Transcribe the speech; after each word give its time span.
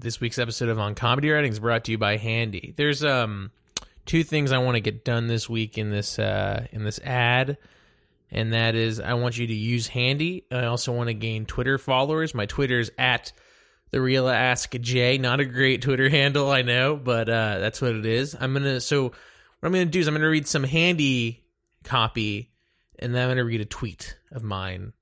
This 0.00 0.18
week's 0.18 0.38
episode 0.38 0.70
of 0.70 0.78
On 0.78 0.94
Comedy 0.94 1.28
Writing 1.28 1.52
is 1.52 1.60
brought 1.60 1.84
to 1.84 1.90
you 1.90 1.98
by 1.98 2.16
Handy. 2.16 2.72
There's 2.74 3.04
um 3.04 3.50
two 4.06 4.24
things 4.24 4.50
I 4.50 4.56
want 4.56 4.76
to 4.76 4.80
get 4.80 5.04
done 5.04 5.26
this 5.26 5.46
week 5.46 5.76
in 5.76 5.90
this 5.90 6.18
uh 6.18 6.66
in 6.72 6.84
this 6.84 6.98
ad, 7.00 7.58
and 8.30 8.54
that 8.54 8.74
is 8.74 8.98
I 8.98 9.12
want 9.12 9.36
you 9.36 9.46
to 9.46 9.54
use 9.54 9.88
Handy. 9.88 10.44
I 10.50 10.64
also 10.64 10.92
want 10.92 11.08
to 11.08 11.14
gain 11.14 11.44
Twitter 11.44 11.76
followers. 11.76 12.34
My 12.34 12.46
Twitter 12.46 12.80
is 12.80 12.90
at 12.96 13.32
the 13.90 14.00
real 14.00 14.26
Ask 14.26 14.72
J. 14.80 15.18
Not 15.18 15.40
a 15.40 15.44
great 15.44 15.82
Twitter 15.82 16.08
handle, 16.08 16.50
I 16.50 16.62
know, 16.62 16.96
but 16.96 17.28
uh, 17.28 17.58
that's 17.58 17.82
what 17.82 17.94
it 17.94 18.06
is. 18.06 18.34
I'm 18.40 18.54
gonna 18.54 18.80
so 18.80 19.02
what 19.02 19.12
I'm 19.62 19.72
gonna 19.72 19.84
do 19.84 20.00
is 20.00 20.08
I'm 20.08 20.14
gonna 20.14 20.30
read 20.30 20.48
some 20.48 20.64
Handy 20.64 21.44
copy, 21.84 22.50
and 22.98 23.14
then 23.14 23.24
I'm 23.24 23.30
gonna 23.32 23.44
read 23.44 23.60
a 23.60 23.66
tweet 23.66 24.16
of 24.32 24.42
mine, 24.42 24.94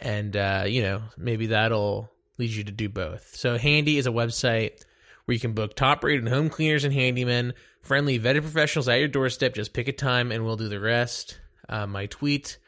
and 0.00 0.36
uh, 0.36 0.64
you 0.66 0.82
know 0.82 1.02
maybe 1.16 1.46
that'll 1.46 2.10
lead 2.40 2.50
you 2.50 2.64
to 2.64 2.72
do 2.72 2.88
both. 2.88 3.36
So 3.36 3.56
Handy 3.56 3.98
is 3.98 4.06
a 4.06 4.10
website 4.10 4.82
where 5.24 5.34
you 5.34 5.40
can 5.40 5.52
book 5.52 5.76
top-rated 5.76 6.26
home 6.28 6.48
cleaners 6.48 6.84
and 6.84 6.94
handymen, 6.94 7.52
friendly 7.82 8.18
vetted 8.18 8.42
professionals 8.42 8.88
at 8.88 8.98
your 8.98 9.08
doorstep. 9.08 9.54
Just 9.54 9.72
pick 9.72 9.86
a 9.86 9.92
time, 9.92 10.32
and 10.32 10.44
we'll 10.44 10.56
do 10.56 10.68
the 10.68 10.80
rest. 10.80 11.38
Uh, 11.68 11.86
my 11.86 12.06
tweet. 12.06 12.58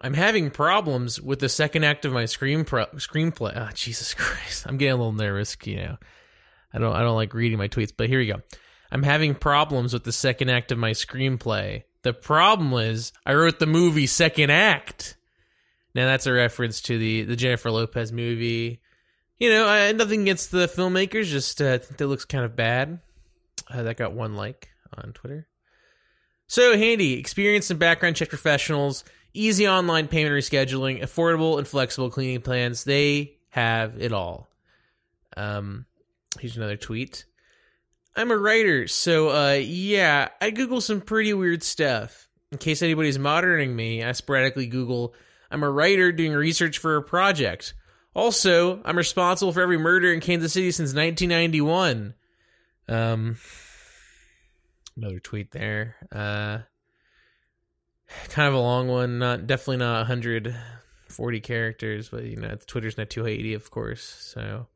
I'm 0.00 0.14
having 0.14 0.50
problems 0.50 1.20
with 1.20 1.40
the 1.40 1.48
second 1.48 1.84
act 1.84 2.04
of 2.04 2.12
my 2.12 2.24
screen 2.24 2.64
pro- 2.64 2.86
screenplay. 2.86 3.52
Oh, 3.56 3.70
Jesus 3.74 4.14
Christ, 4.18 4.66
I'm 4.66 4.78
getting 4.78 4.92
a 4.92 4.96
little 4.96 5.12
nervous. 5.12 5.56
You 5.64 5.76
know, 5.76 5.96
I 6.72 6.78
don't 6.78 6.94
I 6.94 7.00
don't 7.00 7.16
like 7.16 7.34
reading 7.34 7.58
my 7.58 7.68
tweets, 7.68 7.92
but 7.96 8.08
here 8.08 8.20
we 8.20 8.26
go. 8.26 8.40
I'm 8.92 9.02
having 9.02 9.34
problems 9.34 9.92
with 9.92 10.04
the 10.04 10.12
second 10.12 10.50
act 10.50 10.72
of 10.72 10.78
my 10.78 10.92
screenplay. 10.92 11.84
The 12.02 12.12
problem 12.12 12.72
is 12.74 13.12
I 13.26 13.34
wrote 13.34 13.58
the 13.58 13.66
movie 13.66 14.06
Second 14.06 14.50
Act. 14.50 15.16
Now 15.94 16.06
that's 16.06 16.26
a 16.26 16.32
reference 16.32 16.80
to 16.82 16.98
the 16.98 17.22
the 17.22 17.36
Jennifer 17.36 17.70
Lopez 17.70 18.12
movie. 18.12 18.80
You 19.38 19.50
know, 19.50 19.66
I, 19.66 19.92
nothing 19.92 20.22
against 20.22 20.50
the 20.50 20.66
filmmakers, 20.68 21.24
just 21.24 21.62
uh, 21.62 21.72
I 21.74 21.78
think 21.78 21.96
that 21.96 22.06
looks 22.06 22.24
kind 22.24 22.44
of 22.44 22.54
bad. 22.54 23.00
Uh, 23.68 23.82
that 23.84 23.96
got 23.96 24.12
one 24.12 24.34
like 24.34 24.68
on 24.96 25.12
Twitter. 25.12 25.48
So 26.46 26.76
handy, 26.76 27.14
experienced 27.18 27.70
and 27.70 27.80
background 27.80 28.16
check 28.16 28.28
professionals, 28.28 29.04
easy 29.32 29.68
online 29.68 30.08
payment 30.08 30.34
rescheduling, 30.34 31.02
affordable 31.02 31.58
and 31.58 31.66
flexible 31.66 32.10
cleaning 32.10 32.40
plans. 32.40 32.84
They 32.84 33.36
have 33.50 34.00
it 34.00 34.12
all. 34.12 34.48
Um, 35.36 35.86
here's 36.38 36.56
another 36.56 36.76
tweet. 36.76 37.24
I'm 38.16 38.32
a 38.32 38.36
writer, 38.36 38.88
so 38.88 39.30
uh, 39.30 39.52
yeah, 39.54 40.28
I 40.40 40.50
Google 40.50 40.80
some 40.80 41.00
pretty 41.00 41.32
weird 41.32 41.62
stuff. 41.62 42.28
In 42.50 42.58
case 42.58 42.82
anybody's 42.82 43.18
monitoring 43.18 43.74
me, 43.74 44.02
I 44.02 44.12
sporadically 44.12 44.66
Google. 44.66 45.14
I'm 45.50 45.62
a 45.62 45.70
writer 45.70 46.12
doing 46.12 46.32
research 46.32 46.78
for 46.78 46.96
a 46.96 47.02
project. 47.02 47.74
Also, 48.14 48.80
I'm 48.84 48.96
responsible 48.96 49.52
for 49.52 49.60
every 49.60 49.78
murder 49.78 50.12
in 50.12 50.20
Kansas 50.20 50.52
City 50.52 50.70
since 50.72 50.90
1991. 50.94 52.14
Um, 52.88 53.36
another 54.96 55.20
tweet 55.20 55.52
there. 55.52 55.96
Uh, 56.10 56.58
kind 58.30 58.48
of 58.48 58.54
a 58.54 58.60
long 58.60 58.88
one. 58.88 59.18
Not 59.18 59.46
definitely 59.46 59.78
not 59.78 59.98
140 59.98 61.40
characters, 61.40 62.08
but 62.08 62.24
you 62.24 62.36
know, 62.36 62.56
Twitter's 62.66 62.98
not 62.98 63.10
280, 63.10 63.54
of 63.54 63.70
course. 63.70 64.02
So, 64.02 64.66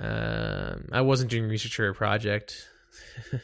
um, 0.00 0.88
I 0.92 1.02
wasn't 1.02 1.30
doing 1.30 1.48
research 1.48 1.76
for 1.76 1.88
a 1.88 1.94
project, 1.94 2.68
and 3.32 3.40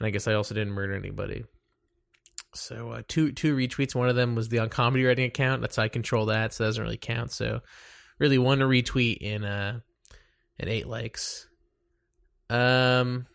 I 0.00 0.10
guess 0.10 0.26
I 0.26 0.34
also 0.34 0.54
didn't 0.54 0.72
murder 0.72 0.94
anybody. 0.94 1.44
So 2.60 2.90
uh, 2.90 3.02
two 3.06 3.32
two 3.32 3.56
retweets. 3.56 3.94
One 3.94 4.08
of 4.08 4.16
them 4.16 4.34
was 4.34 4.48
the 4.48 4.58
on 4.60 4.68
comedy 4.68 5.04
writing 5.04 5.26
account. 5.26 5.60
That's 5.60 5.76
how 5.76 5.84
I 5.84 5.88
control 5.88 6.26
that, 6.26 6.52
so 6.52 6.64
that 6.64 6.68
doesn't 6.68 6.82
really 6.82 6.96
count. 6.96 7.32
So 7.32 7.60
really 8.18 8.38
one 8.38 8.58
retweet 8.60 9.18
in 9.18 9.44
uh 9.44 9.80
at 10.58 10.68
eight 10.68 10.86
likes. 10.86 11.48
Um 12.50 13.26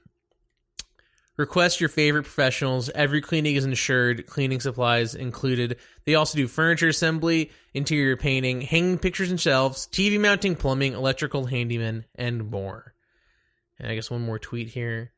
request 1.38 1.80
your 1.80 1.90
favorite 1.90 2.24
professionals. 2.24 2.90
Every 2.90 3.22
cleaning 3.22 3.56
is 3.56 3.66
insured, 3.66 4.28
cleaning 4.28 4.60
supplies 4.60 5.16
included. 5.16 5.78
They 6.06 6.16
also 6.16 6.38
do 6.38 6.48
furniture 6.48 6.90
assembly, 6.90 7.52
interior 7.74 8.16
painting, 8.16 8.62
hanging 8.62 9.00
pictures 9.00 9.32
and 9.32 9.40
shelves, 9.40 9.88
TV 9.92 10.20
mounting, 10.20 10.56
plumbing, 10.56 10.94
electrical 10.94 11.46
handyman, 11.46 12.06
and 12.16 12.52
more. 12.52 12.94
And 13.80 13.90
I 13.92 13.96
guess 13.96 14.12
one 14.12 14.22
more 14.22 14.38
tweet 14.38 14.70
here. 14.70 15.14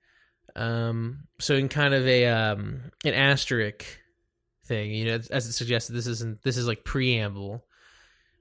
Um, 0.55 1.27
so 1.39 1.55
in 1.55 1.69
kind 1.69 1.93
of 1.93 2.05
a 2.07 2.27
um, 2.27 2.91
an 3.03 3.13
asterisk 3.13 3.85
thing, 4.65 4.91
you 4.91 5.05
know, 5.05 5.19
as 5.31 5.47
it 5.47 5.53
suggested, 5.53 5.93
this 5.93 6.07
isn't 6.07 6.43
this 6.43 6.57
is 6.57 6.67
like 6.67 6.83
preamble. 6.83 7.65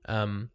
Um, 0.06 0.50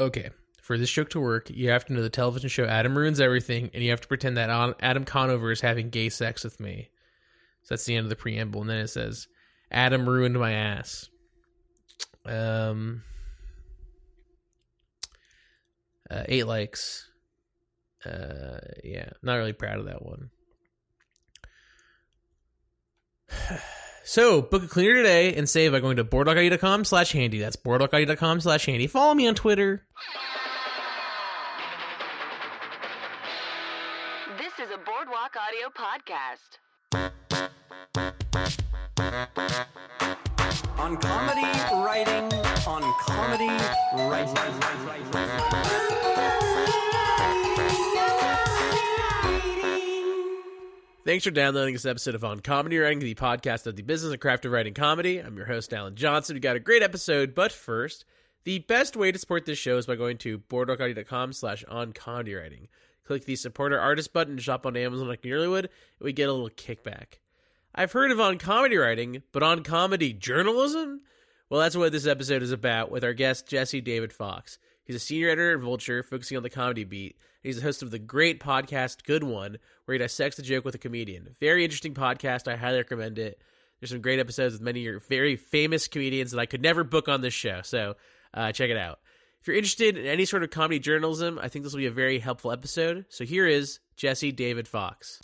okay, 0.00 0.30
for 0.62 0.76
this 0.76 0.90
joke 0.90 1.10
to 1.10 1.20
work, 1.20 1.50
you 1.50 1.70
have 1.70 1.84
to 1.86 1.92
know 1.92 2.02
the 2.02 2.10
television 2.10 2.48
show 2.48 2.64
Adam 2.64 2.96
ruins 2.96 3.20
everything, 3.20 3.70
and 3.72 3.82
you 3.82 3.90
have 3.90 4.00
to 4.00 4.08
pretend 4.08 4.36
that 4.36 4.74
Adam 4.80 5.04
Conover 5.04 5.52
is 5.52 5.60
having 5.60 5.90
gay 5.90 6.08
sex 6.08 6.44
with 6.44 6.58
me. 6.60 6.90
So 7.62 7.74
that's 7.74 7.84
the 7.84 7.94
end 7.94 8.06
of 8.06 8.10
the 8.10 8.16
preamble, 8.16 8.60
and 8.60 8.70
then 8.70 8.78
it 8.78 8.88
says, 8.88 9.28
"Adam 9.70 10.08
ruined 10.08 10.38
my 10.38 10.52
ass." 10.52 11.08
Um, 12.26 13.02
uh, 16.10 16.24
eight 16.26 16.46
likes. 16.46 17.08
Uh, 18.04 18.58
yeah, 18.84 19.10
not 19.22 19.34
really 19.36 19.52
proud 19.52 19.78
of 19.78 19.86
that 19.86 20.02
one. 20.04 20.30
So, 24.04 24.42
book 24.42 24.64
a 24.64 24.66
cleaner 24.66 24.94
today 24.94 25.32
and 25.36 25.48
save 25.48 25.70
by 25.70 25.78
going 25.78 25.96
to 25.98 26.04
boardwalkid.com 26.04 26.84
slash 26.84 27.12
handy. 27.12 27.38
That's 27.38 27.54
boardwalkid.com 27.54 28.40
slash 28.40 28.66
handy. 28.66 28.88
Follow 28.88 29.14
me 29.14 29.28
on 29.28 29.36
Twitter. 29.36 29.86
This 34.38 34.52
is 34.58 34.72
a 34.74 34.78
Boardwalk 34.78 35.36
Audio 35.36 35.70
podcast. 35.70 36.58
On 40.78 40.96
comedy 40.96 41.46
writing, 41.84 42.32
on 42.66 42.82
comedy 43.06 43.46
writing. 44.10 44.62
Thanks 51.04 51.24
for 51.24 51.32
downloading 51.32 51.74
this 51.74 51.84
episode 51.84 52.14
of 52.14 52.22
On 52.22 52.38
Comedy 52.38 52.78
Writing, 52.78 53.00
the 53.00 53.16
podcast 53.16 53.66
of 53.66 53.74
the 53.74 53.82
business 53.82 54.12
and 54.12 54.20
craft 54.20 54.44
of 54.44 54.52
writing 54.52 54.72
comedy. 54.72 55.18
I'm 55.18 55.36
your 55.36 55.46
host, 55.46 55.74
Alan 55.74 55.96
Johnson. 55.96 56.34
We 56.34 56.40
got 56.40 56.54
a 56.54 56.60
great 56.60 56.80
episode, 56.84 57.34
but 57.34 57.50
first, 57.50 58.04
the 58.44 58.60
best 58.60 58.94
way 58.94 59.10
to 59.10 59.18
support 59.18 59.44
this 59.44 59.58
show 59.58 59.78
is 59.78 59.86
by 59.86 59.96
going 59.96 60.18
to 60.18 60.38
boardwalkaudio.com 60.38 61.32
slash 61.32 61.64
on 61.64 61.92
comedy 61.92 62.36
writing. 62.36 62.68
Click 63.04 63.24
the 63.24 63.34
supporter 63.34 63.80
artist 63.80 64.12
button 64.12 64.36
to 64.36 64.42
shop 64.42 64.64
on 64.64 64.76
Amazon 64.76 65.08
like 65.08 65.24
you 65.24 65.50
would, 65.50 65.64
and 65.64 65.70
we 66.04 66.12
get 66.12 66.28
a 66.28 66.32
little 66.32 66.50
kickback. 66.50 67.18
I've 67.74 67.90
heard 67.90 68.12
of 68.12 68.20
on 68.20 68.38
comedy 68.38 68.76
writing, 68.76 69.24
but 69.32 69.42
on 69.42 69.64
comedy 69.64 70.12
journalism? 70.12 71.00
Well, 71.50 71.60
that's 71.60 71.76
what 71.76 71.90
this 71.90 72.06
episode 72.06 72.44
is 72.44 72.52
about 72.52 72.92
with 72.92 73.02
our 73.02 73.12
guest, 73.12 73.48
Jesse 73.48 73.80
David 73.80 74.12
Fox. 74.12 74.56
He's 74.84 74.96
a 74.96 75.00
senior 75.00 75.28
editor 75.28 75.54
at 75.54 75.60
Vulture, 75.60 76.02
focusing 76.02 76.36
on 76.36 76.42
the 76.42 76.50
comedy 76.50 76.84
beat. 76.84 77.16
He's 77.42 77.56
the 77.56 77.62
host 77.62 77.82
of 77.82 77.90
the 77.90 77.98
great 77.98 78.40
podcast 78.40 79.04
Good 79.04 79.24
One, 79.24 79.58
where 79.84 79.94
he 79.94 79.98
dissects 79.98 80.36
the 80.36 80.42
joke 80.42 80.64
with 80.64 80.74
a 80.74 80.78
comedian. 80.78 81.28
Very 81.40 81.64
interesting 81.64 81.94
podcast. 81.94 82.50
I 82.50 82.56
highly 82.56 82.78
recommend 82.78 83.18
it. 83.18 83.40
There's 83.80 83.90
some 83.90 84.00
great 84.00 84.20
episodes 84.20 84.54
with 84.54 84.62
many 84.62 84.88
very 85.08 85.36
famous 85.36 85.88
comedians 85.88 86.30
that 86.30 86.38
I 86.38 86.46
could 86.46 86.62
never 86.62 86.84
book 86.84 87.08
on 87.08 87.20
this 87.20 87.34
show. 87.34 87.60
So 87.62 87.96
uh, 88.32 88.52
check 88.52 88.70
it 88.70 88.76
out. 88.76 89.00
If 89.40 89.48
you're 89.48 89.56
interested 89.56 89.96
in 89.96 90.06
any 90.06 90.24
sort 90.24 90.44
of 90.44 90.50
comedy 90.50 90.78
journalism, 90.78 91.38
I 91.42 91.48
think 91.48 91.64
this 91.64 91.72
will 91.72 91.80
be 91.80 91.86
a 91.86 91.90
very 91.90 92.20
helpful 92.20 92.52
episode. 92.52 93.06
So 93.08 93.24
here 93.24 93.46
is 93.46 93.80
Jesse 93.96 94.30
David 94.30 94.68
Fox. 94.68 95.18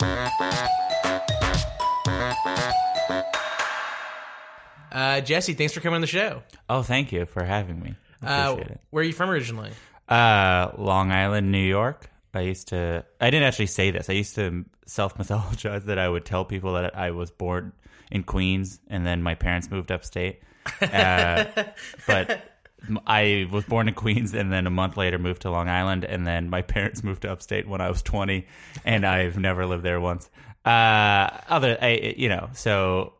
Uh, 4.91 5.21
Jesse, 5.21 5.53
thanks 5.53 5.73
for 5.73 5.79
coming 5.79 5.95
on 5.95 6.01
the 6.01 6.07
show. 6.07 6.43
Oh, 6.67 6.83
thank 6.83 7.13
you 7.13 7.25
for 7.25 7.45
having 7.45 7.79
me. 7.79 7.95
Uh, 8.21 8.57
where 8.89 9.01
are 9.01 9.05
you 9.07 9.13
from 9.13 9.29
originally? 9.29 9.71
Uh, 10.07 10.71
Long 10.77 11.11
Island, 11.11 11.51
New 11.51 11.57
York. 11.65 12.09
I 12.33 12.41
used 12.41 12.69
to. 12.69 13.05
I 13.19 13.29
didn't 13.29 13.47
actually 13.47 13.67
say 13.67 13.91
this. 13.91 14.09
I 14.09 14.13
used 14.13 14.35
to 14.35 14.65
self 14.85 15.17
mythologize 15.17 15.85
that 15.85 15.99
I 15.99 16.09
would 16.09 16.25
tell 16.25 16.45
people 16.45 16.73
that 16.73 16.97
I 16.97 17.11
was 17.11 17.31
born 17.31 17.73
in 18.11 18.23
Queens 18.23 18.79
and 18.87 19.05
then 19.05 19.21
my 19.21 19.35
parents 19.35 19.69
moved 19.69 19.91
upstate. 19.91 20.41
Uh, 20.81 21.45
but 22.07 22.41
I 23.05 23.47
was 23.51 23.65
born 23.65 23.87
in 23.87 23.93
Queens 23.93 24.33
and 24.33 24.51
then 24.51 24.67
a 24.67 24.71
month 24.71 24.97
later 24.97 25.17
moved 25.19 25.43
to 25.43 25.51
Long 25.51 25.69
Island 25.69 26.03
and 26.05 26.25
then 26.25 26.49
my 26.49 26.61
parents 26.61 27.03
moved 27.03 27.21
to 27.23 27.31
upstate 27.31 27.67
when 27.67 27.81
I 27.81 27.89
was 27.89 28.01
20 28.01 28.47
and 28.85 29.05
I've 29.05 29.37
never 29.37 29.65
lived 29.65 29.83
there 29.83 29.99
once. 29.99 30.29
Uh, 30.65 31.29
other, 31.47 31.77
I, 31.81 32.15
you 32.17 32.29
know, 32.29 32.49
so 32.53 33.13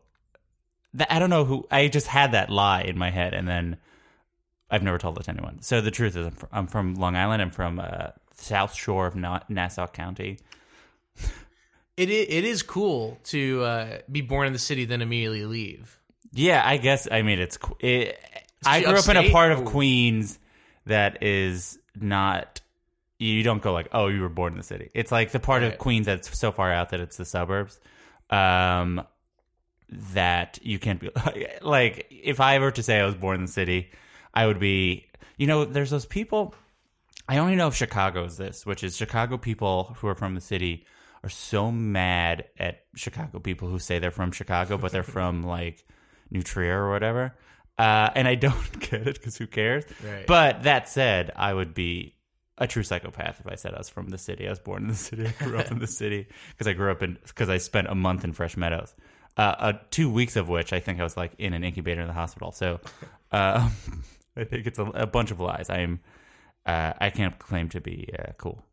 that, 0.94 1.10
I 1.10 1.18
don't 1.18 1.30
know 1.30 1.44
who, 1.44 1.66
I 1.70 1.88
just 1.88 2.06
had 2.06 2.32
that 2.32 2.50
lie 2.50 2.82
in 2.82 2.98
my 2.98 3.10
head 3.10 3.34
and 3.34 3.46
then 3.48 3.76
I've 4.70 4.82
never 4.82 4.98
told 4.98 5.18
it 5.18 5.24
to 5.24 5.30
anyone. 5.30 5.62
So 5.62 5.80
the 5.80 5.90
truth 5.90 6.16
is 6.16 6.26
I'm 6.26 6.32
from, 6.32 6.48
I'm 6.52 6.66
from 6.66 6.94
Long 6.94 7.16
Island. 7.16 7.42
I'm 7.42 7.50
from 7.50 7.80
uh, 7.80 8.08
South 8.34 8.74
Shore 8.74 9.06
of 9.06 9.16
Na- 9.16 9.40
Nassau 9.48 9.86
County. 9.86 10.38
it 11.96 12.08
it 12.10 12.44
is 12.44 12.62
cool 12.62 13.18
to 13.24 13.62
uh, 13.62 13.98
be 14.10 14.20
born 14.20 14.46
in 14.46 14.52
the 14.52 14.58
city 14.58 14.84
then 14.84 15.02
immediately 15.02 15.44
leave. 15.44 15.98
Yeah, 16.32 16.62
I 16.64 16.76
guess. 16.76 17.08
I 17.10 17.22
mean, 17.22 17.38
it's. 17.40 17.56
qu- 17.56 17.76
It, 17.80 18.18
I 18.64 18.82
grew 18.82 18.94
up 18.94 19.08
in 19.08 19.16
a 19.16 19.20
upstate? 19.20 19.32
part 19.32 19.52
of 19.52 19.60
Ooh. 19.60 19.64
Queens 19.64 20.38
that 20.86 21.22
is 21.22 21.78
not 21.98 22.60
you 23.18 23.42
don't 23.42 23.60
go 23.62 23.72
like, 23.72 23.88
oh, 23.92 24.06
you 24.06 24.20
were 24.22 24.28
born 24.30 24.52
in 24.52 24.56
the 24.58 24.64
city. 24.64 24.90
It's 24.94 25.12
like 25.12 25.30
the 25.32 25.40
part 25.40 25.62
Right. 25.62 25.72
of 25.72 25.78
Queens 25.78 26.06
that's 26.06 26.38
so 26.38 26.52
far 26.52 26.72
out 26.72 26.90
that 26.90 27.00
it's 27.00 27.16
the 27.18 27.24
suburbs. 27.26 27.78
Um, 28.30 29.02
that 29.88 30.58
you 30.62 30.78
can't 30.78 31.00
be 31.00 31.10
like 31.62 32.06
if 32.10 32.40
I 32.40 32.58
were 32.60 32.70
to 32.70 32.82
say 32.82 33.00
I 33.00 33.04
was 33.04 33.14
born 33.16 33.36
in 33.36 33.46
the 33.46 33.52
city, 33.52 33.90
I 34.34 34.46
would 34.46 34.60
be. 34.60 35.06
You 35.36 35.46
know, 35.46 35.64
there's 35.64 35.90
those 35.90 36.06
people. 36.06 36.54
I 37.28 37.38
only 37.38 37.56
know 37.56 37.68
if 37.68 37.74
Chicago 37.74 38.24
is 38.24 38.36
this, 38.36 38.66
which 38.66 38.84
is 38.84 38.96
Chicago 38.96 39.38
people 39.38 39.96
who 39.98 40.08
are 40.08 40.14
from 40.14 40.34
the 40.34 40.40
city 40.40 40.84
are 41.22 41.30
so 41.30 41.70
mad 41.70 42.46
at 42.58 42.84
Chicago 42.94 43.38
people 43.38 43.68
who 43.68 43.78
say 43.78 43.98
they're 43.98 44.10
from 44.10 44.32
Chicago, 44.32 44.78
but 44.78 44.92
they're 44.92 45.02
from 45.02 45.42
like 45.56 45.84
New 46.30 46.42
Trier 46.42 46.84
or 46.84 46.90
whatever. 46.90 47.34
Uh, 47.78 48.10
and 48.14 48.28
I 48.28 48.34
don't 48.34 48.80
get 48.90 49.06
it 49.06 49.14
because 49.14 49.36
who 49.36 49.46
cares? 49.46 49.84
Right. 50.04 50.26
But 50.26 50.64
that 50.64 50.88
said, 50.88 51.32
I 51.36 51.52
would 51.52 51.74
be 51.74 52.14
a 52.58 52.66
true 52.66 52.82
psychopath 52.82 53.40
if 53.40 53.46
I 53.46 53.54
said 53.54 53.74
I 53.74 53.78
was 53.78 53.88
from 53.88 54.08
the 54.08 54.18
city. 54.18 54.46
I 54.46 54.50
was 54.50 54.58
born 54.58 54.82
in 54.82 54.88
the 54.88 54.94
city. 54.94 55.26
I 55.26 55.44
grew 55.44 55.58
up 55.58 55.70
in 55.70 55.78
the 55.78 55.86
city 56.00 56.28
because 56.50 56.66
I 56.66 56.74
grew 56.74 56.90
up 56.90 57.02
in 57.02 57.16
because 57.26 57.48
I 57.48 57.58
spent 57.58 57.88
a 57.88 57.94
month 57.94 58.24
in 58.24 58.32
Fresh 58.32 58.56
Meadows. 58.56 58.94
Uh, 59.36 59.40
uh, 59.40 59.72
two 59.90 60.10
weeks 60.10 60.36
of 60.36 60.48
which 60.48 60.72
I 60.72 60.80
think 60.80 61.00
I 61.00 61.04
was 61.04 61.16
like 61.16 61.32
in 61.38 61.54
an 61.54 61.64
incubator 61.64 62.02
in 62.02 62.06
the 62.06 62.12
hospital. 62.12 62.52
So 62.52 62.80
uh, 63.32 63.70
I 64.36 64.44
think 64.44 64.66
it's 64.66 64.78
a, 64.78 64.84
a 64.84 65.06
bunch 65.06 65.30
of 65.30 65.40
lies. 65.40 65.70
I 65.70 65.78
am. 65.80 66.00
Uh, 66.66 66.92
I 67.00 67.10
can't 67.10 67.38
claim 67.38 67.68
to 67.70 67.80
be 67.80 68.08
uh, 68.18 68.32
cool. 68.38 68.64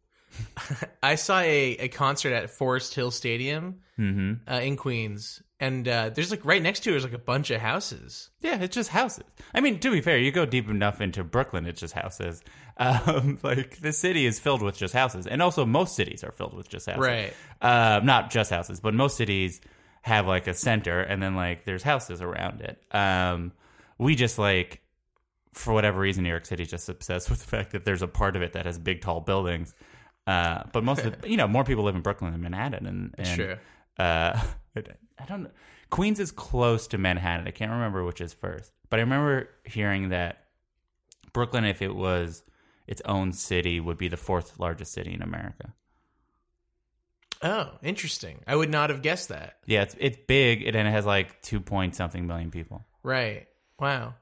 I 1.04 1.16
saw 1.16 1.40
a, 1.40 1.78
a 1.78 1.88
concert 1.88 2.34
at 2.34 2.50
Forest 2.50 2.94
Hills 2.96 3.16
Stadium 3.16 3.82
Mm-hmm. 4.00 4.48
uh, 4.54 4.60
in 4.60 4.76
Queens, 4.78 5.42
and 5.60 5.88
uh, 5.88 6.10
there's 6.10 6.30
like 6.30 6.46
right 6.46 6.62
next 6.62 6.82
to 6.82 6.92
it 6.94 6.98
is 6.98 7.04
like 7.04 7.14
a 7.14 7.18
bunch 7.18 7.50
of 7.50 7.60
houses. 7.60 8.30
Yeah, 8.42 8.62
it's 8.62 8.76
just 8.76 8.92
houses. 8.92 9.24
I 9.56 9.62
mean, 9.62 9.80
to 9.80 9.90
be 9.90 10.02
fair, 10.02 10.20
you 10.20 10.32
go 10.32 10.46
deep 10.46 10.70
enough 10.70 11.02
into 11.02 11.24
Brooklyn, 11.24 11.66
it's 11.66 11.80
just 11.82 11.94
houses. 11.94 12.44
Um, 12.80 13.40
like 13.42 13.80
the 13.82 13.92
city 13.92 14.28
is 14.28 14.38
filled 14.40 14.62
with 14.62 14.78
just 14.78 14.94
houses, 14.94 15.26
and 15.26 15.42
also 15.42 15.66
most 15.66 15.96
cities 15.96 16.24
are 16.24 16.32
filled 16.32 16.54
with 16.54 16.70
just 16.70 16.86
houses. 16.86 17.02
Right. 17.04 17.34
Uh, 17.60 18.02
not 18.04 18.30
just 18.30 18.52
houses, 18.52 18.80
but 18.80 18.94
most 18.94 19.18
cities 19.18 19.62
have 20.04 20.28
like 20.28 20.46
a 20.46 20.54
center, 20.54 21.02
and 21.02 21.20
then 21.20 21.36
like 21.36 21.66
there's 21.66 21.82
houses 21.82 22.22
around 22.22 22.62
it. 22.62 22.80
Um, 22.96 23.52
we 23.98 24.14
just 24.14 24.38
like, 24.38 24.82
for 25.58 25.74
whatever 25.74 26.00
reason, 26.00 26.24
New 26.24 26.30
York 26.30 26.46
City 26.46 26.64
is 26.64 26.70
just 26.70 26.90
obsessed 26.90 27.30
with 27.30 27.40
the 27.40 27.48
fact 27.48 27.72
that 27.72 27.86
there's 27.86 28.02
a 28.02 28.08
part 28.08 28.36
of 28.36 28.42
it 28.42 28.54
that 28.54 28.66
has 28.66 28.78
big, 28.78 29.02
tall 29.02 29.22
buildings. 29.22 29.74
Uh, 30.26 30.64
but 30.74 30.84
most 30.84 31.06
of 31.06 31.22
the, 31.22 31.30
you 31.30 31.38
know, 31.38 31.48
more 31.48 31.64
people 31.64 31.84
live 31.84 31.96
in 31.96 32.02
Brooklyn 32.02 32.32
than 32.32 32.42
Manhattan, 32.42 32.86
and, 32.86 33.16
and 33.18 33.40
True. 33.40 33.58
uh, 33.98 34.40
I 35.20 35.26
don't 35.26 35.44
know. 35.44 35.52
Queens 35.90 36.20
is 36.20 36.32
close 36.32 36.88
to 36.88 36.98
Manhattan. 36.98 37.48
I 37.48 37.52
can't 37.52 37.72
remember 37.72 38.04
which 38.04 38.20
is 38.20 38.34
first, 38.34 38.72
but 38.90 39.00
I 39.00 39.04
remember 39.04 39.50
hearing 39.64 40.10
that 40.10 40.44
Brooklyn, 41.32 41.64
if 41.64 41.82
it 41.82 41.96
was 41.96 42.44
its 42.88 43.02
own 43.06 43.32
city, 43.32 43.80
would 43.80 43.98
be 43.98 44.10
the 44.10 44.18
fourth 44.18 44.60
largest 44.60 44.92
city 44.92 45.14
in 45.14 45.22
America. 45.22 45.74
Oh, 47.42 47.72
interesting. 47.82 48.42
I 48.46 48.56
would 48.56 48.70
not 48.70 48.90
have 48.90 49.02
guessed 49.02 49.30
that. 49.30 49.58
Yeah, 49.66 49.84
it's 49.84 49.96
it's 50.00 50.18
big, 50.28 50.64
and 50.66 50.76
it 50.76 50.86
has 50.86 51.06
like 51.06 51.42
two 51.42 51.60
point 51.62 51.96
something 51.96 52.28
million 52.28 52.52
people. 52.52 52.86
Right. 53.04 53.48
Wow. 53.80 54.16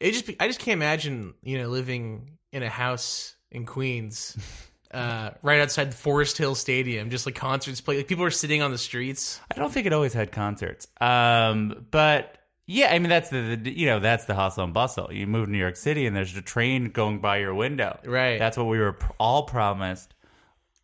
It 0.00 0.12
just 0.12 0.30
I 0.40 0.46
just 0.46 0.60
can't 0.60 0.78
imagine 0.78 1.34
you 1.42 1.58
know 1.58 1.68
living 1.68 2.38
in 2.52 2.62
a 2.62 2.68
house 2.68 3.34
in 3.50 3.66
Queens, 3.66 4.36
uh, 4.90 5.30
right 5.42 5.60
outside 5.60 5.90
the 5.90 5.96
Forest 5.96 6.38
Hills 6.38 6.60
Stadium, 6.60 7.10
just 7.10 7.26
like 7.26 7.34
concerts 7.34 7.80
play. 7.80 7.98
Like 7.98 8.08
people 8.08 8.24
are 8.24 8.30
sitting 8.30 8.62
on 8.62 8.70
the 8.70 8.78
streets. 8.78 9.40
I 9.50 9.58
don't 9.58 9.72
think 9.72 9.86
it 9.86 9.92
always 9.92 10.12
had 10.12 10.32
concerts, 10.32 10.88
um, 11.00 11.86
but 11.90 12.38
yeah, 12.66 12.88
I 12.92 12.98
mean 12.98 13.10
that's 13.10 13.28
the, 13.28 13.56
the 13.56 13.70
you 13.70 13.86
know 13.86 14.00
that's 14.00 14.24
the 14.24 14.34
hustle 14.34 14.64
and 14.64 14.72
bustle. 14.72 15.12
You 15.12 15.26
move 15.26 15.46
to 15.46 15.52
New 15.52 15.58
York 15.58 15.76
City, 15.76 16.06
and 16.06 16.16
there's 16.16 16.36
a 16.36 16.42
train 16.42 16.90
going 16.90 17.20
by 17.20 17.38
your 17.38 17.54
window. 17.54 17.98
Right. 18.04 18.38
That's 18.38 18.56
what 18.56 18.66
we 18.66 18.78
were 18.78 18.98
all 19.18 19.44
promised. 19.44 20.14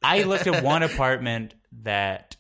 I 0.03 0.23
looked 0.23 0.47
at 0.47 0.63
one 0.63 0.83
apartment 0.83 1.55
that 1.83 2.37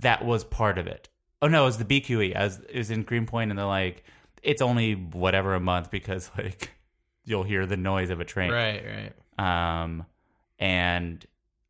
that 0.00 0.24
was 0.24 0.44
part 0.44 0.78
of 0.78 0.86
it. 0.86 1.08
Oh 1.42 1.48
no, 1.48 1.62
it 1.62 1.66
was 1.66 1.78
the 1.78 1.84
BQE. 1.84 2.34
I 2.34 2.44
was 2.44 2.58
it 2.58 2.76
was 2.78 2.90
in 2.90 3.02
Greenpoint, 3.02 3.50
and 3.50 3.58
they're 3.58 3.66
like, 3.66 4.04
it's 4.44 4.62
only 4.62 4.94
whatever 4.94 5.54
a 5.54 5.60
month 5.60 5.90
because 5.90 6.30
like 6.38 6.70
you'll 7.24 7.44
hear 7.44 7.66
the 7.66 7.76
noise 7.76 8.10
of 8.10 8.20
a 8.20 8.24
train. 8.24 8.52
Right. 8.52 9.12
Right. 9.38 9.82
Um, 9.82 10.06
and 10.58 11.24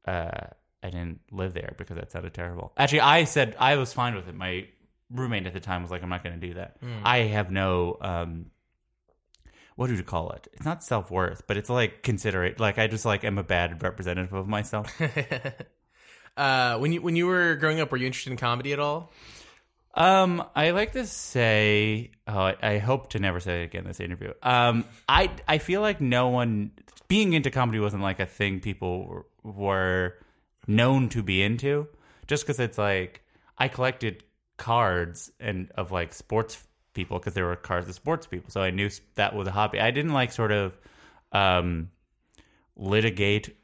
uh, 0.07 0.49
I 0.83 0.91
didn't 0.91 1.21
live 1.31 1.55
there 1.55 1.75
because 1.79 1.97
that 1.97 2.13
sounded 2.13 2.35
terrible. 2.35 2.73
Actually, 2.77 3.01
I 3.01 3.25
said 3.25 3.57
I 3.59 3.77
was 3.77 3.93
fine 3.93 4.15
with 4.15 4.29
it. 4.29 4.35
My 4.35 4.67
roommate 5.11 5.47
at 5.47 5.55
the 5.55 5.61
time 5.61 5.83
was 5.83 5.91
like, 5.91 6.03
"I'm 6.03 6.09
not 6.11 6.23
going 6.23 6.39
to 6.39 6.47
do 6.47 6.55
that." 6.55 6.77
I 7.03 7.19
have 7.19 7.51
no 7.51 7.97
um, 8.01 8.47
what 9.77 9.89
do 9.89 9.95
you 9.95 10.03
call 10.03 10.31
it? 10.31 10.47
It's 10.53 10.65
not 10.65 10.85
self 10.85 11.11
worth, 11.11 11.47
but 11.47 11.57
it's 11.57 11.71
like 11.71 12.03
considerate. 12.03 12.61
Like 12.61 12.79
I 12.79 12.87
just 12.87 13.05
like 13.05 13.25
am 13.25 13.39
a 13.39 13.43
bad 13.43 13.83
representative 13.83 14.33
of 14.33 14.49
myself. 14.49 14.93
Uh, 16.37 16.79
when 16.79 16.91
you 16.91 17.01
when 17.01 17.15
you 17.15 17.29
were 17.29 17.55
growing 17.55 17.79
up, 17.79 17.93
were 17.93 17.97
you 17.97 18.07
interested 18.07 18.33
in 18.33 18.37
comedy 18.37 18.73
at 18.73 18.81
all? 18.81 19.13
Um, 19.97 20.45
I 20.57 20.71
like 20.71 20.93
to 20.93 21.07
say, 21.07 22.11
oh, 22.27 22.53
I, 22.61 22.79
hope 22.79 23.11
to 23.11 23.21
never 23.21 23.39
say 23.39 23.63
it 23.63 23.67
again 23.67 23.83
in 23.83 23.89
this 23.89 24.01
interview. 24.01 24.33
Um, 24.43 24.85
I 25.09 25.31
I 25.47 25.59
feel 25.59 25.81
like 25.83 26.01
no 26.01 26.31
one 26.31 26.73
being 27.07 27.33
into 27.33 27.51
comedy 27.51 27.79
wasn't 27.79 28.03
like 28.03 28.19
a 28.19 28.27
thing 28.27 28.59
people 28.59 29.07
were, 29.07 29.27
were 29.45 30.15
known 30.67 31.11
to 31.11 31.23
be 31.23 31.43
into, 31.43 31.87
just 32.27 32.45
because 32.45 32.59
it's 32.59 32.77
like 32.77 33.23
I 33.57 33.69
collected 33.69 34.25
cards 34.57 35.31
and 35.39 35.71
of 35.77 35.93
like 35.93 36.13
sports 36.13 36.61
people 36.93 37.19
because 37.19 37.35
there 37.35 37.47
were 37.47 37.57
cards 37.57 37.89
of 37.89 37.95
sports 37.95 38.27
people, 38.27 38.51
so 38.51 38.61
I 38.61 38.71
knew 38.71 38.91
that 39.15 39.35
was 39.37 39.47
a 39.47 39.53
hobby. 39.53 39.79
I 39.79 39.93
didn't 39.93 40.13
like 40.13 40.33
sort 40.33 40.51
of 40.51 40.77
um 41.31 41.91
litigate 42.77 43.57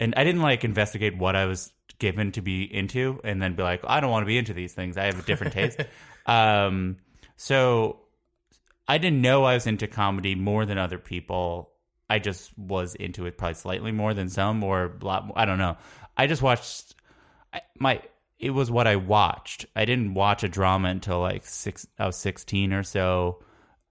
and 0.00 0.14
I 0.16 0.24
didn't 0.24 0.42
like 0.42 0.64
investigate 0.64 1.16
what 1.16 1.34
I 1.34 1.46
was 1.46 1.72
given 1.98 2.32
to 2.32 2.42
be 2.42 2.62
into 2.62 3.20
and 3.24 3.42
then 3.42 3.54
be 3.54 3.62
like, 3.62 3.82
I 3.84 4.00
don't 4.00 4.10
want 4.10 4.22
to 4.22 4.26
be 4.26 4.38
into 4.38 4.54
these 4.54 4.72
things. 4.72 4.96
I 4.96 5.04
have 5.04 5.18
a 5.18 5.22
different 5.22 5.52
taste. 5.52 5.80
um, 6.26 6.98
so 7.36 8.00
I 8.86 8.98
didn't 8.98 9.20
know 9.20 9.44
I 9.44 9.54
was 9.54 9.66
into 9.66 9.86
comedy 9.86 10.34
more 10.34 10.64
than 10.64 10.78
other 10.78 10.98
people. 10.98 11.70
I 12.08 12.18
just 12.18 12.56
was 12.58 12.94
into 12.94 13.26
it 13.26 13.36
probably 13.36 13.54
slightly 13.54 13.92
more 13.92 14.14
than 14.14 14.28
some 14.28 14.64
or 14.64 14.96
a 15.00 15.04
lot 15.04 15.26
more. 15.26 15.38
I 15.38 15.44
don't 15.44 15.58
know. 15.58 15.76
I 16.16 16.26
just 16.26 16.42
watched 16.42 16.94
I, 17.52 17.60
my 17.78 18.02
it 18.38 18.50
was 18.50 18.70
what 18.70 18.86
I 18.86 18.96
watched. 18.96 19.66
I 19.74 19.84
didn't 19.84 20.14
watch 20.14 20.44
a 20.44 20.48
drama 20.48 20.88
until 20.88 21.20
like 21.20 21.44
six 21.44 21.86
I 21.98 22.06
was 22.06 22.16
16 22.16 22.72
or 22.72 22.82
so. 22.82 23.42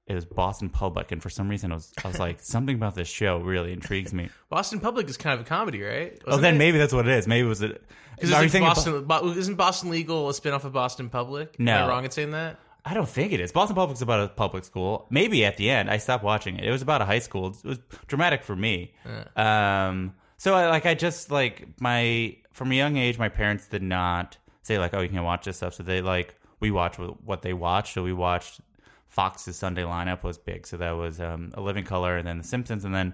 It 0.08 0.16
was 0.16 0.26
Boston 0.26 0.70
Public 0.70 1.12
and 1.12 1.22
for 1.22 1.30
some 1.30 1.50
reason 1.50 1.72
I 1.72 1.76
was 1.76 1.94
I 2.04 2.08
was 2.08 2.20
like 2.20 2.42
something 2.42 2.76
about 2.76 2.96
this 2.96 3.08
show 3.08 3.40
really 3.40 3.74
intrigues 3.74 4.14
me. 4.14 4.30
Boston 4.50 4.80
Public 4.80 5.10
is 5.10 5.18
kind 5.18 5.40
of 5.40 5.46
a 5.46 5.50
comedy, 5.50 5.82
right? 5.82 6.18
Oh, 6.26 6.38
then 6.38 6.58
maybe 6.58 6.78
that's 6.78 6.94
what 6.94 7.08
it 7.08 7.14
is. 7.14 7.28
Maybe 7.28 7.46
it 7.46 7.50
was 7.50 7.62
a. 7.62 7.78
because 8.16 8.32
like? 8.32 8.52
Boston, 8.54 9.04
Bo- 9.04 9.32
isn't 9.32 9.56
Boston 9.56 9.90
Legal 9.90 10.30
a 10.30 10.32
spinoff 10.32 10.64
of 10.64 10.74
Boston 10.74 11.10
Public? 11.10 11.60
No. 11.60 11.74
Am 11.74 11.84
I 11.84 11.88
wrong 11.90 12.06
in 12.06 12.12
saying 12.12 12.32
that? 12.32 12.58
I 12.86 12.94
don't 12.94 13.10
think 13.10 13.34
it 13.34 13.42
is. 13.42 13.52
Boston 13.52 13.76
Public's 13.76 14.02
about 14.02 14.24
a 14.24 14.30
public 14.30 14.64
school. 14.64 15.08
Maybe 15.10 15.44
at 15.44 15.58
the 15.58 15.70
end, 15.70 15.90
I 15.90 15.98
stopped 15.98 16.24
watching 16.24 16.58
it. 16.58 16.64
It 16.64 16.72
was 16.72 16.82
about 16.82 17.02
a 17.02 17.06
high 17.06 17.20
school. 17.20 17.48
It 17.48 17.66
was 17.66 17.80
dramatic 18.08 18.44
for 18.44 18.56
me. 18.56 18.94
Um, 19.36 20.14
so 20.38 20.54
I 20.54 20.70
like 20.70 20.86
I 20.86 20.94
just 20.94 21.30
like 21.30 21.68
my 21.82 22.38
from 22.54 22.72
a 22.72 22.76
young 22.76 22.96
age, 22.96 23.18
my 23.20 23.28
parents 23.28 23.68
did 23.68 23.84
not 23.84 24.38
say 24.64 24.80
like, 24.80 24.94
oh, 24.94 25.02
you 25.02 25.10
can 25.10 25.24
watch 25.24 25.44
this 25.44 25.58
stuff. 25.58 25.74
So 25.74 25.84
they 25.84 26.02
like 26.02 26.36
we 26.62 26.72
watched 26.72 26.98
what 26.98 27.42
they 27.42 27.54
watched. 27.54 27.94
So 27.94 28.04
we 28.04 28.14
watched 28.14 28.62
Fox's 29.08 29.56
Sunday 29.56 29.84
lineup 29.84 30.24
was 30.24 30.38
big. 30.38 30.68
So 30.68 30.78
that 30.78 30.92
was 30.92 31.20
um, 31.20 31.52
In 31.56 31.64
Living 31.64 31.86
Color, 31.86 32.18
and 32.18 32.28
then 32.28 32.38
The 32.38 32.44
Simpsons, 32.44 32.86
and 32.86 32.94
then 32.94 33.14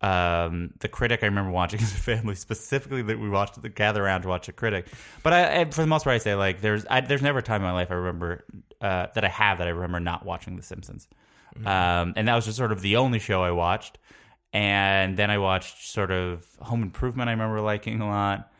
um, 0.00 0.72
The 0.78 0.88
Critic. 0.88 1.20
I 1.22 1.26
remember 1.26 1.50
watching 1.50 1.80
as 1.82 1.92
a 1.92 1.96
family 1.96 2.34
specifically 2.34 3.02
that 3.02 3.18
we 3.18 3.28
watched 3.28 3.60
the 3.60 3.68
gather 3.68 4.04
around 4.04 4.22
to 4.22 4.28
watch 4.28 4.46
The 4.46 4.52
Critic. 4.52 4.86
But 5.22 5.32
I, 5.32 5.60
I, 5.60 5.64
for 5.64 5.80
the 5.80 5.86
most 5.86 6.04
part, 6.04 6.14
I 6.14 6.18
say 6.18 6.34
like 6.34 6.60
there's 6.60 6.86
I, 6.88 7.00
there's 7.00 7.22
never 7.22 7.40
a 7.40 7.42
time 7.42 7.62
in 7.62 7.68
my 7.68 7.72
life 7.72 7.90
I 7.90 7.94
remember 7.94 8.44
uh, 8.80 9.08
that 9.14 9.24
I 9.24 9.28
have 9.28 9.58
that 9.58 9.66
I 9.66 9.70
remember 9.70 10.00
not 10.00 10.24
watching 10.24 10.56
The 10.56 10.62
Simpsons, 10.62 11.08
um, 11.64 12.14
and 12.16 12.28
that 12.28 12.34
was 12.34 12.44
just 12.44 12.58
sort 12.58 12.72
of 12.72 12.80
the 12.80 12.96
only 12.96 13.18
show 13.18 13.42
I 13.42 13.50
watched. 13.50 13.98
And 14.52 15.16
then 15.16 15.30
I 15.30 15.38
watched 15.38 15.88
sort 15.88 16.10
of 16.10 16.44
Home 16.60 16.82
Improvement. 16.82 17.28
I 17.28 17.32
remember 17.32 17.60
liking 17.60 18.00
a 18.00 18.08
lot. 18.08 18.50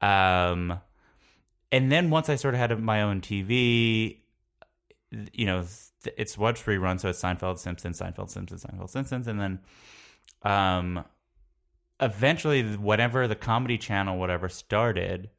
Um, 0.00 0.80
and 1.70 1.90
then 1.90 2.10
once 2.10 2.28
I 2.28 2.36
sort 2.36 2.54
of 2.54 2.60
had 2.60 2.78
my 2.80 3.02
own 3.02 3.20
TV, 3.20 4.18
you 5.32 5.46
know, 5.46 5.64
th- 6.04 6.14
it's 6.18 6.38
watch 6.38 6.64
rerun, 6.64 7.00
so 7.00 7.08
it's 7.08 7.20
Seinfeld, 7.20 7.58
Simpsons, 7.58 8.00
Seinfeld, 8.00 8.30
Simpsons, 8.30 8.64
Seinfeld, 8.64 8.90
Simpsons, 8.90 9.26
and 9.26 9.40
then, 9.40 9.58
um, 10.42 11.04
eventually, 12.00 12.62
whatever 12.76 13.26
the 13.26 13.34
Comedy 13.34 13.78
Channel, 13.78 14.18
whatever 14.18 14.48
started, 14.48 15.30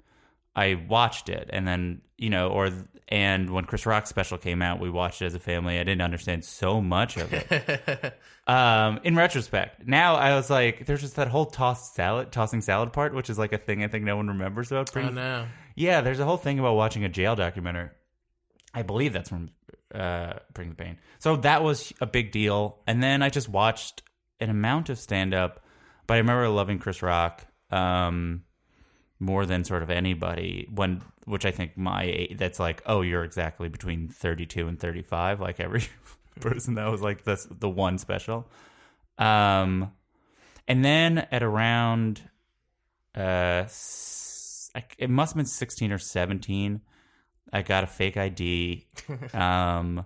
I 0.56 0.86
watched 0.88 1.30
it, 1.30 1.50
and 1.52 1.68
then 1.68 2.02
you 2.18 2.30
know, 2.30 2.50
or 2.50 2.72
and 3.10 3.52
when 3.52 3.66
Chris 3.66 3.86
Rock's 3.86 4.10
special 4.10 4.38
came 4.38 4.62
out, 4.62 4.80
we 4.80 4.90
watched 4.90 5.22
it 5.22 5.26
as 5.26 5.36
a 5.36 5.40
family. 5.40 5.80
I 5.80 5.84
didn't 5.84 6.02
understand 6.02 6.44
so 6.44 6.82
much 6.82 7.18
of 7.18 7.32
it. 7.34 8.18
um, 8.48 9.00
in 9.04 9.16
retrospect, 9.16 9.88
now 9.88 10.16
I 10.16 10.36
was 10.36 10.50
like, 10.50 10.86
there's 10.86 11.02
just 11.02 11.18
that 11.18 11.28
whole 11.28 11.46
toss 11.46 11.94
salad, 11.94 12.32
tossing 12.32 12.62
salad 12.62 12.94
part, 12.94 13.14
which 13.14 13.30
is 13.30 13.38
like 13.38 13.54
a 13.54 13.58
thing 13.58 13.84
I 13.84 13.88
think 13.88 14.06
no 14.06 14.16
one 14.18 14.28
remembers 14.28 14.72
about. 14.72 14.90
Oh 14.90 14.94
Prince. 14.94 15.16
no. 15.16 15.46
Yeah, 15.76 16.02
there's 16.02 16.20
a 16.20 16.26
whole 16.26 16.38
thing 16.38 16.58
about 16.58 16.76
watching 16.76 17.04
a 17.04 17.10
jail 17.10 17.36
documentary. 17.36 17.90
I 18.76 18.82
believe 18.82 19.14
that's 19.14 19.30
from 19.30 19.50
uh, 19.94 20.34
Bring 20.54 20.70
the 20.70 20.76
Pain. 20.76 20.98
So 21.20 21.38
that 21.38 21.64
was 21.64 21.94
a 22.02 22.06
big 22.06 22.32
deal. 22.32 22.80
And 22.86 23.02
then 23.02 23.24
I 23.24 23.30
just 23.30 23.48
watched 23.48 24.04
an 24.40 24.50
amount 24.50 24.90
of 24.90 25.00
stand 25.00 25.34
up. 25.34 25.64
but 26.06 26.16
I 26.16 26.18
remember 26.18 26.48
loving 26.50 26.78
Chris 26.78 27.02
Rock 27.02 27.46
um, 27.72 28.44
more 29.20 29.46
than 29.46 29.64
sort 29.64 29.82
of 29.82 29.90
anybody. 29.90 30.68
When 30.74 31.02
which 31.24 31.46
I 31.46 31.52
think 31.52 31.78
my 31.78 32.28
that's 32.36 32.60
like, 32.60 32.84
oh, 32.86 33.02
you're 33.02 33.24
exactly 33.24 33.70
between 33.70 34.10
32 34.10 34.68
and 34.68 34.80
35, 34.80 35.40
like 35.40 35.60
every 35.60 35.84
person 36.42 36.76
that 36.76 36.92
was 36.92 37.02
like 37.02 37.24
this 37.24 37.48
the 37.50 37.70
one 37.70 37.98
special. 37.98 38.48
Um, 39.18 39.94
and 40.68 40.84
then 40.84 41.20
at 41.32 41.42
around 41.42 42.22
uh, 43.16 43.66
it 44.98 45.10
must 45.10 45.32
have 45.32 45.38
been 45.38 45.46
16 45.46 45.92
or 45.92 45.98
17. 45.98 46.82
I 47.56 47.62
got 47.62 47.84
a 47.84 47.88
fake 47.88 48.18
ID. 48.18 48.86
Um, 49.34 50.06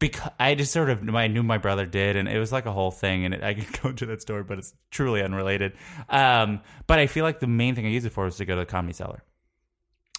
because 0.00 0.30
I 0.40 0.54
just 0.54 0.72
sort 0.72 0.88
of 0.88 1.06
I 1.14 1.28
knew 1.28 1.42
my 1.42 1.58
brother 1.58 1.86
did, 1.86 2.16
and 2.16 2.26
it 2.26 2.38
was 2.38 2.50
like 2.50 2.64
a 2.66 2.72
whole 2.72 2.90
thing. 2.90 3.26
And 3.26 3.34
it, 3.34 3.44
I 3.44 3.54
could 3.54 3.80
go 3.82 3.90
into 3.90 4.06
that 4.06 4.22
story, 4.22 4.42
but 4.42 4.58
it's 4.58 4.74
truly 4.90 5.22
unrelated. 5.22 5.74
Um, 6.08 6.62
but 6.86 6.98
I 6.98 7.06
feel 7.06 7.22
like 7.22 7.38
the 7.38 7.46
main 7.46 7.74
thing 7.74 7.86
I 7.86 7.90
used 7.90 8.06
it 8.06 8.10
for 8.10 8.24
was 8.24 8.36
to 8.38 8.46
go 8.46 8.54
to 8.54 8.60
the 8.62 8.66
comedy 8.66 8.94
cellar. 8.94 9.22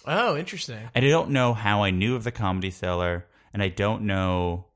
Oh, 0.06 0.36
interesting. 0.36 0.88
And 0.94 1.04
I 1.04 1.08
don't 1.08 1.30
know 1.30 1.52
how 1.52 1.82
I 1.82 1.90
knew 1.90 2.14
of 2.14 2.24
the 2.24 2.32
comedy 2.32 2.70
cellar, 2.70 3.26
and 3.52 3.62
I 3.62 3.68
don't 3.68 4.02
know, 4.02 4.66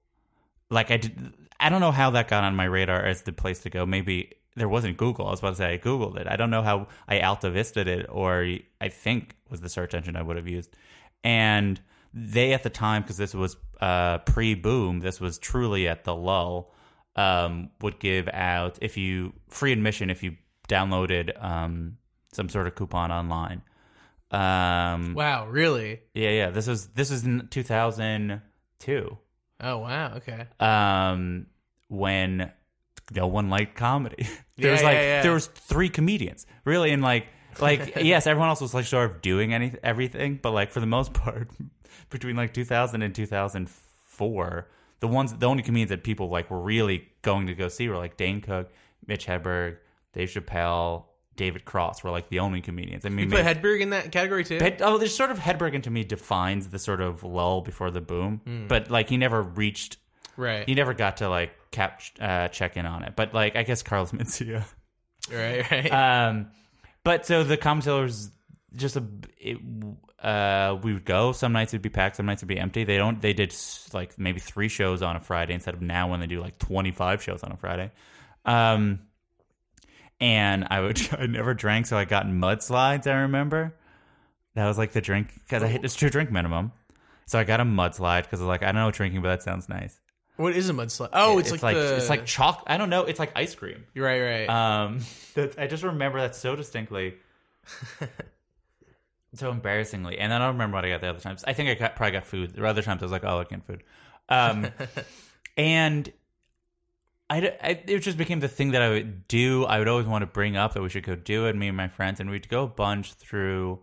like 0.71 0.91
I 0.91 0.99
did, 0.99 1.33
I 1.59 1.69
don't 1.69 1.81
know 1.81 1.93
how 1.93 2.11
that 2.11 2.29
got 2.29 2.45
on 2.45 2.57
my 2.57 2.65
radar 2.65 3.05
as 3.05 3.23
the 3.23 3.33
place 3.33 3.61
to 3.61 3.71
go. 3.71 3.87
Maybe 3.87 4.33
there 4.57 4.69
wasn't 4.69 4.97
Google. 4.97 5.29
I 5.29 5.31
was 5.31 5.41
about 5.41 5.51
to 5.51 5.57
say 5.57 5.75
I 5.75 5.79
googled 5.79 6.19
it. 6.19 6.27
I 6.27 6.37
don't 6.37 6.51
know 6.51 6.63
how 6.63 6.89
I 7.09 7.21
Alta 7.21 7.51
Vista'd 7.51 7.87
it, 7.87 8.07
or 8.09 8.57
I 8.81 8.89
think 8.89 9.37
was 9.51 9.61
the 9.61 9.69
search 9.69 9.95
engine 9.95 10.17
I 10.17 10.23
would 10.23 10.37
have 10.37 10.49
used. 10.49 10.77
And 11.23 11.81
they 12.17 12.53
at 12.55 12.63
the 12.65 12.71
time, 12.71 13.03
because 13.03 13.19
this 13.19 13.35
was 13.35 13.57
uh, 13.81 14.19
pre-boom, 14.19 15.01
this 15.01 15.21
was 15.21 15.39
truly 15.39 15.87
at 15.87 16.03
the 16.05 16.15
lull. 16.15 16.73
Um, 17.15 17.71
would 17.81 17.99
give 17.99 18.29
out 18.31 18.79
if 18.83 18.99
you 18.99 19.33
free 19.49 19.73
admission 19.73 20.11
if 20.11 20.23
you 20.23 20.37
downloaded 20.69 21.43
um, 21.43 21.97
some 22.33 22.49
sort 22.51 22.67
of 22.67 22.75
coupon 22.75 23.11
online. 23.11 23.63
Um, 24.31 25.15
Wow, 25.15 25.47
really? 25.49 26.01
yeah, 26.13 26.29
yeah. 26.31 26.51
This 26.51 26.67
was 26.67 26.89
this 26.89 27.11
was 27.11 27.25
in 27.25 27.49
2002. 27.51 29.19
Oh, 29.61 29.79
wow. 29.79 30.15
Okay. 30.17 30.47
Um, 30.61 31.47
when 31.89 32.53
no 33.15 33.27
one 33.29 33.49
liked 33.49 33.77
comedy. 33.77 34.27
there 34.57 34.67
Yeah, 34.67 34.73
was 34.73 34.83
like 34.83 34.97
yeah, 34.97 35.03
yeah. 35.03 35.23
there 35.23 35.33
was 35.33 35.47
three 35.47 35.89
comedians 35.89 36.47
really, 36.65 36.91
and 36.91 37.03
like 37.03 37.29
like 37.61 37.97
yes, 38.03 38.27
everyone 38.27 38.49
else 38.51 38.61
was 38.61 38.75
like 38.75 38.85
sort 38.85 39.11
of 39.11 39.23
doing 39.23 39.55
any 39.55 39.73
everything, 39.83 40.39
but 40.43 40.51
like 40.51 40.71
for 40.71 40.81
the 40.81 40.87
most 40.87 41.15
part, 41.15 41.49
between 42.11 42.37
like 42.37 42.53
2000 42.55 43.03
and 43.03 43.15
2004, 43.15 44.69
the 45.01 45.09
ones 45.09 45.35
the 45.35 45.47
only 45.47 45.63
comedians 45.63 45.91
that 45.91 46.05
people 46.05 46.29
like 46.29 46.51
were 46.51 46.61
really 46.61 47.09
going 47.23 47.47
to 47.49 47.55
go 47.55 47.69
see 47.69 47.89
were 47.89 47.97
like 47.97 48.17
Dane 48.17 48.41
Cook, 48.41 48.71
Mitch 49.07 49.27
Hedberg, 49.27 49.77
Dave 50.13 50.31
Chappelle, 50.31 51.05
David 51.37 51.65
Cross 51.67 52.03
were 52.03 52.11
like 52.11 52.29
the 52.31 52.39
only 52.39 52.63
comedians. 52.63 53.05
I 53.05 53.11
mean, 53.11 53.27
You 53.31 53.37
put 53.37 53.45
maybe- 53.45 53.61
Hedberg 53.61 53.81
in 53.81 53.91
that 53.91 54.11
category 54.11 54.43
too? 54.45 54.59
Hed- 54.59 54.81
oh, 54.83 54.97
there's 54.97 55.15
sort 55.15 55.31
of 55.31 55.39
Hedberg 55.39 55.83
to 55.83 55.91
me 55.91 56.03
defines 56.05 56.69
the 56.69 56.79
sort 56.79 57.01
of 57.03 57.23
lull 57.23 57.61
before 57.61 57.91
the 57.91 58.01
boom, 58.01 58.41
Hmm. 58.45 58.67
but 58.69 58.91
like 58.91 59.09
he 59.11 59.19
never 59.19 59.43
reached, 59.43 59.99
right. 60.39 60.67
he 60.67 60.75
never 60.75 60.95
got 60.95 61.19
to 61.19 61.29
like 61.29 61.53
cap 61.73 62.01
uh, 62.21 62.49
check 62.49 62.77
in 62.79 62.87
on 62.87 63.03
it. 63.05 63.15
But 63.17 63.35
like 63.35 63.55
I 63.55 63.65
guess 63.65 63.83
Carlos 63.83 64.13
Mencia. 64.13 64.65
right, 65.31 65.71
right. 65.71 65.93
Um, 66.29 66.47
but 67.05 67.27
so 67.27 67.45
the 67.45 67.57
commentators 67.59 68.31
just 68.75 68.97
a 68.97 69.05
it, 69.39 69.59
uh, 70.21 70.79
we 70.83 70.93
would 70.93 71.05
go. 71.05 71.33
Some 71.33 71.53
nights 71.53 71.73
it'd 71.73 71.83
be 71.83 71.89
packed, 71.89 72.17
some 72.17 72.27
nights 72.27 72.41
it'd 72.41 72.49
be 72.49 72.59
empty. 72.59 72.85
They 72.85 72.97
don't. 72.97 73.21
They 73.21 73.33
did 73.33 73.55
like 73.93 74.19
maybe 74.19 74.41
three 74.41 74.69
shows 74.69 75.03
on 75.03 75.17
a 75.17 75.21
Friday 75.21 75.55
instead 75.55 75.75
of 75.75 75.83
now 75.83 76.11
when 76.11 76.21
they 76.21 76.27
do 76.27 76.41
like 76.41 76.59
twenty 76.59 76.91
five 76.91 77.23
shows 77.23 77.43
on 77.43 77.53
a 77.53 77.57
Friday. 77.57 77.93
Um, 78.45 79.01
and 80.21 80.67
I 80.71 80.81
would 80.81 81.01
I 81.19 81.27
never 81.27 81.55
drank, 81.55 81.87
so 81.87 81.97
I 81.97 82.05
got 82.05 82.27
mudslides. 82.27 83.07
I 83.07 83.23
remember 83.23 83.75
that 84.55 84.67
was 84.67 84.79
like 84.79 84.93
the 84.93 85.01
drink 85.01 85.33
because 85.35 85.63
I 85.63 85.69
hit 85.69 85.83
this 85.83 85.95
two 85.95 86.11
drink 86.11 86.33
minimum. 86.33 86.73
So 87.27 87.39
I 87.39 87.45
got 87.45 87.61
a 87.61 87.65
mudslide 87.65 88.23
because 88.23 88.41
like 88.41 88.63
I 88.63 88.67
don't 88.67 88.77
know 88.77 88.91
drinking, 88.91 89.23
but 89.23 89.29
that 89.29 89.43
sounds 89.43 89.69
nice. 89.69 89.99
what 90.37 90.55
is 90.55 90.69
a 90.69 90.73
mudslide? 90.73 91.11
Oh, 91.13 91.39
it's, 91.39 91.51
like, 91.63 91.75
the, 91.75 91.97
it's 91.97 92.09
like 92.09 92.25
chalk. 92.25 92.65
I 92.67 92.77
don't 92.77 92.89
know. 92.89 93.05
It's 93.05 93.19
like 93.19 93.33
ice 93.35 93.55
cream. 93.55 93.85
You're 93.95 94.07
right, 94.07 94.21
right. 94.21 94.49
Um, 94.49 95.01
that, 95.35 95.59
I 95.59 95.67
just 95.67 95.83
remember 95.83 96.21
that 96.21 96.37
so 96.37 96.55
distinctly, 96.57 97.17
so 99.37 99.51
embarrassingly. 99.51 100.19
And 100.19 100.33
I 100.33 100.39
don't 100.39 100.49
remember 100.49 100.77
what 100.77 100.85
I 100.85 100.91
got 100.91 101.01
the 101.01 101.09
other 101.09 101.21
times. 101.21 101.45
I 101.47 101.53
think 101.53 101.69
I 101.69 101.75
got 101.75 101.97
probably 101.97 102.13
got 102.13 102.27
food. 102.27 102.55
The 102.55 102.67
other 102.67 102.83
times 102.83 103.03
I 103.03 103.05
was 103.05 103.13
like, 103.13 103.25
oh, 103.25 103.41
I 103.41 103.45
can 103.45 103.61
food. 103.61 103.83
Um, 104.29 104.69
and 105.57 106.13
I, 107.29 107.57
I- 107.63 107.83
it 107.87 107.99
just 108.01 108.19
became 108.19 108.41
the 108.41 108.49
thing 108.49 108.73
that 108.73 108.83
I 108.83 108.89
would 108.91 109.27
do. 109.29 109.65
I 109.65 109.79
would 109.79 109.89
always 109.89 110.07
want 110.07 110.23
to 110.23 110.27
bring 110.27 110.57
up 110.57 110.75
that 110.75 110.83
we 110.83 110.89
should 110.89 111.05
go 111.05 111.17
do 111.17 111.47
it. 111.47 111.57
Me 111.57 111.69
and 111.69 111.77
my 111.77 111.89
friends, 111.89 112.21
and 112.21 112.31
we'd 112.31 112.49
go 112.49 112.65
a 112.65 112.69
bunch 112.69 113.15
through, 113.15 113.81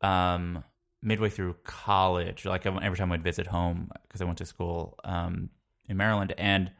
um, 0.00 0.62
midway 1.02 1.28
through 1.28 1.56
college. 1.64 2.44
Like 2.44 2.64
every 2.66 2.96
time 2.96 3.10
I'd 3.12 3.24
visit 3.24 3.46
home 3.46 3.90
because 4.06 4.20
I 4.20 4.24
went 4.24 4.38
to 4.38 4.46
school, 4.46 4.98
um, 5.04 5.50
in 5.88 5.96
Maryland, 5.96 6.34
and 6.38 6.70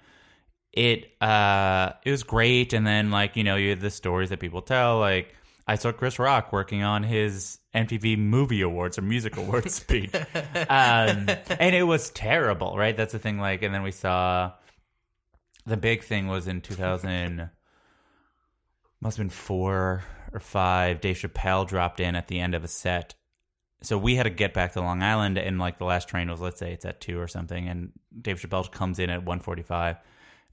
it 0.73 1.13
uh 1.21 1.93
it 2.03 2.11
was 2.11 2.23
great 2.23 2.73
and 2.73 2.87
then 2.87 3.11
like 3.11 3.37
you 3.37 3.45
know 3.45 3.57
you 3.57 3.69
had 3.69 3.81
the 3.81 3.91
stories 3.91 4.31
that 4.31 4.41
people 4.41 4.63
tell 4.63 4.99
like 4.99 5.35
i 5.66 5.75
saw 5.76 5.92
chris 5.92 6.19
rock 6.19 6.52
working 6.52 6.83
on 6.83 7.02
his 7.02 7.59
mtv 7.75 8.19
movie 8.19 8.62
awards 8.62 8.99
or 8.99 9.02
music 9.02 9.37
awards 9.37 9.75
speech. 9.83 10.14
Um 10.14 11.28
and 11.28 11.75
it 11.75 11.87
was 11.87 12.11
terrible 12.11 12.76
right? 12.76 12.97
That's 12.97 13.12
the 13.12 13.19
thing 13.19 13.38
like 13.38 13.62
and 13.62 13.75
then 13.75 13.83
we 13.83 13.92
saw 13.92 14.52
the 15.66 15.76
big 15.76 16.02
thing 16.02 16.26
was 16.26 16.49
in 16.49 16.61
2000 16.61 17.50
must 19.00 19.16
have 19.16 19.25
been 19.25 19.31
four 19.31 20.04
or 20.33 20.40
five 20.40 21.00
dave 21.00 21.16
chappelle 21.16 21.66
dropped 21.66 22.00
in 22.00 22.16
at 22.16 22.28
the 22.28 22.40
end 22.40 22.54
of 22.54 22.64
a 22.64 22.69
set. 22.69 23.14
So 23.83 23.99
we 23.99 24.14
had 24.14 24.25
to 24.25 24.31
get 24.31 24.54
back 24.54 24.73
to 24.73 24.81
Long 24.81 25.02
Island, 25.02 25.38
and 25.38 25.59
like 25.59 25.78
the 25.78 25.85
last 25.85 26.09
train 26.09 26.31
was, 26.31 26.40
let's 26.40 26.59
say 26.59 26.73
it's 26.73 26.85
at 26.85 27.00
two 27.00 27.19
or 27.19 27.26
something, 27.26 27.69
and 27.69 27.90
Dave 28.21 28.40
Chappelle 28.40 28.71
comes 28.71 28.99
in 29.00 29.11
at 29.11 29.25
one 29.25 29.40
forty-five, 29.40 29.97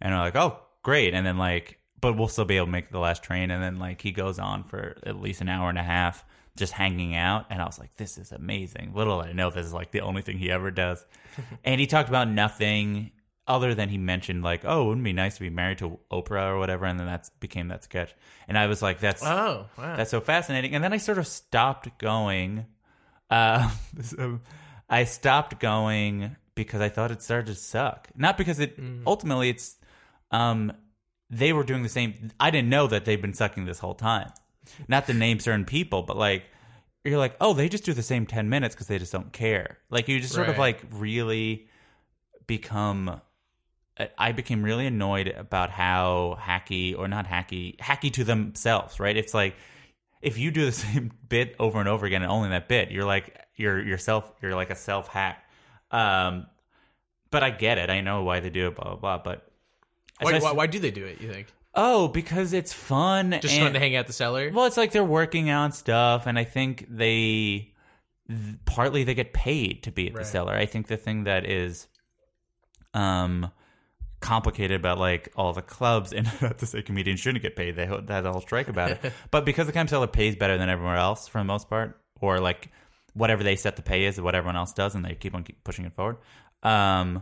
and 0.01 0.13
we're 0.13 0.19
like, 0.19 0.35
oh, 0.35 0.59
great, 0.81 1.13
and 1.13 1.25
then 1.25 1.37
like, 1.37 1.78
but 1.99 2.17
we'll 2.17 2.27
still 2.27 2.45
be 2.45 2.57
able 2.57 2.67
to 2.67 2.71
make 2.71 2.91
the 2.91 2.99
last 2.99 3.23
train, 3.23 3.51
and 3.51 3.63
then 3.63 3.79
like 3.79 4.01
he 4.01 4.11
goes 4.11 4.39
on 4.39 4.63
for 4.63 4.97
at 5.03 5.19
least 5.19 5.41
an 5.41 5.49
hour 5.49 5.69
and 5.69 5.77
a 5.77 5.83
half 5.83 6.23
just 6.55 6.73
hanging 6.73 7.15
out, 7.15 7.45
and 7.49 7.61
I 7.61 7.65
was 7.65 7.79
like, 7.79 7.95
this 7.95 8.17
is 8.17 8.31
amazing. 8.31 8.93
Little 8.93 9.21
did 9.21 9.29
I 9.29 9.33
know 9.33 9.49
this 9.49 9.65
is 9.65 9.73
like 9.73 9.91
the 9.91 10.01
only 10.01 10.21
thing 10.21 10.37
he 10.37 10.51
ever 10.51 10.71
does, 10.71 11.05
and 11.63 11.79
he 11.79 11.87
talked 11.87 12.09
about 12.09 12.27
nothing 12.27 13.11
other 13.47 13.73
than 13.73 13.89
he 13.89 13.97
mentioned 13.97 14.43
like, 14.43 14.61
oh, 14.63 14.85
wouldn't 14.85 15.03
it 15.03 15.09
be 15.09 15.13
nice 15.13 15.35
to 15.35 15.41
be 15.41 15.49
married 15.49 15.79
to 15.79 15.99
Oprah 16.11 16.51
or 16.51 16.59
whatever, 16.59 16.85
and 16.85 16.99
then 16.99 17.07
that 17.07 17.29
became 17.39 17.69
that 17.69 17.83
sketch, 17.83 18.13
and 18.47 18.57
I 18.57 18.67
was 18.67 18.81
like, 18.81 18.99
that's 18.99 19.23
oh, 19.23 19.67
wow. 19.77 19.95
that's 19.95 20.11
so 20.11 20.21
fascinating. 20.21 20.75
And 20.75 20.83
then 20.83 20.93
I 20.93 20.97
sort 20.97 21.17
of 21.17 21.27
stopped 21.27 21.97
going. 21.97 22.65
Uh, 23.31 23.69
so 24.01 24.39
I 24.89 25.03
stopped 25.03 25.59
going 25.59 26.35
because 26.55 26.81
I 26.81 26.89
thought 26.89 27.11
it 27.11 27.21
started 27.21 27.45
to 27.45 27.55
suck. 27.55 28.09
Not 28.15 28.37
because 28.37 28.59
it 28.59 28.77
ultimately 29.05 29.49
it's 29.49 29.77
um 30.31 30.73
they 31.29 31.53
were 31.53 31.63
doing 31.63 31.83
the 31.83 31.89
same. 31.89 32.31
I 32.39 32.51
didn't 32.51 32.69
know 32.69 32.87
that 32.87 33.05
they've 33.05 33.21
been 33.21 33.33
sucking 33.33 33.65
this 33.65 33.79
whole 33.79 33.95
time. 33.95 34.31
Not 34.87 35.07
to 35.07 35.13
name 35.13 35.39
certain 35.39 35.65
people, 35.65 36.03
but 36.03 36.17
like 36.17 36.43
you're 37.03 37.17
like, 37.17 37.35
oh, 37.39 37.53
they 37.53 37.69
just 37.69 37.85
do 37.85 37.93
the 37.93 38.03
same 38.03 38.25
ten 38.25 38.49
minutes 38.49 38.75
because 38.75 38.87
they 38.87 38.99
just 38.99 39.11
don't 39.11 39.31
care. 39.31 39.77
Like 39.89 40.07
you 40.07 40.19
just 40.19 40.33
sort 40.33 40.49
of 40.49 40.57
like 40.57 40.81
really 40.91 41.67
become. 42.47 43.21
I- 43.99 44.09
I 44.17 44.31
became 44.31 44.63
really 44.63 44.85
annoyed 44.87 45.27
about 45.27 45.69
how 45.71 46.37
hacky 46.41 46.97
or 46.97 47.07
not 47.07 47.27
hacky, 47.27 47.75
hacky 47.77 48.11
to 48.13 48.23
themselves. 48.23 48.99
Right? 48.99 49.17
It's 49.17 49.33
like 49.33 49.55
if 50.21 50.37
you 50.37 50.51
do 50.51 50.65
the 50.65 50.71
same 50.85 51.11
bit 51.27 51.55
over 51.59 51.79
and 51.79 51.89
over 51.89 52.05
again 52.05 52.21
and 52.21 52.31
only 52.31 52.49
that 52.49 52.67
bit, 52.67 52.91
you're 52.91 53.05
like 53.05 53.37
you're 53.55 53.79
yourself. 53.79 54.31
You're 54.41 54.55
like 54.55 54.69
a 54.69 54.75
self 54.75 55.07
hack. 55.07 55.43
Um, 55.91 56.47
but 57.31 57.43
I 57.43 57.49
get 57.49 57.77
it. 57.77 57.89
I 57.89 58.01
know 58.01 58.23
why 58.23 58.39
they 58.39 58.49
do 58.49 58.67
it. 58.67 58.75
Blah 58.75 58.95
blah 58.95 58.95
blah. 58.95 59.17
But 59.17 59.48
why, 60.19 60.33
I- 60.35 60.39
why, 60.39 60.51
why 60.53 60.67
do 60.67 60.79
they 60.79 60.91
do 60.91 61.05
it, 61.05 61.21
you 61.21 61.31
think? 61.31 61.47
Oh, 61.75 62.07
because 62.07 62.53
it's 62.53 62.73
fun. 62.73 63.31
Just 63.41 63.53
and, 63.53 63.63
fun 63.65 63.73
to 63.73 63.79
hang 63.79 63.95
out 63.95 64.07
the 64.07 64.13
cellar? 64.13 64.49
Well, 64.51 64.65
it's 64.65 64.75
like 64.77 64.91
they're 64.91 65.03
working 65.03 65.49
on 65.51 65.71
stuff, 65.71 66.25
and 66.25 66.37
I 66.37 66.43
think 66.43 66.85
they 66.89 67.73
th- 68.27 68.55
partly 68.65 69.03
they 69.03 69.13
get 69.13 69.33
paid 69.33 69.83
to 69.83 69.91
be 69.91 70.07
at 70.07 70.15
Right. 70.15 70.23
the 70.23 70.29
cellar. 70.29 70.53
I 70.53 70.65
think 70.65 70.87
the 70.87 70.97
thing 70.97 71.25
that 71.25 71.45
is 71.45 71.87
um 72.93 73.51
complicated 74.19 74.75
about 74.79 74.97
like 74.97 75.31
all 75.35 75.53
the 75.53 75.61
clubs 75.61 76.11
and 76.17 76.29
not 76.41 76.57
to 76.57 76.65
say 76.65 76.81
comedians 76.81 77.19
shouldn't 77.19 77.41
get 77.41 77.55
paid 77.55 77.75
they 77.75 77.85
ho- 77.85 78.01
they 78.01 78.13
had 78.15 78.25
a 78.25 78.31
whole 78.31 78.41
strike 78.41 78.67
about 78.67 78.91
it 78.91 79.13
but 79.31 79.45
because 79.45 79.67
the 79.67 79.71
comedy 79.71 79.89
cellar 79.89 80.07
pays 80.07 80.35
better 80.35 80.57
than 80.57 80.67
everywhere 80.69 80.95
else 80.97 81.27
for 81.27 81.37
the 81.37 81.43
most 81.45 81.69
part 81.69 82.01
or 82.19 82.39
like 82.39 82.69
whatever 83.13 83.43
they 83.43 83.55
set 83.55 83.75
the 83.75 83.81
pay 83.81 84.05
is 84.05 84.19
what 84.19 84.35
everyone 84.35 84.57
else 84.57 84.73
does 84.73 84.95
and 84.95 85.05
they 85.05 85.13
keep 85.15 85.33
on 85.35 85.43
keep 85.43 85.63
pushing 85.63 85.85
it 85.85 85.93
forward 85.93 86.17
um 86.63 87.21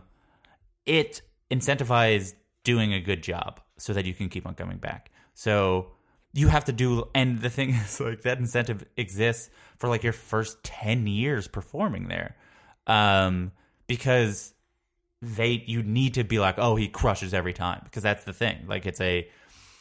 it 0.86 1.20
incentivizes 1.50 2.32
doing 2.72 2.92
a 2.92 3.00
good 3.00 3.22
job 3.22 3.60
so 3.78 3.92
that 3.94 4.04
you 4.04 4.14
can 4.14 4.28
keep 4.28 4.44
on 4.46 4.54
coming 4.54 4.78
back. 4.78 5.10
So 5.34 5.92
you 6.34 6.48
have 6.48 6.64
to 6.66 6.72
do, 6.72 7.04
and 7.14 7.40
the 7.40 7.50
thing 7.50 7.70
is, 7.84 8.00
like 8.00 8.22
that 8.22 8.38
incentive 8.38 8.84
exists 8.96 9.50
for 9.78 9.88
like 9.88 10.02
your 10.02 10.12
first 10.12 10.62
ten 10.62 11.06
years 11.06 11.48
performing 11.48 12.08
there, 12.08 12.36
um, 12.86 13.52
because 13.86 14.52
they 15.22 15.64
you 15.66 15.82
need 15.82 16.14
to 16.14 16.24
be 16.24 16.38
like, 16.38 16.56
oh, 16.58 16.76
he 16.76 16.88
crushes 16.88 17.32
every 17.34 17.52
time, 17.54 17.80
because 17.84 18.02
that's 18.02 18.24
the 18.24 18.32
thing. 18.32 18.56
Like 18.68 18.86
it's 18.86 19.00
a 19.00 19.28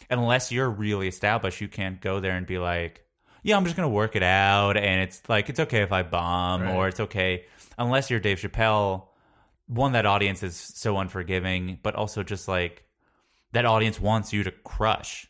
unless 0.10 0.52
you're 0.52 0.70
really 0.70 1.08
established, 1.08 1.60
you 1.62 1.68
can't 1.68 2.00
go 2.02 2.20
there 2.22 2.36
and 2.38 2.48
be 2.48 2.58
like, 2.60 3.04
yeah, 3.44 3.58
I'm 3.58 3.66
just 3.66 3.76
gonna 3.76 3.90
work 3.90 4.16
it 4.16 4.24
out, 4.24 4.78
and 4.78 5.02
it's 5.02 5.22
like 5.28 5.50
it's 5.50 5.60
okay 5.60 5.82
if 5.82 5.92
I 5.92 6.04
bomb, 6.04 6.62
Right. 6.62 6.76
or 6.76 6.88
it's 6.88 7.00
okay 7.02 7.46
unless 7.78 8.10
you're 8.10 8.20
Dave 8.22 8.40
Chappelle. 8.40 9.08
One 9.68 9.92
that 9.94 10.06
audience 10.06 10.44
is 10.44 10.56
so 10.56 10.98
unforgiving, 10.98 11.80
but 11.84 11.96
also 11.96 12.24
just 12.24 12.48
like 12.48 12.84
that 13.52 13.66
audience 13.66 14.00
wants 14.00 14.34
you 14.34 14.44
to 14.44 14.52
crush. 14.52 15.30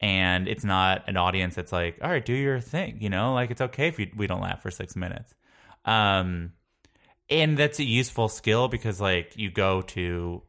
And 0.00 0.46
it's 0.46 0.64
not 0.64 1.08
an 1.08 1.16
audience 1.16 1.56
that's 1.56 1.72
like, 1.72 1.98
all 2.02 2.10
right, 2.10 2.24
do 2.24 2.32
your 2.32 2.60
thing, 2.60 2.98
you 3.00 3.10
know, 3.10 3.34
like 3.34 3.50
it's 3.50 3.60
okay 3.60 3.88
if 3.88 3.98
you, 3.98 4.08
we 4.16 4.26
don't 4.26 4.40
laugh 4.40 4.62
for 4.62 4.70
six 4.70 4.94
minutes. 4.94 5.34
Um, 5.84 6.52
and 7.30 7.56
that's 7.56 7.78
a 7.78 7.84
useful 7.84 8.28
skill 8.28 8.68
because 8.68 9.00
like 9.00 9.36
you 9.36 9.50
go 9.50 9.82
to 9.82 10.42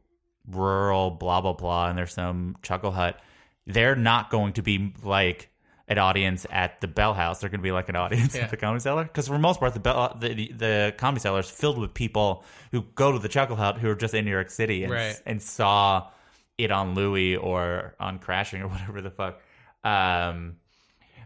rural 0.46 1.10
blah 1.10 1.40
blah 1.40 1.52
blah 1.52 1.88
and 1.88 1.98
there's 1.98 2.14
some 2.14 2.56
chuckle 2.62 2.90
hut 2.90 3.20
they're 3.66 3.94
not 3.94 4.30
going 4.30 4.52
to 4.54 4.62
be 4.62 4.92
like 5.02 5.50
an 5.90 5.98
audience 5.98 6.46
at 6.50 6.80
the 6.80 6.88
bell 6.88 7.12
house 7.12 7.40
they're 7.40 7.50
going 7.50 7.60
to 7.60 7.62
be 7.62 7.72
like 7.72 7.88
an 7.90 7.96
audience 7.96 8.34
Yeah. 8.34 8.44
at 8.44 8.50
the 8.50 8.56
comedy 8.56 8.80
cellar 8.80 9.04
because 9.04 9.26
for 9.26 9.34
the 9.34 9.38
most 9.40 9.60
part 9.60 9.74
the 9.74 9.80
bell 9.80 10.16
the, 10.18 10.32
the, 10.34 10.52
the 10.52 10.94
comedy 10.96 11.20
cellar 11.20 11.40
is 11.40 11.50
filled 11.50 11.76
with 11.78 11.92
people 11.92 12.44
who 12.70 12.82
go 12.94 13.12
to 13.12 13.18
the 13.18 13.28
chuckle 13.28 13.56
hut 13.56 13.76
who 13.78 13.90
are 13.90 13.94
just 13.94 14.14
in 14.14 14.24
new 14.24 14.30
york 14.30 14.50
city 14.50 14.84
and, 14.84 14.92
Right. 14.92 15.20
and 15.26 15.42
saw 15.42 16.08
it 16.56 16.70
on 16.70 16.94
louis 16.94 17.36
or 17.36 17.96
on 18.00 18.18
crashing 18.20 18.62
or 18.64 18.68
whatever 18.68 19.02
the 19.02 19.10
fuck 19.10 19.40
um 19.84 20.56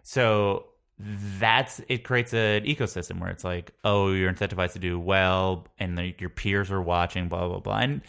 so 0.02 0.66
that's 0.98 1.80
it 1.88 2.04
creates 2.04 2.32
an 2.32 2.64
ecosystem 2.64 3.20
where 3.20 3.30
it's 3.30 3.44
like 3.44 3.72
oh 3.84 4.12
you're 4.12 4.32
incentivized 4.32 4.72
to 4.72 4.78
do 4.78 4.98
well 4.98 5.66
and 5.78 5.98
then 5.98 6.14
your 6.18 6.30
peers 6.30 6.70
are 6.70 6.80
watching 6.82 7.28
blah 7.28 7.46
blah 7.48 7.58
blah 7.60 7.78
and 7.78 8.00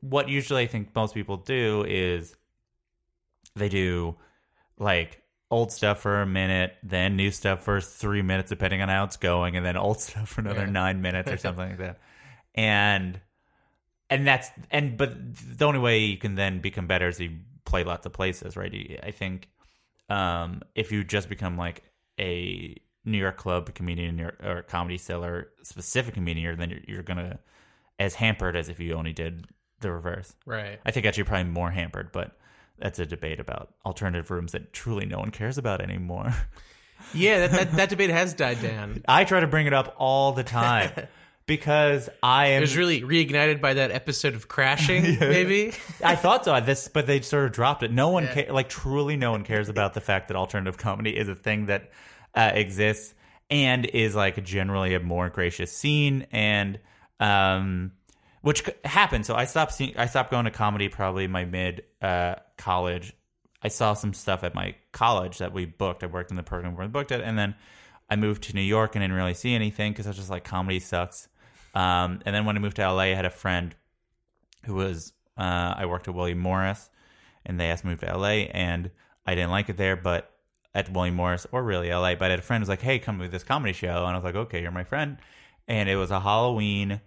what 0.00 0.28
usually 0.28 0.62
i 0.62 0.66
think 0.66 0.92
most 0.96 1.14
people 1.14 1.36
do 1.36 1.84
is 1.86 2.34
they 3.54 3.68
do 3.68 4.16
like 4.78 5.21
old 5.52 5.70
stuff 5.70 6.00
for 6.00 6.22
a 6.22 6.26
minute 6.26 6.74
then 6.82 7.14
new 7.14 7.30
stuff 7.30 7.62
for 7.62 7.80
three 7.80 8.22
minutes 8.22 8.48
depending 8.48 8.80
on 8.82 8.88
how 8.88 9.04
it's 9.04 9.18
going 9.18 9.54
and 9.56 9.64
then 9.64 9.76
old 9.76 10.00
stuff 10.06 10.30
for 10.30 10.40
another 10.40 10.64
Yeah. 10.64 10.70
nine 10.72 11.02
minutes 11.02 11.30
or 11.30 11.36
something 11.46 11.68
like 11.68 11.78
that 11.78 12.00
and 12.54 13.20
and 14.10 14.26
that's 14.26 14.50
and 14.70 14.96
but 14.96 15.14
the 15.58 15.64
only 15.64 15.78
way 15.78 15.98
you 15.98 16.16
can 16.16 16.34
then 16.34 16.60
become 16.60 16.86
better 16.86 17.06
is 17.06 17.20
you 17.20 17.30
play 17.64 17.84
lots 17.84 18.06
of 18.06 18.12
places 18.12 18.56
right 18.56 19.00
i 19.04 19.10
think 19.10 19.48
um 20.08 20.62
if 20.74 20.90
you 20.90 21.04
just 21.04 21.28
become 21.28 21.56
like 21.56 21.82
a 22.18 22.74
new 23.04 23.18
york 23.18 23.36
club 23.36 23.72
comedian 23.74 24.20
or, 24.20 24.34
or 24.42 24.62
comedy 24.62 24.98
cellar 24.98 25.48
specific 25.62 26.14
comedian 26.14 26.58
then 26.58 26.70
you're, 26.70 26.80
you're 26.88 27.02
gonna 27.02 27.38
as 27.98 28.14
hampered 28.14 28.56
as 28.56 28.68
if 28.68 28.80
you 28.80 28.94
only 28.94 29.12
did 29.12 29.46
the 29.80 29.92
reverse 29.92 30.34
Right. 30.46 30.80
i 30.86 30.90
think 30.90 31.04
actually 31.06 31.24
probably 31.24 31.50
more 31.52 31.70
hampered 31.70 32.10
but 32.12 32.36
that's 32.78 32.98
a 32.98 33.06
debate 33.06 33.40
about 33.40 33.72
alternative 33.86 34.30
rooms 34.30 34.52
that 34.52 34.72
truly 34.72 35.06
no 35.06 35.18
one 35.18 35.30
cares 35.30 35.58
about 35.58 35.80
anymore 35.80 36.34
Yeah, 37.14 37.46
that, 37.46 37.50
that, 37.50 37.72
that 37.72 37.88
debate 37.90 38.10
has 38.10 38.32
died 38.32 38.62
down. 38.62 39.02
i 39.08 39.24
try 39.24 39.40
to 39.40 39.46
bring 39.48 39.66
it 39.66 39.74
up 39.74 39.94
all 39.98 40.32
the 40.32 40.44
time 40.44 40.90
because 41.46 42.08
i 42.22 42.46
am. 42.48 42.58
It 42.58 42.60
was 42.60 42.76
really 42.76 43.02
reignited 43.02 43.60
by 43.60 43.74
that 43.74 43.90
episode 43.90 44.34
of 44.34 44.46
Crashing, 44.48 45.02
maybe. 45.20 45.72
I 46.04 46.14
thought 46.14 46.44
so. 46.44 46.58
This, 46.60 46.86
but 46.88 47.06
they 47.08 47.20
sort 47.20 47.44
of 47.46 47.52
dropped 47.52 47.82
it. 47.82 47.90
No 47.90 48.10
one, 48.10 48.22
Yeah. 48.24 48.34
ca- 48.46 48.52
like, 48.52 48.68
truly, 48.68 49.16
no 49.16 49.32
one 49.32 49.42
cares 49.42 49.68
about 49.68 49.94
the 49.94 50.00
fact 50.00 50.28
that 50.28 50.36
alternative 50.36 50.78
comedy 50.78 51.16
is 51.16 51.28
a 51.28 51.34
thing 51.34 51.66
that 51.66 51.90
uh, 52.36 52.52
exists 52.54 53.14
and 53.50 53.84
is 53.86 54.14
like 54.14 54.42
generally 54.44 54.94
a 54.94 55.00
more 55.00 55.28
gracious 55.28 55.72
scene, 55.76 56.26
and 56.30 56.78
um, 57.18 57.90
which 58.42 58.68
happened. 58.84 59.24
So 59.24 59.34
I 59.34 59.46
stopped 59.46 59.72
seeing. 59.72 59.96
I 59.96 60.06
stopped 60.06 60.30
going 60.30 60.44
to 60.44 60.50
comedy 60.50 60.88
probably 60.88 61.26
my 61.26 61.44
mid 61.44 61.84
uh, 62.02 62.36
college. 62.58 63.14
I 63.62 63.68
saw 63.68 63.94
some 63.94 64.12
stuff 64.12 64.44
at 64.44 64.54
my 64.54 64.74
college 64.90 65.38
that 65.38 65.52
we 65.52 65.64
booked. 65.64 66.02
I 66.02 66.06
worked 66.06 66.30
in 66.30 66.36
the 66.36 66.42
program 66.42 66.76
where 66.76 66.86
we 66.86 66.90
booked 66.90 67.12
it, 67.12 67.20
and 67.20 67.38
then 67.38 67.54
I 68.10 68.16
moved 68.16 68.42
to 68.44 68.54
New 68.54 68.62
York 68.62 68.94
and 68.94 69.02
didn't 69.02 69.16
really 69.16 69.34
see 69.34 69.54
anything 69.54 69.92
because 69.92 70.06
I 70.06 70.10
was 70.10 70.16
just 70.16 70.30
like 70.30 70.44
comedy 70.44 70.80
sucks. 70.80 71.28
Um, 71.74 72.20
and 72.26 72.34
then 72.34 72.44
when 72.44 72.56
I 72.56 72.58
moved 72.58 72.76
to 72.76 72.92
LA, 72.92 73.04
I 73.04 73.06
had 73.14 73.24
a 73.24 73.30
friend 73.30 73.74
who 74.64 74.74
was 74.74 75.12
uh, 75.38 75.74
I 75.76 75.86
worked 75.86 76.08
at 76.08 76.14
William 76.14 76.38
Morris, 76.38 76.90
and 77.46 77.58
they 77.58 77.70
asked 77.70 77.84
me 77.84 77.94
to 77.94 78.06
move 78.06 78.12
to 78.12 78.18
LA, 78.18 78.50
and 78.52 78.90
I 79.24 79.34
didn't 79.34 79.50
like 79.50 79.68
it 79.68 79.76
there, 79.76 79.96
but 79.96 80.30
at 80.74 80.92
William 80.92 81.14
Morris 81.14 81.46
or 81.52 81.62
really 81.62 81.90
LA. 81.90 82.16
But 82.16 82.26
I 82.26 82.30
had 82.30 82.38
a 82.40 82.42
friend 82.42 82.60
who 82.60 82.62
was 82.62 82.68
like, 82.68 82.82
"Hey, 82.82 82.98
come 82.98 83.20
to 83.20 83.28
this 83.28 83.44
comedy 83.44 83.72
show," 83.72 84.04
and 84.04 84.14
I 84.14 84.14
was 84.16 84.24
like, 84.24 84.34
"Okay, 84.34 84.60
you're 84.60 84.72
my 84.72 84.84
friend," 84.84 85.18
and 85.68 85.88
it 85.88 85.96
was 85.96 86.10
a 86.10 86.20
Halloween 86.20 87.00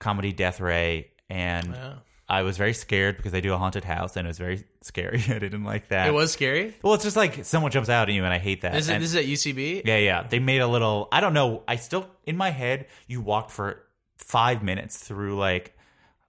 comedy 0.00 0.32
death 0.32 0.58
ray, 0.60 1.12
and 1.28 1.72
Wow. 1.72 1.98
I 2.28 2.42
was 2.42 2.56
very 2.56 2.72
scared 2.74 3.16
because 3.16 3.32
they 3.32 3.40
do 3.40 3.52
a 3.54 3.58
haunted 3.58 3.84
house, 3.84 4.16
and 4.16 4.26
it 4.26 4.30
was 4.30 4.38
very 4.38 4.64
scary. 4.82 5.22
I 5.28 5.38
didn't 5.38 5.64
like 5.64 5.88
that. 5.88 6.08
It 6.08 6.12
was 6.14 6.32
scary. 6.32 6.74
well, 6.82 6.94
it's 6.94 7.04
just 7.04 7.16
like 7.16 7.44
someone 7.44 7.70
jumps 7.70 7.88
out 7.88 8.08
at 8.08 8.14
you, 8.14 8.24
and 8.24 8.32
I 8.32 8.38
hate 8.38 8.62
that. 8.62 8.72
This 8.72 8.84
is, 8.84 8.90
And- 8.90 9.02
this 9.02 9.10
is 9.10 9.16
at 9.16 9.24
UCB. 9.26 9.82
yeah, 9.84 9.96
yeah. 9.98 10.22
They 10.28 10.38
made 10.40 10.60
a 10.60 10.66
little. 10.68 11.08
I 11.12 11.20
don't 11.20 11.34
know. 11.34 11.62
I 11.68 11.76
still 11.76 12.08
in 12.24 12.36
my 12.36 12.50
head. 12.50 12.86
You 13.06 13.20
walked 13.20 13.50
for 13.52 13.82
five 14.16 14.62
minutes 14.62 14.96
through 14.98 15.36
like 15.38 15.76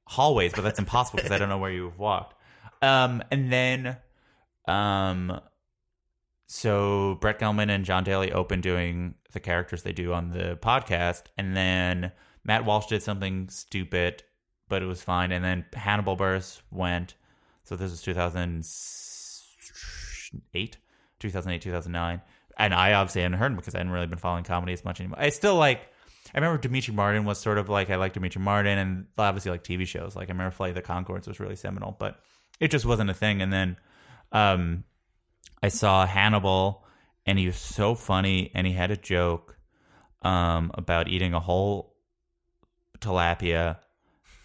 hallways, 0.08 0.54
but 0.54 0.64
that's 0.64 0.80
impossible 0.80 1.18
because 1.18 1.32
I 1.32 1.38
don't 1.38 1.50
know 1.50 1.58
where 1.60 1.72
you've 1.72 1.98
walked. 2.00 2.36
Um, 2.82 3.22
and 3.32 3.52
then, 3.54 3.98
um, 4.68 5.40
so 6.48 7.18
Brett 7.22 7.40
Gelman 7.40 7.70
and 7.70 7.86
Jon 7.86 8.04
Daly 8.04 8.32
open 8.32 8.60
doing 8.62 9.16
the 9.34 9.40
characters 9.40 9.84
they 9.84 9.94
do 9.94 10.14
on 10.14 10.32
the 10.32 10.58
podcast, 10.62 11.24
and 11.38 11.56
then 11.56 12.12
Matt 12.44 12.66
Walsh 12.66 12.88
did 12.88 13.04
something 13.04 13.50
stupid, 13.50 14.24
but 14.68 14.82
it 14.82 14.88
was 14.88 15.00
fine. 15.02 15.32
And 15.32 15.46
then 15.46 15.66
Hannibal 15.74 16.18
Buress 16.18 16.60
went. 16.72 17.14
So 17.64 17.76
this 17.76 17.92
was 17.92 18.02
2008, 18.02 20.78
2008, 21.20 21.62
2009. 21.62 22.22
And 22.58 22.74
I 22.74 22.94
obviously 22.94 23.22
hadn't 23.22 23.38
heard 23.38 23.52
him 23.52 23.58
because 23.58 23.76
I 23.76 23.80
hadn't 23.80 23.94
really 23.94 24.08
been 24.08 24.18
following 24.18 24.44
comedy 24.44 24.74
as 24.74 24.84
much 24.84 25.00
anymore. 25.00 25.20
I 25.20 25.30
still 25.30 25.56
like, 25.56 25.82
I 26.34 26.38
remember 26.38 26.62
Demetri 26.62 26.94
Martin 26.94 27.26
was 27.26 27.40
sort 27.40 27.58
of 27.58 27.70
like, 27.70 27.90
I 27.90 27.96
like 27.96 28.14
Demetri 28.14 28.42
Martin 28.42 28.78
and 28.78 29.06
obviously 29.18 29.52
like 29.52 29.64
TV 29.64 29.88
shows. 29.88 30.16
Like 30.16 30.30
I 30.30 30.32
remember 30.32 30.52
Flight 30.52 30.70
of 30.70 30.76
the 30.76 30.82
Conchords 30.82 31.28
was 31.28 31.40
really 31.40 31.56
seminal, 31.56 31.96
but 31.98 32.20
it 32.60 32.72
just 32.72 32.86
wasn't 32.86 33.10
a 33.10 33.14
thing. 33.14 33.42
And 33.42 33.54
then 33.54 33.78
um, 34.32 34.84
I 35.64 35.70
saw 35.70 36.06
Hannibal 36.06 36.86
and 37.26 37.40
he 37.40 37.48
was 37.48 37.58
so 37.58 37.96
funny 37.96 38.52
and 38.54 38.66
he 38.66 38.74
had 38.74 38.92
a 38.92 38.98
joke 38.98 39.58
um, 40.24 40.72
about 40.76 41.08
eating 41.08 41.34
a 41.34 41.40
whole 41.40 41.91
tilapia 43.02 43.78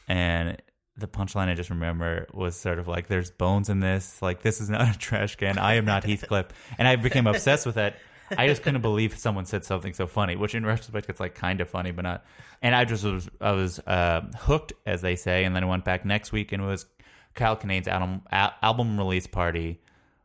and 0.08 0.60
the 0.96 1.06
punchline 1.06 1.48
I 1.48 1.54
just 1.54 1.70
remember 1.70 2.26
was 2.32 2.56
sort 2.56 2.78
of 2.78 2.88
like, 2.88 3.06
"There's 3.06 3.30
bones 3.30 3.68
in 3.68 3.80
this. 3.80 4.22
Like, 4.22 4.42
this 4.42 4.60
is 4.60 4.70
not 4.70 4.94
a 4.94 4.98
trash 4.98 5.36
can. 5.36 5.58
I 5.58 5.74
am 5.74 5.84
not 5.84 6.04
Heathcliff." 6.04 6.46
And 6.78 6.88
I 6.88 6.96
became 6.96 7.26
obsessed 7.26 7.66
with 7.66 7.74
that. 7.74 7.96
I 8.36 8.48
just 8.48 8.62
couldn't 8.62 8.82
believe 8.82 9.16
someone 9.16 9.46
said 9.46 9.64
something 9.64 9.92
so 9.92 10.06
funny, 10.06 10.36
which 10.36 10.54
in 10.54 10.64
retrospect 10.66 11.08
it's 11.08 11.20
like 11.20 11.34
kind 11.34 11.60
of 11.60 11.68
funny, 11.68 11.92
but 11.92 12.02
not. 12.02 12.24
And 12.62 12.74
I 12.74 12.84
just 12.84 13.04
was, 13.04 13.28
I 13.40 13.52
was 13.52 13.78
uh, 13.80 14.22
hooked, 14.38 14.72
as 14.84 15.02
they 15.02 15.16
say. 15.16 15.44
And 15.44 15.54
then 15.54 15.62
I 15.62 15.66
went 15.66 15.84
back 15.84 16.04
next 16.04 16.32
week 16.32 16.52
and 16.52 16.62
it 16.62 16.66
was 16.66 16.86
Kyle 17.34 17.56
Kinane's 17.56 17.86
album 17.86 18.22
al- 18.32 18.54
album 18.62 18.98
release 18.98 19.26
party, 19.26 19.80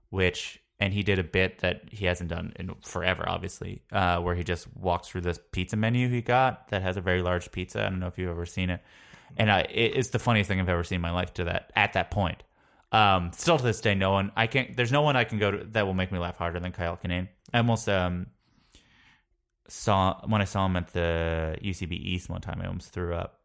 which 0.10 0.60
and 0.82 0.92
he 0.92 1.04
did 1.04 1.20
a 1.20 1.24
bit 1.24 1.60
that 1.60 1.84
he 1.92 2.08
hasn't 2.08 2.32
done 2.32 2.54
in 2.56 2.74
forever, 2.82 3.24
obviously, 3.28 3.84
uh, 3.92 4.18
where 4.18 4.34
he 4.34 4.44
just 4.44 4.68
walks 4.76 5.08
through 5.08 5.22
this 5.22 5.40
pizza 5.52 5.78
menu 5.78 6.10
he 6.10 6.22
got 6.22 6.70
that 6.70 6.82
has 6.82 6.98
a 6.98 7.02
very 7.02 7.22
large 7.22 7.52
pizza. 7.52 7.86
I 7.86 7.90
don't 7.90 8.00
know 8.00 8.08
if 8.08 8.18
you've 8.18 8.32
ever 8.32 8.48
seen 8.48 8.72
it, 8.72 8.82
and 9.38 9.52
I, 9.52 9.60
it, 9.62 9.96
it's 9.96 10.10
the 10.10 10.18
funniest 10.18 10.48
thing 10.48 10.60
I've 10.60 10.68
ever 10.68 10.84
seen 10.84 10.96
in 10.96 11.02
my 11.02 11.12
life. 11.12 11.36
To 11.36 11.44
that 11.46 11.72
at 11.76 11.94
that 11.94 12.10
point, 12.10 12.42
um, 12.92 13.30
still 13.32 13.60
to 13.60 13.64
this 13.64 13.80
day, 13.80 13.94
no 13.94 14.12
one 14.12 14.32
I 14.36 14.48
can't. 14.48 14.76
There's 14.76 14.92
no 14.92 15.04
one 15.04 15.16
I 15.16 15.24
can 15.24 15.38
go 15.38 15.52
to 15.52 15.64
that 15.66 15.86
will 15.86 15.94
make 15.94 16.12
me 16.12 16.18
laugh 16.18 16.36
harder 16.36 16.60
than 16.60 16.72
Kyle 16.72 16.98
Kinane. 16.98 17.28
I 17.54 17.60
almost 17.60 17.88
um, 17.88 18.26
saw 19.68 20.20
when 20.26 20.42
I 20.42 20.46
saw 20.46 20.66
him 20.66 20.76
at 20.78 20.92
the 20.94 21.58
UCB 21.62 21.92
East 21.92 22.28
one 22.28 22.42
time. 22.42 22.60
I 22.60 22.66
almost 22.66 22.90
threw 22.92 23.14
up. 23.14 23.40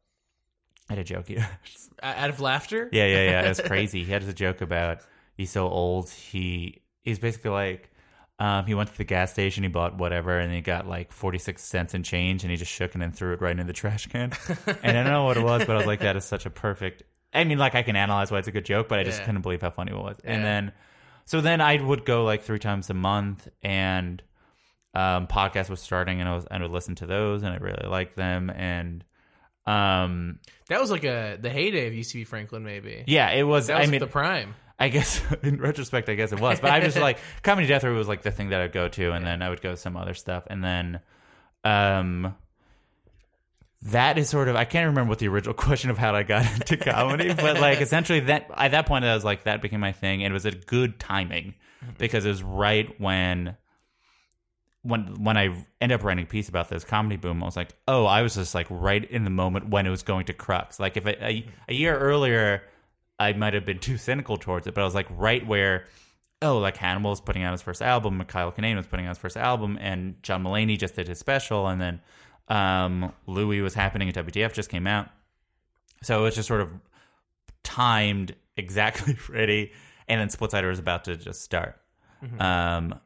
I 0.88 0.94
had 0.94 1.00
a 1.00 1.04
joke. 1.04 1.26
Out 2.02 2.30
of 2.30 2.40
laughter. 2.40 2.88
yeah, 2.92 3.06
yeah, 3.06 3.30
yeah. 3.30 3.42
It 3.42 3.48
was 3.48 3.60
crazy. 3.64 4.04
He 4.04 4.10
had 4.10 4.22
a 4.22 4.32
joke 4.32 4.62
about 4.62 5.00
he's 5.36 5.50
so 5.50 5.68
old. 5.68 6.08
He 6.08 6.80
he's 7.06 7.18
basically 7.18 7.52
like 7.52 7.90
um, 8.38 8.66
he 8.66 8.74
went 8.74 8.90
to 8.90 8.98
the 8.98 9.04
gas 9.04 9.32
station, 9.32 9.62
he 9.62 9.70
bought 9.70 9.96
whatever, 9.96 10.38
and 10.38 10.52
he 10.52 10.60
got 10.60 10.86
like 10.86 11.10
forty 11.10 11.38
six 11.38 11.64
cents 11.64 11.94
in 11.94 12.02
change, 12.02 12.44
and 12.44 12.50
he 12.50 12.58
just 12.58 12.70
shook 12.70 12.94
it 12.94 13.00
and 13.00 13.14
threw 13.16 13.32
it 13.32 13.40
right 13.40 13.58
in 13.58 13.66
the 13.66 13.72
trash 13.72 14.06
can. 14.08 14.32
and 14.82 14.98
I 14.98 15.02
don't 15.02 15.12
know 15.12 15.24
what 15.24 15.38
it 15.38 15.42
was, 15.44 15.64
but 15.64 15.70
I 15.70 15.78
was 15.78 15.86
like, 15.86 16.00
that 16.00 16.16
is 16.16 16.24
such 16.26 16.44
a 16.44 16.50
perfect. 16.50 17.02
I 17.32 17.44
mean, 17.44 17.56
like 17.58 17.74
I 17.74 17.82
can 17.82 17.96
analyze 17.96 18.30
why 18.30 18.38
it's 18.38 18.48
a 18.48 18.52
good 18.52 18.66
joke, 18.66 18.88
but 18.88 18.98
I 18.98 19.04
just 19.04 19.20
Yeah. 19.20 19.24
couldn't 19.26 19.40
believe 19.42 19.62
how 19.62 19.70
funny 19.70 19.92
it 19.92 19.98
was. 19.98 20.18
Yeah. 20.22 20.32
And 20.32 20.44
then, 20.44 20.72
so 21.24 21.40
then 21.40 21.60
I 21.62 21.80
would 21.82 22.04
go 22.04 22.24
like 22.24 22.42
three 22.42 22.58
times 22.58 22.90
a 22.90 22.94
month, 22.94 23.48
and 23.62 24.22
um, 24.94 25.26
podcast 25.26 25.70
was 25.70 25.80
starting, 25.80 26.20
and 26.20 26.28
I 26.28 26.34
was 26.34 26.46
I 26.50 26.60
would 26.60 26.70
listen 26.70 26.94
to 26.96 27.06
those, 27.06 27.42
and 27.42 27.52
I 27.52 27.56
really 27.56 27.86
liked 27.88 28.16
them, 28.16 28.50
and 28.50 29.02
um, 29.66 30.38
That 30.68 30.80
was 30.80 30.90
like 30.90 31.04
a 31.04 31.36
the 31.40 31.50
heyday 31.50 31.88
of 31.88 31.92
UCB 31.92 32.26
Franklin, 32.26 32.64
maybe. 32.64 33.04
yeah, 33.06 33.30
it 33.30 33.42
was. 33.42 33.66
That 33.66 33.74
was 33.74 33.80
I 33.80 33.84
like 33.84 33.90
mean, 33.90 34.00
the 34.00 34.06
prime. 34.06 34.54
I 34.78 34.88
guess 34.88 35.22
in 35.42 35.60
retrospect, 35.60 36.08
I 36.08 36.14
guess 36.14 36.32
it 36.32 36.40
was, 36.40 36.60
but 36.60 36.70
I 36.70 36.80
just 36.80 36.98
like 36.98 37.18
comedy 37.42 37.66
death 37.66 37.84
ray 37.84 37.92
was 37.92 38.08
like 38.08 38.22
the 38.22 38.30
thing 38.30 38.50
that 38.50 38.60
I'd 38.60 38.72
go 38.72 38.88
to, 38.88 39.12
and 39.12 39.26
then 39.26 39.42
I 39.42 39.48
would 39.50 39.62
go 39.62 39.70
to 39.70 39.76
some 39.76 39.96
other 39.96 40.14
stuff, 40.14 40.44
and 40.48 40.62
then 40.62 41.00
um, 41.64 42.34
that 43.82 44.18
is 44.18 44.28
sort 44.28 44.48
of 44.48 44.56
I 44.56 44.64
can't 44.64 44.86
remember 44.86 45.10
what 45.10 45.18
the 45.18 45.28
original 45.28 45.54
question 45.66 45.90
of 45.90 45.98
how 45.98 46.14
I 46.14 46.22
got 46.22 46.50
into 46.52 46.76
comedy, 46.76 47.32
but 47.32 47.60
like 47.60 47.80
essentially 47.80 48.20
that 48.20 48.50
at 48.56 48.72
that 48.72 48.86
point 48.86 49.04
I 49.04 49.14
was 49.14 49.24
like 49.24 49.44
that 49.44 49.62
became 49.62 49.80
my 49.80 49.92
thing, 49.92 50.22
and 50.22 50.30
it 50.30 50.34
was 50.34 50.46
a 50.46 50.52
good 50.52 50.98
timing 50.98 51.54
because 51.98 52.24
it 52.24 52.28
was 52.28 52.42
right 52.42 53.00
when 53.00 53.56
when 54.82 55.22
when 55.22 55.36
I 55.36 55.64
ended 55.80 55.98
up 55.98 56.04
writing 56.04 56.24
a 56.24 56.28
piece 56.28 56.48
about 56.48 56.68
this 56.68 56.84
comedy 56.84 57.16
boom, 57.16 57.42
I 57.42 57.46
was 57.46 57.56
like, 57.56 57.74
oh, 57.88 58.06
I 58.06 58.22
was 58.22 58.34
just 58.34 58.54
like 58.54 58.66
right 58.70 59.04
in 59.10 59.24
the 59.24 59.30
moment 59.30 59.68
when 59.68 59.86
it 59.86 59.90
was 59.90 60.02
going 60.02 60.26
to 60.26 60.32
crux. 60.32 60.78
Like 60.78 60.96
if 60.96 61.06
a, 61.06 61.24
a, 61.24 61.46
a 61.68 61.74
year 61.74 61.98
earlier, 61.98 62.62
I 63.18 63.32
might 63.32 63.54
have 63.54 63.64
been 63.64 63.78
too 63.78 63.96
cynical 63.96 64.36
towards 64.36 64.66
it, 64.66 64.74
but 64.74 64.82
I 64.82 64.84
was 64.84 64.94
like 64.94 65.06
right 65.10 65.46
where, 65.46 65.86
oh, 66.42 66.58
like 66.58 66.76
Hannibal 66.76 67.10
was 67.10 67.20
putting 67.20 67.42
out 67.42 67.52
his 67.52 67.62
first 67.62 67.82
album, 67.82 68.22
Kyle 68.24 68.52
Kinane 68.52 68.76
was 68.76 68.86
putting 68.86 69.06
out 69.06 69.10
his 69.10 69.18
first 69.18 69.36
album, 69.36 69.78
and 69.80 70.22
John 70.22 70.44
Mulaney 70.44 70.78
just 70.78 70.96
did 70.96 71.08
his 71.08 71.18
special, 71.18 71.66
and 71.68 71.80
then 71.80 72.00
um, 72.48 73.12
Louis 73.26 73.60
was 73.60 73.74
happening, 73.74 74.08
and 74.08 74.26
WTF 74.26 74.52
just 74.52 74.70
came 74.70 74.86
out. 74.86 75.08
So 76.02 76.20
it 76.20 76.22
was 76.22 76.34
just 76.34 76.48
sort 76.48 76.60
of 76.60 76.68
timed 77.62 78.34
exactly 78.56 79.16
ready, 79.28 79.72
and 80.08 80.20
then 80.20 80.28
Splitsider 80.28 80.68
was 80.68 80.78
about 80.78 81.04
to 81.04 81.16
just 81.16 81.42
start. 81.42 81.80
Um, 82.40 82.98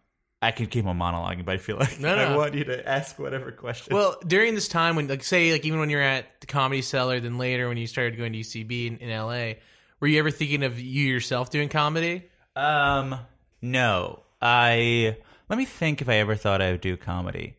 I 0.43 0.53
could 0.53 0.71
keep 0.71 0.87
on 0.87 0.99
monologuing, 0.99 1.45
but 1.45 1.55
I 1.55 1.59
feel 1.59 1.77
like 1.81 1.91
Mm-hmm. 1.91 2.03
No, 2.03 2.15
I 2.15 2.37
want 2.37 2.55
you 2.55 2.65
to 2.65 2.89
ask 2.89 3.19
whatever 3.19 3.53
question. 3.53 3.95
Well, 3.95 4.17
during 4.27 4.55
this 4.55 4.69
time 4.69 4.97
when, 4.97 5.09
like, 5.09 5.23
say, 5.23 5.53
like 5.53 5.65
even 5.65 5.79
when 5.81 5.91
you're 5.91 6.03
at 6.03 6.41
the 6.41 6.47
Comedy 6.47 6.83
Cellar, 6.83 7.21
then 7.21 7.39
later 7.39 7.69
when 7.69 7.77
you 7.77 7.87
started 7.87 8.17
going 8.17 8.33
to 8.33 8.39
UCB 8.41 8.87
in, 8.87 8.97
in 8.99 9.11
LA, 9.17 9.55
were 10.01 10.09
you 10.09 10.19
ever 10.19 10.31
thinking 10.31 10.63
of 10.63 10.81
you 10.81 11.07
yourself 11.07 11.51
doing 11.51 11.69
comedy? 11.69 12.25
Um, 12.57 13.19
no. 13.63 14.23
I 14.41 15.19
let 15.49 15.59
me 15.59 15.67
think 15.67 16.01
if 16.01 16.09
I 16.09 16.17
ever 16.17 16.35
thought 16.35 16.63
I 16.63 16.73
would 16.73 16.81
do 16.81 16.97
comedy. 16.97 17.57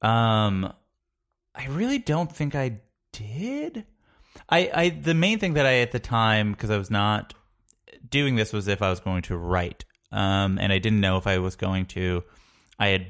Um, 0.00 0.72
I 1.54 1.66
really 1.66 1.98
don't 1.98 2.30
think 2.30 2.54
I 2.54 2.80
did. 3.12 3.84
I, 4.48 4.70
I 4.74 4.88
the 4.90 5.14
main 5.14 5.38
thing 5.38 5.54
that 5.54 5.66
I 5.66 5.78
at 5.80 5.92
the 5.92 5.98
time 5.98 6.52
because 6.52 6.70
I 6.70 6.78
was 6.78 6.90
not 6.90 7.34
doing 8.08 8.36
this 8.36 8.52
was 8.52 8.68
if 8.68 8.82
I 8.82 8.90
was 8.90 9.00
going 9.00 9.22
to 9.22 9.36
write. 9.36 9.84
Um, 10.12 10.58
and 10.58 10.72
I 10.72 10.78
didn't 10.78 11.00
know 11.00 11.16
if 11.16 11.26
I 11.26 11.38
was 11.38 11.56
going 11.56 11.86
to. 11.86 12.22
I 12.78 12.88
had 12.88 13.06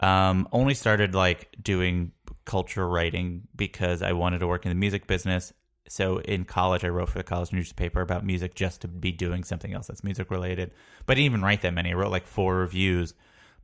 um 0.00 0.46
only 0.52 0.74
started 0.74 1.14
like 1.14 1.48
doing 1.62 2.12
culture 2.44 2.86
writing 2.86 3.48
because 3.54 4.02
I 4.02 4.12
wanted 4.12 4.40
to 4.40 4.46
work 4.46 4.66
in 4.66 4.70
the 4.70 4.74
music 4.74 5.06
business. 5.06 5.52
So 5.88 6.18
in 6.18 6.44
college, 6.44 6.84
I 6.84 6.88
wrote 6.88 7.08
for 7.08 7.18
the 7.18 7.24
college 7.24 7.52
newspaper 7.52 8.00
about 8.00 8.24
music 8.24 8.54
just 8.54 8.80
to 8.82 8.88
be 8.88 9.12
doing 9.12 9.44
something 9.44 9.72
else 9.72 9.86
that's 9.86 10.04
music 10.04 10.30
related. 10.30 10.72
But 11.06 11.12
I 11.12 11.14
didn't 11.16 11.26
even 11.26 11.42
write 11.42 11.62
that 11.62 11.74
many. 11.74 11.90
I 11.90 11.94
wrote 11.94 12.10
like 12.10 12.26
four 12.26 12.56
reviews, 12.56 13.14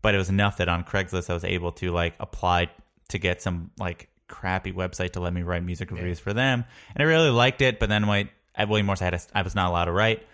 but 0.03 0.15
it 0.15 0.19
was 0.19 0.29
enough 0.29 0.59
that 0.59 0.69
on 0.69 0.85
Craigslist 0.85 1.31
I 1.31 1.35
was 1.35 1.45
able 1.45 1.73
to 1.73 1.91
like 1.91 2.15
apply 2.21 2.71
to 3.09 3.19
get 3.19 3.43
some 3.43 3.71
like 3.79 4.09
crappy 4.29 4.73
website 4.73 5.13
to 5.13 5.21
let 5.21 5.35
me 5.35 5.43
write 5.43 5.65
music 5.65 5.91
reviews 5.91 6.19
for 6.19 6.33
them, 6.33 6.65
and 6.95 7.03
I 7.03 7.07
really 7.07 7.31
liked 7.31 7.61
it. 7.61 7.79
But 7.79 7.89
then 7.89 8.07
my 8.07 8.29
at 8.55 8.69
William 8.69 8.87
Morris, 8.87 9.03
I 9.03 9.07
had 9.07 9.15
a, 9.15 9.21
I 9.35 9.43
was 9.43 9.55
not 9.55 9.71
allowed 9.71 9.87
to 9.87 9.93
write. 9.93 10.27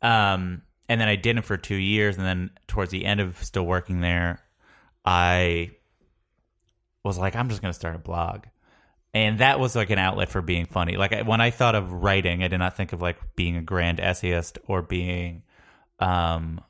Um, 0.00 0.62
and 0.88 1.00
then 1.00 1.08
I 1.08 1.16
did 1.16 1.36
it 1.36 1.44
for 1.44 1.56
two 1.56 1.76
years, 1.76 2.16
and 2.16 2.24
then 2.24 2.50
towards 2.66 2.90
the 2.90 3.04
end 3.04 3.20
of 3.20 3.42
still 3.42 3.66
working 3.66 4.00
there, 4.00 4.42
I 5.04 5.72
was 7.04 7.18
like, 7.18 7.36
I'm 7.36 7.48
just 7.48 7.62
going 7.62 7.72
to 7.72 7.78
start 7.78 7.96
a 7.96 7.98
blog. 7.98 8.44
And 9.14 9.38
that 9.38 9.58
was 9.58 9.74
like 9.74 9.90
an 9.90 9.98
outlet 9.98 10.28
for 10.28 10.42
being 10.42 10.66
funny. 10.66 10.96
Like 10.96 11.26
when 11.26 11.40
I 11.40 11.50
thought 11.50 11.74
of 11.74 11.92
writing, 11.92 12.42
I 12.42 12.48
did 12.48 12.58
not 12.58 12.76
think 12.76 12.92
of 12.92 13.00
like 13.00 13.16
being 13.36 13.56
a 13.56 13.62
grand 13.62 14.00
essayist 14.00 14.58
or 14.66 14.82
being 14.82 15.42
um 15.98 16.60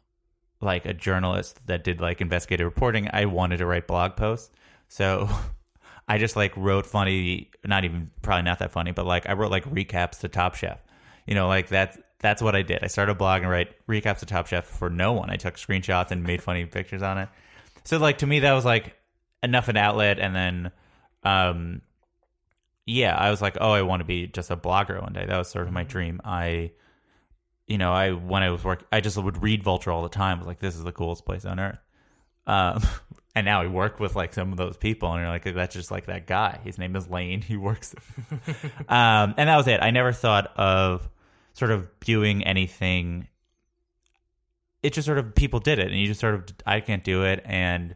like 0.60 0.86
a 0.86 0.94
journalist 0.94 1.60
that 1.66 1.84
did 1.84 2.00
like 2.00 2.20
investigative 2.20 2.64
reporting. 2.64 3.08
I 3.12 3.26
wanted 3.26 3.58
to 3.58 3.66
write 3.66 3.86
blog 3.86 4.16
posts. 4.16 4.50
So 4.88 5.28
I 6.08 6.18
just 6.18 6.36
like 6.36 6.56
wrote 6.56 6.86
funny, 6.86 7.50
not 7.64 7.84
even 7.84 8.10
probably 8.22 8.42
not 8.42 8.60
that 8.60 8.72
funny, 8.72 8.92
but 8.92 9.06
like 9.06 9.28
I 9.28 9.34
wrote 9.34 9.50
like 9.50 9.64
recaps 9.64 10.20
to 10.20 10.28
Top 10.28 10.54
Chef. 10.54 10.78
You 11.26 11.34
know, 11.34 11.48
like 11.48 11.68
that's 11.68 11.98
that's 12.20 12.40
what 12.40 12.56
I 12.56 12.62
did. 12.62 12.82
I 12.82 12.86
started 12.86 13.12
a 13.12 13.14
blog 13.14 13.42
and 13.42 13.50
write 13.50 13.74
recaps 13.86 14.20
to 14.20 14.26
Top 14.26 14.46
Chef 14.46 14.64
for 14.64 14.88
no 14.88 15.12
one. 15.12 15.30
I 15.30 15.36
took 15.36 15.54
screenshots 15.54 16.10
and 16.10 16.22
made 16.22 16.42
funny 16.42 16.64
pictures 16.66 17.02
on 17.02 17.18
it. 17.18 17.28
So 17.84 17.98
like 17.98 18.18
to 18.18 18.26
me 18.26 18.40
that 18.40 18.52
was 18.52 18.64
like 18.64 18.94
enough 19.42 19.68
an 19.68 19.76
outlet 19.76 20.18
and 20.18 20.34
then 20.34 20.72
um 21.24 21.82
yeah, 22.88 23.14
I 23.14 23.30
was 23.30 23.42
like, 23.42 23.58
oh, 23.60 23.72
I 23.72 23.82
want 23.82 24.00
to 24.00 24.04
be 24.04 24.26
just 24.26 24.50
a 24.50 24.56
blogger 24.56 25.02
one 25.02 25.12
day. 25.12 25.26
That 25.26 25.36
was 25.36 25.48
sort 25.48 25.66
of 25.66 25.72
my 25.74 25.84
dream. 25.84 26.22
I 26.24 26.72
you 27.66 27.76
know, 27.76 27.92
I 27.92 28.12
when 28.12 28.42
I 28.42 28.50
was 28.50 28.64
work 28.64 28.84
I 28.90 29.00
just 29.00 29.18
would 29.18 29.42
read 29.42 29.62
Vulture 29.62 29.92
all 29.92 30.02
the 30.02 30.08
time. 30.08 30.38
I 30.38 30.40
was 30.40 30.46
like, 30.46 30.58
this 30.58 30.74
is 30.74 30.84
the 30.84 30.92
coolest 30.92 31.26
place 31.26 31.44
on 31.44 31.60
earth. 31.60 31.78
Um 32.46 32.82
and 33.34 33.44
now 33.44 33.60
I 33.60 33.66
work 33.66 34.00
with 34.00 34.16
like 34.16 34.32
some 34.32 34.52
of 34.52 34.56
those 34.56 34.78
people 34.78 35.12
and 35.12 35.20
you're 35.20 35.28
like 35.28 35.44
that's 35.44 35.74
just 35.74 35.90
like 35.90 36.06
that 36.06 36.26
guy. 36.26 36.60
His 36.64 36.78
name 36.78 36.96
is 36.96 37.08
Lane. 37.08 37.42
He 37.46 37.58
works 37.58 37.94
um 38.88 39.34
and 39.36 39.48
that 39.50 39.56
was 39.56 39.68
it. 39.68 39.80
I 39.82 39.90
never 39.90 40.12
thought 40.12 40.50
of 40.56 41.06
sort 41.52 41.70
of 41.70 41.86
doing 42.00 42.42
anything 42.44 43.28
it 44.82 44.94
just 44.94 45.04
sort 45.04 45.18
of 45.18 45.34
people 45.34 45.60
did 45.60 45.78
it 45.78 45.88
and 45.88 45.96
you 45.96 46.06
just 46.06 46.20
sort 46.20 46.36
of 46.36 46.44
I 46.64 46.80
can't 46.80 47.04
do 47.04 47.24
it 47.24 47.42
and 47.44 47.94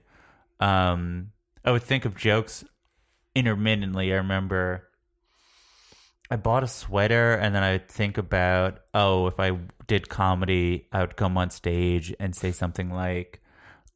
um 0.60 1.30
I 1.64 1.70
would 1.70 1.82
think 1.82 2.04
of 2.04 2.14
jokes 2.14 2.62
intermittently. 3.34 4.12
I 4.12 4.16
remember 4.16 4.88
I 6.30 6.36
bought 6.36 6.62
a 6.62 6.68
sweater 6.68 7.34
and 7.34 7.54
then 7.54 7.62
I 7.62 7.72
would 7.72 7.88
think 7.88 8.18
about 8.18 8.80
oh 8.94 9.26
if 9.26 9.38
I 9.38 9.58
did 9.86 10.08
comedy 10.08 10.88
I 10.92 11.00
would 11.00 11.16
come 11.16 11.36
on 11.36 11.50
stage 11.50 12.14
and 12.18 12.34
say 12.34 12.52
something 12.52 12.90
like 12.90 13.42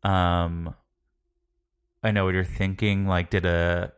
um 0.03 0.75
I 2.03 2.11
know 2.11 2.25
what 2.25 2.35
you're 2.35 2.45
thinking 2.45 3.07
like 3.07 3.31
did 3.31 3.47
a 3.47 3.93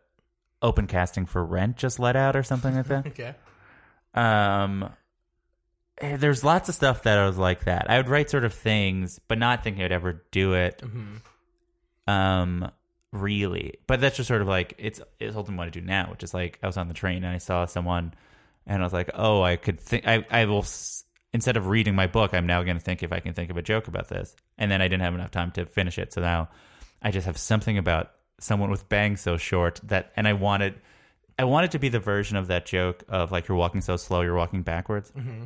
open 0.62 0.86
casting 0.86 1.26
for 1.26 1.44
Rent 1.44 1.76
just 1.76 1.98
let 1.98 2.16
out 2.16 2.36
or 2.36 2.42
something 2.42 2.74
like 2.74 2.86
that. 2.86 3.06
Okay. 3.06 3.34
Um, 4.14 4.90
eh, 5.98 6.16
there's 6.16 6.42
lots 6.42 6.68
of 6.68 6.74
stuff 6.74 7.02
that 7.04 7.18
I 7.18 7.26
was 7.26 7.38
like 7.38 7.64
that. 7.64 7.90
I 7.90 7.98
would 7.98 8.08
write 8.08 8.30
sort 8.30 8.44
of 8.44 8.54
things, 8.54 9.20
but 9.28 9.38
not 9.38 9.62
thinking 9.62 9.82
I'd 9.84 9.92
ever 9.92 10.24
do 10.32 10.54
it. 10.54 10.82
Um, 12.06 12.70
really, 13.12 13.74
but 13.86 14.00
that's 14.00 14.16
just 14.16 14.28
sort 14.28 14.42
of 14.42 14.48
like 14.48 14.74
it's 14.78 15.00
it's 15.18 15.36
ultimately 15.36 15.58
what 15.58 15.66
I 15.68 15.70
do 15.70 15.80
now, 15.80 16.10
which 16.10 16.22
is 16.22 16.34
like 16.34 16.58
I 16.62 16.66
was 16.66 16.76
on 16.76 16.88
the 16.88 16.94
train 16.94 17.24
and 17.24 17.34
I 17.34 17.38
saw 17.38 17.66
someone, 17.66 18.14
and 18.66 18.82
I 18.82 18.84
was 18.84 18.92
like, 18.92 19.10
oh, 19.14 19.42
I 19.42 19.56
could 19.56 19.80
think 19.80 20.06
I 20.06 20.24
I 20.30 20.44
will. 20.46 20.60
s- 20.60 21.04
Instead 21.34 21.58
of 21.58 21.66
reading 21.66 21.94
my 21.94 22.06
book, 22.06 22.32
I'm 22.32 22.46
now 22.46 22.62
going 22.62 22.78
to 22.78 22.82
think 22.82 23.02
if 23.02 23.12
I 23.12 23.20
can 23.20 23.34
think 23.34 23.50
of 23.50 23.58
a 23.58 23.62
joke 23.62 23.86
about 23.86 24.08
this. 24.08 24.34
And 24.56 24.70
then 24.70 24.80
I 24.80 24.88
didn't 24.88 25.02
have 25.02 25.12
enough 25.14 25.30
time 25.30 25.50
to 25.52 25.66
finish 25.66 25.98
it, 25.98 26.10
so 26.10 26.22
now 26.22 26.48
I 27.02 27.10
just 27.10 27.26
have 27.26 27.36
something 27.36 27.76
about 27.76 28.12
someone 28.40 28.70
with 28.70 28.88
bangs 28.88 29.20
so 29.20 29.36
short 29.36 29.78
that, 29.84 30.10
and 30.16 30.26
I 30.26 30.32
wanted, 30.32 30.80
I 31.38 31.44
wanted 31.44 31.72
to 31.72 31.78
be 31.78 31.90
the 31.90 32.00
version 32.00 32.38
of 32.38 32.46
that 32.46 32.64
joke 32.64 33.04
of 33.10 33.30
like 33.30 33.46
you're 33.46 33.58
walking 33.58 33.82
so 33.82 33.98
slow, 33.98 34.22
you're 34.22 34.34
walking 34.34 34.62
backwards. 34.62 35.12
Mm-hmm. 35.14 35.44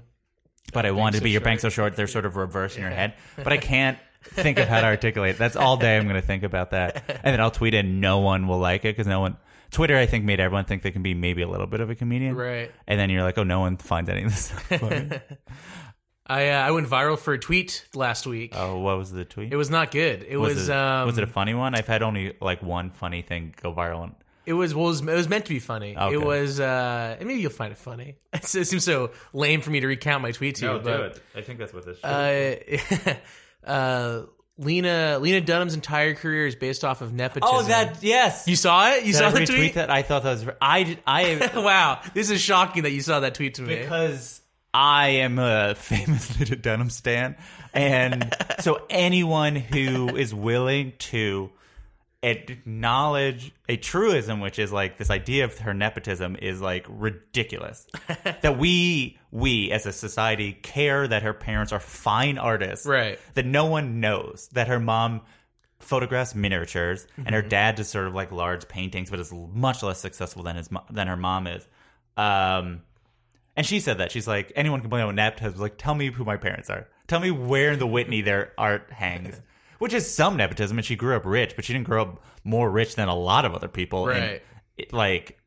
But 0.72 0.87
I 0.87 0.92
wanted 0.92 1.14
to 1.14 1.18
so 1.18 1.25
be 1.25 1.31
your 1.33 1.40
bangs 1.40 1.62
so 1.62 1.68
short, 1.68 1.96
they're 1.96 2.07
sort 2.07 2.27
of 2.27 2.37
reversed 2.37 2.77
in 2.77 2.83
your 2.83 2.92
head. 2.92 3.14
But 3.37 3.53
I 3.53 3.57
can't 3.57 3.98
think 4.22 4.58
of 4.58 4.68
how 4.68 4.80
to 4.80 4.87
articulate. 4.87 5.37
it. 5.37 5.38
That's 5.38 5.56
all 5.56 5.76
day 5.76 5.96
I'm 5.96 6.04
going 6.04 6.20
to 6.20 6.26
think 6.26 6.42
about 6.42 6.70
that, 6.70 7.04
and 7.08 7.32
then 7.32 7.40
I'll 7.40 7.50
tweet 7.50 7.74
it. 7.74 7.78
and 7.85 8.00
No 8.00 8.20
one 8.20 8.46
will 8.48 8.58
like 8.58 8.85
it 8.85 8.96
because 8.96 9.06
no 9.06 9.20
one. 9.20 9.37
Twitter, 9.70 9.96
I 9.96 10.04
think, 10.04 10.24
made 10.26 10.38
everyone 10.38 10.66
think 10.66 10.82
they 10.82 10.90
can 10.90 11.02
be 11.02 11.14
maybe 11.14 11.40
a 11.40 11.48
little 11.48 11.66
bit 11.66 11.80
of 11.80 11.88
a 11.88 11.94
comedian, 11.94 12.37
Right. 12.37 12.70
And 12.87 13.00
then 13.00 13.08
you're 13.08 13.22
like, 13.22 13.38
oh, 13.38 13.42
no 13.42 13.61
one 13.61 13.78
finds 13.78 14.11
any 14.11 14.22
of 14.24 14.30
this. 14.30 14.50
funny. 14.50 15.08
I 16.26 16.50
uh, 16.50 16.66
I 16.68 16.70
went 16.70 16.87
viral 16.88 17.18
for 17.18 17.35
a 17.35 17.38
tweet 17.38 17.87
last 17.94 18.26
week. 18.26 18.52
oh, 18.56 18.78
what 18.78 18.96
was 18.96 19.11
the 19.11 19.24
tweet? 19.24 19.52
It 19.52 19.56
was 19.56 19.70
not 19.70 19.90
good. 19.90 20.24
It 20.28 20.37
was, 20.37 20.68
it, 20.68 20.74
um 20.74 21.06
was 21.06 21.18
it 21.18 21.24
a 21.24 21.26
funny 21.26 21.52
one? 21.52 21.74
I've 21.74 21.87
had 21.88 22.02
only 22.02 22.35
like 22.40 22.62
one 22.62 22.90
funny 22.90 23.22
thing 23.22 23.54
go 23.61 23.72
viral. 23.74 24.12
It 24.46 24.52
was 24.52 24.72
well, 24.74 24.87
it 24.87 24.88
was, 24.88 25.00
it 25.00 25.06
was 25.06 25.28
meant 25.28 25.46
to 25.46 25.50
be 25.54 25.58
funny. 25.58 25.96
Okay. 25.96 26.14
It 26.14 26.22
was 26.22 26.61
uh 26.61 27.16
maybe 27.18 27.40
you'll 27.40 27.50
find 27.50 27.72
it 27.72 27.78
funny. 27.78 28.16
it 28.32 28.44
seems 28.44 28.85
so 28.85 29.11
lame 29.32 29.62
for 29.62 29.70
me 29.70 29.80
to 29.80 29.87
recount 29.88 30.22
my 30.22 30.30
tweet 30.30 30.56
to 30.56 30.66
you, 30.72 30.78
but 30.78 31.20
I 31.35 31.42
think 31.42 31.58
that's 31.58 31.72
what 31.74 31.85
this. 31.87 32.02
uh, 32.04 33.16
uh 33.66 34.22
Lena 34.59 35.18
Lena 35.18 35.40
Dunham's 35.40 35.75
entire 35.75 36.14
career 36.14 36.46
is 36.46 36.55
based 36.55 36.85
off 36.85 37.01
of 37.01 37.12
nepotism. 37.12 37.48
oh, 37.53 37.62
that 37.64 38.03
yes. 38.03 38.46
you 38.46 38.55
saw 38.57 38.90
it? 38.92 39.05
You 39.05 39.12
Did 39.12 39.18
saw 39.18 39.29
I 39.29 39.31
the 39.31 39.40
retweet 39.40 39.57
tweet? 39.57 39.75
that? 39.75 39.90
I 39.90 40.03
thought 40.03 40.22
that 40.25 40.31
was. 40.31 40.46
I 40.61 40.83
did. 40.83 40.98
I 41.07 41.51
wow, 41.57 42.01
this 42.14 42.31
is 42.31 42.40
shocking 42.40 42.83
that 42.83 42.92
you 42.92 43.01
saw 43.01 43.20
that 43.20 43.35
tweet 43.35 43.55
to 43.55 43.62
me. 43.62 43.77
because 43.77 44.40
I 44.75 45.09
am 45.09 45.38
a 45.38 45.75
famous 45.75 46.38
Lena 46.40 46.57
Dunham 46.57 46.90
stan, 46.90 47.37
and 47.72 48.35
so 48.61 48.83
anyone 48.90 49.57
who 49.57 50.14
is 50.16 50.35
willing 50.35 50.92
to 50.98 51.51
acknowledge 52.22 53.53
a 53.68 53.77
truism, 53.77 54.40
which 54.40 54.59
is 54.59 54.70
like 54.70 54.98
this 54.98 55.11
idea 55.11 55.44
of 55.44 55.59
her 55.59 55.75
nepotism, 55.75 56.37
is 56.40 56.61
like 56.61 56.87
ridiculous. 56.88 57.87
that 58.42 58.59
we 58.59 59.18
we 59.33 59.73
as 59.73 59.87
a 59.87 59.92
society 59.92 60.53
care 60.53 61.09
that 61.09 61.23
her 61.23 61.33
parents 61.33 61.73
are 61.73 61.81
fine 61.81 62.37
artists, 62.38 62.87
Right. 62.87 63.18
That 63.35 63.47
no 63.47 63.64
one 63.66 63.99
knows 63.99 64.49
that 64.53 64.68
her 64.68 64.79
mom 64.79 65.23
photographs 65.81 66.35
miniatures 66.35 67.07
and 67.16 67.27
Mm-hmm. 67.27 67.35
her 67.35 67.42
dad 67.42 67.75
does 67.77 67.88
sort 67.88 68.07
of 68.07 68.14
like 68.14 68.31
large 68.31 68.68
paintings, 68.68 69.11
but 69.11 69.18
is 69.18 69.33
much 69.33 69.83
less 69.83 69.99
successful 69.99 70.42
than 70.45 70.57
his 70.57 70.68
than 70.90 71.09
her 71.09 71.16
mom 71.16 71.47
is. 71.49 71.66
Um, 72.16 72.83
and 73.57 73.66
she 73.66 73.81
said 73.81 73.99
that 73.99 74.12
she's 74.12 74.29
like 74.29 74.53
anyone 74.55 74.79
can 74.81 74.85
complaining 74.85 75.09
about 75.09 75.14
nepotism, 75.16 75.61
like 75.61 75.79
tell 75.79 75.95
me 75.95 76.11
who 76.11 76.25
my 76.25 76.37
parents 76.37 76.68
are, 76.71 76.88
tell 77.09 77.21
me 77.21 77.31
where 77.31 77.73
in 77.73 77.79
the 77.79 77.87
Whitney 77.87 78.21
their 78.21 78.53
art 78.59 78.90
hangs, 78.92 79.40
which 79.79 79.92
is 79.95 80.09
some 80.14 80.37
nepotism. 80.37 80.77
And 80.79 80.85
she 80.85 80.95
grew 80.95 81.16
up 81.16 81.25
rich, 81.25 81.57
but 81.57 81.64
she 81.64 81.73
didn't 81.73 81.87
grow 81.87 82.03
up 82.03 82.23
more 82.45 82.71
rich 82.71 82.95
than 82.97 83.09
a 83.09 83.14
lot 83.16 83.45
of 83.47 83.55
other 83.55 83.68
people. 83.68 84.09
And 84.09 84.21
Right. 84.23 84.42
it, 84.77 84.92
like 84.92 85.38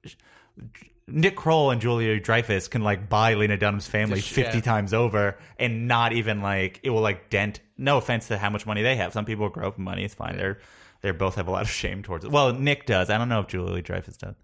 Nick 1.07 1.35
Kroll 1.35 1.69
and 1.71 1.79
Julia 1.79 2.19
Dreyfus 2.19 2.67
can 2.67 2.81
like 2.81 3.09
buy 3.09 3.35
Lena 3.35 3.57
Dunham's 3.57 3.87
family 3.87 4.21
Just- 4.21 4.29
fifty 4.33 4.57
yeah. 4.57 4.63
times 4.63 4.93
over 4.93 5.37
and 5.59 5.87
not 5.87 6.13
even 6.13 6.41
like 6.41 6.79
it 6.83 6.89
will 6.89 7.01
like 7.01 7.29
dent. 7.29 7.59
No 7.77 7.97
offense 7.97 8.29
to 8.29 8.37
how 8.37 8.49
much 8.49 8.65
money 8.65 8.81
they 8.81 8.95
have. 8.95 9.13
Some 9.13 9.25
people 9.25 9.49
grow 9.49 9.67
up 9.67 9.73
with 9.77 9.83
money. 9.83 10.03
It's 10.03 10.15
fine. 10.15 10.37
They're 10.37 10.59
they 11.01 11.11
both 11.11 11.35
have 11.35 11.47
a 11.47 11.51
lot 11.51 11.61
of 11.61 11.69
shame 11.69 12.01
towards 12.01 12.25
it. 12.25 12.31
Well, 12.31 12.53
Nick 12.53 12.85
does. 12.87 13.09
I 13.11 13.17
don't 13.19 13.29
know 13.29 13.41
if 13.41 13.47
Julia 13.47 13.81
Dreyfus 13.83 14.17
does. 14.17 14.35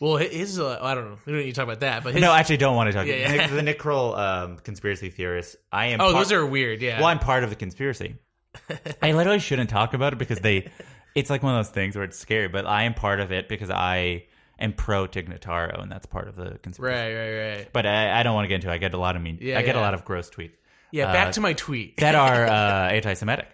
Well, 0.00 0.16
his 0.18 0.60
uh, 0.60 0.78
I 0.80 0.94
don't 0.94 1.10
know. 1.10 1.18
We 1.24 1.32
don't 1.32 1.40
need 1.42 1.46
to 1.46 1.52
talk 1.54 1.64
about 1.64 1.80
that, 1.80 2.04
but 2.04 2.12
his, 2.12 2.20
No, 2.20 2.30
I 2.30 2.40
actually 2.40 2.58
don't 2.58 2.76
want 2.76 2.88
to 2.88 2.92
talk. 2.92 3.06
Yeah, 3.06 3.14
yeah. 3.16 3.32
Nick, 3.36 3.50
the 3.50 3.62
Nick 3.62 3.78
Kroll 3.78 4.14
um, 4.14 4.58
conspiracy 4.58 5.10
theorist. 5.10 5.56
I 5.72 5.86
am. 5.86 6.00
oh, 6.00 6.12
part- 6.12 6.16
those 6.16 6.32
are 6.32 6.44
weird. 6.46 6.82
Yeah. 6.82 6.98
Well, 6.98 7.08
I'm 7.08 7.18
part 7.18 7.42
of 7.44 7.50
the 7.50 7.56
conspiracy. 7.56 8.16
I 9.02 9.12
literally 9.12 9.40
shouldn't 9.40 9.70
talk 9.70 9.94
about 9.94 10.12
it 10.12 10.18
because 10.18 10.40
they. 10.40 10.70
It's 11.14 11.30
like 11.30 11.42
one 11.42 11.54
of 11.58 11.64
those 11.66 11.72
things 11.72 11.96
where 11.96 12.04
it's 12.04 12.18
scary, 12.18 12.46
but 12.48 12.66
I 12.66 12.84
am 12.84 12.94
part 12.94 13.18
of 13.18 13.32
it 13.32 13.48
because 13.48 13.70
I 13.70 14.26
am 14.58 14.72
pro 14.72 15.06
Tig 15.06 15.28
Notaro, 15.28 15.82
and 15.82 15.90
that's 15.90 16.06
part 16.06 16.28
of 16.28 16.36
the 16.36 16.58
conspiracy. 16.62 17.14
Right, 17.14 17.14
right, 17.14 17.56
right. 17.58 17.68
But 17.72 17.86
I, 17.86 18.20
I 18.20 18.22
don't 18.22 18.34
want 18.34 18.44
to 18.44 18.48
get 18.48 18.56
into. 18.56 18.68
it. 18.70 18.72
I 18.72 18.78
get 18.78 18.94
a 18.94 18.98
lot 18.98 19.16
of 19.16 19.22
mean. 19.22 19.38
Yeah, 19.40 19.58
I 19.58 19.62
get 19.62 19.76
a 19.76 19.80
lot 19.80 19.94
of 19.94 20.04
gross 20.04 20.30
tweets 20.30 20.52
Yeah, 20.90 21.12
back 21.12 21.28
Uh, 21.28 21.32
to 21.32 21.40
my 21.40 21.52
tweet. 21.54 21.96
that 21.98 22.14
are 22.14 22.46
uh, 22.48 22.88
anti-Semitic. 22.90 23.48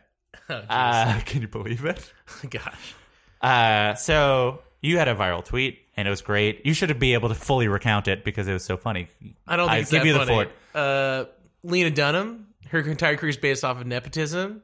Oh. 0.49 0.55
Uh, 0.55 1.21
can 1.27 1.43
you 1.43 1.49
believe 1.49 1.85
it? 1.85 2.13
Gosh. 2.51 2.95
Uh, 3.41 3.95
so 3.95 4.63
you 4.81 4.99
had 4.99 5.09
a 5.09 5.15
viral 5.15 5.45
tweet, 5.45 5.79
and 5.97 6.07
it 6.09 6.11
was 6.11 6.23
great. 6.23 6.65
You 6.67 6.75
should 6.75 6.89
have 6.89 6.99
be 6.99 7.15
able 7.15 7.29
to 7.29 7.35
fully 7.35 7.69
recount 7.69 8.09
it 8.09 8.25
because 8.25 8.49
it 8.49 8.53
was 8.53 8.65
so 8.65 8.77
funny. 8.77 9.09
I 9.47 9.57
don't 9.57 9.69
think 9.69 9.77
I 9.77 9.79
it's 9.81 9.91
give 9.91 10.03
that 10.03 10.07
you 10.07 10.13
the 10.15 10.19
funny. 10.21 10.33
fort. 10.33 10.51
Uh, 10.75 11.25
Lena 11.63 11.91
Dunham, 11.91 12.49
her 12.69 12.81
entire 12.81 13.17
career 13.17 13.31
is 13.31 13.37
based 13.37 13.65
off 13.65 13.81
of 13.81 13.87
nepotism. 13.87 14.63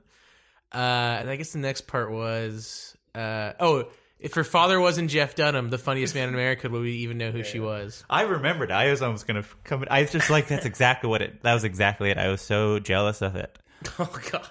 Uh, 0.72 0.76
and 1.20 1.29
I 1.31 1.37
guess 1.37 1.53
the 1.53 1.59
next 1.59 1.87
part 1.87 2.11
was, 2.12 2.96
uh, 3.14 3.53
oh, 3.59 3.88
if 4.20 4.35
her 4.35 4.44
father 4.44 4.78
wasn't 4.78 5.11
Jeff 5.11 5.35
Dunham, 5.35 5.70
the 5.70 5.78
funniest 5.78 6.14
man 6.14 6.28
in 6.28 6.35
America, 6.35 6.68
would 6.68 6.83
we 6.83 6.92
even 6.98 7.18
know 7.18 7.30
who 7.30 7.42
she 7.42 7.59
was? 7.59 8.04
I 8.09 8.22
remembered. 8.22 8.70
I 8.70 8.90
was 8.90 9.00
almost 9.02 9.26
gonna 9.26 9.44
come. 9.64 9.85
I 9.90 10.02
was 10.02 10.12
just 10.12 10.30
like, 10.30 10.46
that's 10.48 10.66
exactly 10.66 11.09
what 11.11 11.22
it. 11.22 11.42
That 11.42 11.54
was 11.54 11.64
exactly 11.64 12.11
it. 12.11 12.18
I 12.18 12.28
was 12.28 12.40
so 12.40 12.78
jealous 12.78 13.22
of 13.22 13.35
it. 13.37 13.59
Oh 13.98 14.11
God. 14.30 14.46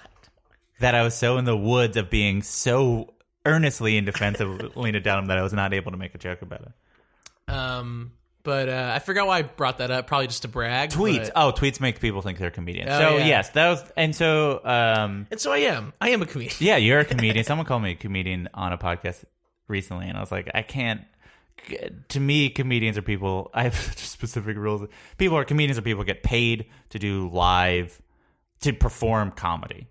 that 0.80 0.96
I 0.96 1.04
was 1.04 1.14
so 1.14 1.38
in 1.38 1.46
the 1.46 1.56
woods 1.56 1.98
of 1.98 2.10
being 2.10 2.42
so 2.42 3.14
earnestly 3.46 3.96
in 3.96 4.06
defense 4.06 4.40
of 4.40 4.76
Lena 4.76 5.00
Dunham 5.00 5.28
that 5.28 5.38
I 5.38 5.44
was 5.44 5.54
not 5.54 5.74
able 5.74 5.92
to 5.92 5.98
make 5.98 6.16
a 6.16 6.18
joke 6.18 6.42
about 6.42 6.62
it. 6.62 7.54
Um, 7.54 8.14
but 8.44 8.70
uh, 8.70 8.92
I 8.96 9.00
forgot 9.00 9.28
why 9.28 9.40
I 9.40 9.42
brought 9.44 9.80
that 9.80 9.92
up. 9.92 10.08
Probably 10.08 10.28
just 10.28 10.44
to 10.44 10.48
brag. 10.48 10.90
Tweets. 10.92 11.26
but- 11.26 11.32
Oh, 11.36 11.52
tweets 11.52 11.80
make 11.80 12.00
people 12.00 12.22
think 12.22 12.40
they're 12.40 12.50
comedians. 12.52 12.90
Oh, 12.92 13.00
so 13.00 13.18
yeah. 13.18 13.26
yes, 13.28 13.50
that 13.50 13.70
was 13.70 13.84
and 13.98 14.16
so 14.16 14.62
um 14.64 15.28
and 15.30 15.40
so 15.40 15.52
I 15.52 15.60
am. 15.60 15.94
I 16.02 16.10
am 16.10 16.22
a 16.22 16.26
comedian. 16.26 16.56
yeah, 16.60 16.78
you're 16.78 17.00
a 17.00 17.06
comedian. 17.14 17.44
Someone 17.46 17.66
called 17.68 17.84
me 17.84 17.92
a 17.92 17.96
comedian 17.96 18.50
on 18.54 18.72
a 18.74 18.78
podcast 18.78 19.24
recently 19.70 20.08
and 20.08 20.18
I 20.18 20.22
was 20.22 20.32
like, 20.32 20.50
I 20.54 20.62
can't 20.62 21.02
to 22.10 22.20
me, 22.20 22.50
comedians 22.50 22.98
are 22.98 23.02
people. 23.02 23.52
I 23.54 23.64
have 23.64 23.76
such 23.76 24.00
specific 24.00 24.58
rules. 24.58 24.88
People 25.18 25.38
are 25.38 25.46
comedians 25.46 25.78
are 25.78 25.82
people 25.82 26.04
get 26.04 26.24
paid 26.24 26.68
to 26.90 27.00
do 27.00 27.30
live, 27.30 28.02
to 28.62 28.74
perform 28.74 29.32
comedy. 29.32 29.88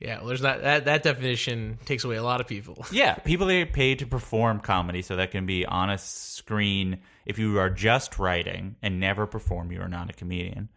Yeah, 0.00 0.18
well, 0.18 0.26
there's 0.26 0.42
not 0.42 0.62
that. 0.62 0.84
That 0.84 1.02
definition 1.02 1.78
takes 1.84 2.04
away 2.04 2.16
a 2.16 2.22
lot 2.22 2.40
of 2.40 2.46
people. 2.46 2.84
Yeah, 2.92 3.14
people 3.14 3.46
that 3.46 3.54
get 3.54 3.72
paid 3.72 4.00
to 4.00 4.06
perform 4.06 4.60
comedy, 4.60 5.02
so 5.02 5.16
that 5.16 5.30
can 5.30 5.46
be 5.46 5.64
on 5.64 5.88
a 5.88 5.98
screen. 5.98 6.98
If 7.24 7.38
you 7.38 7.58
are 7.58 7.70
just 7.70 8.18
writing 8.18 8.76
and 8.82 9.00
never 9.00 9.26
perform, 9.26 9.72
you 9.72 9.80
are 9.80 9.88
not 9.88 10.10
a 10.10 10.12
comedian. 10.12 10.68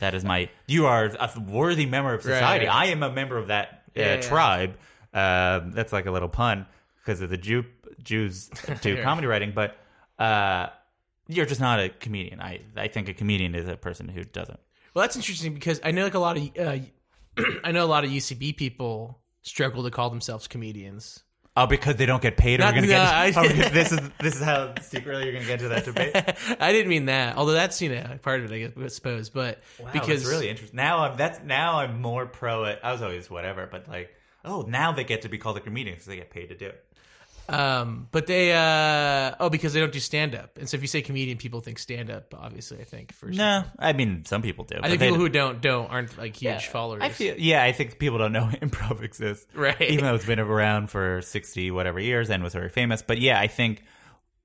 That 0.00 0.14
is 0.14 0.24
my. 0.24 0.50
You 0.66 0.86
are 0.86 1.06
a 1.06 1.30
worthy 1.40 1.86
member 1.86 2.12
of 2.12 2.20
society. 2.22 2.66
Mm. 2.66 2.68
right. 2.68 2.76
I 2.76 2.86
am 2.86 3.02
a 3.02 3.10
member 3.10 3.38
of 3.38 3.46
that 3.48 3.84
uh, 3.96 4.00
Yeah, 4.00 4.14
yeah. 4.16 4.20
tribe. 4.20 4.70
Um, 5.14 5.72
that's 5.72 5.92
like 5.92 6.06
a 6.06 6.10
little 6.10 6.28
pun 6.28 6.66
because 7.04 7.20
of 7.20 7.30
the 7.30 7.36
Jew 7.36 7.64
Jews 8.02 8.48
do 8.80 9.02
comedy 9.02 9.26
writing, 9.26 9.52
but 9.54 9.76
uh, 10.18 10.68
you're 11.28 11.46
just 11.46 11.60
not 11.60 11.80
a 11.80 11.88
comedian. 11.88 12.40
I 12.40 12.60
I 12.76 12.88
think 12.88 13.08
a 13.08 13.14
comedian 13.14 13.54
is 13.54 13.68
a 13.68 13.76
person 13.76 14.08
who 14.08 14.24
doesn't. 14.24 14.58
Well, 14.94 15.02
that's 15.02 15.16
interesting 15.16 15.54
because 15.54 15.80
I 15.84 15.90
know 15.90 16.04
like 16.04 16.14
a 16.14 16.18
lot 16.18 16.36
of 16.36 16.50
uh, 16.58 16.78
I 17.64 17.72
know 17.72 17.84
a 17.84 17.86
lot 17.86 18.04
of 18.04 18.10
UCB 18.10 18.56
people 18.56 19.20
struggle 19.42 19.82
to 19.84 19.90
call 19.90 20.10
themselves 20.10 20.46
comedians. 20.48 21.22
Oh, 21.56 21.68
because 21.68 21.94
they 21.94 22.06
don't 22.06 22.20
get 22.20 22.36
paid. 22.36 22.60
Are 22.60 22.64
Not- 22.64 22.74
we 22.74 22.88
gonna 22.88 22.92
no, 22.92 22.98
get? 22.98 23.14
I- 23.14 23.32
are 23.36 23.48
this 23.70 23.92
is 23.92 24.00
this 24.20 24.34
is 24.36 24.42
how 24.42 24.74
secretly 24.80 25.24
you're 25.24 25.34
gonna 25.34 25.44
get 25.44 25.62
into 25.62 25.68
that 25.68 25.84
debate. 25.84 26.16
I 26.60 26.72
didn't 26.72 26.88
mean 26.88 27.06
that, 27.06 27.36
although 27.36 27.52
that's 27.52 27.80
you 27.80 27.90
know 27.90 28.18
part 28.22 28.40
of 28.40 28.50
it, 28.50 28.54
I 28.54 28.58
guess, 28.58 28.72
I 28.82 28.88
suppose. 28.88 29.30
But 29.30 29.60
Wow, 29.78 29.90
because 29.92 30.22
that's 30.22 30.32
really 30.32 30.48
interesting. 30.48 30.76
Now 30.76 31.04
I'm 31.04 31.16
that's 31.16 31.40
now 31.44 31.78
I'm 31.78 32.00
more 32.00 32.26
pro 32.26 32.64
it. 32.64 32.80
I 32.82 32.90
was 32.92 33.02
always 33.02 33.30
whatever, 33.30 33.68
but 33.70 33.88
like, 33.88 34.10
oh, 34.44 34.62
now 34.62 34.92
they 34.92 35.04
get 35.04 35.22
to 35.22 35.28
be 35.28 35.38
called 35.38 35.56
a 35.56 35.60
comedian 35.60 35.94
because 35.94 36.06
they 36.06 36.16
get 36.16 36.30
paid 36.30 36.48
to 36.48 36.56
do 36.56 36.66
it. 36.66 36.83
Um, 37.48 38.08
but 38.10 38.26
they 38.26 38.52
uh 38.52 39.34
oh 39.40 39.50
because 39.50 39.72
they 39.72 39.80
don't 39.80 39.92
do 39.92 40.00
stand 40.00 40.34
up, 40.34 40.56
and 40.58 40.68
so 40.68 40.76
if 40.76 40.82
you 40.82 40.88
say 40.88 41.02
comedian, 41.02 41.36
people 41.38 41.60
think 41.60 41.78
stand 41.78 42.10
up. 42.10 42.34
Obviously, 42.36 42.80
I 42.80 42.84
think 42.84 43.12
for 43.12 43.28
No, 43.28 43.64
I 43.78 43.92
mean 43.92 44.24
some 44.24 44.42
people 44.42 44.64
do. 44.64 44.76
I 44.82 44.88
think 44.88 45.00
people 45.00 45.16
who 45.16 45.28
don't 45.28 45.60
don't 45.60 45.86
aren't 45.90 46.16
like 46.16 46.36
huge 46.36 46.42
Yeah, 46.42 46.58
followers. 46.60 47.02
I 47.02 47.10
feel 47.10 47.34
yeah. 47.38 47.62
I 47.62 47.72
think 47.72 47.98
people 47.98 48.18
don't 48.18 48.32
know 48.32 48.48
improv 48.62 49.02
exists, 49.02 49.46
Right. 49.54 49.80
Even 49.80 50.04
though 50.04 50.14
it's 50.14 50.26
been 50.26 50.40
around 50.40 50.90
for 50.90 51.20
sixty 51.22 51.70
whatever 51.70 52.00
years 52.00 52.30
and 52.30 52.42
was 52.42 52.54
very 52.54 52.68
famous. 52.70 53.02
But 53.02 53.18
yeah, 53.18 53.38
I 53.38 53.46
think 53.46 53.82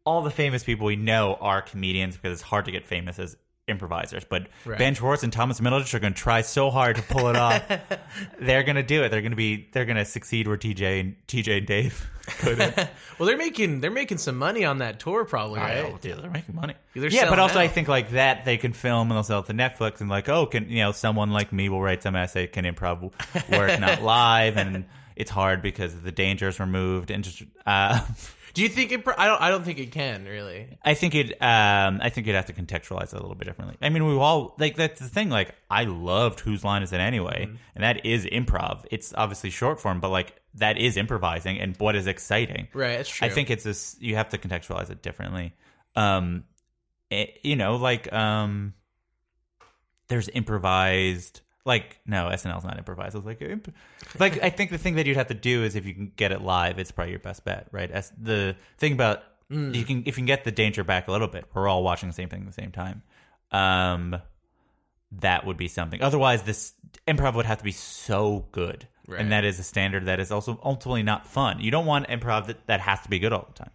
all 0.05 0.21
the 0.21 0.31
famous 0.31 0.63
people 0.63 0.88
we 0.88 0.95
know 0.95 1.35
are 1.39 1.62
comedians 1.62 2.15
because 2.15 2.33
it's 2.33 2.41
hard 2.41 2.65
to 2.65 2.71
get 2.71 2.85
famous 2.85 3.19
as 3.19 3.35
improvisers. 3.69 4.23
But 4.23 4.47
Right. 4.65 4.77
Ben 4.77 4.93
Schwartz 4.95 5.23
and 5.23 5.32
Thomas 5.32 5.60
Middleditch 5.60 5.93
are 5.93 5.99
going 5.99 6.13
to 6.13 6.19
try 6.19 6.41
so 6.41 6.69
hard 6.69 6.97
to 6.97 7.01
pull 7.03 7.29
it 7.29 7.36
off. 7.36 7.63
they're 8.39 8.63
going 8.63 8.75
to 8.75 8.84
do 8.84 9.03
it. 9.03 9.10
They're 9.10 9.21
going 9.21 9.32
to 9.32 9.38
be. 9.38 9.69
They're 9.71 9.86
going 9.86 9.97
to 9.97 10.05
succeed 10.05 10.47
where 10.47 10.58
TJ 10.58 10.99
and 10.99 11.15
TJ 11.27 11.60
and 11.60 11.67
Dave 11.67 12.10
couldn't. 12.39 12.75
well, 13.19 13.27
they're 13.27 13.38
making 13.38 13.82
they're 13.82 13.91
making 13.91 14.17
some 14.17 14.38
money 14.38 14.65
on 14.65 14.79
that 14.79 14.99
tour, 14.99 15.25
probably, 15.25 15.60
right? 15.60 15.89
know, 15.89 15.97
dude, 15.99 16.21
they're 16.21 16.29
making 16.29 16.55
money. 16.55 16.75
They're 16.93 17.10
yeah, 17.10 17.29
but 17.29 17.39
also 17.39 17.60
I 17.60 17.67
think 17.67 17.88
like 17.88 18.12
that 18.12 18.45
they 18.45 18.58
can 18.58 18.73
film 18.73 19.10
and 19.10 19.17
they'll 19.17 19.23
sell 19.23 19.39
it 19.39 19.45
to 19.47 19.53
Netflix 19.53 20.01
and 20.01 20.10
like, 20.10 20.29
oh, 20.29 20.45
can 20.45 20.69
you 20.69 20.79
know 20.84 20.91
someone 20.91 21.32
like 21.32 21.53
me 21.53 21.69
will 21.69 21.82
write 21.82 22.03
some 22.03 22.15
essay, 22.15 22.47
can 22.47 22.65
improv 22.65 23.01
work 23.49 23.79
not 23.79 24.01
live, 24.01 24.58
and 24.58 24.86
it's 25.15 25.32
hard 25.32 25.62
because 25.62 25.99
the 26.01 26.12
dangers 26.12 26.60
removed 26.60 27.12
and 27.12 27.23
just. 27.23 27.43
Uh, 27.65 28.01
Do 28.53 28.62
you 28.63 28.69
think 28.69 28.91
it? 28.91 29.03
I 29.17 29.27
don't. 29.27 29.41
I 29.41 29.49
don't 29.49 29.63
think 29.63 29.79
it 29.79 29.91
can 29.91 30.25
really. 30.25 30.77
I 30.83 30.93
think 30.93 31.15
it. 31.15 31.31
Um, 31.41 31.99
I 32.01 32.09
think 32.09 32.27
you'd 32.27 32.35
have 32.35 32.45
to 32.47 32.53
contextualize 32.53 33.13
it 33.13 33.13
a 33.13 33.21
little 33.21 33.35
bit 33.35 33.45
differently. 33.45 33.77
I 33.81 33.89
mean, 33.89 34.05
we 34.07 34.13
all 34.15 34.55
like 34.57 34.75
that's 34.75 34.99
the 34.99 35.07
thing. 35.09 35.29
Like, 35.29 35.55
I 35.69 35.83
loved 35.85 36.39
whose 36.39 36.63
line 36.63 36.83
is 36.83 36.91
it 36.93 36.99
anyway, 36.99 37.45
Mm-hmm. 37.45 37.55
and 37.75 37.83
that 37.83 38.05
is 38.05 38.25
improv. 38.25 38.85
It's 38.91 39.13
obviously 39.15 39.49
short 39.49 39.79
form, 39.79 39.99
but 39.99 40.09
like 40.09 40.35
that 40.55 40.77
is 40.77 40.97
improvising, 40.97 41.59
and 41.59 41.75
what 41.77 41.95
is 41.95 42.07
exciting. 42.07 42.67
Right, 42.73 42.97
that's 42.97 43.09
true. 43.09 43.27
I 43.27 43.29
think 43.29 43.49
it's 43.49 43.63
this. 43.63 43.95
You 43.99 44.15
have 44.15 44.29
to 44.29 44.38
contextualize 44.38 44.89
it 44.89 45.01
differently. 45.01 45.53
Um, 45.95 46.43
it- 47.09 47.39
you 47.43 47.55
know, 47.55 47.75
like 47.75 48.12
um, 48.13 48.73
there's 50.07 50.29
improvised. 50.29 51.41
Like 51.65 52.00
no, 52.06 52.28
SNL's 52.30 52.63
not 52.63 52.78
improvised. 52.78 53.15
I 53.15 53.19
was 53.19 53.26
like, 53.26 53.41
imp- 53.41 53.74
like 54.17 54.41
I 54.41 54.50
think 54.50 54.72
the 54.72 54.78
thing 54.78 54.95
that 54.95 55.06
you'd 55.06 55.17
have 55.17 55.28
to 55.28 55.34
do 55.34 55.63
is 55.63 55.76
if 55.76 55.86
you 55.86 55.93
can 55.93 56.12
get 56.15 56.32
it 56.32 56.41
live, 56.41 56.80
it's 56.80 56.91
probably 56.91 57.12
your 57.12 57.19
best 57.19 57.43
bet, 57.45 57.67
right? 57.72 57.91
As 57.91 58.12
the 58.22 58.56
thing 58.78 58.93
about 58.93 59.24
Mm. 59.52 59.74
you 59.74 59.84
can 59.84 59.98
if 60.02 60.10
you 60.10 60.13
can 60.13 60.26
get 60.26 60.43
the 60.43 60.52
danger 60.52 60.84
back 60.84 61.08
a 61.08 61.12
little 61.12 61.28
bit, 61.28 61.45
we're 61.56 61.67
all 61.67 61.82
watching 61.84 62.08
the 62.08 62.13
same 62.13 62.30
thing 62.30 62.41
at 62.41 62.45
the 62.48 62.54
same 62.54 62.72
time. 62.72 63.02
Um, 63.52 64.22
that 65.13 65.43
would 65.45 65.58
be 65.58 65.67
something. 65.67 66.04
Otherwise, 66.04 66.43
this 66.43 66.74
improv 67.08 67.34
would 67.34 67.48
have 67.48 67.58
to 67.58 67.63
be 67.63 67.72
so 67.72 68.45
good, 68.52 68.88
Right. 69.08 69.19
and 69.19 69.32
that 69.32 69.43
is 69.45 69.58
a 69.58 69.63
standard 69.63 70.06
that 70.06 70.19
is 70.19 70.32
also 70.32 70.60
ultimately 70.63 71.02
not 71.02 71.26
fun. 71.26 71.60
You 71.62 71.72
don't 71.72 71.88
want 71.88 72.08
improv 72.10 72.45
that, 72.45 72.67
that 72.67 72.80
has 72.82 73.02
to 73.02 73.10
be 73.10 73.17
good 73.17 73.34
all 73.34 73.48
the 73.52 73.63
time. 73.63 73.72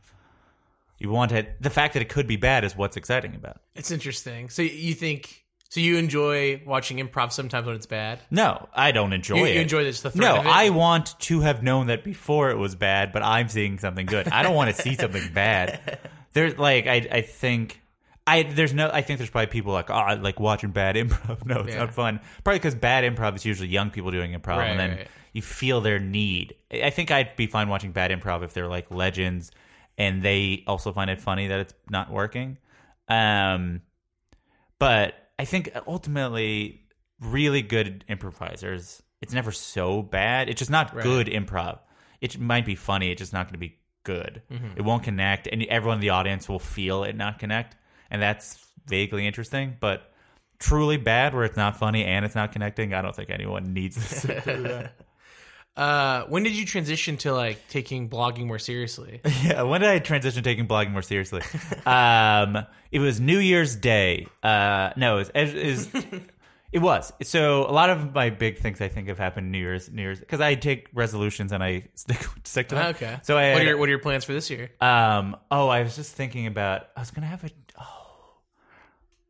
You 1.01 1.11
want 1.11 1.33
it. 1.33 1.61
The 1.61 1.71
fact 1.71 1.95
that 1.95 2.03
it 2.03 2.09
could 2.09 2.29
be 2.29 2.37
bad 2.37 2.63
is 2.63 2.77
what's 2.77 2.97
exciting 2.97 3.35
about. 3.35 3.57
it. 3.57 3.63
It's 3.81 3.91
interesting. 3.91 4.49
So 4.51 4.63
you 4.63 4.95
think? 4.95 5.44
So 5.71 5.81
you 5.81 5.97
enjoy 5.97 6.63
watching 6.65 6.99
improv 6.99 7.33
sometimes 7.33 7.67
when 7.67 7.75
it's 7.75 7.87
bad? 7.87 8.21
No, 8.31 8.69
I 8.75 8.93
don't 8.93 9.13
enjoy 9.13 9.37
You- 9.39 9.45
it. 9.47 9.55
you 9.57 9.61
enjoy 9.63 9.83
this- 9.83 10.03
the 10.03 10.13
No? 10.15 10.37
I 10.37 10.71
want 10.71 11.19
to 11.21 11.41
have 11.41 11.63
known 11.65 11.89
that 11.89 12.05
before 12.05 12.51
it 12.51 12.59
was 12.59 12.77
bad, 12.77 13.11
but 13.13 13.23
I'm 13.25 13.49
seeing 13.49 13.79
something 13.79 14.07
good. 14.07 14.29
I 14.29 14.43
don't 14.45 14.55
want 14.55 14.75
to 14.75 14.81
see 14.81 14.95
something 14.95 15.29
bad. 15.35 15.99
There's 16.33 16.57
like 16.59 16.87
I 16.87 17.07
I 17.11 17.21
think 17.23 17.81
I 18.27 18.45
there's 18.45 18.73
no 18.73 18.89
I 18.93 19.03
think 19.03 19.19
there's 19.19 19.31
probably 19.31 19.49
people 19.49 19.73
like 19.73 19.91
oh 19.91 19.95
I 19.95 20.15
like 20.15 20.39
watching 20.39 20.71
bad 20.71 20.95
improv. 21.03 21.45
No, 21.45 21.61
it's 21.61 21.71
Yeah. 21.75 21.81
not 21.81 21.93
fun. 21.95 22.21
Probably 22.45 22.59
because 22.61 22.75
bad 22.77 23.03
improv 23.05 23.35
is 23.35 23.45
usually 23.45 23.69
young 23.69 23.91
people 23.91 24.11
doing 24.13 24.33
improv, 24.33 24.59
Right, 24.59 24.71
and 24.71 24.79
then 24.79 24.91
right. 24.99 25.09
you 25.33 25.43
feel 25.43 25.81
their 25.81 25.99
need. 25.99 26.55
I 26.73 26.83
I 26.85 26.91
think 26.91 27.11
I'd 27.11 27.35
be 27.35 27.49
fine 27.49 27.69
watching 27.69 27.91
bad 27.91 28.13
improv 28.13 28.45
if 28.45 28.53
they're 28.55 28.69
like 28.69 28.93
legends 28.93 29.51
and 29.99 30.23
they 30.23 30.63
also 30.69 30.93
find 30.93 31.11
it 31.11 31.21
funny 31.21 31.49
that 31.49 31.59
it's 31.61 31.75
not 31.91 32.11
working. 32.13 32.59
Um, 33.09 33.83
but 34.79 35.15
I 35.39 35.45
think 35.45 35.71
ultimately, 35.87 36.83
really 37.21 37.63
good 37.63 38.05
improvisers, 38.09 39.03
it's 39.21 39.33
never 39.33 39.53
so 39.53 40.03
bad. 40.03 40.49
It's 40.49 40.59
just 40.59 40.71
not 40.71 40.95
Right. 40.95 41.03
good 41.03 41.27
improv. 41.27 41.79
It 42.21 42.39
might 42.39 42.65
be 42.65 42.75
funny. 42.75 43.11
It's 43.11 43.19
just 43.21 43.33
not 43.33 43.47
going 43.47 43.55
to 43.55 43.59
be 43.59 43.79
good. 44.05 44.43
Mm-hmm. 44.51 44.77
It 44.77 44.83
won't 44.83 45.03
connect, 45.03 45.47
and 45.47 45.63
everyone 45.65 45.97
in 45.99 46.01
the 46.01 46.11
audience 46.11 46.49
will 46.49 46.59
feel 46.59 47.05
it 47.05 47.17
not 47.17 47.39
connect, 47.39 47.77
and 48.11 48.21
that's 48.23 48.65
vaguely 48.87 49.27
interesting. 49.27 49.77
But 49.81 50.13
truly 50.59 50.97
bad, 50.99 51.35
where 51.35 51.45
it's 51.45 51.57
not 51.57 51.77
funny 51.79 52.05
and 52.05 52.25
it's 52.25 52.35
not 52.35 52.53
connecting, 52.53 52.95
I 52.95 53.03
don't 53.03 53.15
think 53.17 53.31
anyone 53.31 53.73
needs 53.73 53.97
to 53.97 54.03
sit 54.03 54.43
through 54.45 54.63
that. 54.65 54.95
Uh, 55.77 56.25
when 56.25 56.45
did 56.45 56.55
you 56.57 56.65
transition 56.65 57.17
to 57.17 57.33
like 57.33 57.59
taking 57.69 58.09
blogging 58.09 58.47
more 58.47 58.59
seriously? 58.59 59.21
Yeah, 59.45 59.63
when 59.63 59.81
did 59.81 59.91
I 59.91 59.99
transition 59.99 60.43
to 60.43 60.49
taking 60.49 60.67
blogging 60.69 60.93
more 60.93 61.03
seriously? 61.03 61.43
um, 61.87 62.65
it 62.93 63.01
was 63.01 63.21
New 63.21 63.39
Year's 63.39 63.77
Day. 63.77 64.27
Uh, 64.43 64.91
no, 64.97 65.19
it 65.19 65.35
was, 65.35 65.53
it 65.55 65.67
was 65.67 66.05
it 66.75 66.83
was. 66.83 67.13
So 67.23 67.71
a 67.71 67.71
lot 67.71 67.89
of 67.89 68.15
my 68.15 68.31
big 68.31 68.59
things 68.59 68.81
I 68.81 68.89
think 68.89 69.07
have 69.07 69.17
happened 69.17 69.53
New 69.53 69.59
Year's, 69.59 69.89
New 69.91 70.03
Year's, 70.03 70.19
because 70.19 70.41
I 70.41 70.57
take 70.57 70.89
resolutions 70.93 71.53
and 71.53 71.63
I 71.63 71.85
stick 71.95 72.27
stick 72.43 72.69
to 72.71 72.75
them. 72.75 72.87
Okay. 72.97 73.19
So 73.23 73.39
I 73.39 73.53
what 73.53 73.63
are 73.63 73.65
your 73.65 73.77
what 73.79 73.87
are 73.89 73.91
your 73.91 74.01
plans 74.01 74.25
for 74.25 74.33
this 74.33 74.51
year? 74.51 74.71
Um. 74.81 75.37
Oh, 75.53 75.69
I 75.69 75.83
was 75.85 75.95
just 75.95 76.15
thinking 76.15 76.49
about. 76.49 76.89
I 76.97 77.01
was 77.01 77.13
gonna 77.13 77.29
have 77.29 77.45
a. 77.45 77.51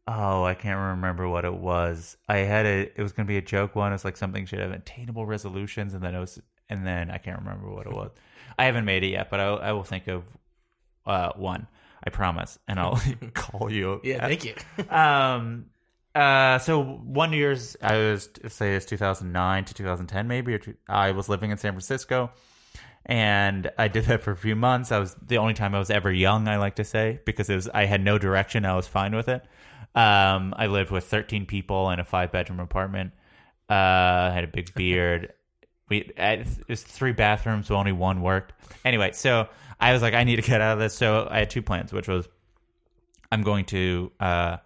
Oh. 0.06 0.44
I 0.44 0.54
can't 0.54 0.78
remember 0.78 1.28
what 1.28 1.44
it 1.44 1.54
was. 1.54 2.16
I 2.28 2.38
had 2.38 2.66
a. 2.66 2.90
It 2.98 3.02
was 3.02 3.12
gonna 3.12 3.26
be 3.26 3.36
a 3.36 3.42
joke 3.42 3.74
one. 3.74 3.92
It's 3.92 4.04
like 4.04 4.16
something 4.16 4.46
should 4.46 4.58
have 4.60 4.72
attainable 4.72 5.26
resolutions, 5.26 5.94
and 5.94 6.02
then 6.02 6.14
it 6.14 6.20
was, 6.20 6.40
and 6.68 6.86
then 6.86 7.10
I 7.10 7.18
can't 7.18 7.38
remember 7.38 7.70
what 7.70 7.86
it 7.86 7.92
was. 7.92 8.10
I 8.58 8.64
haven't 8.66 8.84
made 8.84 9.02
it 9.02 9.08
yet, 9.08 9.30
but 9.30 9.40
I, 9.40 9.46
I 9.46 9.72
will 9.72 9.84
think 9.84 10.08
of 10.08 10.24
uh 11.06 11.32
one. 11.36 11.66
I 12.06 12.10
promise, 12.10 12.58
and 12.68 12.78
I'll 12.78 13.00
call 13.34 13.72
you. 13.72 14.00
Yeah, 14.04 14.26
thank 14.26 14.44
you. 14.44 14.54
Um. 14.90 15.66
Uh. 16.14 16.58
So 16.58 16.82
one 16.82 17.32
Year's, 17.32 17.76
I 17.82 17.96
was 17.96 18.28
say 18.48 18.74
it's 18.74 18.86
2009 18.86 19.64
to 19.64 19.74
2010, 19.74 20.28
maybe, 20.28 20.54
or 20.54 20.58
two, 20.58 20.74
I 20.88 21.12
was 21.12 21.28
living 21.28 21.50
in 21.50 21.56
San 21.56 21.72
Francisco 21.72 22.30
and 23.06 23.70
I 23.76 23.88
did 23.88 24.06
that 24.06 24.22
for 24.22 24.30
a 24.30 24.36
few 24.36 24.56
months. 24.56 24.90
I 24.90 24.98
was 24.98 25.14
the 25.14 25.38
only 25.38 25.54
time 25.54 25.74
I 25.74 25.78
was 25.78 25.90
ever 25.90 26.10
young, 26.10 26.48
I 26.48 26.56
like 26.56 26.76
to 26.76 26.84
say, 26.84 27.20
because 27.24 27.50
it 27.50 27.54
was 27.54 27.68
I 27.68 27.84
had 27.84 28.02
no 28.02 28.18
direction. 28.18 28.64
I 28.64 28.76
was 28.76 28.86
fine 28.86 29.14
with 29.14 29.28
it. 29.28 29.44
Um, 29.94 30.54
I 30.56 30.66
lived 30.66 30.90
with 30.90 31.04
13 31.04 31.46
people 31.46 31.90
in 31.90 32.00
a 32.00 32.04
five 32.04 32.32
bedroom 32.32 32.60
apartment. 32.60 33.12
Uh, 33.70 33.74
I 33.74 34.30
had 34.34 34.44
a 34.44 34.48
big 34.48 34.74
beard. 34.74 35.32
We 35.88 36.12
it 36.16 36.46
was 36.68 36.82
three 36.82 37.12
bathrooms, 37.12 37.68
so 37.68 37.76
only 37.76 37.92
one 37.92 38.22
worked. 38.22 38.52
Anyway, 38.84 39.12
so 39.12 39.48
I 39.78 39.92
was 39.92 40.02
like, 40.02 40.14
I 40.14 40.24
need 40.24 40.36
to 40.36 40.42
get 40.42 40.60
out 40.60 40.74
of 40.74 40.78
this. 40.78 40.94
So 40.94 41.28
I 41.30 41.40
had 41.40 41.50
two 41.50 41.62
plans, 41.62 41.92
which 41.92 42.08
was 42.08 42.28
I'm 43.30 43.42
going 43.42 43.64
to 43.66 44.12
uh, 44.18 44.56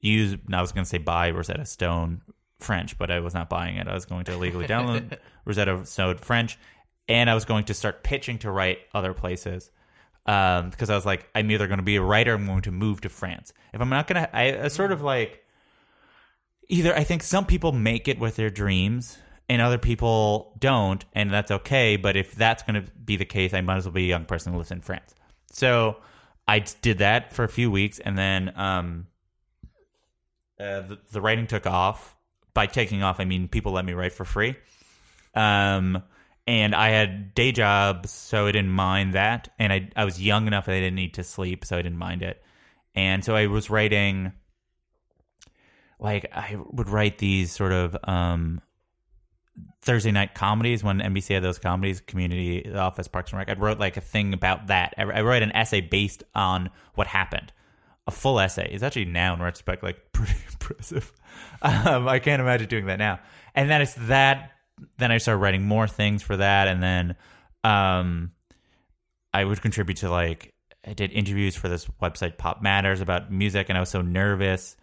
use. 0.00 0.36
I 0.52 0.60
was 0.60 0.72
going 0.72 0.84
to 0.84 0.88
say 0.88 0.98
buy 0.98 1.30
Rosetta 1.30 1.64
Stone 1.64 2.22
French, 2.60 2.98
but 2.98 3.10
I 3.10 3.20
was 3.20 3.34
not 3.34 3.48
buying 3.48 3.76
it. 3.76 3.88
I 3.88 3.94
was 3.94 4.04
going 4.04 4.24
to 4.26 4.32
illegally 4.32 4.66
download 4.66 5.18
Rosetta 5.44 5.84
Stone 5.86 6.18
French, 6.18 6.58
and 7.08 7.28
I 7.28 7.34
was 7.34 7.44
going 7.44 7.64
to 7.64 7.74
start 7.74 8.02
pitching 8.02 8.38
to 8.38 8.50
write 8.50 8.78
other 8.94 9.14
places. 9.14 9.70
Um, 10.26 10.70
because 10.70 10.90
I 10.90 10.96
was 10.96 11.06
like, 11.06 11.28
I'm 11.34 11.50
either 11.50 11.68
going 11.68 11.78
to 11.78 11.84
be 11.84 11.96
a 11.96 12.02
writer, 12.02 12.32
or 12.32 12.34
I'm 12.34 12.46
going 12.46 12.62
to 12.62 12.72
move 12.72 13.00
to 13.02 13.08
France. 13.08 13.52
If 13.72 13.80
I'm 13.80 13.88
not 13.88 14.08
going 14.08 14.22
to, 14.22 14.36
I, 14.36 14.64
I 14.64 14.68
sort 14.68 14.90
of 14.90 15.00
like 15.00 15.44
either. 16.68 16.94
I 16.94 17.04
think 17.04 17.22
some 17.22 17.46
people 17.46 17.72
make 17.72 18.08
it 18.08 18.18
with 18.18 18.34
their 18.36 18.50
dreams, 18.50 19.18
and 19.48 19.62
other 19.62 19.78
people 19.78 20.52
don't, 20.58 21.04
and 21.12 21.30
that's 21.30 21.50
okay. 21.50 21.96
But 21.96 22.16
if 22.16 22.34
that's 22.34 22.64
going 22.64 22.84
to 22.84 22.90
be 22.92 23.16
the 23.16 23.24
case, 23.24 23.54
I 23.54 23.60
might 23.60 23.76
as 23.76 23.84
well 23.84 23.92
be 23.92 24.04
a 24.04 24.08
young 24.08 24.24
person 24.24 24.52
who 24.52 24.58
lives 24.58 24.72
in 24.72 24.80
France. 24.80 25.14
So 25.52 25.98
I 26.48 26.58
did 26.58 26.98
that 26.98 27.32
for 27.32 27.44
a 27.44 27.48
few 27.48 27.70
weeks, 27.70 27.98
and 27.98 28.18
then 28.18 28.52
um, 28.56 29.06
uh, 30.58 30.80
the, 30.80 30.98
the 31.12 31.20
writing 31.20 31.46
took 31.46 31.66
off. 31.66 32.14
By 32.52 32.66
taking 32.66 33.02
off, 33.02 33.20
I 33.20 33.26
mean 33.26 33.48
people 33.48 33.72
let 33.72 33.84
me 33.84 33.92
write 33.92 34.14
for 34.14 34.24
free. 34.24 34.56
Um, 35.34 36.02
and 36.46 36.74
I 36.74 36.90
had 36.90 37.34
day 37.34 37.52
jobs, 37.52 38.10
so 38.10 38.46
I 38.46 38.52
didn't 38.52 38.70
mind 38.70 39.14
that. 39.14 39.52
And 39.58 39.72
I 39.72 39.90
I 39.96 40.04
was 40.04 40.22
young 40.22 40.46
enough 40.46 40.66
that 40.66 40.72
I 40.72 40.80
didn't 40.80 40.94
need 40.94 41.14
to 41.14 41.24
sleep, 41.24 41.64
so 41.64 41.76
I 41.76 41.82
didn't 41.82 41.98
mind 41.98 42.22
it. 42.22 42.42
And 42.94 43.24
so 43.24 43.34
I 43.34 43.46
was 43.46 43.68
writing, 43.68 44.32
like 45.98 46.26
I 46.32 46.56
would 46.70 46.88
write 46.88 47.18
these 47.18 47.52
sort 47.52 47.72
of 47.72 47.96
um, 48.04 48.62
Thursday 49.82 50.12
night 50.12 50.34
comedies 50.34 50.82
when 50.82 50.98
NBC 50.98 51.34
had 51.34 51.42
those 51.42 51.58
comedies, 51.58 52.00
Community 52.00 52.72
Office, 52.72 53.08
Parks 53.08 53.32
and 53.32 53.38
Rec. 53.38 53.50
I 53.50 53.54
wrote 53.54 53.78
like 53.78 53.96
a 53.96 54.00
thing 54.00 54.32
about 54.32 54.68
that. 54.68 54.94
I, 54.98 55.02
I 55.02 55.20
wrote 55.22 55.42
an 55.42 55.52
essay 55.52 55.80
based 55.80 56.24
on 56.34 56.70
what 56.94 57.06
happened. 57.06 57.52
A 58.06 58.12
full 58.12 58.38
essay. 58.38 58.68
It's 58.72 58.84
actually 58.84 59.06
now 59.06 59.34
in 59.34 59.40
retrospect 59.40 59.82
like 59.82 59.98
pretty 60.12 60.36
impressive. 60.52 61.12
Um, 61.60 62.08
I 62.08 62.18
can't 62.18 62.40
imagine 62.40 62.68
doing 62.68 62.86
that 62.86 62.98
now. 62.98 63.20
And 63.54 63.68
then 63.68 63.82
it's 63.82 63.94
that. 63.94 64.52
Then 64.98 65.10
I 65.10 65.18
started 65.18 65.38
writing 65.38 65.62
more 65.62 65.88
things 65.88 66.22
for 66.22 66.36
that, 66.36 66.68
and 66.68 66.82
then 66.82 67.16
um, 67.64 68.32
I 69.32 69.44
would 69.44 69.60
contribute 69.62 69.98
to 69.98 70.10
like 70.10 70.52
I 70.86 70.92
did 70.92 71.12
interviews 71.12 71.56
for 71.56 71.68
this 71.68 71.86
website 72.00 72.38
Pop 72.38 72.62
Matters 72.62 73.00
about 73.00 73.32
music, 73.32 73.68
and 73.68 73.76
I 73.76 73.80
was 73.80 73.88
so 73.88 74.02
nervous. 74.02 74.76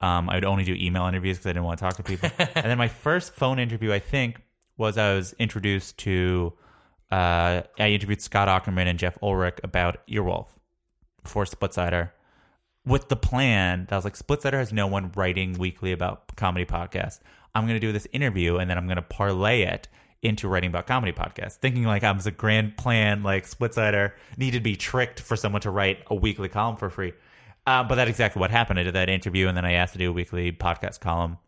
Um, 0.00 0.28
I 0.28 0.34
would 0.34 0.44
only 0.44 0.64
do 0.64 0.74
email 0.74 1.06
interviews 1.06 1.38
because 1.38 1.46
I 1.46 1.52
didn't 1.52 1.64
want 1.64 1.78
to 1.78 1.84
talk 1.84 1.96
to 1.96 2.02
people. 2.02 2.30
and 2.38 2.66
then 2.66 2.78
my 2.78 2.88
first 2.88 3.32
phone 3.34 3.58
interview, 3.58 3.92
I 3.92 4.00
think, 4.00 4.42
was 4.76 4.98
I 4.98 5.14
was 5.14 5.34
introduced 5.38 5.98
to. 5.98 6.52
Uh, 7.10 7.62
I 7.78 7.90
interviewed 7.90 8.20
Scott 8.20 8.48
Aukerman 8.48 8.86
and 8.86 8.98
Jeff 8.98 9.16
Ullrich 9.22 9.62
about 9.62 10.04
Earwolf 10.08 10.46
for 11.22 11.44
Splitsider 11.44 12.10
with 12.86 13.08
the 13.08 13.16
plan 13.16 13.86
that 13.86 13.92
I 13.92 13.96
was 13.96 14.04
like, 14.04 14.16
Splitsider 14.16 14.54
has 14.54 14.72
no 14.72 14.86
one 14.86 15.12
writing 15.14 15.54
weekly 15.54 15.92
about 15.92 16.36
comedy 16.36 16.64
podcasts. 16.64 17.20
I'm 17.54 17.64
going 17.64 17.74
to 17.80 17.86
do 17.86 17.92
this 17.92 18.06
interview 18.12 18.56
and 18.56 18.68
then 18.70 18.76
I'm 18.78 18.86
going 18.86 18.96
to 18.96 19.02
parlay 19.02 19.62
it 19.62 19.88
into 20.22 20.48
writing 20.48 20.70
about 20.70 20.86
comedy 20.86 21.12
podcasts, 21.12 21.56
thinking 21.56 21.84
like 21.84 22.02
I 22.02 22.10
was 22.12 22.26
a 22.26 22.30
grand 22.30 22.76
plan, 22.76 23.22
like 23.22 23.46
Splitsider 23.48 24.12
needed 24.38 24.58
to 24.58 24.62
be 24.64 24.74
tricked 24.76 25.20
for 25.20 25.36
someone 25.36 25.60
to 25.62 25.70
write 25.70 25.98
a 26.06 26.14
weekly 26.14 26.48
column 26.48 26.76
for 26.76 26.88
free. 26.90 27.12
Uh, 27.66 27.84
but 27.84 27.94
that's 27.96 28.10
exactly 28.10 28.40
what 28.40 28.50
happened. 28.50 28.78
I 28.78 28.82
did 28.84 28.94
that 28.94 29.08
interview 29.08 29.48
and 29.48 29.56
then 29.56 29.64
I 29.64 29.72
asked 29.72 29.92
to 29.94 29.98
do 29.98 30.10
a 30.10 30.12
weekly 30.12 30.50
podcast 30.52 31.00
column. 31.00 31.38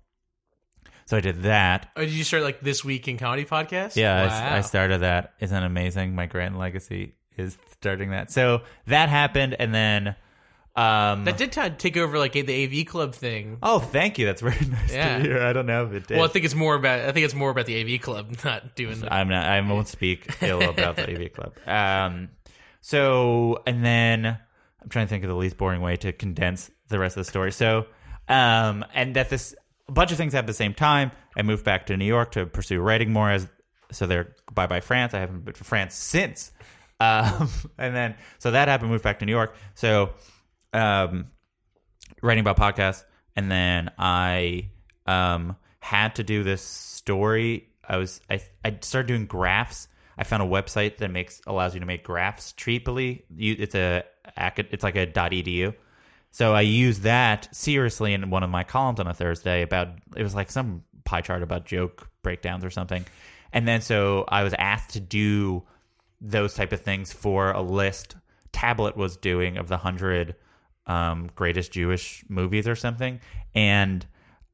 So 1.07 1.17
I 1.17 1.21
did 1.21 1.43
that. 1.43 1.91
Oh, 1.97 2.01
did 2.01 2.11
you 2.11 2.25
start 2.25 2.43
like 2.43 2.61
this 2.61 2.85
week 2.85 3.07
in 3.09 3.17
comedy 3.17 3.45
podcast? 3.45 3.97
Yeah, 3.97 4.23
I- 4.23 4.27
Wow. 4.27 4.57
I, 4.57 4.61
started 4.63 4.99
that. 5.03 5.35
Isn't 5.41 5.63
it 5.63 5.67
amazing? 5.67 6.15
My 6.15 6.27
grand 6.27 6.59
legacy 6.59 7.15
is 7.37 7.57
starting 7.71 8.11
that. 8.11 8.31
So 8.33 8.63
that 8.87 9.09
happened, 9.09 9.55
and 9.59 9.73
then 9.75 10.17
um, 10.77 11.25
That 11.25 11.37
did 11.39 11.53
t- 11.53 11.71
take 11.71 11.97
over 11.97 12.19
like 12.19 12.33
the 12.33 12.65
AV 12.83 12.87
club 12.87 13.15
thing. 13.15 13.59
oh, 13.63 13.79
thank 13.79 14.19
you. 14.19 14.27
That's 14.27 14.43
very 14.43 14.59
nice 14.71 14.93
Yeah. 14.93 15.17
to 15.19 15.23
hear. 15.25 15.43
I 15.43 15.53
don't 15.53 15.67
know 15.67 15.87
if 15.87 15.93
it 15.93 16.07
did. 16.07 16.17
Well, 16.17 16.27
I 16.27 16.29
think 16.29 16.45
it's 16.45 16.55
more 16.55 16.75
about 16.75 17.01
I 17.01 17.13
think 17.13 17.25
it's 17.25 17.35
more 17.35 17.51
about 17.51 17.67
the 17.67 17.81
AV 17.95 18.01
club, 18.01 18.37
not 18.45 18.77
doing 18.77 19.01
the. 19.01 19.13
I'm 19.13 19.29
not. 19.29 19.47
I 19.47 19.61
won't 19.61 19.89
speak 19.89 20.29
ill 20.43 20.63
about 20.63 20.97
the 20.97 21.11
AV 21.11 21.33
Club. 21.33 21.55
Um, 21.67 22.29
so 22.81 23.63
and 23.67 23.85
then 23.85 24.27
I'm 24.27 24.89
trying 24.89 25.07
to 25.07 25.11
think 25.11 25.25
of 25.25 25.29
the 25.29 25.35
least 25.37 25.57
boring 25.57 25.81
way 25.81 25.97
to 25.97 26.13
condense 26.13 26.71
the 26.89 26.99
rest 26.99 27.17
of 27.17 27.25
the 27.25 27.31
story. 27.31 27.51
So, 27.53 27.87
um, 28.29 28.85
and 28.95 29.17
that 29.17 29.29
this 29.31 29.55
a 29.89 29.93
bunch 29.93 30.13
of 30.13 30.19
things 30.19 30.33
happened 30.33 30.49
at 30.49 30.53
the 30.53 30.55
same 30.55 30.75
time. 30.75 31.11
I 31.37 31.43
moved 31.43 31.65
back 31.65 31.87
to 31.87 31.97
New 31.97 32.05
York 32.05 32.33
to 32.33 32.47
pursue 32.47 32.81
writing 32.81 33.13
more. 33.13 33.31
As 33.31 33.49
so, 33.93 34.07
there. 34.07 34.35
Bye 34.53 34.67
bye 34.67 34.81
France. 34.81 35.15
I 35.15 35.21
haven't 35.21 35.45
been 35.45 35.55
to 35.55 35.65
France 35.65 35.95
since. 35.95 36.53
Um, 37.01 37.49
and 37.79 37.95
then 37.95 38.15
so 38.39 38.53
that 38.53 38.69
happened. 38.69 38.91
Moved 38.91 39.05
back 39.05 39.19
to 39.21 39.27
New 39.27 39.33
York. 39.33 39.55
So, 39.75 40.11
um, 40.77 41.31
writing 42.23 42.47
about 42.47 42.57
podcasts, 42.57 43.05
and 43.35 43.51
then 43.51 43.91
I 43.99 44.71
um, 45.07 45.57
had 45.81 46.15
to 46.17 46.23
do 46.23 46.43
this 46.43 46.63
story. 46.63 47.69
I 47.89 47.97
was 47.97 48.21
I 48.31 48.41
I 48.65 48.79
started 48.83 49.09
doing 49.09 49.27
graphs. 49.27 49.89
I 50.19 50.25
found 50.25 50.43
a 50.43 50.47
website 50.47 50.99
that 50.99 51.11
makes 51.11 51.41
allows 51.47 51.75
you 51.75 51.81
to 51.81 51.87
make 51.87 52.05
graphs. 52.05 52.55
You, 52.59 53.57
it's 53.59 53.75
a 53.75 54.05
it's 54.37 54.85
like 54.85 54.97
a 54.97 55.07
.edu. 55.07 55.75
So 56.31 56.53
I 56.53 56.61
used 56.63 57.03
that 57.03 57.49
seriously 57.55 58.13
in 58.13 58.29
one 58.31 58.43
of 58.43 58.51
my 58.51 58.63
columns 58.65 59.01
on 59.01 59.07
a 59.07 59.15
Thursday 59.15 59.63
about 59.63 59.89
it 60.17 60.23
was 60.23 60.35
like 60.35 60.51
some 60.51 60.83
pie 61.05 61.23
chart 61.23 61.43
about 61.43 61.65
joke 61.65 62.11
breakdowns 62.23 62.65
or 62.65 62.71
something. 62.71 63.05
And 63.53 63.67
then 63.67 63.81
so 63.81 64.25
I 64.29 64.43
was 64.43 64.55
asked 64.59 64.91
to 64.91 65.01
do 65.01 65.63
those 66.21 66.55
type 66.55 66.73
of 66.73 66.81
things 66.81 67.13
for 67.13 67.53
a 67.53 67.63
list 67.63 68.17
Tablet 68.57 68.97
was 68.97 69.19
doing 69.19 69.59
of 69.59 69.69
the 69.69 69.77
hundred 69.77 70.35
um, 70.87 71.31
greatest 71.35 71.73
Jewish 71.73 72.25
movies 72.29 72.69
or 72.69 72.77
something, 72.77 73.21
and 73.55 74.07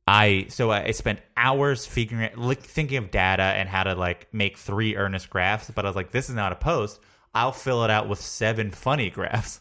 I 0.07 0.47
so 0.49 0.71
I 0.71 0.91
spent 0.93 1.21
hours 1.37 1.87
figuring 1.87 2.25
it, 2.25 2.39
like, 2.39 2.61
thinking 2.61 2.99
of 2.99 3.11
data 3.11 3.43
and 3.43 3.69
how 3.69 3.85
to 3.85 3.95
like 3.95 4.33
make 4.33 4.59
three 4.59 4.97
earnest 4.97 5.31
graphs. 5.31 5.71
But 5.71 5.85
I 5.85 5.89
was 5.89 5.97
like, 5.97 6.11
this 6.11 6.29
is 6.29 6.35
not 6.35 6.53
a 6.53 6.57
post. 6.57 7.01
I'll 7.35 7.53
fill 7.53 7.85
it 7.85 7.91
out 7.91 8.09
with 8.09 8.21
seven 8.21 8.71
funny 8.71 9.11
graphs, 9.11 9.61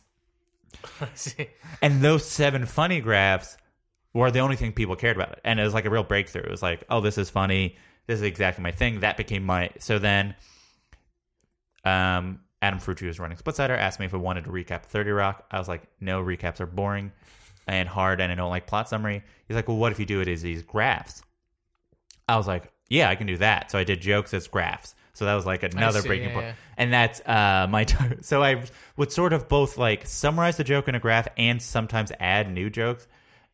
and 1.82 2.02
those 2.02 2.26
seven 2.26 2.66
funny 2.66 3.02
graphs 3.02 3.58
were 4.14 4.32
the 4.32 4.40
only 4.40 4.56
thing 4.56 4.74
people 4.74 4.96
cared 4.96 5.16
about. 5.16 5.39
And 5.43 5.60
it 5.60 5.64
was 5.64 5.74
like 5.74 5.86
a 5.86 5.89
real 5.89 6.04
breakthrough. 6.04 6.43
It 6.43 6.52
was 6.52 6.62
like, 6.62 6.84
oh, 6.89 7.00
this 7.02 7.18
is 7.18 7.30
funny. 7.30 7.78
This 8.08 8.18
is 8.18 8.24
exactly 8.24 8.62
my 8.62 8.72
thing. 8.72 9.02
That 9.02 9.16
became 9.16 9.45
my 9.45 9.70
so 9.80 10.00
then 10.00 10.36
um, 11.86 12.41
Adam 12.62 12.80
Frucci 12.80 13.07
was 13.07 13.20
running 13.20 13.38
Splitsider, 13.38 13.78
asked 13.78 13.99
me 13.99 14.05
if 14.05 14.14
I 14.14 14.18
wanted 14.18 14.43
to 14.45 14.51
recap 14.51 14.84
30 14.84 15.12
Rock. 15.12 15.45
I 15.49 15.57
was 15.57 15.68
like, 15.68 15.84
no, 15.99 16.22
recaps 16.22 16.59
are 16.59 16.68
boring 16.68 17.12
and 17.68 17.88
hard, 17.88 18.22
and 18.22 18.32
I 18.32 18.36
don't 18.36 18.49
like 18.49 18.68
plot 18.68 18.89
summary. 18.89 19.24
He's 19.47 19.55
like, 19.55 19.68
well, 19.68 19.78
what 19.78 19.91
if 19.91 19.99
you 19.99 20.05
do 20.05 20.22
it 20.22 20.28
as 20.28 20.41
these 20.41 20.62
graphs? 20.62 21.24
I 22.28 22.38
was 22.38 22.47
like, 22.47 22.72
yeah, 22.89 23.09
I 23.09 23.16
can 23.16 23.28
do 23.28 23.38
that. 23.38 23.72
So 23.72 23.80
I 23.80 23.84
did 23.84 24.01
jokes 24.01 24.34
as 24.34 24.47
graphs. 24.47 24.95
So 25.14 25.26
that 25.26 25.36
was 25.36 25.45
like 25.45 25.64
another 25.64 26.01
see, 26.01 26.07
breaking 26.07 26.30
yeah, 26.30 26.34
point. 26.34 26.45
yeah. 26.47 26.53
And 26.78 26.93
that's 26.93 27.20
uh, 27.22 27.68
my 27.70 27.84
time. 27.86 28.22
So 28.22 28.43
I 28.43 28.64
would 28.97 29.12
sort 29.12 29.34
of 29.34 29.47
both 29.47 29.78
like 29.78 30.05
summarize 30.05 30.57
the 30.57 30.64
joke 30.64 30.88
in 30.88 30.95
a 30.95 30.99
graph 30.99 31.28
and 31.38 31.62
sometimes 31.62 32.12
add 32.20 32.51
new 32.51 32.70
jokes. 32.70 33.07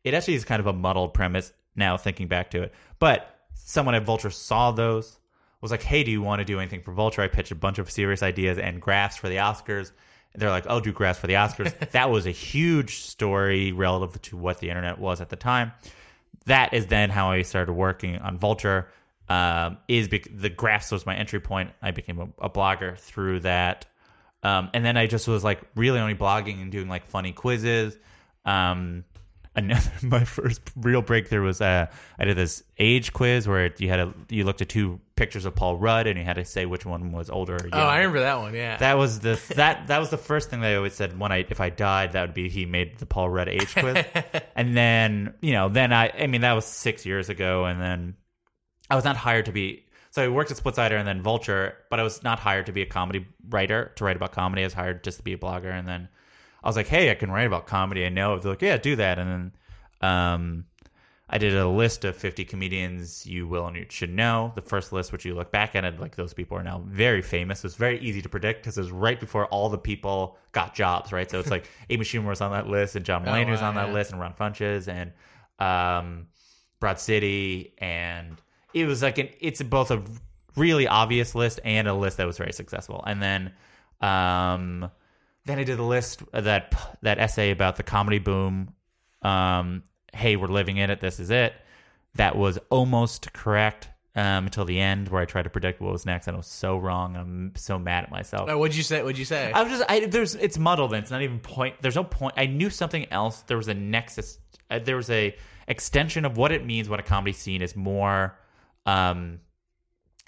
It 0.04 0.14
actually 0.14 0.36
is 0.36 0.46
kind 0.46 0.60
of 0.60 0.68
a 0.68 0.74
muddled 0.74 1.14
premise 1.14 1.52
now 1.76 1.98
thinking 1.98 2.28
back 2.28 2.52
to 2.52 2.64
it. 2.64 2.74
But 3.00 3.36
someone 3.54 3.96
at 3.96 4.04
Vulture 4.04 4.30
saw 4.30 4.72
those, 4.72 5.18
was 5.62 5.72
like, 5.72 5.84
"Hey, 5.84 6.04
do 6.04 6.12
you 6.12 6.22
want 6.22 6.40
to 6.40 6.46
do 6.46 6.60
anything 6.60 6.82
for 6.82 6.92
Vulture?" 6.92 7.22
I 7.22 7.28
pitched 7.28 7.52
a 7.52 7.56
bunch 7.56 7.80
of 7.80 7.90
serious 7.90 8.24
ideas 8.24 8.58
and 8.58 8.82
graphs 8.82 9.18
for 9.18 9.30
the 9.30 9.38
Oscars. 9.38 9.92
And 10.34 10.42
they're 10.42 10.50
like, 10.50 10.68
I'll 10.68 10.82
do 10.82 10.92
graphs 10.92 11.20
for 11.20 11.28
the 11.28 11.34
Oscars." 11.34 11.78
that 11.92 12.10
was 12.10 12.26
a 12.26 12.32
huge 12.32 12.98
story 13.00 13.72
relative 13.72 14.22
to 14.24 14.38
what 14.38 14.60
the 14.60 14.70
internet 14.70 15.00
was 15.00 15.22
at 15.22 15.30
the 15.30 15.36
time. 15.36 15.72
That 16.46 16.74
is 16.74 16.88
then 16.88 17.10
how 17.10 17.32
I 17.32 17.42
started 17.42 17.74
working 17.74 18.18
on 18.18 18.38
Vulture. 18.38 18.90
Um, 19.30 19.78
is 19.90 20.08
bec- 20.08 20.30
the 20.34 20.50
graphs 20.50 20.90
was 20.90 21.06
my 21.06 21.14
entry 21.14 21.42
point. 21.42 21.72
I 21.82 21.92
became 21.92 22.20
a, 22.20 22.46
a 22.46 22.50
blogger 22.50 22.98
through 22.98 23.42
that, 23.42 23.86
um, 24.42 24.70
and 24.74 24.86
then 24.86 24.96
I 24.96 25.06
just 25.08 25.28
was 25.28 25.44
like 25.44 25.60
really 25.76 26.00
only 26.00 26.16
blogging 26.16 26.62
and 26.62 26.72
doing 26.72 26.88
like 26.88 27.06
funny 27.08 27.34
quizzes. 27.34 27.98
Um, 28.46 29.04
another 29.58 29.92
my 30.04 30.24
first 30.24 30.62
real 30.76 31.02
breakthrough 31.02 31.44
was 31.44 31.60
uh, 31.60 31.88
I 32.18 32.26
did 32.26 32.38
this 32.38 32.64
age 32.78 33.12
quiz 33.12 33.48
where 33.48 33.74
you 33.78 33.90
had 33.90 34.00
a 34.00 34.14
you 34.30 34.46
looked 34.46 34.62
at 34.62 34.70
two 34.70 35.02
pictures 35.16 35.46
of 35.46 35.56
Paul 35.56 35.78
Rudd 35.78 36.08
and 36.08 36.18
you 36.18 36.24
had 36.24 36.36
to 36.36 36.46
say 36.46 36.66
which 36.66 36.86
one 36.86 37.12
was 37.12 37.30
older. 37.30 37.58
Oh, 37.74 37.78
I 37.78 37.98
remember 37.98 38.20
that 38.22 38.38
one. 38.38 38.54
Yeah. 38.54 38.78
That 38.78 38.98
was 38.98 39.20
the 39.20 39.42
that 39.56 39.88
that 39.88 40.00
was 40.00 40.10
the 40.10 40.18
first 40.18 40.50
thing 40.50 40.62
that 40.62 40.72
I 40.72 40.76
always 40.76 40.94
said 40.94 41.20
when 41.20 41.32
I 41.32 41.46
if 41.50 41.60
I 41.60 41.70
died 41.70 42.14
that 42.14 42.22
would 42.22 42.36
be 42.36 42.48
he 42.48 42.66
made 42.66 43.00
the 43.00 43.06
Paul 43.06 43.30
Rudd 43.30 43.50
age 43.50 43.74
quiz, 43.76 44.06
and 44.56 44.78
then 44.78 45.34
you 45.42 45.54
know 45.54 45.68
then 45.68 45.92
I 45.92 46.12
I 46.18 46.28
mean 46.28 46.42
that 46.42 46.54
was 46.54 46.66
six 46.66 47.06
years 47.06 47.30
ago, 47.30 47.66
and 47.66 47.82
then 47.82 48.16
I 48.90 48.96
was 48.96 49.04
not 49.04 49.18
hired 49.18 49.46
to 49.48 49.52
be. 49.52 49.84
So 50.12 50.24
I 50.24 50.30
worked 50.30 50.50
at 50.50 50.58
Splitsider 50.58 50.98
and 50.98 51.08
then 51.08 51.22
Vulture, 51.22 51.76
but 51.92 52.00
I 52.00 52.04
was 52.04 52.24
not 52.24 52.40
hired 52.40 52.68
to 52.68 52.72
be 52.72 52.82
a 52.82 52.88
comedy 52.88 53.28
writer 53.50 53.92
to 53.98 54.06
write 54.06 54.16
about 54.16 54.32
comedy. 54.32 54.64
I 54.64 54.66
was 54.66 54.74
hired 54.74 55.04
just 55.04 55.18
to 55.18 55.24
be 55.24 55.34
a 55.34 55.38
blogger, 55.38 55.72
and 55.72 55.88
then 55.88 56.08
I 56.68 56.70
was 56.70 56.76
like, 56.76 56.88
"Hey, 56.88 57.10
I 57.10 57.16
can 57.16 57.32
write 57.32 57.48
about 57.48 57.66
comedy." 57.66 58.06
I 58.06 58.10
know. 58.10 58.38
They're 58.38 58.52
like, 58.52 58.62
"Yeah, 58.62 58.76
do 58.76 58.98
that." 58.98 59.18
And 59.18 59.54
then 60.02 60.10
um, 60.10 60.66
I 61.30 61.38
did 61.38 61.56
a 61.56 61.66
list 61.66 62.04
of 62.04 62.18
50 62.18 62.44
comedians 62.44 63.26
you 63.26 63.48
will 63.48 63.68
and 63.68 63.78
you 63.78 63.86
should 63.88 64.14
know. 64.14 64.52
The 64.54 64.62
first 64.62 64.92
list, 64.92 65.14
which 65.14 65.24
you 65.24 65.34
look 65.34 65.50
back 65.50 65.78
at 65.78 65.86
it, 65.86 65.98
like 65.98 66.18
those 66.18 66.34
people 66.34 66.58
are 66.58 66.64
now 66.64 66.84
very 66.86 67.22
famous. 67.22 67.64
It's 67.64 67.76
very 67.76 68.02
easy 68.02 68.22
to 68.22 68.28
predict 68.28 68.64
because 68.64 68.78
it 68.78 68.82
was 68.82 68.92
right 68.92 69.18
before 69.18 69.46
all 69.46 69.70
the 69.70 69.78
people 69.78 70.38
got 70.52 70.76
jobs, 70.76 71.14
right? 71.14 71.32
So 71.32 71.40
it's 71.40 71.50
like 71.50 71.70
Amy 71.90 72.04
Schumer 72.04 72.28
was 72.28 72.42
on 72.42 72.52
that 72.52 72.68
list, 72.68 72.98
and 72.98 73.06
John 73.06 73.24
Mulaney 73.24 73.50
was 73.50 73.62
on 73.62 73.76
that 73.76 73.88
yeah. 73.88 73.94
list, 73.94 74.12
and 74.12 74.20
Ron 74.20 74.34
Funches, 74.34 74.90
and 74.90 75.14
um, 75.60 76.28
Broad 76.82 77.00
City, 77.00 77.76
and 77.78 78.42
it 78.74 78.88
was 78.88 79.02
like 79.02 79.20
an 79.20 79.30
it's 79.40 79.64
both 79.64 79.90
a 79.90 80.04
really 80.58 80.86
obvious 80.86 81.34
list 81.34 81.62
and 81.64 81.88
a 81.88 81.94
list 81.94 82.18
that 82.18 82.28
was 82.28 82.38
very 82.38 82.52
successful. 82.52 83.06
And 83.08 83.24
then 83.24 83.54
um, 84.02 84.92
then 85.48 85.60
I 85.60 85.64
did 85.64 85.78
the 85.78 85.84
list 85.84 86.24
that 86.32 86.74
that 87.02 87.20
essay 87.20 87.52
about 87.52 87.78
the 87.78 87.84
comedy 87.84 88.20
boom. 88.20 88.74
Um, 89.22 89.84
hey, 90.14 90.36
we're 90.36 90.48
living 90.48 90.78
in 90.78 90.90
it. 90.90 91.00
This 91.00 91.20
is 91.20 91.30
it. 91.30 91.54
That 92.16 92.36
was 92.36 92.58
almost 92.70 93.34
correct 93.34 93.90
um, 94.16 94.46
until 94.46 94.66
the 94.66 94.80
end, 94.80 95.10
where 95.10 95.22
I 95.22 95.26
tried 95.26 95.44
to 95.44 95.50
predict 95.50 95.80
what 95.80 95.92
was 95.92 96.06
next, 96.06 96.28
and 96.28 96.36
I 96.36 96.38
was 96.38 96.48
so 96.48 96.78
wrong. 96.78 97.16
I'm 97.16 97.54
so 97.56 97.78
mad 97.78 98.04
at 98.04 98.12
myself. 98.12 98.50
Oh, 98.50 98.58
what'd 98.58 98.76
you 98.76 98.84
say? 98.84 99.02
What'd 99.02 99.18
you 99.18 99.26
say? 99.26 99.52
I 99.52 99.62
was 99.64 99.72
just 99.72 99.84
I 99.90 100.06
there's 100.08 100.36
it's 100.36 100.58
muddled 100.58 100.94
and 100.94 101.02
it's 101.04 101.12
not 101.12 101.22
even 101.22 101.40
point 101.40 101.76
there's 101.82 101.96
no 101.96 102.04
point 102.04 102.34
I 102.36 102.48
knew 102.48 102.70
something 102.70 103.12
else 103.12 103.42
there 103.42 103.58
was 103.58 103.68
a 103.68 103.74
nexus 103.74 104.40
uh, 104.70 104.80
there 104.80 104.96
was 104.96 105.10
a 105.10 105.36
extension 105.68 106.26
of 106.26 106.38
what 106.38 106.52
it 106.52 106.66
means 106.66 106.90
when 106.90 107.00
a 107.00 107.04
comedy 107.04 107.34
scene 107.34 107.62
is 107.62 107.76
more 107.76 108.38
um 108.86 109.40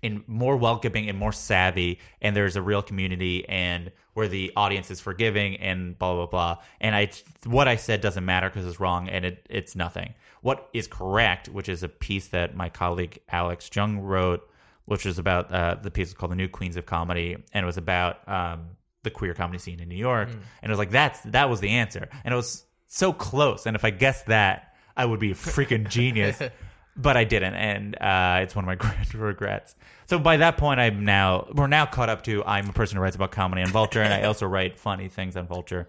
in 0.01 0.23
more 0.27 0.57
welcoming 0.57 1.09
and 1.09 1.17
more 1.17 1.31
savvy 1.31 1.99
and 2.21 2.35
there's 2.35 2.55
a 2.55 2.61
real 2.61 2.81
community 2.81 3.47
and 3.47 3.91
where 4.13 4.27
the 4.27 4.51
audience 4.55 4.91
is 4.91 4.99
forgiving 4.99 5.57
and 5.57 5.97
blah 5.97 6.13
blah 6.13 6.25
blah 6.25 6.57
and 6.81 6.95
I 6.95 7.09
what 7.45 7.67
I 7.67 7.75
said 7.75 8.01
doesn't 8.01 8.25
matter 8.25 8.49
because 8.49 8.65
it's 8.65 8.79
wrong 8.79 9.09
and 9.09 9.25
it 9.25 9.45
it's 9.49 9.75
nothing 9.75 10.13
what 10.41 10.69
is 10.73 10.87
correct 10.87 11.49
which 11.49 11.69
is 11.69 11.83
a 11.83 11.89
piece 11.89 12.27
that 12.29 12.55
my 12.55 12.69
colleague 12.69 13.19
Alex 13.29 13.69
Jung 13.73 13.99
wrote 13.99 14.49
which 14.89 15.05
was 15.05 15.19
about 15.19 15.51
uh, 15.51 15.75
the 15.75 15.91
piece 15.91 16.11
called 16.13 16.31
the 16.31 16.35
New 16.35 16.47
Queens 16.47 16.75
of 16.75 16.87
Comedy, 16.87 17.37
and 17.53 17.63
it 17.63 17.65
was 17.65 17.77
about 17.77 18.27
um, 18.27 18.69
the 19.03 19.11
queer 19.11 19.35
comedy 19.35 19.59
scene 19.59 19.79
in 19.79 19.87
New 19.87 19.95
York. 19.95 20.29
And 20.63 20.69
it 20.69 20.69
was 20.69 20.79
like 20.79 20.89
that's 20.89 21.19
that 21.25 21.47
was 21.47 21.59
the 21.59 21.69
answer, 21.69 22.09
and 22.23 22.33
it 22.33 22.35
was 22.35 22.65
so 22.87 23.13
close. 23.13 23.67
And 23.67 23.75
if 23.75 23.85
I 23.85 23.91
guessed 23.91 24.25
that, 24.25 24.73
I 24.97 25.05
would 25.05 25.19
be 25.19 25.29
a 25.29 25.35
freaking 25.35 25.87
genius. 25.89 26.41
But 27.01 27.15
I 27.15 27.23
didn't, 27.23 27.53
and 27.53 27.95
uh, 28.01 28.39
it's 28.43 28.55
one 28.55 28.65
of 28.65 28.67
my 28.67 28.75
great 28.89 29.13
regrets. 29.13 29.73
So 30.07 30.19
by 30.19 30.37
that 30.37 30.57
point, 30.57 30.79
I'm 30.81 31.05
now 31.05 31.47
we're 31.53 31.67
now 31.67 31.85
caught 31.85 32.09
up 32.09 32.23
to 32.23 32.43
I'm 32.43 32.67
a 32.69 32.73
person 32.73 32.97
who 32.97 33.03
writes 33.03 33.15
about 33.15 33.31
comedy 33.31 33.61
on 33.61 33.69
Vulture, 33.69 34.01
and 34.01 34.13
I 34.13 34.23
also 34.23 34.45
write 34.55 34.77
funny 34.77 35.07
things 35.07 35.37
on 35.37 35.47
Vulture. 35.47 35.87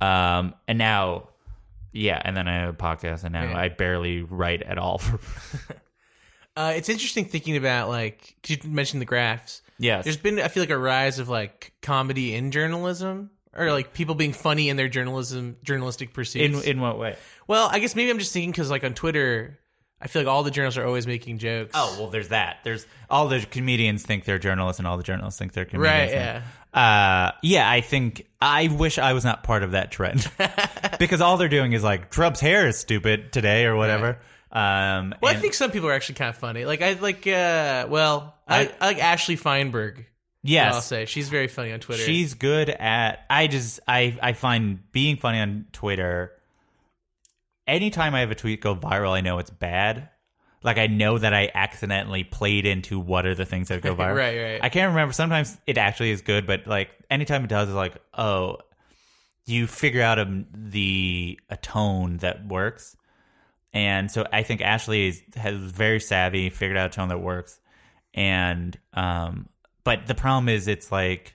Um, 0.00 0.54
and 0.68 0.78
now, 0.78 1.30
yeah, 1.92 2.20
and 2.24 2.36
then 2.36 2.46
I 2.46 2.60
have 2.60 2.68
a 2.74 2.76
podcast, 2.76 3.24
and 3.24 3.32
now 3.32 3.44
Yeah. 3.44 3.58
I 3.58 3.68
barely 3.70 4.22
write 4.22 4.62
at 4.62 4.78
all. 4.78 4.98
For, 4.98 5.18
Uh, 6.54 6.74
it's 6.76 6.90
interesting 6.90 7.24
thinking 7.24 7.56
about 7.56 7.88
like 7.88 8.36
you 8.46 8.58
mentioned 8.68 9.00
the 9.00 9.06
graphs. 9.06 9.62
yes, 9.78 10.04
There's 10.04 10.18
been 10.18 10.38
I 10.38 10.48
feel 10.48 10.62
like 10.62 10.68
a 10.68 10.76
rise 10.76 11.18
of 11.18 11.30
like 11.30 11.72
comedy 11.80 12.34
in 12.34 12.50
journalism 12.50 13.30
or 13.54 13.72
like 13.72 13.94
people 13.94 14.14
being 14.14 14.34
funny 14.34 14.68
in 14.68 14.76
their 14.76 14.88
journalism 14.88 15.56
journalistic 15.62 16.12
pursuits. 16.12 16.62
in 16.62 16.70
in 16.76 16.80
what 16.82 16.98
way? 16.98 17.16
well, 17.48 17.70
I 17.72 17.78
guess 17.78 17.94
maybe 17.96 18.10
I'm 18.10 18.18
just 18.18 18.34
thinking 18.34 18.50
because 18.50 18.70
like 18.70 18.84
on 18.84 18.92
Twitter, 18.92 19.58
I 20.02 20.08
feel 20.08 20.22
like 20.22 20.28
all 20.28 20.42
the 20.42 20.50
journalists 20.50 20.78
are 20.78 20.84
always 20.84 21.06
making 21.06 21.38
jokes. 21.38 21.70
Oh 21.74 21.96
well, 21.98 22.08
there's 22.10 22.28
that. 22.28 22.58
There's 22.64 22.84
all 23.08 23.28
the 23.28 23.40
comedians 23.40 24.02
think 24.02 24.24
they're 24.24 24.40
journalists, 24.40 24.80
and 24.80 24.88
all 24.88 24.96
the 24.96 25.04
journalists 25.04 25.38
think 25.38 25.52
they're 25.52 25.64
comedians. 25.64 26.10
right, 26.10 26.10
yeah. 26.10 26.42
Uh, 26.74 27.32
yeah. 27.42 27.70
I 27.70 27.82
think 27.82 28.26
I 28.40 28.66
wish 28.68 28.98
I 28.98 29.12
was 29.12 29.24
not 29.24 29.44
part 29.44 29.62
of 29.62 29.72
that 29.72 29.92
trend 29.92 30.28
because 30.98 31.20
all 31.20 31.36
they're 31.36 31.48
doing 31.48 31.72
is 31.72 31.84
like 31.84 32.10
Trump's 32.10 32.40
hair 32.40 32.66
is 32.66 32.76
stupid 32.78 33.32
today 33.32 33.64
or 33.66 33.76
whatever. 33.76 34.18
Um, 34.50 35.14
Well, 35.22 35.32
I 35.34 35.36
think 35.36 35.54
some 35.54 35.70
people 35.70 35.88
are 35.88 35.92
actually 35.92 36.16
kind 36.16 36.30
of 36.30 36.36
funny. 36.36 36.64
Like 36.64 36.82
I 36.82 36.94
like, 36.94 37.26
uh, 37.26 37.86
well, 37.88 38.34
I, 38.48 38.70
I 38.80 38.86
like 38.86 38.98
Ashley 39.02 39.36
Feinberg. 39.36 40.04
yes, 40.42 40.74
I'll 40.74 40.80
say 40.80 41.04
she's 41.04 41.28
very 41.28 41.46
funny 41.46 41.72
on 41.72 41.78
Twitter. 41.80 42.02
she's 42.02 42.34
good 42.34 42.68
at. 42.70 43.24
I 43.30 43.46
just 43.46 43.80
I 43.86 44.18
I 44.20 44.32
find 44.32 44.80
being 44.92 45.16
funny 45.16 45.38
on 45.38 45.66
Twitter. 45.72 46.32
Anytime 47.66 48.14
I 48.14 48.20
have 48.20 48.30
a 48.30 48.34
tweet 48.34 48.60
go 48.60 48.74
viral, 48.74 49.12
I 49.12 49.20
know 49.20 49.38
it's 49.38 49.50
bad. 49.50 50.08
Like 50.62 50.78
I 50.78 50.86
know 50.86 51.18
that 51.18 51.34
I 51.34 51.50
accidentally 51.54 52.24
played 52.24 52.66
into 52.66 52.98
what 52.98 53.26
are 53.26 53.34
the 53.34 53.44
things 53.44 53.68
that 53.68 53.82
go 53.82 53.94
viral. 53.96 54.16
Right, 54.16 54.40
right. 54.40 54.60
I 54.62 54.68
can't 54.68 54.90
remember. 54.90 55.12
Sometimes 55.12 55.56
it 55.66 55.78
actually 55.78 56.10
is 56.10 56.22
good, 56.22 56.46
but 56.46 56.66
like 56.66 56.90
anytime 57.10 57.44
it 57.44 57.48
does, 57.48 57.68
it's 57.68 57.76
like, 57.76 57.96
oh, 58.16 58.58
you 59.44 59.66
figure 59.66 60.02
out 60.02 60.18
a, 60.18 60.44
the 60.52 61.38
a 61.50 61.56
tone 61.56 62.18
that 62.18 62.46
works. 62.46 62.96
And 63.72 64.10
so 64.10 64.26
I 64.32 64.42
think 64.42 64.60
Ashley 64.60 65.08
is, 65.08 65.22
has 65.34 65.56
very 65.56 65.98
savvy, 65.98 66.50
figured 66.50 66.76
out 66.76 66.90
a 66.90 66.92
tone 66.92 67.08
that 67.08 67.20
works. 67.20 67.58
And 68.14 68.78
um, 68.92 69.48
but 69.84 70.06
the 70.06 70.14
problem 70.14 70.48
is, 70.48 70.68
it's 70.68 70.92
like 70.92 71.34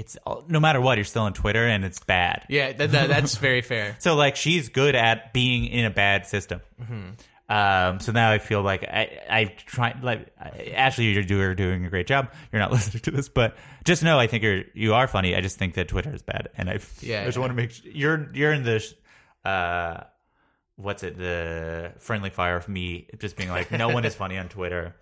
it's 0.00 0.16
no 0.48 0.58
matter 0.60 0.80
what, 0.80 0.96
you're 0.98 1.04
still 1.04 1.22
on 1.22 1.32
Twitter, 1.34 1.66
and 1.66 1.84
it's 1.84 2.00
bad. 2.00 2.46
yeah, 2.48 2.72
that, 2.72 2.92
that, 2.92 3.08
that's 3.08 3.36
very 3.36 3.60
fair. 3.72 3.96
So 3.98 4.14
like 4.16 4.36
she's 4.36 4.68
good 4.70 4.94
at 4.94 5.32
being 5.32 5.66
in 5.66 5.84
a 5.84 5.90
bad 5.90 6.26
system. 6.26 6.60
Um, 7.48 7.98
so 7.98 8.12
now 8.12 8.30
I 8.30 8.38
feel 8.38 8.62
like 8.62 8.84
I 8.84 9.18
I 9.28 9.44
try 9.66 9.96
like 10.00 10.32
Ashley, 10.74 11.06
you're 11.06 11.24
doing 11.24 11.56
doing 11.56 11.84
a 11.84 11.90
great 11.90 12.06
job. 12.06 12.32
You're 12.52 12.60
not 12.60 12.70
listening 12.76 13.02
to 13.02 13.10
this, 13.10 13.28
but 13.28 13.56
just 13.84 14.02
know 14.02 14.18
I 14.18 14.26
think 14.28 14.42
you're 14.44 14.62
you 14.74 14.94
are 14.94 15.08
funny. 15.08 15.34
I 15.34 15.40
just 15.40 15.58
think 15.58 15.74
that 15.74 15.88
Twitter 15.88 16.14
is 16.14 16.22
bad, 16.22 16.48
and 16.56 16.70
I 16.70 16.78
Yeah, 17.00 17.22
I 17.22 17.24
just 17.24 17.36
yeah. 17.36 17.40
want 17.40 17.50
to 17.50 17.54
make 17.54 17.70
sure 17.72 17.90
you're 17.92 18.30
you're 18.34 18.52
in 18.52 18.62
the 18.62 18.94
uh 19.44 20.04
what's 20.76 21.02
it 21.02 21.18
the 21.18 21.92
friendly 21.98 22.30
fire 22.30 22.56
of 22.56 22.68
me 22.68 23.08
just 23.18 23.36
being 23.36 23.48
like 23.50 23.70
no 23.72 23.88
one 23.88 24.04
is 24.04 24.14
funny 24.14 24.38
on 24.38 24.48
Twitter 24.48 24.94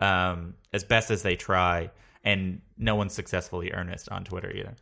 um 0.00 0.54
as 0.72 0.84
best 0.84 1.10
as 1.10 1.22
they 1.22 1.34
try 1.36 1.90
and 2.26 2.60
no 2.76 2.94
one's 2.96 3.14
successfully 3.14 3.72
earnest 3.72 4.10
on 4.10 4.24
Twitter 4.24 4.52
either. 4.54 4.74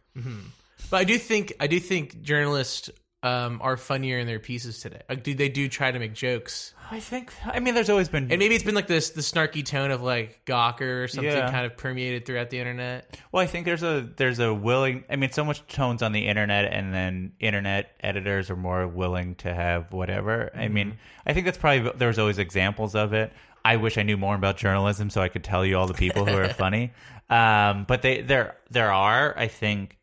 But 0.90 0.96
I 0.96 1.04
do 1.04 1.18
think 1.18 1.52
I 1.60 1.68
do 1.68 1.78
think 1.78 2.22
journalists 2.22 2.90
um, 3.22 3.60
are 3.62 3.78
funnier 3.78 4.18
in 4.18 4.26
their 4.26 4.38
pieces 4.38 4.80
today. 4.80 5.00
Like, 5.08 5.22
do 5.22 5.34
they 5.34 5.48
do 5.48 5.66
try 5.66 5.90
to 5.90 5.98
make 5.98 6.12
jokes? 6.12 6.74
I 6.90 7.00
think 7.00 7.32
I 7.46 7.60
mean 7.60 7.74
there's 7.74 7.88
always 7.88 8.10
been 8.10 8.30
And 8.30 8.38
maybe 8.38 8.54
it's 8.54 8.64
been 8.64 8.74
like 8.74 8.86
this 8.86 9.10
the 9.10 9.22
snarky 9.22 9.64
tone 9.64 9.90
of 9.90 10.02
like 10.02 10.44
Gawker 10.44 11.04
or 11.04 11.08
something 11.08 11.32
Yeah. 11.32 11.50
kind 11.50 11.64
of 11.64 11.76
permeated 11.78 12.26
throughout 12.26 12.50
the 12.50 12.58
internet. 12.58 13.18
Well, 13.32 13.42
I 13.42 13.46
think 13.46 13.64
there's 13.64 13.82
a 13.82 14.06
there's 14.16 14.40
a 14.40 14.52
willing. 14.52 15.04
I 15.08 15.16
mean, 15.16 15.30
so 15.32 15.42
much 15.44 15.66
tones 15.68 16.02
on 16.02 16.12
the 16.12 16.26
internet, 16.26 16.70
and 16.70 16.92
then 16.92 17.32
internet 17.40 17.92
editors 18.00 18.50
are 18.50 18.56
more 18.56 18.86
willing 18.86 19.36
to 19.36 19.54
have 19.54 19.90
whatever. 19.92 20.50
I 20.54 20.68
mean, 20.68 20.98
I 21.26 21.32
think 21.32 21.46
that's 21.46 21.58
probably 21.58 21.90
there's 21.96 22.18
always 22.18 22.38
examples 22.38 22.94
of 22.94 23.14
it. 23.14 23.32
I 23.64 23.76
wish 23.76 23.96
I 23.96 24.02
knew 24.02 24.16
more 24.16 24.34
about 24.34 24.56
journalism 24.56 25.08
so 25.10 25.22
I 25.22 25.28
could 25.28 25.42
tell 25.42 25.64
you 25.64 25.78
all 25.78 25.86
the 25.86 25.94
people 25.94 26.26
who 26.26 26.36
are 26.36 26.48
funny. 26.54 26.92
Um, 27.30 27.84
but 27.88 28.02
they 28.02 28.20
there 28.20 28.56
there 28.70 28.92
are. 28.92 29.36
I 29.36 29.48
think 29.48 29.98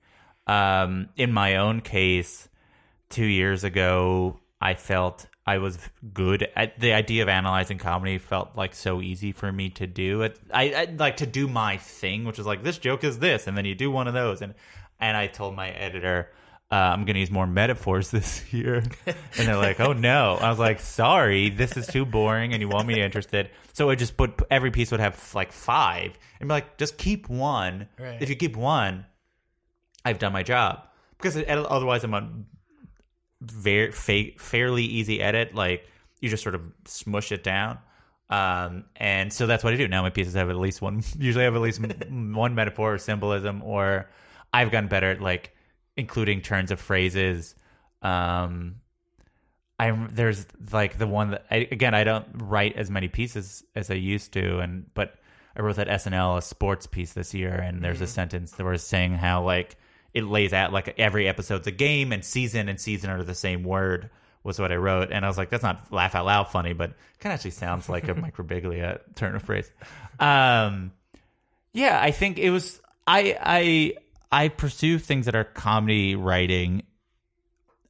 um, 0.47 1.09
in 1.15 1.31
my 1.31 1.57
own 1.57 1.81
case, 1.81 2.49
two 3.09 3.25
years 3.25 3.63
ago, 3.63 4.39
I 4.59 4.73
felt 4.73 5.27
I 5.45 5.59
was 5.59 5.77
good 6.13 6.47
at 6.55 6.79
the 6.79 6.93
idea 6.93 7.23
of 7.23 7.29
analyzing 7.29 7.77
comedy. 7.77 8.17
Felt 8.17 8.55
like 8.55 8.73
so 8.73 9.01
easy 9.01 9.31
for 9.31 9.51
me 9.51 9.69
to 9.71 9.85
do. 9.85 10.23
It, 10.23 10.39
I, 10.51 10.73
I 10.73 10.95
like 10.97 11.17
to 11.17 11.27
do 11.27 11.47
my 11.47 11.77
thing, 11.77 12.25
which 12.25 12.39
is 12.39 12.45
like 12.45 12.63
this 12.63 12.79
joke 12.79 13.03
is 13.03 13.19
this, 13.19 13.45
and 13.45 13.55
then 13.55 13.65
you 13.65 13.75
do 13.75 13.91
one 13.91 14.07
of 14.07 14.15
those, 14.15 14.41
and 14.41 14.55
and 14.99 15.15
I 15.15 15.27
told 15.27 15.55
my 15.55 15.69
editor, 15.69 16.31
uh, 16.71 16.75
I'm 16.75 17.03
going 17.03 17.15
to 17.15 17.19
use 17.19 17.31
more 17.31 17.45
metaphors 17.45 18.11
this 18.11 18.53
year. 18.53 18.83
and 19.05 19.47
they're 19.47 19.57
like, 19.57 19.79
oh 19.79 19.93
no. 19.93 20.37
I 20.39 20.49
was 20.49 20.59
like, 20.59 20.79
sorry, 20.79 21.49
this 21.49 21.75
is 21.75 21.87
too 21.87 22.05
boring 22.05 22.53
and 22.53 22.61
you 22.61 22.69
want 22.69 22.87
me 22.87 23.01
interested. 23.01 23.49
So 23.73 23.89
I 23.89 23.95
just 23.95 24.15
put 24.15 24.41
every 24.49 24.71
piece 24.71 24.91
would 24.91 24.99
have 24.99 25.33
like 25.35 25.51
five 25.51 26.17
and 26.39 26.47
be 26.47 26.53
like, 26.53 26.77
just 26.77 26.97
keep 26.97 27.29
one. 27.29 27.87
Right. 27.99 28.21
If 28.21 28.29
you 28.29 28.35
keep 28.35 28.55
one, 28.55 29.05
I've 30.05 30.19
done 30.19 30.31
my 30.33 30.43
job. 30.43 30.87
Because 31.17 31.35
it, 31.35 31.47
otherwise 31.47 32.03
I'm 32.03 32.13
on 32.13 32.45
very 33.41 33.91
fa- 33.91 34.37
fairly 34.37 34.83
easy 34.83 35.21
edit. 35.21 35.53
Like 35.53 35.85
you 36.21 36.29
just 36.29 36.43
sort 36.43 36.55
of 36.55 36.61
smush 36.85 37.31
it 37.31 37.43
down. 37.43 37.79
Um, 38.29 38.85
and 38.95 39.31
so 39.31 39.45
that's 39.45 39.61
what 39.61 39.73
I 39.73 39.77
do. 39.77 39.89
Now 39.89 40.03
my 40.03 40.09
pieces 40.09 40.35
have 40.35 40.49
at 40.49 40.55
least 40.55 40.81
one, 40.81 41.03
usually 41.19 41.43
have 41.43 41.55
at 41.55 41.61
least 41.61 41.81
one 41.81 42.55
metaphor 42.55 42.93
or 42.93 42.97
symbolism, 42.97 43.61
or 43.61 44.09
I've 44.53 44.71
gotten 44.71 44.87
better 44.87 45.11
at 45.11 45.21
like 45.21 45.53
including 46.01 46.41
turns 46.41 46.71
of 46.71 46.79
phrases. 46.79 47.53
Um, 48.01 48.77
I'm 49.79 50.09
there's 50.11 50.47
like 50.73 50.97
the 50.97 51.05
one 51.05 51.31
that 51.31 51.45
I, 51.51 51.67
again 51.71 51.93
I 51.93 52.03
don't 52.03 52.25
write 52.33 52.75
as 52.75 52.89
many 52.89 53.07
pieces 53.07 53.63
as 53.75 53.91
I 53.91 53.93
used 53.93 54.33
to, 54.33 54.57
and 54.59 54.91
but 54.95 55.15
I 55.55 55.61
wrote 55.61 55.75
that 55.75 55.87
SNL 55.87 56.39
a 56.39 56.41
sports 56.41 56.87
piece 56.87 57.13
this 57.13 57.35
year, 57.35 57.53
and 57.53 57.83
there's 57.83 58.01
a 58.01 58.07
sentence 58.07 58.53
that 58.53 58.65
was 58.65 58.83
saying 58.83 59.13
how 59.13 59.43
like 59.43 59.77
it 60.13 60.23
lays 60.23 60.53
out 60.53 60.73
like 60.73 60.95
every 60.97 61.27
episode's 61.27 61.67
a 61.67 61.71
game, 61.71 62.11
and 62.11 62.25
season 62.25 62.67
and 62.67 62.81
season 62.81 63.11
are 63.11 63.23
the 63.23 63.35
same 63.35 63.63
word 63.63 64.09
was 64.43 64.57
what 64.57 64.71
I 64.71 64.77
wrote, 64.77 65.11
and 65.11 65.23
I 65.23 65.27
was 65.27 65.37
like, 65.37 65.51
that's 65.51 65.61
not 65.61 65.93
laugh 65.93 66.15
out 66.15 66.25
loud 66.25 66.45
funny, 66.45 66.73
but 66.73 66.89
it 66.89 67.19
kind 67.19 67.31
of 67.31 67.37
actually 67.37 67.51
sounds 67.51 67.87
like 67.87 68.07
a 68.07 68.15
Mike 68.23 68.35
Birbiglia 68.35 69.01
turn 69.13 69.35
of 69.35 69.43
phrase. 69.43 69.69
Um, 70.19 70.93
yeah, 71.73 71.99
I 72.01 72.09
think 72.09 72.39
it 72.39 72.49
was 72.49 72.81
I 73.05 73.37
I 73.39 73.93
I 74.31 74.47
pursue 74.47 74.97
things 74.97 75.25
that 75.25 75.35
are 75.35 75.43
comedy 75.43 76.15
writing. 76.15 76.83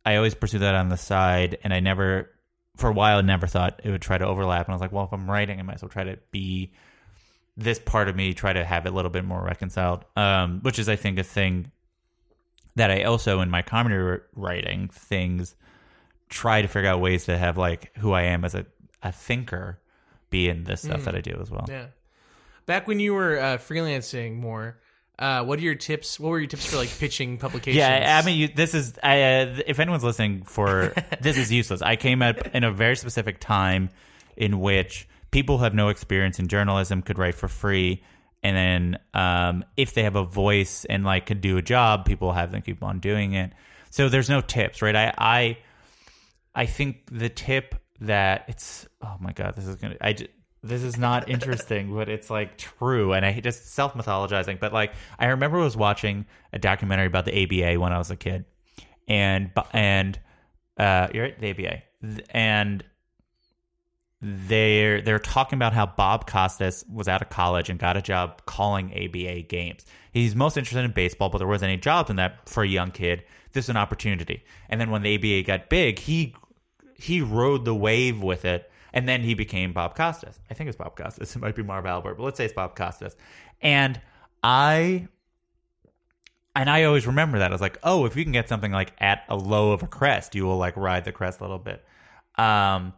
I 0.05 0.15
always 0.15 0.33
pursue 0.33 0.59
that 0.59 0.75
on 0.75 0.89
the 0.89 0.97
side, 0.97 1.57
and 1.63 1.73
I 1.73 1.79
never, 1.79 2.29
for 2.77 2.89
a 2.89 2.93
while, 2.93 3.21
never 3.21 3.45
thought 3.45 3.81
it 3.83 3.91
would 3.91 4.01
try 4.01 4.17
to 4.17 4.25
overlap. 4.25 4.65
And 4.65 4.73
I 4.73 4.75
was 4.75 4.81
like, 4.81 4.91
well, 4.91 5.05
if 5.05 5.13
I'm 5.13 5.29
writing, 5.29 5.59
I 5.59 5.61
might 5.63 5.75
as 5.75 5.81
well 5.83 5.89
try 5.89 6.05
to 6.05 6.17
be 6.31 6.73
this 7.57 7.77
part 7.79 8.09
of 8.09 8.15
me, 8.15 8.33
try 8.33 8.53
to 8.53 8.65
have 8.65 8.85
it 8.85 8.91
a 8.91 8.95
little 8.95 9.11
bit 9.11 9.25
more 9.25 9.43
reconciled, 9.43 10.05
um, 10.15 10.61
which 10.61 10.79
is, 10.79 10.89
I 10.89 10.95
think, 10.95 11.19
a 11.19 11.23
thing 11.23 11.71
that 12.75 12.89
I 12.89 13.03
also, 13.03 13.41
in 13.41 13.49
my 13.49 13.61
comedy 13.61 13.95
r- 13.95 14.23
writing, 14.35 14.87
things 14.87 15.55
try 16.29 16.61
to 16.61 16.67
figure 16.67 16.89
out 16.89 17.01
ways 17.01 17.25
to 17.25 17.37
have 17.37 17.57
like 17.57 17.95
who 17.97 18.13
I 18.13 18.23
am 18.23 18.45
as 18.45 18.55
a, 18.55 18.65
a 19.03 19.11
thinker 19.11 19.79
be 20.29 20.47
in 20.47 20.63
this 20.63 20.81
stuff 20.81 21.03
that 21.03 21.13
I 21.13 21.19
do 21.19 21.37
as 21.41 21.51
well. 21.51 21.65
Yeah. 21.67 21.87
Back 22.65 22.87
when 22.87 23.01
you 23.01 23.13
were 23.13 23.37
uh, 23.37 23.57
freelancing 23.57 24.37
more, 24.37 24.79
uh, 25.21 25.43
what 25.43 25.59
are 25.59 25.61
your 25.61 25.75
tips? 25.75 26.19
What 26.19 26.29
were 26.29 26.39
your 26.39 26.47
tips 26.47 26.65
for 26.65 26.77
like 26.77 26.89
pitching 26.97 27.37
publications? 27.37 27.77
Yeah, 27.77 28.19
I 28.21 28.25
mean, 28.25 28.39
you, 28.39 28.47
this 28.47 28.73
is 28.73 28.95
I, 29.03 29.21
uh, 29.21 29.59
if 29.67 29.79
anyone's 29.79 30.03
listening 30.03 30.43
for 30.43 30.95
this 31.21 31.37
is 31.37 31.51
useless. 31.51 31.83
I 31.83 31.95
came 31.95 32.23
up 32.23 32.55
in 32.55 32.63
a 32.63 32.71
very 32.71 32.95
specific 32.95 33.39
time 33.39 33.91
in 34.35 34.59
which 34.59 35.07
people 35.29 35.59
who 35.59 35.63
have 35.63 35.75
no 35.75 35.89
experience 35.89 36.39
in 36.39 36.47
journalism 36.47 37.03
could 37.03 37.19
write 37.19 37.35
for 37.35 37.47
free, 37.47 38.03
and 38.41 38.57
then 38.57 38.99
um, 39.13 39.63
if 39.77 39.93
they 39.93 40.01
have 40.03 40.15
a 40.15 40.23
voice 40.23 40.85
and 40.85 41.05
like 41.05 41.27
could 41.27 41.39
do 41.39 41.57
a 41.57 41.61
job, 41.61 42.05
people 42.05 42.31
have 42.31 42.51
them 42.51 42.63
keep 42.63 42.81
on 42.81 42.99
doing 42.99 43.33
it. 43.33 43.51
So 43.91 44.09
there's 44.09 44.29
no 44.29 44.41
tips, 44.41 44.81
right? 44.81 44.95
I 44.95 45.13
I 45.19 45.57
I 46.55 46.65
think 46.65 47.03
the 47.11 47.29
tip 47.29 47.75
that 47.99 48.45
it's 48.47 48.87
oh 49.03 49.17
my 49.19 49.33
god, 49.33 49.55
this 49.55 49.67
is 49.67 49.75
gonna 49.75 49.97
I 50.01 50.15
this 50.63 50.83
is 50.83 50.97
not 50.97 51.29
interesting, 51.29 51.93
but 51.93 52.09
it's 52.09 52.29
like 52.29 52.57
true, 52.57 53.13
and 53.13 53.25
I 53.25 53.39
just 53.39 53.73
self 53.73 53.93
mythologizing. 53.93 54.59
But 54.59 54.73
like 54.73 54.93
I 55.17 55.27
remember 55.27 55.59
I 55.59 55.63
was 55.63 55.77
watching 55.77 56.25
a 56.53 56.59
documentary 56.59 57.07
about 57.07 57.25
the 57.25 57.43
ABA 57.43 57.79
when 57.79 57.91
I 57.91 57.97
was 57.97 58.11
a 58.11 58.15
kid, 58.15 58.45
and 59.07 59.51
and 59.73 60.19
uh, 60.77 61.07
you're 61.13 61.25
right, 61.25 61.39
the 61.39 61.49
ABA, 61.51 61.81
and 62.29 62.83
they're 64.21 65.01
they're 65.01 65.19
talking 65.19 65.57
about 65.57 65.73
how 65.73 65.87
Bob 65.87 66.27
Costas 66.27 66.85
was 66.87 67.07
out 67.07 67.23
of 67.23 67.29
college 67.29 67.69
and 67.69 67.79
got 67.79 67.97
a 67.97 68.01
job 68.01 68.45
calling 68.45 68.91
ABA 68.93 69.43
games. 69.43 69.83
He's 70.11 70.35
most 70.35 70.57
interested 70.57 70.85
in 70.85 70.91
baseball, 70.91 71.29
but 71.29 71.39
there 71.39 71.47
wasn't 71.47 71.69
any 71.69 71.81
jobs 71.81 72.09
in 72.11 72.17
that 72.17 72.47
for 72.47 72.61
a 72.61 72.67
young 72.67 72.91
kid. 72.91 73.23
This 73.53 73.65
is 73.65 73.69
an 73.69 73.77
opportunity. 73.77 74.43
And 74.69 74.79
then 74.79 74.91
when 74.91 75.01
the 75.01 75.15
ABA 75.15 75.47
got 75.47 75.69
big, 75.69 75.97
he 75.97 76.35
he 76.95 77.21
rode 77.21 77.65
the 77.65 77.73
wave 77.73 78.21
with 78.21 78.45
it, 78.45 78.70
and 78.93 79.07
then 79.07 79.21
he 79.21 79.33
became 79.33 79.73
Bob 79.73 79.95
Costas. 79.95 80.39
I 80.49 80.53
think 80.53 80.67
it's 80.67 80.77
Bob 80.77 80.95
Costas. 80.95 81.35
It 81.35 81.39
might 81.39 81.55
be 81.55 81.63
Marv 81.63 81.85
Albert, 81.85 82.15
but 82.15 82.23
let's 82.23 82.37
say 82.37 82.45
it's 82.45 82.53
Bob 82.53 82.75
Costas. 82.75 83.15
And 83.61 83.99
I 84.43 85.07
and 86.55 86.69
I 86.69 86.83
always 86.83 87.07
remember 87.07 87.39
that. 87.39 87.51
I 87.51 87.53
was 87.53 87.61
like, 87.61 87.79
oh, 87.83 88.05
if 88.05 88.15
you 88.15 88.23
can 88.23 88.33
get 88.33 88.49
something 88.49 88.71
like 88.71 88.91
at 88.99 89.23
a 89.29 89.35
low 89.35 89.71
of 89.71 89.83
a 89.83 89.87
crest, 89.87 90.35
you 90.35 90.45
will 90.45 90.57
like 90.57 90.75
ride 90.75 91.05
the 91.05 91.11
crest 91.11 91.39
a 91.39 91.43
little 91.43 91.59
bit. 91.59 91.83
Um, 92.35 92.93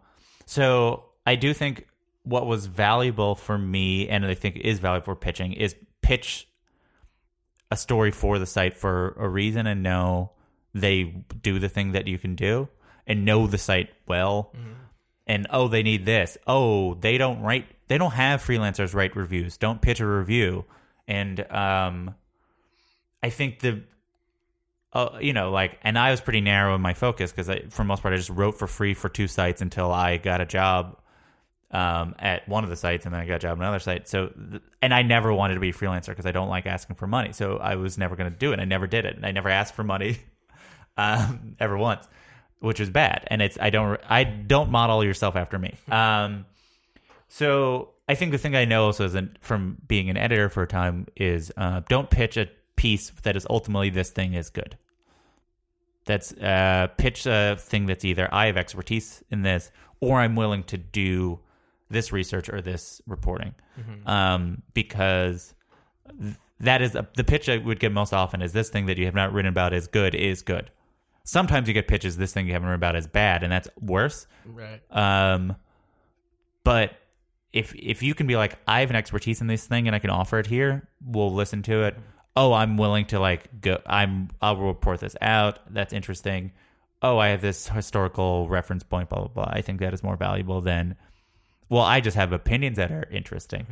so 0.45 1.05
I 1.25 1.35
do 1.35 1.53
think 1.53 1.87
what 2.23 2.47
was 2.47 2.65
valuable 2.65 3.35
for 3.35 3.57
me, 3.57 4.09
and 4.09 4.25
I 4.25 4.33
think 4.33 4.57
is 4.57 4.79
valuable 4.79 5.05
for 5.05 5.15
pitching, 5.15 5.53
is 5.53 5.75
pitch 6.01 6.47
a 7.69 7.77
story 7.77 8.11
for 8.11 8.39
the 8.39 8.45
site 8.45 8.75
for 8.75 9.15
a 9.17 9.27
reason 9.27 9.67
and 9.67 9.83
know 9.83 10.31
they 10.73 11.03
do 11.41 11.59
the 11.59 11.69
thing 11.69 11.91
that 11.91 12.07
you 12.07 12.17
can 12.17 12.35
do 12.35 12.67
and 13.05 13.25
know 13.25 13.47
the 13.47 13.57
site 13.57 13.89
well. 14.07 14.53
And 15.25 15.47
oh, 15.51 15.67
they 15.67 15.83
need 15.83 16.05
this. 16.05 16.37
Oh, 16.47 16.95
they 16.95 17.17
don't 17.17 17.41
write. 17.41 17.65
They 17.87 17.97
don't 17.97 18.11
have 18.11 18.41
freelancers 18.41 18.93
write 18.93 19.15
reviews. 19.15 19.57
Don't 19.57 19.81
pitch 19.81 19.99
a 19.99 20.05
review. 20.05 20.65
And 21.07 21.39
um, 21.51 22.15
I 23.21 23.29
think 23.29 23.59
the 23.59 23.83
uh, 24.93 25.17
you 25.19 25.33
know, 25.33 25.49
like, 25.51 25.79
and 25.81 25.97
I 25.97 26.11
was 26.11 26.21
pretty 26.21 26.41
narrow 26.41 26.75
in 26.75 26.81
my 26.81 26.93
focus 26.93 27.31
because 27.31 27.49
for 27.69 27.83
most 27.83 28.03
part, 28.03 28.13
I 28.13 28.17
just 28.17 28.29
wrote 28.29 28.59
for 28.59 28.67
free 28.67 28.93
for 28.93 29.09
two 29.09 29.27
sites 29.27 29.61
until 29.61 29.91
I 29.91 30.17
got 30.17 30.39
a 30.39 30.45
job 30.45 30.99
um, 31.71 32.13
at 32.19 32.47
one 32.47 32.63
of 32.63 32.69
the 32.69 32.75
sites, 32.75 33.05
and 33.05 33.13
then 33.13 33.19
I 33.19 33.25
got 33.25 33.35
a 33.35 33.39
job 33.39 33.57
at 33.57 33.61
another 33.61 33.79
site. 33.79 34.07
So, 34.07 34.31
and 34.83 34.93
I 34.93 35.01
never 35.01 35.33
wanted 35.33 35.55
to 35.55 35.59
be 35.59 35.69
a 35.69 35.73
freelancer 35.73 36.07
because 36.07 36.27
I 36.27 36.31
don't 36.31 36.49
like 36.49 36.67
asking 36.67 36.95
for 36.97 37.07
money. 37.07 37.33
So 37.33 37.57
I 37.57 37.75
was 37.75 37.97
never 37.97 38.15
going 38.15 38.31
to 38.31 38.37
do 38.37 38.53
it. 38.53 38.59
I 38.59 38.65
never 38.65 38.85
did 38.85 39.05
it, 39.05 39.15
and 39.15 39.25
I 39.25 39.31
never 39.31 39.49
asked 39.49 39.73
for 39.73 39.83
money 39.83 40.19
um, 40.97 41.55
ever 41.59 41.75
once, 41.75 42.07
which 42.63 42.79
is 42.79 42.89
bad. 42.89 43.25
And 43.27 43.41
it's 43.41 43.57
I 43.59 43.69
don't 43.69 43.99
I 44.09 44.23
don't 44.23 44.71
model 44.71 45.03
yourself 45.03 45.35
after 45.35 45.59
me. 45.59 45.75
Um, 45.91 46.45
so 47.27 47.89
I 48.07 48.15
think 48.15 48.31
the 48.31 48.37
thing 48.37 48.55
I 48.55 48.65
know 48.65 48.85
also 48.85 49.05
is 49.05 49.17
from 49.41 49.77
being 49.87 50.09
an 50.09 50.17
editor 50.17 50.49
for 50.49 50.63
a 50.63 50.67
time 50.67 51.07
is 51.15 51.51
uh, 51.57 51.81
don't 51.89 52.09
pitch 52.09 52.37
a 52.37 52.47
piece 52.75 53.09
that 53.23 53.35
is 53.35 53.47
ultimately 53.49 53.89
this 53.89 54.11
thing 54.11 54.33
is 54.35 54.49
good. 54.49 54.77
That's 56.05 56.31
uh, 56.33 56.87
pitch 56.97 57.25
a 57.25 57.57
thing 57.59 57.87
that's 57.87 58.05
either 58.05 58.31
I 58.31 58.45
have 58.47 58.57
expertise 58.57 59.23
in 59.31 59.41
this 59.41 59.71
or 59.99 60.19
I'm 60.19 60.35
willing 60.35 60.63
to 60.65 60.77
do 60.77 61.39
this 61.89 62.11
research 62.11 62.49
or 62.49 62.61
this 62.61 63.01
reporting, 63.07 63.55
um, 64.05 64.61
because 64.73 65.53
th- 66.21 66.35
that 66.59 66.81
is 66.81 66.95
a, 66.95 67.07
the 67.15 67.23
pitch 67.23 67.49
I 67.49 67.57
would 67.57 67.79
get 67.79 67.91
most 67.91 68.13
often 68.13 68.41
is 68.41 68.53
this 68.53 68.69
thing 68.69 68.85
that 68.87 68.97
you 68.97 69.05
have 69.05 69.15
not 69.15 69.33
written 69.33 69.49
about 69.49 69.73
is 69.73 69.87
good 69.87 70.13
is 70.13 70.41
good. 70.43 70.69
Sometimes 71.25 71.67
you 71.67 71.73
get 71.73 71.87
pitches 71.87 72.17
this 72.17 72.33
thing 72.33 72.47
you 72.47 72.53
haven't 72.53 72.67
heard 72.67 72.75
about 72.75 72.95
is 72.95 73.07
bad, 73.07 73.43
and 73.43 73.51
that's 73.51 73.69
worse. 73.79 74.27
Right. 74.45 74.81
Um, 74.91 75.55
but 76.63 76.91
if 77.53 77.73
if 77.75 78.03
you 78.03 78.13
can 78.13 78.27
be 78.27 78.35
like, 78.35 78.57
I 78.67 78.81
have 78.81 78.89
an 78.89 78.95
expertise 78.95 79.39
in 79.39 79.47
this 79.47 79.65
thing 79.65 79.87
and 79.87 79.95
I 79.95 79.99
can 79.99 80.09
offer 80.09 80.39
it 80.39 80.47
here, 80.47 80.87
we'll 81.05 81.33
listen 81.33 81.61
to 81.63 81.83
it. 81.83 81.95
Oh, 82.35 82.51
I'm 82.51 82.77
willing 82.77 83.05
to 83.07 83.19
like 83.19 83.61
go. 83.61 83.79
I'm 83.85 84.29
I'll 84.41 84.57
report 84.57 84.99
this 84.99 85.15
out. 85.21 85.59
That's 85.73 85.93
interesting. 85.93 86.51
Oh, 87.01 87.17
I 87.19 87.29
have 87.29 87.41
this 87.41 87.67
historical 87.67 88.49
reference 88.49 88.83
point. 88.83 89.09
Blah 89.09 89.19
blah 89.19 89.27
blah. 89.27 89.47
I 89.47 89.61
think 89.61 89.79
that 89.81 89.93
is 89.93 90.03
more 90.03 90.17
valuable 90.17 90.61
than. 90.61 90.95
Well, 91.69 91.83
I 91.83 92.01
just 92.01 92.17
have 92.17 92.33
opinions 92.33 92.77
that 92.77 92.91
are 92.91 93.07
interesting, 93.11 93.65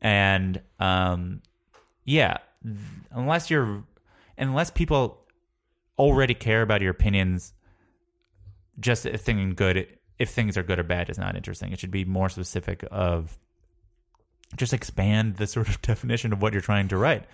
and 0.00 0.60
um, 0.78 1.40
yeah, 2.04 2.38
unless 3.10 3.50
you're, 3.50 3.82
unless 4.38 4.70
people 4.70 5.19
already 6.00 6.34
care 6.34 6.62
about 6.62 6.80
your 6.80 6.90
opinions 6.90 7.52
just 8.78 9.04
if 9.06 9.20
thinking 9.20 9.54
good 9.54 9.86
if 10.18 10.30
things 10.30 10.56
are 10.58 10.62
good 10.62 10.78
or 10.78 10.82
bad 10.82 11.08
is 11.10 11.18
not 11.18 11.36
interesting. 11.36 11.72
It 11.72 11.78
should 11.78 11.90
be 11.90 12.04
more 12.04 12.28
specific 12.28 12.84
of 12.90 13.38
just 14.56 14.72
expand 14.72 15.36
the 15.36 15.46
sort 15.46 15.68
of 15.68 15.80
definition 15.92 16.32
of 16.32 16.42
what 16.42 16.52
you're 16.52 16.62
trying 16.62 16.88
to 16.88 16.96
write. 16.96 17.24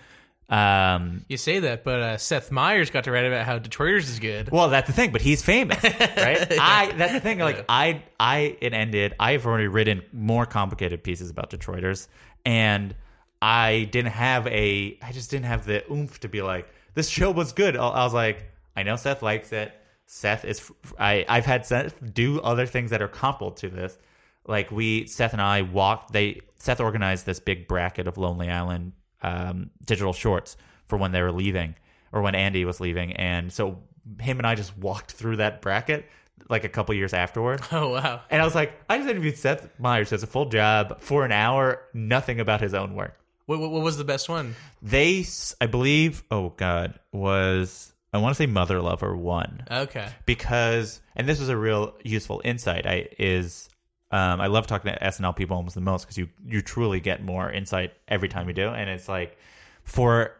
Um, 0.49 1.25
You 1.27 1.35
say 1.35 1.59
that, 1.59 1.83
but 1.83 1.99
uh, 1.99 2.17
Seth 2.17 2.51
Meyers 2.51 2.89
got 2.89 3.03
to 3.05 3.11
write 3.11 3.25
about 3.25 3.45
how 3.45 3.59
Detroiters 3.59 4.03
is 4.03 4.19
good. 4.19 4.49
well, 4.49 4.69
that's 4.69 4.87
the 4.87 4.93
thing, 4.93 5.11
but 5.11 5.21
he's 5.21 5.41
famous, 5.43 5.83
right? 5.83 6.47
I 6.59 6.93
that's 6.95 7.13
the 7.13 7.19
thing. 7.19 7.39
Like 7.39 7.65
I, 7.67 8.03
I 8.19 8.57
it 8.61 8.73
ended. 8.73 9.13
I've 9.19 9.45
already 9.45 9.67
written 9.67 10.03
more 10.13 10.45
complicated 10.45 11.03
pieces 11.03 11.29
about 11.29 11.49
Detroiters, 11.49 12.07
and 12.45 12.95
I 13.41 13.89
didn't 13.91 14.13
have 14.13 14.47
a. 14.47 14.97
I 15.01 15.11
just 15.11 15.29
didn't 15.31 15.47
have 15.47 15.65
the 15.65 15.83
oomph 15.91 16.21
to 16.21 16.29
be 16.29 16.41
like 16.41 16.69
this 16.93 17.09
show 17.09 17.31
was 17.31 17.51
good. 17.51 17.75
I 17.75 17.85
I 17.85 18.03
was 18.05 18.13
like, 18.13 18.45
I 18.77 18.83
know 18.83 18.95
Seth 18.95 19.21
likes 19.21 19.51
it. 19.51 19.73
Seth 20.05 20.45
is. 20.45 20.71
I 20.97 21.25
I've 21.27 21.45
had 21.45 21.65
Seth 21.65 21.95
do 22.13 22.39
other 22.39 22.65
things 22.65 22.91
that 22.91 23.01
are 23.01 23.09
comparable 23.09 23.51
to 23.53 23.69
this. 23.69 23.97
Like 24.45 24.71
we, 24.71 25.07
Seth 25.07 25.33
and 25.33 25.41
I 25.41 25.63
walked. 25.63 26.13
They 26.13 26.41
Seth 26.59 26.79
organized 26.79 27.25
this 27.25 27.41
big 27.41 27.67
bracket 27.67 28.07
of 28.07 28.17
Lonely 28.17 28.49
Island 28.49 28.93
um, 29.21 29.71
digital 29.85 30.13
shorts 30.13 30.55
for 30.87 30.97
when 30.97 31.11
they 31.11 31.21
were 31.21 31.33
leaving 31.33 31.75
or 32.13 32.21
when 32.21 32.35
Andy 32.35 32.63
was 32.63 32.79
leaving, 32.79 33.13
and 33.13 33.51
so 33.51 33.79
him 34.21 34.37
and 34.37 34.47
I 34.47 34.55
just 34.55 34.77
walked 34.77 35.11
through 35.11 35.37
that 35.37 35.61
bracket 35.61 36.05
like 36.49 36.63
a 36.63 36.69
couple 36.69 36.95
years 36.95 37.13
afterward. 37.13 37.61
Oh 37.71 37.89
wow. 37.89 38.21
And 38.29 38.41
I 38.41 38.45
was 38.45 38.55
like, 38.55 38.73
I 38.89 38.97
just 38.97 39.09
interviewed 39.09 39.37
Seth 39.37 39.67
Meyers, 39.79 40.09
who 40.09 40.13
has 40.13 40.23
a 40.23 40.27
full 40.27 40.45
job 40.45 41.01
for 41.01 41.25
an 41.25 41.31
hour, 41.31 41.81
nothing 41.93 42.39
about 42.39 42.61
his 42.61 42.73
own 42.73 42.95
work. 42.95 43.19
What, 43.45 43.59
what, 43.59 43.71
what 43.71 43.81
was 43.81 43.97
the 43.97 44.03
best 44.03 44.29
one? 44.29 44.55
They, 44.81 45.25
I 45.59 45.65
believe, 45.67 46.23
oh 46.31 46.49
God, 46.49 46.99
was, 47.11 47.93
I 48.17 48.21
want 48.21 48.35
to 48.35 48.43
say 48.43 48.45
Mother 48.47 48.81
Lover 48.81 49.15
one 49.15 49.63
Okay. 49.69 50.07
because, 50.25 51.01
and 51.15 51.27
this 51.27 51.39
was 51.39 51.49
a 51.49 51.57
real 51.57 51.93
useful 52.03 52.41
insight, 52.43 52.85
I, 52.85 53.07
is, 53.17 53.69
um, 54.11 54.39
I 54.41 54.47
love 54.47 54.67
talking 54.67 54.91
to 54.93 54.99
SNL 54.99 55.35
people 55.35 55.55
almost 55.57 55.75
the 55.75 55.81
most 55.81 56.03
because 56.03 56.17
you, 56.17 56.29
you 56.45 56.61
truly 56.61 56.99
get 56.99 57.23
more 57.23 57.51
insight 57.51 57.93
every 58.07 58.29
time 58.29 58.47
you 58.47 58.53
do. 58.53 58.69
And 58.69 58.89
it's 58.89 59.07
like, 59.09 59.37
for 59.83 60.33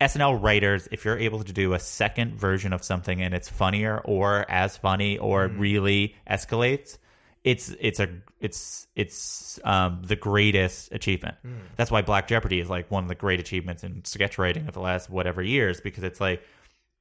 SNL 0.00 0.42
writers, 0.42 0.88
if 0.92 1.04
you're 1.04 1.18
able 1.18 1.42
to 1.44 1.52
do 1.52 1.72
a 1.74 1.78
second 1.78 2.34
version 2.38 2.72
of 2.72 2.82
something 2.84 3.22
and 3.22 3.34
it's 3.34 3.48
funnier 3.48 4.00
or 4.04 4.44
as 4.50 4.76
funny 4.76 5.18
or 5.18 5.48
really 5.48 6.16
escalates, 6.30 6.98
it's 7.44 7.68
it's 7.78 8.00
a 8.00 8.08
it's 8.40 8.86
it's 8.96 9.60
um, 9.64 10.00
the 10.02 10.16
greatest 10.16 10.92
achievement. 10.92 11.36
That's 11.76 11.90
why 11.90 12.00
Black 12.02 12.26
Jeopardy 12.26 12.58
is 12.58 12.70
like 12.70 12.90
one 12.90 13.04
of 13.04 13.08
the 13.08 13.14
great 13.14 13.38
achievements 13.38 13.84
in 13.84 14.02
sketch 14.04 14.38
writing 14.38 14.66
of 14.66 14.72
the 14.74 14.80
last 14.80 15.10
whatever 15.10 15.42
years 15.42 15.80
because 15.80 16.04
it's 16.04 16.20
like 16.22 16.42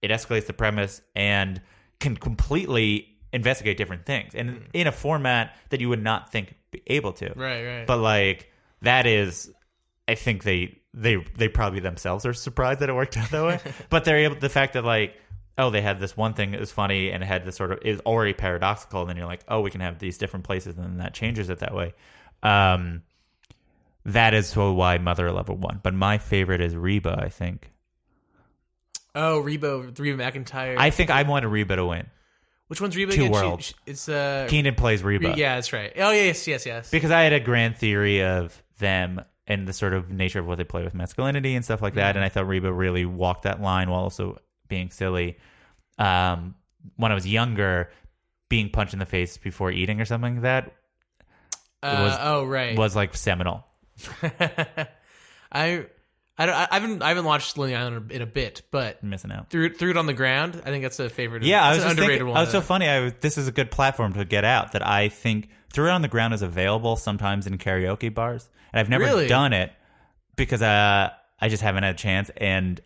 it 0.04 0.12
escalates 0.12 0.46
the 0.46 0.54
premise 0.54 1.02
and 1.16 1.60
can 2.00 2.16
completely 2.16 3.08
investigate 3.32 3.78
different 3.78 4.06
things 4.06 4.36
and 4.36 4.68
in 4.74 4.86
a 4.86 4.92
format 4.92 5.56
that 5.70 5.82
you 5.82 5.90
would 5.90 6.04
not 6.04 6.32
think 6.32 6.54
be 6.70 6.84
able 6.88 7.14
to. 7.14 7.34
Right, 7.36 7.66
right. 7.66 7.88
But 7.88 7.98
like 7.98 8.52
that 8.82 9.08
is, 9.08 9.52
I 10.08 10.16
think 10.16 10.44
they 10.44 10.78
they 10.94 11.16
they 11.38 11.48
probably 11.48 11.80
themselves 11.80 12.26
are 12.26 12.34
surprised 12.34 12.82
that 12.82 12.90
it 12.90 12.94
worked 12.94 13.18
out 13.18 13.32
that 13.32 13.44
way. 13.44 13.60
but 13.90 14.04
they're 14.04 14.18
able 14.18 14.36
the 14.36 14.50
fact 14.50 14.74
that 14.74 14.84
like 14.84 15.20
oh 15.58 15.70
they 15.70 15.82
had 15.82 16.00
this 16.00 16.18
one 16.18 16.34
thing 16.34 16.52
that 16.52 16.60
was 16.60 16.72
funny 16.72 17.10
and 17.10 17.24
it 17.24 17.26
had 17.26 17.46
this 17.46 17.56
sort 17.56 17.72
of 17.72 17.80
is 17.84 18.00
already 18.02 18.34
paradoxical 18.34 19.02
and 19.02 19.10
then 19.10 19.18
you're 19.18 19.26
like 19.26 19.44
oh 19.48 19.62
we 19.62 19.72
can 19.72 19.82
have 19.82 19.98
these 20.00 20.18
different 20.18 20.46
places 20.46 20.76
and 20.76 20.84
then 20.84 20.98
that 20.98 21.14
changes 21.14 21.50
it 21.50 21.60
that 21.60 21.74
way. 21.74 21.94
Um, 22.44 23.04
that 24.06 24.34
is 24.34 24.48
so 24.48 24.74
why 24.74 24.98
Mother 24.98 25.32
Lover 25.32 25.54
One. 25.54 25.80
But 25.82 25.94
my 25.94 26.18
favorite 26.18 26.60
is 26.60 26.76
Reba. 26.76 27.18
I 27.18 27.30
think. 27.30 27.72
Oh, 29.16 29.40
Reba, 29.40 29.80
Reba 29.98 30.24
McEntire. 30.24 30.76
I 30.78 30.90
think 30.90 31.10
I 31.10 31.24
want 31.24 31.46
Reba 31.46 31.76
to 31.76 31.86
win. 31.86 32.08
Which 32.68 32.82
one's 32.82 32.96
Reba 32.96 33.12
Two 33.12 33.22
again? 33.26 33.32
Worlds. 33.32 33.66
she- 33.66 33.76
it's 33.86 34.10
uh. 34.10 34.48
Kenan 34.50 34.76
plays 34.76 35.04
Reba. 35.04 35.36
Yeah, 35.38 35.56
that's 35.56 35.72
right. 35.74 35.94
Oh, 35.98 36.12
yes, 36.12 36.48
yes, 36.48 36.66
yes. 36.66 36.90
because 36.90 37.12
I 37.12 37.22
had 37.24 37.34
a 37.34 37.40
grand 37.40 37.78
theory 37.78 38.24
of 38.24 38.62
them 38.80 39.22
and 39.46 39.68
the 39.68 39.74
sort 39.74 39.94
of 39.94 40.10
nature 40.10 40.40
of 40.40 40.48
what 40.48 40.58
they 40.58 40.64
play 40.64 40.84
with 40.84 40.94
masculinity 40.96 41.54
and 41.56 41.64
stuff 41.66 41.82
like 41.82 41.96
that, 41.96 42.16
and 42.16 42.24
I 42.26 42.30
thought 42.30 42.48
Reba 42.48 42.72
really 42.72 43.06
walked 43.06 43.44
that 43.44 43.62
line 43.62 43.90
while 43.90 44.00
also 44.02 44.40
being 44.70 44.90
silly. 44.90 45.38
Um, 46.00 46.56
when 46.96 47.12
I 47.12 47.16
was 47.16 47.28
younger, 47.28 47.92
being 48.50 48.70
punched 48.70 48.94
in 48.94 49.00
the 49.00 49.06
face 49.06 49.38
before 49.38 49.70
eating 49.72 50.00
or 50.02 50.06
something 50.06 50.36
like 50.36 50.42
that 50.44 50.74
Uh, 51.84 51.98
was- 52.08 52.18
oh, 52.22 52.46
right. 52.46 52.78
was 52.78 52.96
like 52.96 53.16
seminal. 53.16 53.66
I, 55.52 55.86
I, 56.38 56.46
don't, 56.48 56.56
I 56.56 56.68
haven't, 56.72 57.02
I 57.04 57.10
haven't 57.10 57.26
watched 57.26 57.58
Lonely 57.58 57.76
Island 57.76 58.12
in 58.12 58.22
a 58.24 58.26
bit, 58.26 58.64
but 58.72 59.04
Missing 59.04 59.32
out. 59.32 59.50
threw, 59.52 59.72
threw 59.74 59.92
it 59.92 59.98
on 59.98 60.08
the 60.08 60.14
ground. 60.14 60.62
I 60.66 60.70
think 60.72 60.82
that's 60.84 61.00
a 61.00 61.10
favorite. 61.10 61.44
Yeah, 61.44 61.64
I 61.64 61.76
was 61.76 61.84
underrated 61.84 62.08
thinking, 62.10 62.28
one. 62.30 62.38
I 62.38 62.42
was 62.42 62.50
so 62.52 62.62
funny. 62.62 62.88
I 62.88 63.00
was, 63.02 63.14
this 63.22 63.38
is 63.38 63.48
a 63.48 63.52
good 63.52 63.70
platform 63.70 64.14
to 64.14 64.26
get 64.26 64.44
out 64.44 64.72
that 64.72 64.86
I 64.86 65.10
think 65.10 65.50
Throw 65.72 65.86
It 65.86 65.92
on 65.92 66.02
the 66.02 66.08
Ground 66.08 66.34
is 66.34 66.42
available 66.42 66.96
sometimes 66.96 67.46
in 67.46 67.58
karaoke 67.60 68.12
bars, 68.14 68.50
and 68.72 68.80
I've 68.80 68.90
never 68.90 69.04
Really? 69.04 69.28
done 69.28 69.54
it 69.54 69.72
because 70.36 70.62
uh, 70.64 71.12
I 71.40 71.50
just 71.50 71.62
haven't 71.62 71.84
had 71.84 71.94
a 71.94 71.98
chance, 71.98 72.32
and 72.38 72.82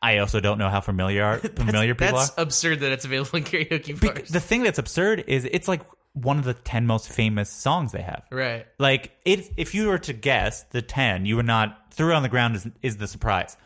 I 0.00 0.18
also 0.18 0.40
don't 0.40 0.58
know 0.58 0.70
how 0.70 0.80
familiar 0.80 1.24
are, 1.26 1.38
familiar 1.38 1.94
people 1.94 2.16
That's 2.18 2.30
are. 2.38 2.42
absurd 2.42 2.80
that 2.80 2.92
it's 2.92 3.04
available 3.04 3.36
in 3.36 3.44
karaoke 3.44 4.00
Be- 4.00 4.08
bars. 4.08 4.28
the 4.30 4.40
thing 4.40 4.62
that's 4.62 4.78
absurd 4.78 5.24
is 5.26 5.44
it's 5.44 5.68
like 5.68 5.82
one 6.16 6.38
of 6.38 6.44
the 6.44 6.54
10 6.54 6.86
most 6.86 7.08
famous 7.10 7.50
songs 7.50 7.92
they 7.92 8.00
have. 8.02 8.24
right. 8.32 8.66
Like 8.78 9.12
it, 9.24 9.52
if 9.56 9.74
you 9.74 9.88
were 9.88 9.98
to 9.98 10.12
guess 10.12 10.62
the 10.70 10.80
10, 10.82 11.26
you 11.26 11.36
would 11.36 11.46
not 11.46 11.92
throw 11.92 12.10
it 12.10 12.14
on 12.14 12.22
the 12.22 12.28
ground 12.30 12.56
is, 12.56 12.66
is 12.82 12.96
the 12.96 13.06
surprise. 13.06 13.56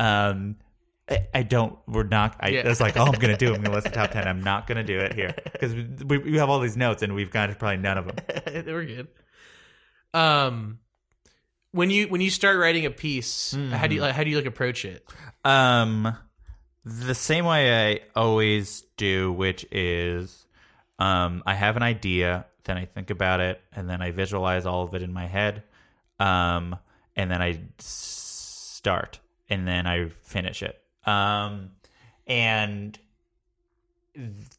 Um, 0.00 0.56
I, 1.10 1.26
I 1.34 1.42
don't, 1.42 1.78
we're 1.86 2.04
not, 2.04 2.36
I, 2.40 2.48
Yeah. 2.48 2.68
it's 2.68 2.80
like, 2.80 2.96
oh, 2.96 3.04
I'm 3.04 3.12
going 3.12 3.34
to 3.34 3.36
do 3.36 3.52
it. 3.52 3.56
I'm 3.56 3.62
going 3.62 3.70
to 3.70 3.70
list 3.72 3.88
the 3.88 3.92
top 3.92 4.10
10. 4.10 4.26
I'm 4.26 4.42
not 4.42 4.66
going 4.66 4.76
to 4.76 4.84
do 4.84 4.98
it 4.98 5.12
here 5.14 5.34
because 5.52 5.74
we, 6.04 6.18
we 6.18 6.38
have 6.38 6.48
all 6.50 6.60
these 6.60 6.76
notes 6.76 7.02
and 7.02 7.14
we've 7.14 7.30
got 7.30 7.56
probably 7.58 7.76
none 7.76 7.98
of 7.98 8.06
them. 8.06 8.64
were 8.66 8.84
good. 8.84 9.08
Um, 10.14 10.78
when 11.72 11.90
you 11.90 12.08
when 12.08 12.20
you 12.22 12.30
start 12.30 12.58
writing 12.58 12.86
a 12.86 12.90
piece, 12.90 13.52
how 13.52 13.58
Mm-hmm. 13.58 13.88
do 13.88 13.94
you 13.96 14.00
like 14.00 14.14
how 14.14 14.24
do 14.24 14.30
you 14.30 14.36
like 14.36 14.46
approach 14.46 14.84
it? 14.86 15.06
Um, 15.44 16.16
the 16.84 17.14
same 17.14 17.44
way 17.44 17.92
I 17.92 18.00
always 18.18 18.82
do, 18.96 19.30
which 19.32 19.66
is, 19.70 20.46
um, 20.98 21.42
I 21.46 21.54
have 21.54 21.76
an 21.76 21.82
idea, 21.82 22.46
then 22.64 22.76
I 22.76 22.84
think 22.84 23.10
about 23.10 23.40
it, 23.40 23.60
and 23.72 23.88
then 23.88 24.02
I 24.02 24.10
visualize 24.10 24.66
all 24.66 24.84
of 24.84 24.94
it 24.94 25.02
in 25.02 25.12
my 25.12 25.26
head, 25.26 25.62
um, 26.18 26.76
and 27.16 27.30
then 27.30 27.40
I 27.42 27.60
start, 27.78 29.20
and 29.48 29.66
then 29.66 29.86
I 29.86 30.08
finish 30.08 30.62
it. 30.62 30.80
Um, 31.06 31.70
and 32.26 32.98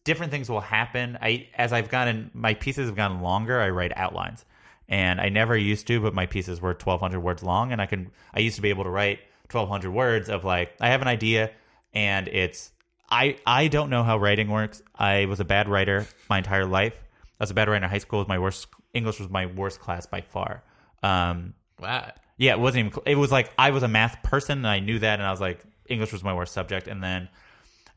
different 0.03 0.31
things 0.31 0.49
will 0.49 0.61
happen. 0.61 1.17
I 1.21 1.47
as 1.55 1.73
I've 1.73 1.89
gotten 1.89 2.31
my 2.33 2.53
pieces 2.53 2.87
have 2.87 2.95
gotten 2.95 3.21
longer, 3.21 3.59
I 3.59 3.69
write 3.69 3.91
outlines. 3.95 4.45
And 4.87 5.21
I 5.21 5.29
never 5.29 5.55
used 5.55 5.85
to, 5.87 6.01
but 6.01 6.15
my 6.15 6.25
pieces 6.25 6.59
were 6.61 6.69
1200 6.69 7.19
words 7.19 7.43
long 7.43 7.71
and 7.71 7.81
I 7.81 7.85
can 7.85 8.11
I 8.33 8.39
used 8.39 8.55
to 8.55 8.61
be 8.61 8.69
able 8.69 8.85
to 8.85 8.89
write 8.89 9.19
1200 9.51 9.91
words 9.91 10.29
of 10.29 10.43
like 10.43 10.73
I 10.79 10.89
have 10.89 11.01
an 11.01 11.07
idea 11.07 11.51
and 11.93 12.27
it's 12.27 12.71
I 13.11 13.37
I 13.45 13.67
don't 13.67 13.89
know 13.89 14.03
how 14.03 14.17
writing 14.17 14.49
works. 14.49 14.81
I 14.95 15.25
was 15.25 15.39
a 15.39 15.45
bad 15.45 15.67
writer 15.67 16.07
my 16.29 16.37
entire 16.39 16.65
life. 16.65 16.93
I 17.39 17.43
was 17.43 17.51
a 17.51 17.53
bad 17.53 17.67
writer 17.69 17.83
in 17.83 17.89
high 17.89 17.97
school. 17.99 18.19
Was 18.19 18.27
my 18.27 18.39
worst 18.39 18.67
English 18.93 19.19
was 19.19 19.29
my 19.29 19.45
worst 19.47 19.79
class 19.79 20.05
by 20.05 20.21
far. 20.21 20.63
Um 21.03 21.53
Wow. 21.79 22.11
yeah, 22.37 22.51
it 22.51 22.59
wasn't 22.59 22.87
even. 22.87 23.01
It 23.05 23.15
was 23.15 23.31
like 23.31 23.51
I 23.57 23.71
was 23.71 23.83
a 23.83 23.87
math 23.87 24.21
person, 24.21 24.59
and 24.59 24.67
I 24.67 24.79
knew 24.79 24.99
that, 24.99 25.19
and 25.19 25.23
I 25.25 25.31
was 25.31 25.39
like, 25.39 25.63
English 25.87 26.11
was 26.11 26.23
my 26.23 26.33
worst 26.33 26.53
subject. 26.53 26.87
And 26.87 27.01
then 27.01 27.29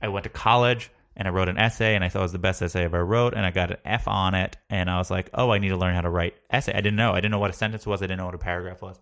I 0.00 0.08
went 0.08 0.24
to 0.24 0.30
college, 0.30 0.88
and 1.16 1.26
I 1.26 1.32
wrote 1.32 1.48
an 1.48 1.58
essay, 1.58 1.96
and 1.96 2.04
I 2.04 2.08
thought 2.08 2.20
it 2.20 2.22
was 2.22 2.32
the 2.32 2.38
best 2.38 2.62
essay 2.62 2.82
I 2.82 2.84
ever 2.84 3.04
wrote, 3.04 3.34
and 3.34 3.44
I 3.44 3.50
got 3.50 3.72
an 3.72 3.78
F 3.84 4.06
on 4.06 4.34
it, 4.36 4.56
and 4.70 4.88
I 4.88 4.98
was 4.98 5.10
like, 5.10 5.30
oh, 5.34 5.50
I 5.50 5.58
need 5.58 5.70
to 5.70 5.76
learn 5.76 5.94
how 5.96 6.00
to 6.02 6.10
write 6.10 6.34
essay. 6.48 6.72
I 6.72 6.80
didn't 6.80 6.96
know. 6.96 7.10
I 7.10 7.16
didn't 7.16 7.32
know 7.32 7.40
what 7.40 7.50
a 7.50 7.54
sentence 7.54 7.86
was. 7.86 8.02
I 8.02 8.06
didn't 8.06 8.18
know 8.18 8.26
what 8.26 8.34
a 8.36 8.38
paragraph 8.38 8.82
was. 8.82 9.00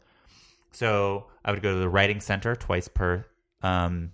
So 0.73 1.27
I 1.45 1.51
would 1.51 1.63
go 1.63 1.75
to 1.75 1.79
the 1.81 1.89
writing 1.89 2.21
center 2.21 2.57
twice 2.57 2.89
per 2.89 3.27
um, 3.63 4.13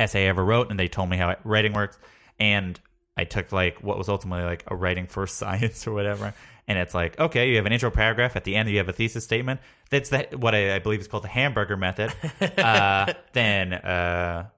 essay 0.00 0.24
I 0.24 0.28
ever 0.28 0.44
wrote, 0.44 0.70
and 0.70 0.78
they 0.78 0.88
told 0.88 1.08
me 1.08 1.16
how 1.16 1.36
writing 1.44 1.72
works. 1.72 1.98
And 2.38 2.80
I 3.16 3.24
took 3.24 3.52
like 3.52 3.82
what 3.82 3.98
was 3.98 4.08
ultimately 4.08 4.44
like 4.44 4.64
a 4.66 4.74
writing 4.74 5.06
first 5.06 5.36
science 5.38 5.86
or 5.86 5.92
whatever. 5.92 6.34
And 6.66 6.78
it's 6.78 6.94
like, 6.94 7.18
okay, 7.18 7.50
you 7.50 7.56
have 7.56 7.66
an 7.66 7.72
intro 7.72 7.90
paragraph. 7.90 8.36
At 8.36 8.44
the 8.44 8.54
end, 8.54 8.68
you 8.70 8.78
have 8.78 8.88
a 8.88 8.92
thesis 8.92 9.24
statement. 9.24 9.60
That's 9.90 10.10
that 10.10 10.38
what 10.38 10.54
I, 10.54 10.76
I 10.76 10.78
believe 10.78 11.00
is 11.00 11.08
called 11.08 11.24
the 11.24 11.28
hamburger 11.28 11.76
method. 11.76 12.12
uh, 12.58 13.12
then 13.32 13.72
uh, 13.74 14.48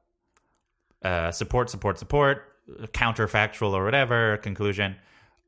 uh, 1.03 1.31
support, 1.31 1.71
support, 1.71 1.99
support, 1.99 2.45
counterfactual 2.93 3.73
or 3.73 3.85
whatever 3.85 4.37
conclusion. 4.39 4.97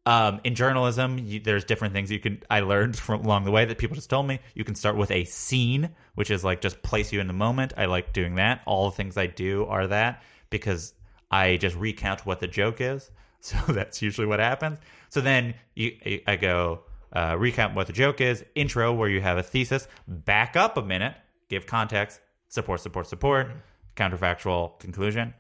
Um, 0.07 0.41
in 0.45 0.55
journalism, 0.55 1.19
you, 1.19 1.41
there's 1.41 1.65
different 1.65 1.95
things 1.95 2.11
you 2.11 2.19
can. 2.19 2.43
I 2.51 2.61
learned 2.61 2.97
from 2.97 3.25
along 3.25 3.45
the 3.45 3.51
way 3.51 3.65
that 3.65 3.79
people 3.79 3.95
just 3.95 4.11
told 4.11 4.27
me. 4.27 4.39
You 4.55 4.65
can 4.65 4.75
start 4.75 4.97
with 4.97 5.11
a 5.11 5.25
scene, 5.25 5.91
which 6.15 6.31
is 6.31 6.45
like 6.45 6.61
just 6.61 6.83
place 6.83 7.13
you 7.13 7.21
in 7.21 7.27
the 7.27 7.33
moment. 7.33 7.73
I 7.77 7.87
like 7.87 8.13
doing 8.13 8.35
that. 8.35 8.61
All 8.67 8.91
the 8.91 8.97
things 8.97 9.17
I 9.17 9.27
do 9.27 9.65
are 9.67 9.87
that 9.87 10.23
because 10.51 10.95
I 11.31 11.57
just 11.57 11.75
recount 11.77 12.27
what 12.27 12.41
the 12.41 12.47
joke 12.47 12.81
is. 12.81 13.11
So 13.45 13.59
that's 13.75 14.01
usually 14.01 14.27
what 14.27 14.41
happens. 14.41 14.79
So 15.11 15.21
then 15.21 15.53
you, 15.75 15.93
I 16.27 16.37
go 16.37 16.81
uh, 17.13 17.37
recount 17.39 17.75
what 17.75 17.87
the 17.87 17.93
joke 17.93 18.23
is. 18.23 18.43
Intro 18.55 18.91
where 18.95 19.11
you 19.11 19.21
have 19.21 19.37
a 19.37 19.43
thesis. 19.43 19.87
Back 20.09 20.57
up 20.57 20.79
a 20.79 20.83
minute. 20.83 21.15
Give 21.51 21.67
context. 21.67 22.21
Support. 22.49 22.81
Support. 22.81 23.07
Support. 23.07 23.53
Counterfactual 23.97 24.79
conclusion. 24.79 25.35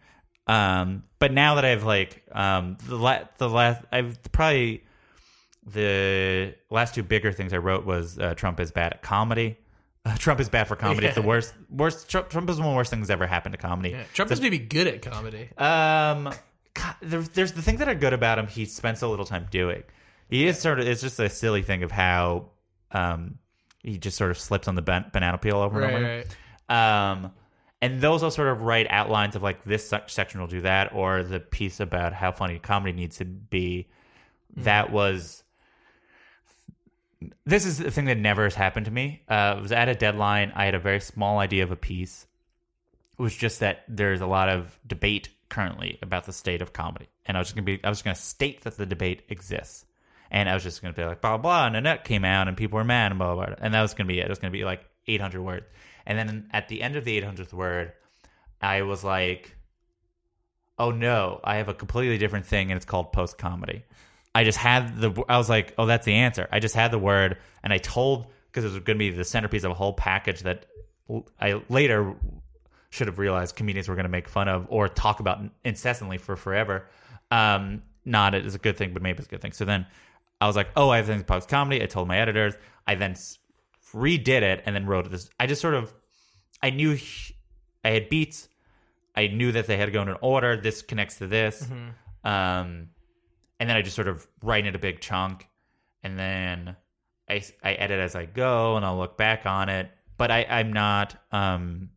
Um, 0.46 1.04
but 1.18 1.32
now 1.32 1.54
that 1.54 1.64
I've 1.64 1.84
like 1.84 2.22
um, 2.32 2.76
the 2.86 2.96
la- 2.96 3.24
the 3.38 3.48
last 3.48 3.82
I've 3.90 4.18
probably 4.32 4.84
the 5.66 6.54
last 6.70 6.94
two 6.94 7.02
bigger 7.02 7.32
things 7.32 7.52
I 7.52 7.58
wrote 7.58 7.86
was 7.86 8.18
uh, 8.18 8.34
Trump 8.34 8.60
is 8.60 8.70
bad 8.70 8.92
at 8.92 9.02
comedy. 9.02 9.56
Uh, 10.04 10.14
Trump 10.18 10.40
is 10.40 10.48
bad 10.48 10.68
for 10.68 10.76
comedy. 10.76 11.06
It's 11.06 11.14
the 11.14 11.22
worst. 11.22 11.54
Worst. 11.70 12.10
Trump, 12.10 12.28
Trump 12.28 12.50
is 12.50 12.58
one 12.58 12.66
of 12.68 12.72
the 12.72 12.76
worst 12.76 12.90
things 12.90 13.08
that's 13.08 13.12
ever 13.12 13.26
happened 13.26 13.54
to 13.54 13.58
comedy. 13.58 13.90
Yeah. 13.90 14.02
Trump 14.12 14.30
is 14.30 14.40
maybe 14.40 14.58
good 14.58 14.86
at 14.86 15.00
comedy. 15.02 15.48
Um, 15.56 16.32
God, 16.74 16.94
there, 17.00 17.22
there's 17.22 17.52
the 17.52 17.62
things 17.62 17.78
that 17.78 17.88
are 17.88 17.94
good 17.94 18.12
about 18.12 18.38
him. 18.38 18.46
He 18.46 18.66
spends 18.66 18.98
so 19.00 19.08
little 19.08 19.24
time 19.24 19.46
doing. 19.50 19.82
He 20.28 20.46
is 20.46 20.58
sort 20.58 20.80
of. 20.80 20.86
It's 20.86 21.00
just 21.00 21.18
a 21.20 21.30
silly 21.30 21.62
thing 21.62 21.82
of 21.82 21.90
how 21.90 22.50
um 22.92 23.38
he 23.82 23.98
just 23.98 24.16
sort 24.16 24.30
of 24.30 24.38
slips 24.38 24.66
on 24.68 24.74
the 24.74 24.82
ban- 24.82 25.10
banana 25.12 25.38
peel 25.38 25.56
over 25.58 25.82
and 25.82 25.94
over. 25.94 26.24
right. 26.68 27.10
Um, 27.10 27.32
and 27.84 28.00
those 28.00 28.22
will 28.22 28.30
sort 28.30 28.48
of 28.48 28.62
write 28.62 28.86
outlines 28.88 29.36
of 29.36 29.42
like 29.42 29.62
this 29.62 29.92
section 30.06 30.40
will 30.40 30.46
do 30.46 30.62
that, 30.62 30.94
or 30.94 31.22
the 31.22 31.38
piece 31.38 31.80
about 31.80 32.14
how 32.14 32.32
funny 32.32 32.58
comedy 32.58 32.92
needs 32.92 33.18
to 33.18 33.26
be. 33.26 33.88
That 34.56 34.90
was. 34.90 35.42
This 37.44 37.66
is 37.66 37.78
the 37.78 37.90
thing 37.90 38.06
that 38.06 38.16
never 38.16 38.44
has 38.44 38.54
happened 38.54 38.86
to 38.86 38.90
me. 38.92 39.22
Uh, 39.28 39.32
I 39.32 39.60
was 39.60 39.72
at 39.72 39.90
a 39.90 39.94
deadline. 39.94 40.52
I 40.54 40.64
had 40.64 40.74
a 40.74 40.78
very 40.78 41.00
small 41.00 41.38
idea 41.38 41.62
of 41.62 41.72
a 41.72 41.76
piece, 41.76 42.26
It 43.18 43.22
was 43.22 43.34
just 43.36 43.60
that 43.60 43.84
there's 43.86 44.22
a 44.22 44.26
lot 44.26 44.48
of 44.48 44.78
debate 44.86 45.28
currently 45.50 45.98
about 46.00 46.24
the 46.24 46.32
state 46.32 46.62
of 46.62 46.72
comedy, 46.72 47.08
and 47.26 47.36
I 47.36 47.40
was 47.40 47.48
just 47.48 47.56
gonna 47.56 47.66
be 47.66 47.84
I 47.84 47.90
was 47.90 47.98
just 47.98 48.04
gonna 48.04 48.14
state 48.14 48.62
that 48.62 48.78
the 48.78 48.86
debate 48.86 49.24
exists, 49.28 49.84
and 50.30 50.48
I 50.48 50.54
was 50.54 50.62
just 50.62 50.80
gonna 50.80 50.94
be 50.94 51.04
like 51.04 51.20
blah 51.20 51.36
blah, 51.36 51.66
and 51.66 51.74
Nanette 51.74 52.04
came 52.04 52.24
out 52.24 52.48
and 52.48 52.56
people 52.56 52.78
were 52.78 52.84
mad 52.84 53.12
and 53.12 53.18
blah 53.18 53.34
blah, 53.34 53.46
blah. 53.46 53.56
and 53.58 53.74
that 53.74 53.82
was 53.82 53.92
gonna 53.92 54.08
be 54.08 54.20
it. 54.20 54.24
It 54.24 54.30
was 54.30 54.38
gonna 54.38 54.50
be 54.52 54.64
like 54.64 54.84
800 55.06 55.42
words, 55.42 55.66
and 56.06 56.18
then 56.18 56.48
at 56.52 56.68
the 56.68 56.82
end 56.82 56.96
of 56.96 57.04
the 57.04 57.20
800th 57.20 57.52
word, 57.52 57.92
I 58.60 58.82
was 58.82 59.04
like, 59.04 59.56
oh 60.78 60.90
no, 60.90 61.40
I 61.44 61.56
have 61.56 61.68
a 61.68 61.74
completely 61.74 62.18
different 62.18 62.46
thing, 62.46 62.70
and 62.70 62.76
it's 62.76 62.86
called 62.86 63.12
post 63.12 63.38
comedy. 63.38 63.84
I 64.34 64.44
just 64.44 64.58
had 64.58 65.00
the 65.00 65.24
I 65.28 65.38
was 65.38 65.48
like, 65.48 65.74
oh, 65.78 65.86
that's 65.86 66.04
the 66.04 66.14
answer. 66.14 66.48
I 66.50 66.58
just 66.60 66.74
had 66.74 66.90
the 66.90 66.98
word, 66.98 67.38
and 67.62 67.72
I 67.72 67.78
told 67.78 68.26
because 68.46 68.64
it 68.64 68.74
was 68.74 68.82
going 68.84 68.96
to 68.96 68.98
be 68.98 69.10
the 69.10 69.24
centerpiece 69.24 69.64
of 69.64 69.70
a 69.70 69.74
whole 69.74 69.92
package 69.92 70.40
that 70.42 70.66
I 71.40 71.60
later 71.68 72.14
should 72.90 73.08
have 73.08 73.18
realized 73.18 73.56
comedians 73.56 73.88
were 73.88 73.96
going 73.96 74.04
to 74.04 74.10
make 74.10 74.28
fun 74.28 74.48
of 74.48 74.66
or 74.68 74.88
talk 74.88 75.20
about 75.20 75.40
incessantly 75.64 76.18
for 76.18 76.36
forever. 76.36 76.86
Um, 77.30 77.82
not 78.04 78.34
it 78.34 78.46
is 78.46 78.54
a 78.54 78.58
good 78.58 78.76
thing, 78.76 78.92
but 78.92 79.02
maybe 79.02 79.18
it's 79.18 79.26
a 79.26 79.30
good 79.30 79.40
thing. 79.40 79.52
So 79.52 79.64
then 79.64 79.86
I 80.40 80.46
was 80.46 80.56
like, 80.56 80.68
oh, 80.76 80.90
I 80.90 80.98
have 80.98 81.06
things 81.06 81.24
post 81.24 81.48
comedy. 81.48 81.82
I 81.82 81.86
told 81.86 82.06
my 82.06 82.18
editors. 82.18 82.54
I 82.86 82.94
then 82.94 83.16
redid 83.94 84.42
it 84.42 84.62
and 84.66 84.74
then 84.76 84.86
wrote 84.86 85.10
this. 85.10 85.30
I 85.40 85.46
just 85.46 85.62
sort 85.62 85.74
of 85.74 85.94
I 86.62 86.70
knew 86.70 86.92
he- 86.92 87.34
I 87.84 87.90
had 87.90 88.08
beats. 88.08 88.48
I 89.14 89.28
knew 89.28 89.52
that 89.52 89.66
they 89.66 89.76
had 89.76 89.86
to 89.86 89.92
go 89.92 90.02
in 90.02 90.08
an 90.08 90.16
order. 90.20 90.56
This 90.56 90.82
connects 90.82 91.18
to 91.18 91.26
this. 91.26 91.62
Um, 92.24 92.88
and 93.60 93.68
then 93.70 93.76
I 93.76 93.82
just 93.82 93.94
sort 93.94 94.08
of 94.08 94.26
write 94.42 94.66
in 94.66 94.74
a 94.74 94.78
big 94.78 95.00
chunk, 95.00 95.46
and 96.02 96.18
then 96.18 96.76
I 97.28 97.42
I 97.62 97.72
edit 97.74 98.00
as 98.00 98.14
I 98.16 98.24
go, 98.26 98.76
and 98.76 98.84
I'll 98.84 98.96
look 98.98 99.16
back 99.16 99.46
on 99.46 99.68
it. 99.68 99.90
But 100.16 100.30
I 100.30 100.44
I'm 100.48 100.72
not 100.72 101.16
um 101.32 101.90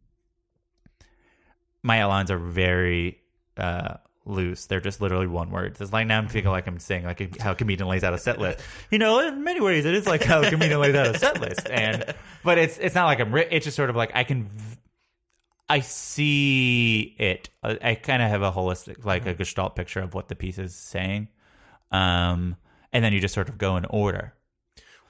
my 1.83 2.01
outlines 2.01 2.31
are 2.31 2.37
very 2.39 3.19
uh 3.57 3.95
loose. 4.27 4.65
They're 4.65 4.81
just 4.81 5.01
literally 5.01 5.27
one 5.27 5.49
word. 5.49 5.77
It's 5.79 5.93
like 5.93 6.07
now 6.07 6.17
I'm 6.17 6.27
feeling 6.27 6.49
like 6.49 6.67
I'm 6.67 6.79
saying 6.79 7.05
like 7.05 7.39
how 7.39 7.53
comedian 7.53 7.87
lays 7.87 8.03
out 8.03 8.13
a 8.13 8.17
set 8.17 8.39
list. 8.39 8.59
You 8.91 8.99
know, 8.99 9.19
in 9.19 9.43
many 9.43 9.61
ways 9.61 9.85
it 9.85 9.93
is 9.93 10.05
like 10.05 10.23
how 10.23 10.47
comedian 10.47 10.79
lays 10.79 10.95
out 10.95 11.15
a 11.15 11.17
set 11.17 11.41
list. 11.41 11.67
And 11.69 12.13
but 12.43 12.57
it's 12.57 12.77
it's 12.77 12.95
not 12.95 13.05
like 13.05 13.19
I'm 13.19 13.35
it's 13.35 13.65
just 13.65 13.77
sort 13.77 13.89
of 13.89 13.95
like 13.95 14.11
I 14.13 14.23
can 14.23 14.49
I 15.69 15.79
see 15.79 17.15
it. 17.17 17.49
I, 17.63 17.79
I 17.81 17.95
kind 17.95 18.21
of 18.21 18.29
have 18.29 18.41
a 18.41 18.51
holistic 18.51 19.05
like 19.05 19.25
a 19.25 19.33
gestalt 19.33 19.75
picture 19.75 20.01
of 20.01 20.13
what 20.13 20.27
the 20.27 20.35
piece 20.35 20.59
is 20.59 20.75
saying. 20.75 21.29
Um 21.91 22.55
and 22.93 23.03
then 23.03 23.13
you 23.13 23.19
just 23.19 23.33
sort 23.33 23.49
of 23.49 23.57
go 23.57 23.77
in 23.77 23.85
order. 23.85 24.33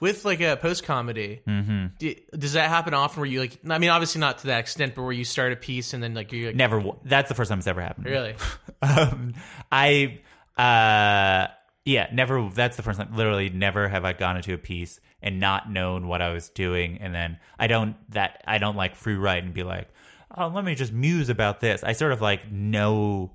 With 0.00 0.24
like 0.24 0.40
a 0.40 0.56
post 0.56 0.84
comedy, 0.84 1.40
mm-hmm. 1.46 2.38
does 2.38 2.52
that 2.52 2.68
happen 2.68 2.94
often? 2.94 3.20
Where 3.20 3.28
you 3.28 3.40
like, 3.40 3.58
I 3.68 3.78
mean, 3.78 3.90
obviously 3.90 4.20
not 4.20 4.38
to 4.38 4.46
that 4.48 4.60
extent, 4.60 4.94
but 4.94 5.02
where 5.02 5.12
you 5.12 5.24
start 5.24 5.52
a 5.52 5.56
piece 5.56 5.92
and 5.92 6.02
then 6.02 6.14
like 6.14 6.32
you 6.32 6.48
like, 6.48 6.56
never. 6.56 6.82
That's 7.04 7.28
the 7.28 7.34
first 7.34 7.48
time 7.48 7.58
it's 7.58 7.66
ever 7.66 7.80
happened. 7.80 8.06
really, 8.06 8.34
um, 8.82 9.34
I 9.72 10.20
uh 10.56 11.52
yeah, 11.84 12.08
never 12.12 12.50
that's 12.54 12.76
the 12.76 12.82
first 12.82 12.98
time 12.98 13.16
literally 13.16 13.48
never 13.48 13.88
have 13.88 14.04
I 14.04 14.12
gone 14.12 14.36
into 14.36 14.52
a 14.54 14.58
piece 14.58 15.00
and 15.22 15.40
not 15.40 15.70
known 15.70 16.06
what 16.06 16.22
I 16.22 16.32
was 16.32 16.48
doing 16.50 16.98
and 17.00 17.14
then 17.14 17.38
I 17.58 17.66
don't 17.66 17.96
that 18.12 18.42
I 18.46 18.58
don't 18.58 18.76
like 18.76 18.94
free 18.94 19.14
write 19.14 19.42
and 19.42 19.54
be 19.54 19.62
like, 19.62 19.88
"Oh, 20.36 20.48
let 20.48 20.64
me 20.64 20.74
just 20.74 20.92
muse 20.92 21.28
about 21.28 21.60
this." 21.60 21.82
I 21.82 21.92
sort 21.92 22.12
of 22.12 22.20
like 22.20 22.52
know 22.52 23.32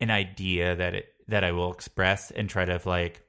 an 0.00 0.10
idea 0.10 0.76
that 0.76 0.94
it 0.94 1.12
that 1.28 1.44
I 1.44 1.52
will 1.52 1.72
express 1.72 2.30
and 2.30 2.48
try 2.48 2.64
to 2.64 2.80
like 2.84 3.22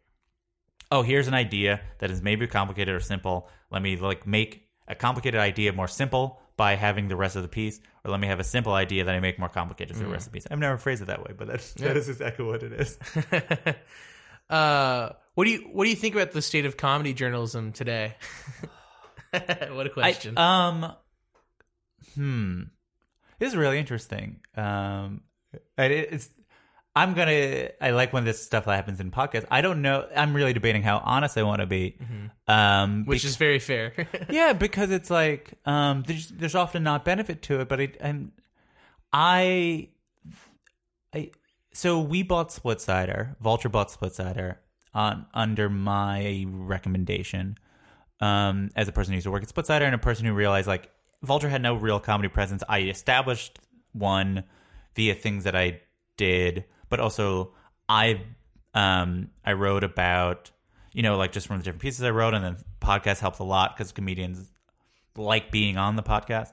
oh, 0.92 1.02
here's 1.02 1.28
an 1.28 1.34
idea 1.34 1.82
that 2.00 2.12
is 2.12 2.22
maybe 2.22 2.48
complicated 2.48 2.94
or 2.96 3.00
simple. 3.00 3.50
Let 3.72 3.82
me 3.82 3.98
like 3.98 4.26
make 4.26 4.68
a 4.88 4.96
complicated 4.96 5.40
idea 5.40 5.72
more 5.74 5.88
simple 5.88 6.42
by 6.58 6.76
having 6.76 7.08
the 7.08 7.16
rest 7.16 7.36
of 7.36 7.42
the 7.42 7.48
piece, 7.48 7.80
or 8.04 8.12
let 8.12 8.20
me 8.20 8.28
have 8.28 8.40
a 8.40 8.44
simple 8.44 8.74
idea 8.74 9.06
that 9.06 9.16
I 9.16 9.20
make 9.20 9.40
more 9.40 9.50
complicated 9.50 9.96
through 9.96 10.08
the 10.08 10.12
rest 10.12 10.28
of 10.28 10.34
the 10.34 10.38
piece. 10.38 10.48
I've 10.50 10.60
never 10.60 10.78
phrased 10.78 11.02
it 11.02 11.06
that 11.06 11.24
way, 11.24 11.34
but 11.38 11.48
that's 11.48 11.74
that 11.76 11.96
is 11.96 12.10
exactly 12.10 12.44
what 12.44 12.64
it 12.64 12.74
is. 12.74 12.98
uh, 14.50 15.10
what 15.36 15.46
do 15.46 15.52
you 15.52 15.70
what 15.72 15.86
do 15.86 15.90
you 15.90 15.96
think 15.96 16.16
about 16.16 16.32
the 16.32 16.42
state 16.42 16.66
of 16.66 16.76
comedy 16.76 17.14
journalism 17.14 17.72
today? 17.72 18.16
what 19.32 19.86
a 19.86 19.90
question. 19.90 20.38
I, 20.38 20.68
um, 20.68 20.94
hmm, 22.16 22.62
this 23.38 23.50
is 23.50 23.56
really 23.56 23.80
interesting. 23.80 24.42
Um, 24.58 25.22
and 25.78 25.94
it, 25.94 26.10
it's. 26.12 26.30
I'm 27.00 27.14
gonna. 27.14 27.70
I 27.80 27.92
like 27.92 28.12
when 28.12 28.26
this 28.26 28.44
stuff 28.44 28.66
happens 28.66 29.00
in 29.00 29.10
podcasts. 29.10 29.46
I 29.50 29.62
don't 29.62 29.82
know. 29.82 30.06
I'm 30.14 30.34
really 30.34 30.52
debating 30.52 30.82
how 30.82 30.98
honest 30.98 31.38
I 31.38 31.44
want 31.44 31.62
to 31.62 31.66
be. 31.66 31.98
Um, 32.46 33.06
which 33.06 33.24
is 33.24 33.38
very 33.38 33.60
fair. 33.60 33.94
yeah, 34.30 34.52
because 34.52 34.92
it's 34.92 35.10
like 35.10 35.54
um, 35.66 36.04
there's 36.06 36.28
there's 36.28 36.56
often 36.56 36.84
not 36.84 37.06
benefit 37.06 37.42
to 37.44 37.62
it, 37.62 37.70
but 37.70 37.80
it, 37.80 37.96
and 38.02 38.34
I, 39.14 39.88
I 41.16 41.32
so 41.72 42.02
we 42.02 42.22
bought 42.22 42.50
Splitsider. 42.50 43.38
Vulture 43.40 43.70
bought 43.70 43.88
Splitsider 43.88 44.58
on 44.94 45.26
under 45.34 45.70
my 45.70 46.46
recommendation. 46.50 47.58
Um, 48.20 48.72
as 48.76 48.90
a 48.90 48.92
person 48.92 49.14
who 49.14 49.16
used 49.16 49.26
to 49.26 49.32
work 49.32 49.44
at 49.44 49.48
Splitsider 49.48 49.84
and 49.84 49.96
a 49.96 50.00
person 50.00 50.26
who 50.26 50.34
realized 50.34 50.68
like 50.68 50.92
Vulture 51.24 51.48
had 51.48 51.62
no 51.62 51.76
real 51.76 52.02
comedy 52.02 52.28
presence. 52.28 52.62
I 52.68 52.82
established 52.82 53.58
one 53.94 54.44
via 54.96 55.16
things 55.16 55.46
that 55.46 55.56
I 55.56 55.80
did, 56.18 56.66
but 56.90 57.00
also 57.00 57.54
I 57.88 58.22
um 58.74 59.30
I 59.46 59.54
wrote 59.54 59.84
about 59.84 60.52
you 60.94 61.04
know 61.04 61.18
like 61.18 61.32
just 61.32 61.48
from 61.48 61.58
the 61.58 61.64
different 61.64 61.82
pieces 61.82 62.04
I 62.04 62.12
wrote, 62.12 62.34
and 62.34 62.44
then 62.44 62.58
podcast 62.82 63.20
helps 63.20 63.40
a 63.40 63.44
lot 63.44 63.76
because 63.76 63.92
comedians 63.92 64.52
like 65.16 65.52
being 65.52 65.78
on 65.78 65.96
the 65.96 66.04
podcast. 66.04 66.52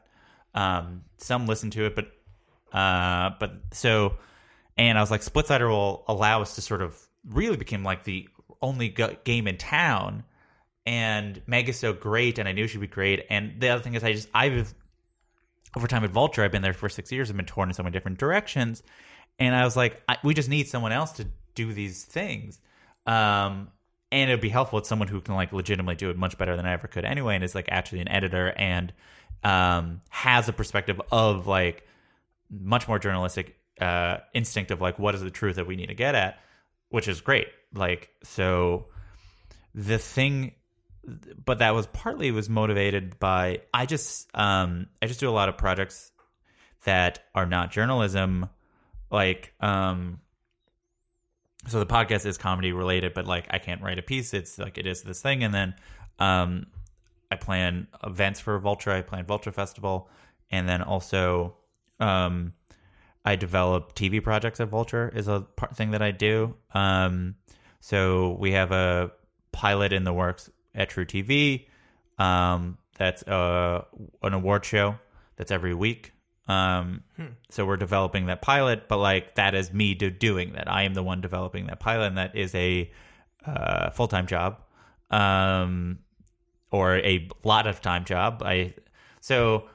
Um, 0.55 1.03
some 1.19 1.47
listen 1.47 1.71
to 1.73 1.87
it, 1.87 1.95
but 1.95 2.07
uh, 2.73 3.31
but 3.39 3.53
so 3.73 4.17
and 4.77 4.99
I 4.99 5.01
was 5.01 5.11
like, 5.11 5.23
Splitsider 5.23 5.69
will 5.69 6.05
allow 6.07 6.43
us 6.43 6.55
to 6.57 6.61
sort 6.61 6.83
of 6.83 7.01
really 7.29 7.57
become 7.57 7.83
like 7.83 8.05
the 8.05 8.29
only 8.61 8.95
game 9.25 9.47
in 9.47 9.57
town. 9.57 10.25
And 10.85 11.41
Meg 11.47 11.69
is 11.69 11.79
so 11.79 11.93
great, 11.93 12.39
and 12.39 12.49
I 12.49 12.53
knew 12.53 12.69
she'd 12.69 12.81
be 12.81 12.87
great. 12.87 13.27
And 13.29 13.61
the 13.61 13.71
other 13.71 13.83
thing 13.83 13.95
is, 13.95 14.05
I 14.05 14.13
just 14.13 14.29
I've 14.33 14.73
over 15.77 15.87
time 15.87 16.05
at 16.05 16.11
Vulture, 16.11 16.45
I've 16.45 16.53
been 16.53 16.63
there 16.63 16.73
for 16.73 16.89
six 16.89 17.11
years. 17.11 17.29
I've 17.29 17.37
been 17.37 17.47
torn 17.47 17.69
in 17.69 17.75
so 17.75 17.83
many 17.83 17.93
different 17.93 18.19
directions, 18.19 18.83
and 19.39 19.55
I 19.55 19.65
was 19.65 19.77
like, 19.77 20.03
I, 20.09 20.17
we 20.23 20.35
just 20.35 20.49
need 20.49 20.69
someone 20.69 20.93
else 20.93 21.13
to 21.13 21.27
do 21.55 21.73
these 21.73 22.05
things. 22.05 22.59
Um, 23.07 23.69
and 24.13 24.31
it'd 24.31 24.41
be 24.41 24.49
helpful 24.49 24.79
with 24.79 24.87
someone 24.87 25.09
who 25.09 25.21
can 25.21 25.35
like 25.35 25.53
legitimately 25.53 25.97
do 25.97 26.11
it 26.11 26.17
much 26.17 26.39
better 26.39 26.57
than 26.57 26.65
I 26.65 26.73
ever 26.73 26.87
could 26.87 27.05
anyway, 27.05 27.35
and 27.35 27.45
is 27.45 27.55
like 27.55 27.69
actually 27.71 28.01
an 28.01 28.09
editor 28.09 28.53
and 28.57 28.93
um, 29.43 30.01
has 30.09 30.49
a 30.49 30.53
perspective 30.53 31.01
of 31.11 31.47
like 31.47 31.87
much 32.51 32.89
more 32.89 32.99
journalistic 32.99 33.57
uh, 33.81 34.19
instinct 34.33 34.71
of 34.71 34.81
like 34.81 34.99
what 34.99 35.15
is 35.15 35.21
the 35.21 35.31
truth 35.31 35.57
that 35.57 35.67
we 35.67 35.77
need 35.77 35.87
to 35.87 35.95
get 35.95 36.15
at, 36.15 36.39
which 36.89 37.09
is 37.09 37.21
great. 37.21 37.49
Like 37.75 38.11
so, 38.23 38.87
the 39.75 39.99
thing, 39.99 40.53
but 41.45 41.59
that 41.59 41.75
was 41.75 41.87
partly 41.89 42.31
was 42.31 42.49
motivated 42.49 43.19
by 43.19 43.61
I 43.75 43.87
just 43.87 44.29
um, 44.35 44.87
I 45.03 45.07
just 45.07 45.21
do 45.21 45.29
a 45.29 45.33
lot 45.33 45.49
of 45.49 45.59
projects 45.59 46.11
that 46.85 47.25
are 47.35 47.47
not 47.47 47.73
journalism, 47.73 48.49
like 49.17 49.55
um, 49.61 50.21
so 51.69 51.81
the 51.81 51.87
podcast 51.87 52.27
is 52.27 52.37
comedy 52.37 52.73
related, 52.73 53.15
but 53.15 53.27
like 53.27 53.47
I 53.51 53.59
can't 53.59 53.81
write 53.81 53.99
a 53.99 54.03
piece. 54.03 54.35
It's 54.35 54.59
like 54.59 54.77
it 54.77 54.87
is 54.87 55.03
this 55.03 55.23
thing, 55.23 55.43
and 55.43 55.55
then 55.55 55.75
um, 56.19 56.67
I 57.33 57.37
plan 57.37 57.89
events 58.05 58.41
for 58.41 58.59
Vulture. 58.59 58.93
I 58.93 59.01
plan 59.01 59.25
Vulture 59.25 59.53
Festival, 59.53 60.11
and 60.51 60.69
then 60.69 60.83
also 60.83 61.57
um, 61.99 62.53
I 63.25 63.37
develop 63.37 63.95
TV 63.95 64.23
projects 64.23 64.61
at 64.61 64.69
Vulture 64.69 65.11
is 65.15 65.29
a 65.29 65.41
part 65.41 65.75
thing 65.75 65.93
that 65.93 66.03
I 66.03 66.11
do. 66.11 66.55
Um, 66.75 67.37
so 67.81 68.37
we 68.39 68.53
have 68.53 68.71
a 68.71 69.13
pilot 69.51 69.95
in 69.95 70.05
the 70.05 70.13
works 70.13 70.51
at 70.75 70.91
truTV. 70.91 71.69
Um, 72.19 72.77
that's 72.99 73.23
uh, 73.23 73.83
an 74.23 74.35
award 74.35 74.67
show 74.67 74.97
that's 75.37 75.51
every 75.51 75.75
week. 75.75 76.13
Um, 76.49 77.03
so 77.51 77.67
we're 77.67 77.77
developing 77.77 78.27
that 78.27 78.43
pilot, 78.43 78.89
but 78.89 78.99
like 78.99 79.35
that 79.35 79.55
is 79.55 79.73
me 79.73 79.95
do- 79.95 80.11
doing 80.11 80.53
that. 80.53 80.71
I 80.71 80.83
am 80.83 80.95
the 80.95 81.03
one 81.03 81.21
developing 81.21 81.67
that 81.67 81.81
pilot, 81.81 82.07
and 82.07 82.19
that 82.19 82.37
is 82.37 82.55
a 82.55 82.91
uh, 83.45 83.91
full 83.91 84.09
time 84.09 84.27
job, 84.27 84.61
um, 85.11 85.99
or 86.71 86.97
a 86.97 87.29
lot 87.43 87.67
of 87.67 87.81
time 87.81 88.05
job. 88.05 88.43
I 88.45 88.75
so 89.21 89.69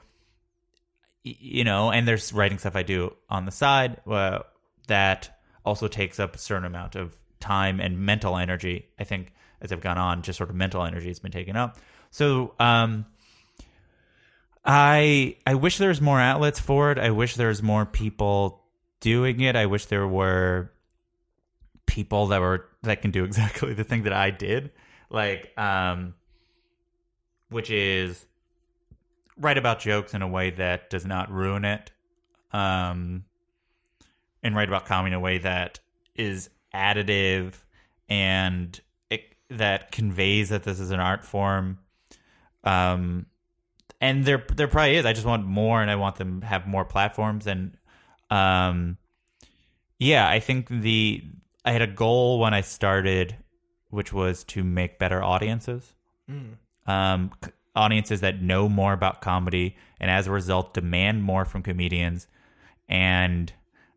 you 1.24 1.64
know, 1.64 1.90
and 1.90 2.06
there's 2.06 2.32
writing 2.32 2.58
stuff 2.58 2.74
I 2.74 2.82
do 2.82 3.14
on 3.28 3.44
the 3.44 3.52
side 3.52 4.00
uh, 4.08 4.40
that 4.88 5.38
also 5.64 5.88
takes 5.88 6.18
up 6.18 6.34
a 6.34 6.38
certain 6.38 6.64
amount 6.64 6.96
of 6.96 7.16
time 7.38 7.80
and 7.80 7.98
mental 7.98 8.36
energy. 8.36 8.86
I 8.98 9.04
think 9.04 9.32
as 9.60 9.72
I've 9.72 9.80
gone 9.80 9.98
on, 9.98 10.22
just 10.22 10.36
sort 10.36 10.50
of 10.50 10.56
mental 10.56 10.82
energy 10.84 11.08
has 11.08 11.20
been 11.20 11.30
taken 11.30 11.56
up. 11.56 11.78
So 12.10 12.54
um, 12.58 13.06
I 14.64 15.36
I 15.46 15.54
wish 15.54 15.78
there 15.78 15.88
was 15.88 16.00
more 16.00 16.20
outlets 16.20 16.60
for 16.60 16.92
it. 16.92 16.98
I 16.98 17.10
wish 17.10 17.34
there 17.36 17.48
was 17.48 17.62
more 17.62 17.86
people 17.86 18.62
doing 19.00 19.40
it. 19.40 19.56
I 19.56 19.66
wish 19.66 19.86
there 19.86 20.06
were 20.06 20.72
people 21.86 22.28
that 22.28 22.40
were 22.40 22.66
that 22.82 23.02
can 23.02 23.10
do 23.10 23.24
exactly 23.26 23.74
the 23.74 23.84
thing 23.84 24.04
that 24.04 24.12
I 24.12 24.30
did. 24.30 24.70
Like 25.10 25.56
um 25.58 26.14
which 27.50 27.70
is 27.70 28.24
write 29.36 29.58
about 29.58 29.80
jokes 29.80 30.14
in 30.14 30.22
a 30.22 30.28
way 30.28 30.50
that 30.50 30.90
does 30.90 31.04
not 31.06 31.30
ruin 31.30 31.64
it. 31.64 31.90
um, 32.52 33.24
and 34.42 34.56
write 34.56 34.68
about 34.68 34.86
comedy 34.86 35.12
in 35.12 35.18
a 35.18 35.20
way 35.20 35.38
that 35.38 35.80
is 36.14 36.50
additive 36.74 37.54
and 38.08 38.80
it, 39.10 39.22
that 39.50 39.92
conveys 39.92 40.50
that 40.50 40.64
this 40.64 40.80
is 40.80 40.90
an 40.90 41.00
art 41.00 41.24
form. 41.24 41.78
Um, 42.64 43.26
and 44.02 44.24
there 44.24 44.44
there 44.54 44.66
probably 44.66 44.96
is. 44.96 45.06
I 45.06 45.12
just 45.12 45.24
want 45.24 45.46
more, 45.46 45.80
and 45.80 45.90
I 45.90 45.94
want 45.94 46.16
them 46.16 46.40
to 46.40 46.46
have 46.46 46.66
more 46.66 46.84
platforms. 46.84 47.46
And 47.46 47.78
um, 48.30 48.98
yeah, 49.98 50.28
I 50.28 50.40
think 50.40 50.68
the 50.68 51.24
I 51.64 51.70
had 51.70 51.82
a 51.82 51.86
goal 51.86 52.40
when 52.40 52.52
I 52.52 52.62
started, 52.62 53.36
which 53.90 54.12
was 54.12 54.42
to 54.44 54.64
make 54.64 54.98
better 54.98 55.22
audiences. 55.22 55.94
Um, 56.86 57.30
audiences 57.76 58.20
that 58.22 58.42
know 58.42 58.68
more 58.68 58.92
about 58.92 59.22
comedy, 59.22 59.76
and 60.00 60.10
as 60.10 60.26
a 60.26 60.32
result, 60.32 60.74
demand 60.74 61.22
more 61.22 61.44
from 61.44 61.62
comedians. 61.62 62.26
And 62.88 63.52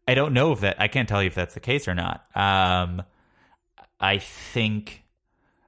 I 0.07 0.13
don't 0.13 0.33
know 0.33 0.51
if 0.51 0.59
that 0.59 0.79
I 0.79 0.87
can't 0.87 1.09
tell 1.09 1.23
you 1.23 1.27
if 1.27 1.35
that's 1.35 1.55
the 1.55 1.59
case 1.59 1.87
or 1.87 1.95
not. 1.95 2.25
Um, 2.35 3.01
I 3.99 4.19
think 4.19 5.03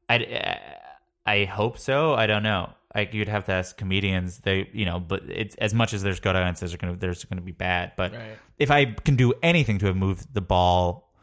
I 0.07 0.59
I 1.25 1.45
hope 1.45 1.79
so. 1.79 2.13
I 2.13 2.27
don't 2.27 2.43
know. 2.43 2.76
Like 2.97 3.13
you'd 3.13 3.29
have 3.29 3.45
to 3.45 3.51
ask 3.53 3.77
comedians. 3.77 4.39
They 4.39 4.69
you 4.73 4.83
know, 4.85 4.99
but 4.99 5.23
it's 5.29 5.55
as 5.55 5.73
much 5.73 5.93
as 5.93 6.01
there's 6.03 6.19
good 6.19 6.35
audiences 6.35 6.73
are 6.73 6.77
gonna 6.77 6.95
there's 6.95 7.23
gonna 7.25 7.41
be 7.41 7.51
bad. 7.51 7.93
But 7.95 8.11
Right. 8.13 8.37
if 8.57 8.71
I 8.71 8.85
can 8.85 9.15
do 9.15 9.33
anything 9.43 9.77
to 9.79 9.85
have 9.85 9.95
moved 9.95 10.33
the 10.33 10.41
ball 10.41 11.13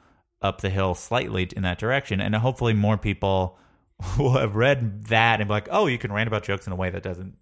up 0.40 0.60
the 0.60 0.70
hill 0.70 0.94
slightly 0.94 1.48
in 1.56 1.62
that 1.64 1.78
direction, 1.78 2.20
and 2.20 2.34
hopefully 2.36 2.74
more 2.74 2.96
people 2.96 3.58
will 4.18 4.32
have 4.38 4.54
read 4.56 5.04
that 5.06 5.40
and 5.40 5.48
be 5.48 5.52
like, 5.52 5.68
oh, 5.70 5.86
you 5.86 5.98
can 5.98 6.12
rant 6.12 6.28
about 6.28 6.44
jokes 6.44 6.66
in 6.66 6.72
a 6.72 6.76
way 6.76 6.90
that 6.90 7.02
doesn't 7.02 7.34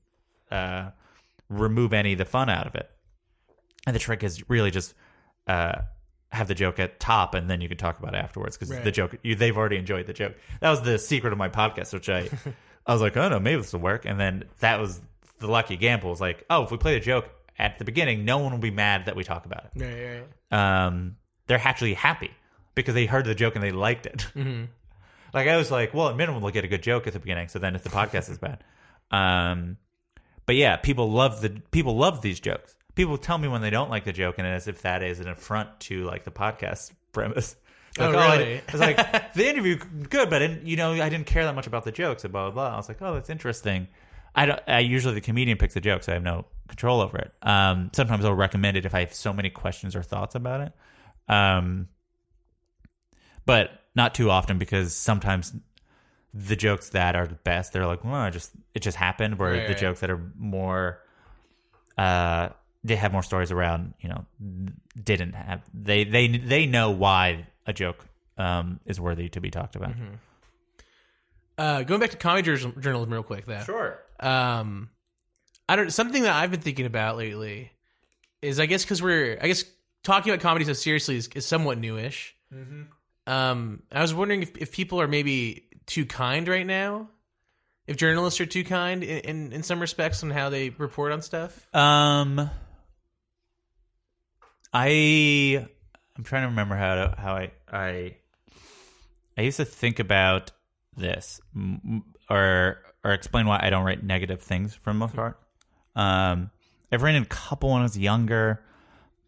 uh, 0.51 0.91
remove 1.49 1.93
any 1.93 2.12
of 2.12 2.18
the 2.18 2.24
fun 2.24 2.49
out 2.49 2.66
of 2.66 2.74
it. 2.74 2.89
And 3.87 3.95
the 3.97 4.01
trick 4.01 4.22
is 4.22 4.49
really 4.49 4.70
just 4.70 4.95
uh, 5.47 5.80
have 6.30 6.49
the 6.49 6.55
joke 6.55 6.78
at 6.78 7.01
top, 7.01 7.35
and 7.35 7.51
then 7.51 7.61
you 7.61 7.68
can 7.68 7.76
talk 7.76 7.99
about 7.99 8.14
it 8.14 8.18
afterwards 8.18 8.57
because 8.57 8.70
Right. 8.70 8.85
the 8.85 8.93
joke 8.93 9.16
you, 9.22 9.35
they've 9.35 9.57
already 9.57 9.76
enjoyed 9.76 10.07
the 10.07 10.12
joke. 10.14 10.37
That 10.61 10.70
was 10.70 10.80
the 10.83 10.99
secret 10.99 11.33
of 11.33 11.39
my 11.39 11.49
podcast, 11.49 11.93
which 11.93 12.09
I 12.09 12.28
I 12.87 12.93
was 12.93 13.03
like, 13.03 13.16
oh 13.16 13.28
no, 13.28 13.39
maybe 13.41 13.61
this 13.61 13.72
will 13.72 13.80
work. 13.80 14.05
And 14.05 14.18
then 14.18 14.45
that 14.61 14.80
was 14.80 15.01
the 15.39 15.47
lucky 15.47 15.76
gamble. 15.76 16.09
It 16.09 16.12
Was 16.12 16.20
like, 16.20 16.45
oh, 16.51 16.64
if 16.64 16.70
we 16.70 16.76
play 16.76 16.95
the 16.95 17.05
joke 17.05 17.28
at 17.59 17.78
the 17.78 17.85
beginning, 17.85 18.24
no 18.24 18.39
one 18.39 18.53
will 18.53 18.59
be 18.59 18.70
mad 18.70 19.07
that 19.07 19.16
we 19.16 19.24
talk 19.24 19.47
about 19.47 19.66
it. 19.66 19.70
Right, 19.76 20.24
right. 20.51 20.87
Um, 20.87 21.16
they're 21.47 21.61
actually 21.62 21.95
happy 21.95 22.30
because 22.74 22.95
they 22.95 23.07
heard 23.07 23.24
the 23.24 23.35
joke 23.35 23.55
and 23.55 23.62
they 23.62 23.72
liked 23.72 24.07
it. 24.07 24.26
Mm-hmm. 24.35 24.64
Like 25.35 25.49
I 25.49 25.57
was 25.57 25.70
like, 25.70 25.95
well, 25.95 26.11
at 26.11 26.16
minimum, 26.16 26.43
they'll 26.43 26.51
get 26.51 26.64
a 26.64 26.68
good 26.68 26.83
joke 26.83 27.07
at 27.07 27.14
the 27.14 27.18
beginning. 27.18 27.49
So 27.49 27.59
then, 27.59 27.74
if 27.74 27.83
the 27.83 27.89
podcast 27.89 28.28
is 28.28 28.37
bad, 28.37 28.62
um, 29.11 29.78
but 30.45 30.57
yeah, 30.57 30.76
people 30.76 31.11
love 31.11 31.41
the 31.41 31.49
people 31.70 31.97
love 31.97 32.20
these 32.20 32.39
jokes. 32.39 32.76
People 32.97 33.16
tell 33.16 33.39
me 33.39 33.49
when 33.49 33.62
they 33.62 33.70
don't 33.70 33.89
like 33.89 34.05
the 34.05 34.12
joke, 34.12 34.35
and 34.37 34.47
as 34.47 34.68
if 34.68 34.83
that 34.83 35.03
is 35.03 35.20
an 35.20 35.28
affront 35.28 35.80
to 35.80 36.05
like 36.05 36.24
the 36.24 36.30
podcast 36.30 36.93
premise. 37.12 37.57
Oh, 37.99 38.07
Like, 38.11 38.16
I- 38.16 38.36
really? 38.38 38.59
I 38.59 38.72
was 38.72 38.80
like, 38.80 39.32
the 39.34 39.49
interview 39.49 39.76
good, 40.09 40.30
but 40.30 40.43
I 40.43 40.61
you 40.64 40.76
know, 40.76 40.93
I 40.93 41.09
didn't 41.09 41.26
care 41.26 41.45
that 41.45 41.55
much 41.55 41.66
about 41.66 41.84
the 41.84 41.93
jokes 41.93 42.24
and 42.24 42.32
blah 42.32 42.51
blah 42.51 42.68
blah. 42.68 42.74
I 42.74 42.76
was 42.76 42.88
like, 42.88 43.03
oh, 43.03 43.14
that's 43.14 43.30
interesting. 43.30 43.88
I 44.34 44.47
don't. 44.47 44.61
I 44.66 44.78
usually 44.80 45.14
the 45.14 45.20
comedian 45.20 45.59
picks 45.59 45.74
the 45.74 45.80
jokes. 45.80 46.07
so 46.07 46.12
I 46.12 46.14
have 46.14 46.22
no 46.22 46.47
control 46.68 47.01
over 47.03 47.18
it. 47.18 47.32
Um, 47.43 47.90
sometimes 47.93 48.24
I'll 48.24 48.32
recommend 48.34 48.78
it 48.78 48.86
if 48.86 48.95
I 48.95 49.01
have 49.01 49.12
so 49.12 49.32
many 49.32 49.51
questions 49.51 49.95
or 49.95 50.03
thoughts 50.03 50.34
about 50.34 50.62
it. 50.62 50.72
Um, 51.28 51.88
but 53.45 53.70
not 53.95 54.14
too 54.14 54.30
often 54.30 54.57
because 54.59 54.95
sometimes 54.95 55.53
the 56.32 56.57
jokes 56.57 56.90
that 56.90 57.14
are 57.14 57.26
the 57.26 57.34
best, 57.34 57.72
they're 57.74 57.86
like, 57.86 58.05
well, 58.05 58.14
I 58.14 58.30
just 58.30 58.53
it 58.74 58.80
just 58.80 58.97
happened. 58.97 59.38
Where 59.38 59.51
Right, 59.53 59.62
the 59.66 59.74
right. 59.74 59.76
jokes 59.78 60.01
that 60.01 60.11
are 60.11 60.32
more, 60.38 60.99
uh, 61.99 62.49
they 62.84 62.97
have 62.97 63.12
more 63.12 63.22
stories 63.22 63.51
around. 63.53 63.93
You 64.01 64.09
know, 64.09 64.24
didn't 65.03 65.34
have 65.34 65.61
they 65.74 66.05
they 66.05 66.26
they 66.28 66.64
know 66.64 66.90
why 66.90 67.47
a 67.67 67.73
joke 67.73 68.07
um 68.39 68.81
is 68.87 69.01
worthy 69.01 69.29
to 69.29 69.41
be 69.41 69.51
talked 69.51 69.77
about. 69.77 69.91
Mm-hmm. 69.91 70.15
Uh, 71.59 71.83
going 71.83 72.01
back 72.01 72.11
to 72.11 72.17
comedy 72.17 72.43
journal- 72.43 72.81
journalism 72.81 73.13
real 73.13 73.23
quick, 73.23 73.47
though. 73.47 73.61
Sure. 73.61 73.99
Um, 74.19 74.89
I 75.69 75.77
don't. 75.77 75.93
Something 75.93 76.23
that 76.23 76.35
I've 76.35 76.51
been 76.51 76.61
thinking 76.61 76.87
about 76.87 77.17
lately 77.17 77.71
is, 78.41 78.59
I 78.59 78.67
guess, 78.67 78.85
because 78.85 79.03
we're, 79.03 79.39
I 79.41 79.47
guess, 79.47 79.65
talking 80.03 80.33
about 80.33 80.43
comedy 80.43 80.65
so 80.65 80.73
seriously 80.73 81.17
is, 81.17 81.29
is 81.29 81.47
somewhat 81.47 81.79
newish. 81.79 82.35
Um, 83.27 83.83
I 83.93 84.03
was 84.03 84.13
wondering 84.13 84.43
if, 84.43 84.57
if 84.57 84.73
people 84.73 85.01
are 85.01 85.09
maybe 85.09 85.69
too 85.87 86.05
kind 86.05 86.49
right 86.49 86.67
now. 86.67 87.09
If 87.87 87.97
journalists 87.97 88.41
are 88.41 88.47
too 88.47 88.65
kind 88.65 89.03
in, 89.03 89.19
in, 89.19 89.53
in 89.53 89.63
some 89.63 89.81
respects 89.81 90.23
on 90.23 90.31
how 90.31 90.51
they 90.51 90.71
report 90.71 91.13
on 91.13 91.21
stuff. 91.23 91.67
Um, 91.75 92.51
I 94.73 95.67
I'm 96.17 96.25
trying 96.25 96.43
to 96.43 96.49
remember 96.49 96.77
how 96.77 96.95
to 96.95 97.15
how 97.19 97.35
I 97.35 97.51
I 97.71 98.17
I 99.37 99.43
used 99.43 99.57
to 99.57 99.65
think 99.65 99.99
about 99.99 100.53
this 100.97 101.41
or 102.29 102.79
or 103.05 103.13
explain 103.13 103.47
why 103.47 103.61
I 103.63 103.71
don't 103.71 103.85
write 103.85 104.03
negative 104.03 104.43
things 104.43 104.75
for 104.75 104.91
the 104.91 104.99
most 104.99 105.15
part. 105.15 105.39
Um, 105.97 106.51
I've 106.91 107.03
written 107.03 107.23
a 107.23 107.27
couple 107.27 107.71
when 107.71 107.81
I 107.81 107.83
was 107.83 107.99
younger, 107.99 108.63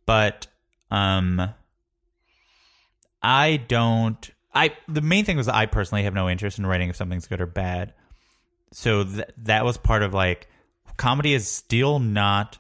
but 0.06 0.46
um, 0.90 1.54
I 3.22 3.56
don't. 3.56 4.30
I 4.54 4.76
the 4.86 5.00
main 5.00 5.24
thing 5.24 5.36
was 5.36 5.48
I 5.48 5.66
personally 5.66 6.04
have 6.04 6.14
no 6.14 6.28
interest 6.28 6.58
in 6.58 6.66
writing 6.66 6.90
if 6.90 6.96
something's 6.96 7.26
good 7.26 7.40
or 7.40 7.46
bad. 7.46 7.94
So 8.72 9.04
th- 9.04 9.28
that 9.38 9.64
was 9.64 9.76
part 9.78 10.02
of 10.02 10.12
like 10.14 10.48
comedy 10.96 11.32
is 11.32 11.48
still 11.48 11.98
not 11.98 12.58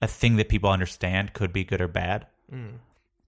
a 0.00 0.06
thing 0.06 0.36
that 0.36 0.48
people 0.48 0.70
understand 0.70 1.32
could 1.32 1.52
be 1.52 1.64
good 1.64 1.80
or 1.80 1.88
bad 1.88 2.26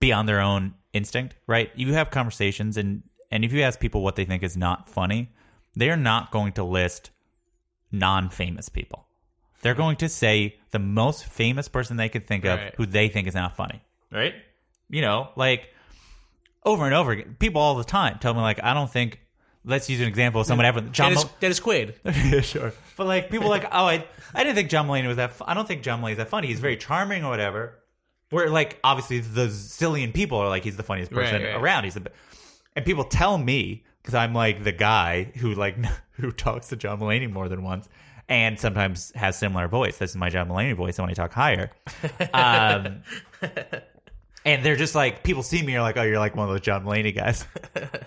beyond 0.02 0.28
their 0.28 0.40
own 0.40 0.74
instinct, 0.92 1.36
right? 1.46 1.70
You 1.74 1.94
have 1.94 2.10
conversations 2.10 2.76
and 2.76 3.02
and 3.30 3.44
if 3.46 3.52
you 3.54 3.62
ask 3.62 3.80
people 3.80 4.02
what 4.02 4.16
they 4.16 4.26
think 4.26 4.42
is 4.42 4.56
not 4.58 4.88
funny, 4.90 5.30
they're 5.74 5.96
not 5.96 6.30
going 6.30 6.52
to 6.54 6.64
list 6.64 7.10
non-famous 7.90 8.68
people. 8.68 9.06
They're 9.62 9.74
going 9.74 9.96
to 9.98 10.08
say 10.08 10.56
the 10.70 10.78
most 10.78 11.24
famous 11.24 11.68
person 11.68 11.96
they 11.96 12.08
could 12.08 12.26
think 12.26 12.44
of 12.44 12.58
Right. 12.58 12.74
who 12.76 12.84
they 12.84 13.08
think 13.08 13.28
is 13.28 13.34
not 13.34 13.56
funny, 13.56 13.80
right? 14.10 14.34
You 14.90 15.00
know, 15.02 15.30
like 15.36 15.68
over 16.64 16.84
and 16.84 16.94
over 16.94 17.12
again, 17.12 17.36
people 17.38 17.60
all 17.62 17.76
the 17.76 17.84
time 17.84 18.18
tell 18.18 18.34
me 18.34 18.40
like 18.40 18.62
I 18.62 18.74
don't 18.74 18.90
think 18.90 19.20
let's 19.64 19.88
use 19.88 20.00
an 20.00 20.08
example 20.08 20.40
of 20.40 20.46
someone 20.46 20.66
ever 20.66 20.80
John 20.80 21.10
Dennis, 21.10 21.24
Mul- 21.24 21.32
Dennis 21.40 21.60
Quaid. 21.60 22.42
sure. 22.52 22.72
But 22.96 23.06
like 23.06 23.30
people 23.30 23.48
like, 23.48 23.64
oh, 23.64 23.86
I 23.86 24.04
I 24.34 24.42
didn't 24.42 24.56
think 24.56 24.68
John 24.68 24.88
Mulaney 24.88 25.06
was 25.06 25.16
that. 25.18 25.32
Fu- 25.32 25.44
I 25.46 25.54
don't 25.54 25.66
think 25.68 25.82
John 25.82 26.02
Mulaney 26.02 26.12
is 26.12 26.18
that 26.18 26.28
funny. 26.28 26.48
He's 26.48 26.60
very 26.60 26.76
charming 26.76 27.24
or 27.24 27.30
whatever. 27.30 27.78
Where 28.32 28.50
like 28.50 28.78
obviously 28.82 29.20
the 29.20 29.46
zillion 29.46 30.12
people 30.12 30.38
are 30.38 30.48
like 30.48 30.64
he's 30.64 30.76
the 30.76 30.82
funniest 30.82 31.12
person 31.12 31.42
Right, 31.42 31.52
right. 31.52 31.60
around. 31.62 31.84
He's 31.84 31.94
the, 31.94 32.10
and 32.74 32.84
people 32.84 33.04
tell 33.04 33.38
me 33.38 33.84
because 34.02 34.14
I'm 34.14 34.34
like 34.34 34.64
the 34.64 34.72
guy 34.72 35.30
who 35.36 35.54
like 35.54 35.76
who 36.12 36.32
talks 36.32 36.68
to 36.68 36.76
John 36.76 36.98
Mulaney 36.98 37.30
more 37.30 37.48
than 37.48 37.62
once. 37.62 37.88
And 38.28 38.58
sometimes 38.58 39.12
has 39.14 39.36
similar 39.38 39.68
voice. 39.68 39.98
This 39.98 40.10
is 40.10 40.16
my 40.16 40.30
John 40.30 40.48
Mulaney 40.48 40.74
voice. 40.74 40.98
I 40.98 41.02
want 41.02 41.10
to 41.14 41.20
talk 41.20 41.32
higher. 41.32 41.70
Um, 42.32 43.02
and 44.44 44.64
they're 44.64 44.76
just 44.76 44.94
like 44.94 45.22
people 45.22 45.42
see 45.42 45.62
me 45.62 45.76
are 45.76 45.82
like, 45.82 45.96
oh, 45.98 46.02
you're 46.02 46.18
like 46.18 46.34
one 46.34 46.48
of 46.48 46.54
those 46.54 46.62
John 46.62 46.84
Mulaney 46.84 47.14
guys. 47.14 47.44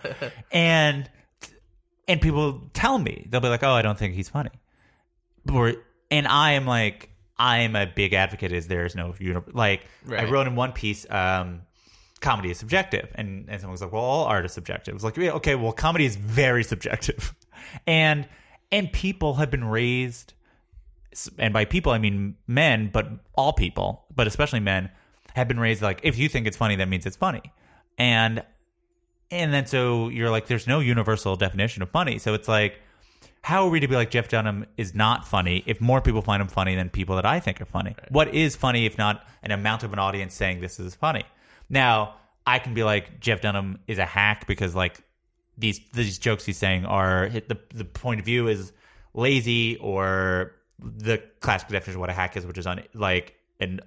and 0.51 1.09
and 2.07 2.21
people 2.21 2.69
tell 2.73 2.97
me 2.97 3.28
they'll 3.30 3.41
be 3.41 3.49
like, 3.49 3.63
"Oh, 3.63 3.71
I 3.73 3.82
don't 3.82 3.97
think 3.99 4.13
he's 4.15 4.30
funny," 4.30 4.51
or 5.51 5.73
and 6.11 6.28
I 6.28 6.53
am 6.53 6.65
like, 6.65 7.09
I 7.38 7.59
am 7.59 7.75
a 7.75 7.86
big 7.86 8.13
advocate. 8.13 8.51
Is 8.51 8.67
there 8.67 8.86
is 8.86 8.95
no 8.95 9.13
like 9.51 9.86
I 10.09 10.25
wrote 10.25 10.47
in 10.47 10.55
one 10.55 10.71
piece, 10.71 11.09
um, 11.09 11.61
comedy 12.21 12.51
is 12.51 12.57
subjective, 12.57 13.11
and 13.15 13.45
and 13.49 13.59
someone 13.59 13.73
was 13.73 13.81
like, 13.81 13.91
"Well, 13.91 14.03
all 14.03 14.25
art 14.25 14.45
is 14.45 14.53
subjective." 14.53 14.93
It 14.93 14.95
was 14.95 15.03
like, 15.03 15.17
yeah, 15.17 15.31
okay, 15.31 15.55
well, 15.55 15.71
comedy 15.71 16.05
is 16.05 16.15
very 16.15 16.63
subjective, 16.63 17.33
and 17.88 18.27
and 18.71 18.91
people 18.91 19.36
have 19.36 19.51
been 19.51 19.65
raised, 19.65 20.33
and 21.38 21.53
by 21.53 21.65
people 21.65 21.91
I 21.91 21.97
mean 21.97 22.36
men, 22.47 22.89
but 22.91 23.07
all 23.36 23.53
people, 23.53 24.05
but 24.15 24.27
especially 24.27 24.59
men, 24.59 24.89
have 25.33 25.47
been 25.47 25.59
raised 25.59 25.81
like 25.81 25.99
if 26.03 26.17
you 26.17 26.29
think 26.29 26.47
it's 26.47 26.57
funny, 26.57 26.77
that 26.77 26.88
means 26.88 27.05
it's 27.05 27.17
funny, 27.17 27.43
and 27.97 28.43
and 29.31 29.53
then 29.53 29.65
so 29.65 30.09
you're 30.09 30.29
like, 30.29 30.47
there's 30.47 30.67
no 30.67 30.79
universal 30.79 31.36
definition 31.36 31.83
of 31.83 31.89
funny. 31.89 32.19
So 32.19 32.33
it's 32.33 32.47
like, 32.47 32.79
how 33.45 33.63
are 33.63 33.69
we 33.69 33.79
to 33.79 33.87
be 33.87 33.93
like 33.93 34.09
Jeff 34.09 34.27
Dunham 34.27 34.65
is 34.75 34.95
not 34.95 35.27
funny 35.27 35.61
if 35.67 35.79
more 35.79 36.01
people 36.01 36.23
find 36.23 36.41
him 36.41 36.47
funny 36.47 36.73
than 36.73 36.89
people 36.89 37.15
that 37.15 37.27
I 37.27 37.39
think 37.39 37.61
are 37.61 37.65
funny? 37.65 37.95
What 38.09 38.33
is 38.33 38.55
funny 38.55 38.87
if 38.87 38.97
not 38.97 39.23
an 39.43 39.51
amount 39.51 39.83
of 39.83 39.93
an 39.93 39.99
audience 39.99 40.33
saying 40.33 40.61
this 40.61 40.79
is 40.79 40.95
funny? 40.95 41.23
Now, 41.69 42.15
I 42.47 42.57
can 42.57 42.73
be 42.73 42.83
like, 42.83 43.19
Jeff 43.19 43.41
Dunham 43.41 43.77
is 43.85 43.99
a 43.99 44.05
hack 44.05 44.47
because 44.47 44.73
like 44.73 44.99
these 45.59 45.79
these 45.93 46.17
jokes 46.17 46.43
he's 46.43 46.57
saying 46.57 46.85
are 46.85 47.29
the 47.29 47.59
the 47.71 47.85
point 47.85 48.19
of 48.19 48.25
view 48.25 48.47
is 48.47 48.73
lazy 49.13 49.77
or 49.77 50.53
the 50.79 51.21
classic 51.39 51.67
definition 51.67 51.97
of 51.97 51.99
what 51.99 52.09
a 52.09 52.13
hack 52.13 52.35
is, 52.35 52.47
which 52.47 52.57
is 52.57 52.65
on 52.65 52.81
like 52.95 53.35
an 53.59 53.79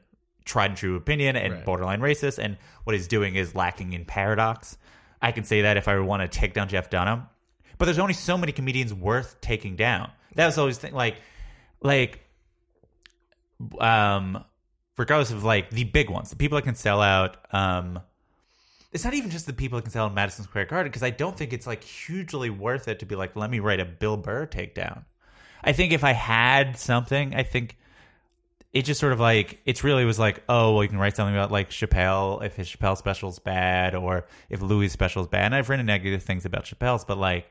tried 0.44 0.66
and 0.66 0.76
true 0.76 0.94
opinion 0.94 1.34
and 1.34 1.54
Right. 1.54 1.64
borderline 1.64 2.00
racist, 2.00 2.38
and 2.38 2.56
what 2.84 2.94
he's 2.94 3.08
doing 3.08 3.34
is 3.34 3.56
lacking 3.56 3.92
in 3.92 4.04
paradox. 4.04 4.78
I 5.20 5.32
can 5.32 5.42
say 5.42 5.62
that 5.62 5.76
if 5.76 5.88
I 5.88 5.98
want 5.98 6.22
to 6.22 6.28
take 6.28 6.54
down 6.54 6.68
Jeff 6.68 6.90
Dunham, 6.90 7.26
but 7.78 7.86
there's 7.86 7.98
only 7.98 8.14
so 8.14 8.36
many 8.36 8.52
comedians 8.52 8.92
worth 8.92 9.40
taking 9.40 9.76
down. 9.76 10.10
That 10.34 10.46
was 10.46 10.58
always 10.58 10.78
thing 10.78 10.94
like 10.94 11.16
like 11.80 12.20
um 13.80 14.44
regardless 14.98 15.30
of 15.30 15.44
like 15.44 15.70
the 15.70 15.84
big 15.84 16.10
ones, 16.10 16.30
the 16.30 16.36
people 16.36 16.56
that 16.56 16.62
can 16.62 16.74
sell 16.74 17.00
out. 17.00 17.36
Um, 17.52 18.00
it's 18.92 19.04
not 19.04 19.14
even 19.14 19.30
just 19.30 19.46
the 19.46 19.52
people 19.52 19.78
that 19.78 19.82
can 19.82 19.92
sell 19.92 20.06
out 20.06 20.14
Madison 20.14 20.44
Square 20.44 20.66
Garden 20.66 20.90
because 20.90 21.02
I 21.02 21.10
don't 21.10 21.36
think 21.36 21.52
it's 21.52 21.66
like 21.66 21.84
hugely 21.84 22.50
worth 22.50 22.88
it 22.88 22.98
to 23.00 23.06
be 23.06 23.14
like, 23.14 23.36
let 23.36 23.50
me 23.50 23.60
write 23.60 23.80
a 23.80 23.84
Bill 23.84 24.16
Burr 24.16 24.46
takedown. 24.46 25.04
I 25.62 25.72
think 25.72 25.92
if 25.92 26.04
I 26.04 26.12
had 26.12 26.78
something, 26.78 27.34
I 27.34 27.42
think 27.42 27.76
it 28.72 28.84
just 28.84 29.00
sort 29.00 29.12
of 29.12 29.20
like 29.20 29.60
it's 29.64 29.82
really 29.82 30.04
was 30.04 30.18
like, 30.18 30.42
oh, 30.48 30.74
well, 30.74 30.82
you 30.82 30.88
can 30.88 30.98
write 30.98 31.16
something 31.16 31.34
about 31.34 31.50
like 31.50 31.70
Chappelle 31.70 32.44
if 32.44 32.54
his 32.54 32.68
Chappelle 32.68 32.96
special's 32.96 33.38
bad 33.38 33.94
or 33.94 34.26
if 34.50 34.60
Louis' 34.60 34.88
special's 34.88 35.26
bad. 35.26 35.46
And 35.46 35.54
I've 35.54 35.68
written 35.70 35.86
negative 35.86 36.22
things 36.22 36.44
about 36.44 36.64
Chappelle's, 36.64 37.04
but 37.04 37.18
like 37.18 37.50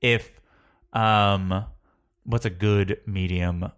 if 0.00 0.30
um 0.92 1.64
what's 2.24 2.44
a 2.44 2.50
good 2.50 3.00
medium 3.06 3.72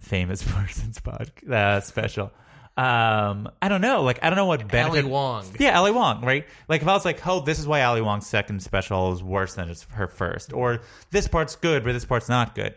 famous 0.00 0.42
person's 0.46 0.98
pod 0.98 1.30
uh, 1.48 1.80
special? 1.80 2.32
Um 2.76 3.48
I 3.60 3.68
don't 3.68 3.80
know. 3.80 4.02
Like 4.02 4.18
I 4.24 4.28
don't 4.28 4.36
know 4.36 4.46
what 4.46 4.66
benefit 4.66 5.04
Ali 5.04 5.10
Wong. 5.10 5.44
yeah, 5.60 5.78
Ali 5.78 5.92
Wong, 5.92 6.24
right? 6.24 6.46
Like 6.68 6.82
if 6.82 6.88
I 6.88 6.94
was 6.94 7.04
like, 7.04 7.24
oh, 7.24 7.40
this 7.40 7.60
is 7.60 7.66
why 7.68 7.82
Ali 7.82 8.00
Wong's 8.00 8.26
second 8.26 8.60
special 8.60 9.12
is 9.12 9.22
worse 9.22 9.54
than 9.54 9.72
her 9.90 10.08
first, 10.08 10.52
or 10.52 10.80
this 11.10 11.28
part's 11.28 11.54
good, 11.54 11.84
but 11.84 11.92
this 11.92 12.04
part's 12.04 12.28
not 12.28 12.56
good. 12.56 12.74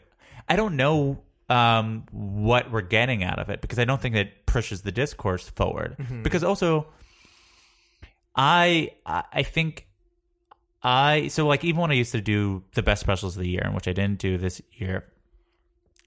I 0.47 0.57
don't 0.57 0.75
know 0.75 1.23
um, 1.49 2.05
what 2.11 2.71
we're 2.71 2.81
getting 2.81 3.23
out 3.23 3.39
of 3.39 3.49
it 3.49 3.61
because 3.61 3.79
I 3.79 3.85
don't 3.85 4.01
think 4.01 4.15
it 4.15 4.45
pushes 4.45 4.81
the 4.81 4.91
discourse 4.91 5.47
forward. 5.49 5.95
Because 6.23 6.43
also, 6.43 6.87
I 8.35 8.91
I 9.05 9.23
I 9.31 9.43
think 9.43 9.87
I 10.83 11.27
so 11.27 11.47
like 11.47 11.63
even 11.63 11.81
when 11.81 11.91
I 11.91 11.95
used 11.95 12.11
to 12.13 12.21
do 12.21 12.63
the 12.73 12.83
best 12.83 13.01
specials 13.01 13.35
of 13.37 13.43
the 13.43 13.49
year, 13.49 13.61
and 13.63 13.75
which 13.75 13.87
I 13.87 13.93
didn't 13.93 14.19
do 14.19 14.37
this 14.37 14.61
year 14.73 15.05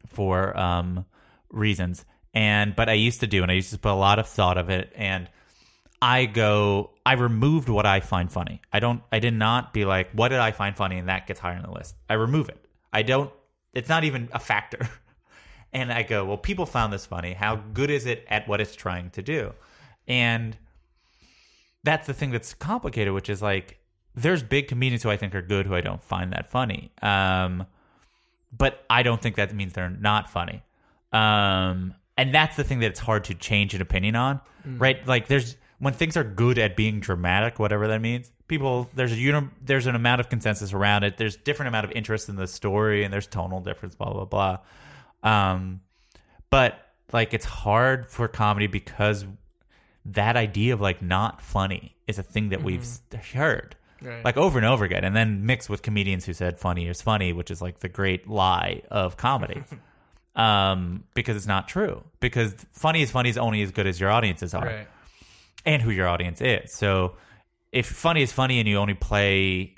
for 0.07 0.57
um 0.59 1.05
reasons 1.51 2.05
and 2.35 2.77
but 2.77 2.89
I 2.89 2.95
used 2.95 3.21
to 3.21 3.27
do 3.27 3.43
and 3.43 3.51
I 3.51 3.55
used 3.55 3.71
to 3.73 3.79
put 3.79 3.91
a 3.91 3.95
lot 3.95 4.19
of 4.19 4.29
thought 4.29 4.59
of 4.59 4.71
it 4.71 4.93
and 4.95 5.29
I 6.01 6.27
go 6.27 6.91
I 7.05 7.15
removed 7.15 7.69
what 7.69 7.87
I 7.87 8.01
find 8.01 8.31
funny. 8.31 8.61
I 8.73 8.81
don't 8.81 9.03
I 9.11 9.19
did 9.19 9.35
not 9.35 9.73
be 9.73 9.85
like 9.85 10.11
what 10.13 10.29
did 10.29 10.39
I 10.39 10.53
find 10.53 10.77
funny 10.77 10.99
and 10.99 11.09
that 11.09 11.27
gets 11.27 11.41
higher 11.41 11.57
on 11.57 11.63
the 11.63 11.71
list. 11.71 11.97
I 12.09 12.15
remove 12.15 12.49
it. 12.49 12.65
I 12.93 13.03
don't 13.03 13.33
it's 13.75 13.89
not 13.89 14.05
even 14.05 14.29
a 14.33 14.39
factor. 14.39 14.89
And 15.73 15.93
I 15.93 16.03
go, 16.03 16.25
well 16.25 16.39
people 16.39 16.67
found 16.67 16.93
this 16.93 17.07
funny. 17.07 17.33
How 17.33 17.57
good 17.57 17.91
is 17.91 18.07
it 18.07 18.25
at 18.29 18.49
what 18.49 18.61
it's 18.61 18.75
trying 18.75 19.11
to 19.11 19.23
do? 19.23 19.53
And 20.07 20.57
that's 21.85 22.07
the 22.07 22.15
thing 22.15 22.31
that's 22.31 22.55
complicated, 22.55 23.13
which 23.15 23.29
is 23.29 23.43
like 23.43 23.79
there's 24.15 24.43
big 24.43 24.69
comedians 24.69 25.03
who 25.03 25.11
I 25.11 25.17
think 25.17 25.35
are 25.35 25.43
good 25.43 25.67
who 25.67 25.75
I 25.75 25.81
don't 25.81 26.03
find 26.03 26.33
that 26.33 26.51
funny. 26.51 26.91
Um, 27.03 27.67
but 28.57 28.85
I 28.89 29.03
don't 29.03 29.21
think 29.21 29.37
that 29.37 29.55
means 29.55 29.75
they're 29.75 29.91
not 29.91 30.31
funny. 30.31 30.63
Um, 31.13 31.95
and 32.17 32.35
that's 32.35 32.57
the 32.57 32.65
thing 32.65 32.81
that 32.81 32.87
it's 32.87 32.99
hard 32.99 33.25
to 33.25 33.35
change 33.35 33.75
an 33.75 33.81
opinion 33.83 34.17
on, 34.17 34.41
right? 34.79 35.07
Like 35.07 35.29
there's 35.29 35.57
when 35.79 35.95
things 35.95 36.17
are 36.17 36.25
good 36.25 36.59
at 36.59 36.77
being 36.77 37.01
dramatic, 37.01 37.59
whatever 37.59 37.89
that 37.89 38.01
means. 38.01 38.33
People 38.49 38.89
there's 38.95 39.13
a 39.13 39.17
uni- 39.17 39.51
there's 39.63 39.87
an 39.87 39.95
amount 39.95 40.21
of 40.21 40.29
consensus 40.31 40.73
around 40.73 41.05
it. 41.05 41.17
There's 41.19 41.37
different 41.37 41.69
amount 41.69 41.85
of 41.85 41.93
interest 41.93 42.29
in 42.29 42.37
the 42.37 42.47
story, 42.47 43.05
and 43.05 43.13
there's 43.13 43.27
tonal 43.27 43.61
difference, 43.61 43.95
blah 43.95 44.13
blah 44.13 44.25
blah. 44.25 44.59
Um, 45.23 45.81
but 46.51 46.79
like 47.13 47.35
it's 47.35 47.45
hard 47.45 48.11
for 48.11 48.29
comedy 48.29 48.67
because 48.67 49.27
that 50.07 50.37
idea 50.37 50.75
of 50.75 50.81
like 50.81 51.03
not 51.03 51.43
funny 51.43 51.95
is 52.07 52.19
a 52.19 52.23
thing 52.23 52.51
that 52.51 52.63
we've 52.63 52.87
heard 53.35 53.75
Right. 54.01 54.25
like 54.25 54.37
over 54.37 54.59
and 54.59 54.67
over 54.67 54.85
again 54.85 55.03
and 55.05 55.15
then 55.17 55.45
mixed 55.45 55.69
with 55.69 55.83
comedians 55.83 56.25
who 56.25 56.33
said 56.33 56.59
funny 56.61 56.87
is 56.87 57.03
funny 57.03 57.33
which 57.33 57.51
is 57.51 57.61
like 57.61 57.81
the 57.81 57.89
great 57.89 58.29
lie 58.29 58.83
of 58.93 59.17
comedy 59.17 59.61
um 60.37 61.03
because 61.15 61.37
it's 61.37 61.49
not 61.49 61.67
true 61.67 62.05
because 62.21 62.55
funny 62.73 63.03
is 63.03 63.11
funny 63.11 63.29
is 63.29 63.37
only 63.37 63.61
as 63.63 63.73
good 63.73 63.89
as 63.89 63.99
your 64.01 64.11
audiences 64.11 64.55
are 64.55 64.67
Right. 64.67 64.89
and 65.67 65.83
who 65.83 65.91
your 65.91 66.07
audience 66.07 66.41
is 66.41 66.73
so 66.73 67.17
if 67.73 67.87
funny 67.87 68.23
is 68.23 68.31
funny 68.33 68.61
and 68.61 68.69
you 68.69 68.77
only 68.79 68.95
play 68.95 69.75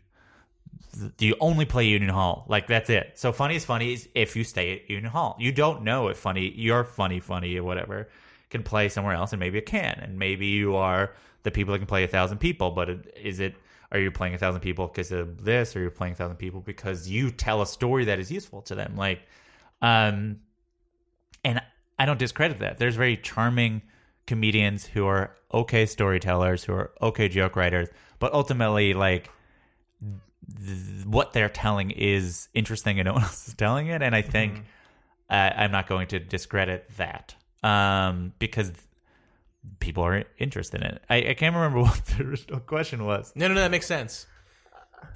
you 1.19 1.37
only 1.41 1.65
play 1.65 1.87
Union 1.87 2.11
Hall. 2.11 2.45
Like 2.49 2.67
that's 2.67 2.91
it. 2.91 3.13
So 3.15 3.33
funny 3.33 3.57
is 3.57 3.65
funny 3.65 3.93
is 3.93 4.09
if 4.15 4.37
you 4.37 4.45
stay 4.45 4.75
at 4.77 4.91
Union 4.91 5.11
Hall. 5.11 5.37
You 5.39 5.53
don't 5.53 5.83
know 5.83 6.09
if 6.09 6.19
funny 6.19 6.53
you're 6.57 6.85
funny 6.85 7.21
funny 7.21 7.57
or 7.57 7.63
whatever 7.63 8.09
can 8.51 8.63
play 8.63 8.89
somewhere 8.89 9.15
else 9.15 9.33
and 9.33 9.41
maybe 9.41 9.59
it 9.59 9.67
can. 9.67 9.99
And 10.03 10.19
maybe 10.19 10.47
you 10.47 10.77
are 10.77 11.15
the 11.45 11.51
people 11.51 11.73
that 11.73 11.79
can 11.79 11.87
play 11.87 12.05
a 12.05 12.09
thousand 12.09 12.39
people, 12.39 12.73
but 12.73 12.91
is 13.17 13.41
it 13.41 13.55
are 13.93 13.99
you 13.99 14.11
playing 14.11 14.35
a 14.35 14.39
thousand 14.39 14.61
people 14.61 14.87
because 14.87 15.11
of 15.11 15.45
this 15.45 15.75
or 15.75 15.81
you're 15.81 15.91
playing 15.91 16.13
a 16.13 16.17
thousand 16.17 16.37
people 16.37 16.61
because 16.61 17.09
you 17.09 17.31
tell 17.31 17.61
a 17.61 17.67
story 17.67 18.05
that 18.05 18.19
is 18.19 18.31
useful 18.31 18.63
to 18.63 18.75
them? 18.75 18.97
Like 18.97 19.21
um 19.83 20.41
and 21.45 21.63
I 21.99 22.07
don't 22.07 22.19
discredit 22.19 22.59
that. 22.61 22.79
There's 22.79 22.97
very 22.97 23.17
charming 23.17 23.83
comedians 24.27 24.87
who 24.87 25.07
are 25.07 25.37
okay 25.53 25.87
storytellers, 25.87 26.65
who 26.65 26.73
are 26.73 26.93
okay 27.03 27.29
joke 27.29 27.57
writers, 27.57 27.89
but 28.19 28.33
ultimately 28.33 28.95
like 28.95 29.31
th- 30.59 31.07
what 31.07 31.33
they're 31.33 31.49
telling 31.49 31.91
is 31.91 32.49
interesting 32.55 32.99
and 33.01 33.07
no 33.07 33.13
one 33.15 33.23
else 33.29 33.49
is 33.49 33.55
telling 33.55 33.89
it 33.89 34.03
and 34.03 34.15
i 34.15 34.23
think 34.23 34.63
uh, 35.31 35.51
i'm 35.57 35.71
not 35.73 35.87
going 35.89 36.07
to 36.09 36.19
discredit 36.19 36.89
that 36.97 37.35
um, 37.63 38.33
because 38.39 38.73
people 39.79 40.03
are 40.03 40.25
interested 40.39 40.81
in 40.81 40.87
it 40.89 41.03
I, 41.11 41.17
I 41.31 41.35
can't 41.35 41.55
remember 41.55 41.81
what 41.83 42.05
the 42.07 42.25
original 42.25 42.61
question 42.61 43.05
was 43.05 43.33
No, 43.35 43.49
no, 43.49 43.55
no, 43.55 43.61
that 43.61 43.71
makes 43.71 43.87
sense. 43.87 44.27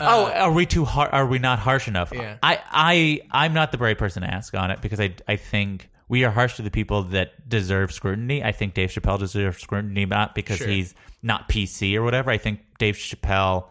oh 0.00 0.30
are 0.30 0.52
we 0.52 0.66
too 0.66 0.84
har- 0.84 1.08
are 1.10 1.26
we 1.26 1.38
not 1.38 1.58
harsh 1.58 1.88
enough 1.88 2.12
Yeah. 2.14 2.36
i 2.42 2.60
i 2.70 3.20
i'm 3.30 3.54
not 3.54 3.72
the 3.72 3.78
right 3.78 3.96
person 3.96 4.22
to 4.22 4.28
ask 4.32 4.54
on 4.54 4.70
it 4.70 4.80
because 4.82 5.00
i 5.00 5.14
i 5.28 5.36
think 5.36 5.88
we 6.06 6.22
are 6.24 6.30
harsh 6.30 6.56
to 6.56 6.62
the 6.62 6.70
people 6.70 7.04
that 7.04 7.48
deserve 7.48 7.90
scrutiny. 7.90 8.44
I 8.44 8.52
think 8.52 8.74
Dave 8.74 8.90
Chappelle 8.90 9.18
deserves 9.18 9.56
scrutiny, 9.62 10.04
not 10.04 10.34
because 10.34 10.58
Sure. 10.58 10.66
he's 10.68 10.94
not 11.22 11.48
PC 11.48 11.94
or 11.96 12.02
whatever. 12.02 12.30
I 12.30 12.36
think 12.36 12.60
Dave 12.78 12.96
Chappelle 12.96 13.68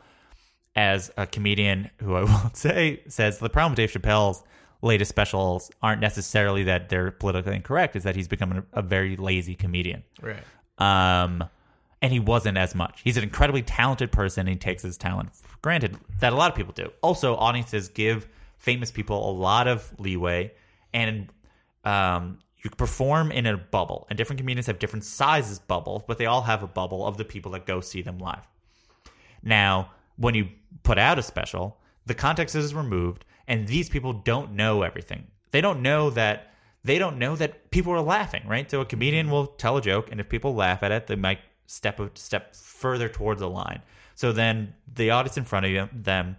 as 0.75 1.11
a 1.17 1.27
comedian 1.27 1.89
who 1.97 2.15
I 2.15 2.23
won't 2.31 2.57
say 2.57 3.01
says 3.07 3.39
the 3.39 3.49
problem 3.49 3.71
with 3.71 3.77
Dave 3.77 3.91
Chappelle's 3.91 4.43
latest 4.81 5.09
specials 5.09 5.71
aren't 5.81 6.01
necessarily 6.01 6.63
that 6.63 6.89
they're 6.89 7.11
politically 7.11 7.55
incorrect, 7.55 7.95
is 7.95 8.03
that 8.03 8.15
he's 8.15 8.27
become 8.27 8.51
a, 8.73 8.79
a 8.79 8.81
very 8.81 9.15
lazy 9.15 9.55
comedian. 9.55 10.03
Right. 10.21 10.43
Um, 10.77 11.43
and 12.01 12.11
he 12.11 12.19
wasn't 12.19 12.57
as 12.57 12.75
much. 12.75 12.99
He's 13.01 13.15
an 13.15 13.23
incredibly 13.23 13.61
talented 13.61 14.11
person. 14.11 14.41
And 14.41 14.49
he 14.49 14.55
takes 14.57 14.83
his 14.83 14.97
talent 14.97 15.33
for 15.33 15.57
granted 15.61 15.97
that 16.19 16.33
a 16.33 16.35
lot 16.35 16.51
of 16.51 16.55
people 16.55 16.73
do. 16.73 16.91
Also, 17.01 17.35
audiences 17.35 17.87
give 17.87 18.27
famous 18.57 18.91
people 18.91 19.29
a 19.29 19.33
lot 19.33 19.67
of 19.67 19.91
leeway, 19.99 20.51
and 20.93 21.29
um, 21.85 22.39
you 22.63 22.69
perform 22.69 23.31
in 23.31 23.45
a 23.45 23.57
bubble. 23.57 24.05
And 24.09 24.17
different 24.17 24.39
comedians 24.39 24.67
have 24.67 24.79
different 24.79 25.05
sizes 25.05 25.59
bubbles, 25.59 26.03
but 26.05 26.17
they 26.17 26.25
all 26.25 26.41
have 26.41 26.61
a 26.61 26.67
bubble 26.67 27.07
of 27.07 27.17
the 27.17 27.25
people 27.25 27.51
that 27.53 27.65
go 27.65 27.79
see 27.79 28.01
them 28.01 28.19
live. 28.19 28.45
Now, 29.41 29.91
when 30.17 30.35
you 30.35 30.49
put 30.83 30.97
out 30.97 31.19
a 31.19 31.23
special, 31.23 31.77
the 32.05 32.13
context 32.13 32.55
is 32.55 32.73
removed, 32.75 33.25
and 33.47 33.67
these 33.67 33.89
people 33.89 34.13
don't 34.13 34.53
know 34.53 34.81
everything. 34.83 35.27
They 35.51 35.61
don't 35.61 35.81
know 35.81 36.09
that 36.11 36.49
they 36.85 36.99
don't 36.99 37.17
know 37.17 37.35
that 37.37 37.71
people 37.71 37.93
are 37.93 38.01
laughing, 38.01 38.43
right? 38.45 38.69
So 38.69 38.81
a 38.81 38.85
comedian 38.85 39.29
will 39.29 39.47
tell 39.47 39.77
a 39.77 39.81
joke, 39.81 40.11
and 40.11 40.19
if 40.19 40.27
people 40.27 40.53
laugh 40.53 40.83
at 40.83 40.91
it, 40.91 41.07
they 41.07 41.15
might 41.15 41.39
step 41.65 41.99
a 41.99 42.09
step 42.15 42.53
further 42.55 43.07
towards 43.07 43.39
the 43.39 43.49
line. 43.49 43.81
So 44.15 44.33
then 44.33 44.73
the 44.93 45.11
audience 45.11 45.37
in 45.37 45.45
front 45.45 45.65
of 45.65 45.71
you, 45.71 45.87
them 45.93 46.35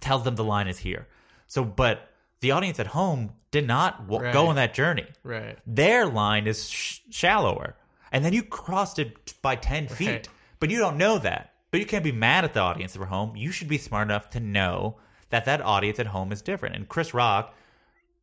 tells 0.00 0.22
them 0.24 0.36
the 0.36 0.44
line 0.44 0.68
is 0.68 0.78
here. 0.78 1.06
So, 1.46 1.64
but 1.64 2.10
the 2.40 2.50
audience 2.50 2.78
at 2.78 2.88
home 2.88 3.32
did 3.52 3.66
not 3.66 4.06
w- 4.08 4.32
go 4.32 4.48
on 4.48 4.56
that 4.56 4.74
journey 4.74 5.06
Right. 5.22 5.56
their 5.66 6.04
line 6.06 6.46
is 6.46 6.68
sh- 6.68 6.98
shallower 7.10 7.74
and 8.12 8.22
then 8.24 8.32
you 8.34 8.42
crossed 8.42 8.98
it 8.98 9.32
by 9.40 9.54
10 9.56 9.86
feet 9.88 10.08
Right. 10.08 10.28
but 10.60 10.70
you 10.70 10.78
don't 10.78 10.98
know 10.98 11.18
that 11.18 11.53
but 11.74 11.80
you 11.80 11.86
can't 11.86 12.04
be 12.04 12.12
mad 12.12 12.44
at 12.44 12.54
the 12.54 12.60
audience 12.60 12.94
at 12.94 13.02
home. 13.02 13.34
You 13.34 13.50
should 13.50 13.66
be 13.66 13.78
smart 13.78 14.06
enough 14.06 14.30
to 14.30 14.38
know 14.38 14.98
that 15.30 15.46
that 15.46 15.60
audience 15.60 15.98
at 15.98 16.06
home 16.06 16.30
is 16.30 16.40
different. 16.40 16.76
And 16.76 16.88
chris 16.88 17.12
rock 17.12 17.52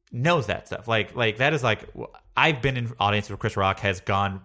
knows 0.09 0.47
that 0.47 0.67
stuff. 0.67 0.87
Like 0.87 1.17
like 1.17 1.39
that 1.39 1.53
is 1.53 1.61
like 1.61 1.89
i've 2.37 2.61
been 2.61 2.77
in 2.77 2.93
audience 2.97 3.27
where 3.29 3.35
chris 3.35 3.57
rock 3.57 3.81
has 3.81 3.99
gone 3.99 4.39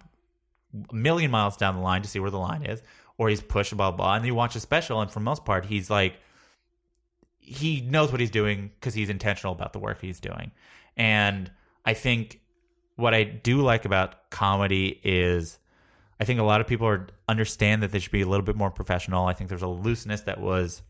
a 0.90 0.92
million 0.92 1.30
miles 1.30 1.56
down 1.56 1.76
the 1.76 1.82
line 1.82 2.02
to 2.02 2.08
see 2.08 2.18
where 2.18 2.32
the 2.32 2.38
line 2.40 2.64
is 2.66 2.82
or 3.16 3.28
he's 3.28 3.40
pushed 3.40 3.76
blah 3.76 3.92
blah 3.92 4.16
and 4.16 4.26
you 4.26 4.34
watch 4.34 4.56
a 4.56 4.60
special 4.60 5.00
and 5.00 5.08
for 5.08 5.20
most 5.20 5.44
part 5.44 5.64
he's 5.64 5.88
like 5.88 6.16
he 7.38 7.82
knows 7.82 8.10
what 8.10 8.20
he's 8.20 8.32
doing 8.32 8.72
because 8.74 8.92
he's 8.92 9.08
intentional 9.08 9.52
about 9.52 9.72
the 9.72 9.78
work 9.78 10.00
he's 10.00 10.18
doing. 10.18 10.50
And 10.96 11.48
I 11.84 11.94
think 11.94 12.40
what 12.96 13.14
I 13.14 13.22
do 13.22 13.62
like 13.62 13.84
about 13.84 14.30
comedy 14.30 15.00
is 15.04 15.60
I 16.18 16.24
think 16.24 16.40
a 16.40 16.44
lot 16.44 16.60
of 16.60 16.66
people 16.66 16.86
are 16.86 17.08
understand 17.28 17.82
that 17.82 17.92
they 17.92 17.98
should 17.98 18.12
be 18.12 18.22
a 18.22 18.26
little 18.26 18.44
bit 18.44 18.56
more 18.56 18.70
professional. 18.70 19.26
I 19.26 19.34
think 19.34 19.48
there's 19.48 19.62
a 19.62 19.68
looseness 19.68 20.22
that 20.22 20.40
was 20.40 20.82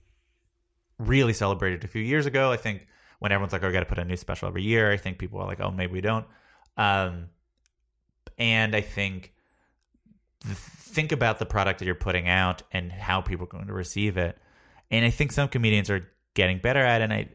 really 0.98 1.32
celebrated 1.32 1.84
a 1.84 1.88
few 1.88 2.02
years 2.02 2.26
ago. 2.26 2.52
I 2.52 2.56
think 2.56 2.86
when 3.18 3.32
everyone's 3.32 3.52
like, 3.52 3.62
"Oh, 3.64 3.72
got 3.72 3.80
to 3.80 3.86
put 3.86 3.98
a 3.98 4.04
new 4.04 4.16
special 4.16 4.48
every 4.48 4.62
year," 4.62 4.90
I 4.92 4.96
think 4.96 5.18
people 5.18 5.40
are 5.40 5.46
like, 5.46 5.60
"Oh, 5.60 5.70
maybe 5.70 5.92
we 5.92 6.00
don't." 6.00 6.26
Um, 6.76 7.26
and 8.38 8.74
I 8.74 8.80
think 8.80 9.32
think 10.40 11.12
about 11.12 11.38
the 11.38 11.46
product 11.46 11.80
that 11.80 11.86
you're 11.86 11.94
putting 11.94 12.28
out 12.28 12.62
and 12.72 12.92
how 12.92 13.20
people 13.20 13.44
are 13.44 13.48
going 13.48 13.66
to 13.66 13.72
receive 13.72 14.16
it. 14.16 14.38
And 14.90 15.04
I 15.04 15.10
think 15.10 15.32
some 15.32 15.48
comedians 15.48 15.90
are 15.90 16.06
getting 16.34 16.58
better 16.58 16.80
at 16.80 17.00
it. 17.00 17.04
And 17.04 17.12
I, 17.12 17.28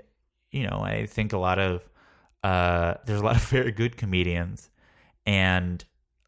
you 0.51 0.65
know, 0.67 0.81
I 0.81 1.05
think 1.05 1.33
a 1.33 1.37
lot 1.37 1.59
of 1.59 1.87
uh, 2.43 2.95
there's 3.05 3.19
a 3.21 3.23
lot 3.23 3.35
of 3.35 3.43
very 3.43 3.71
good 3.71 3.97
comedians, 3.97 4.69
and 5.25 5.83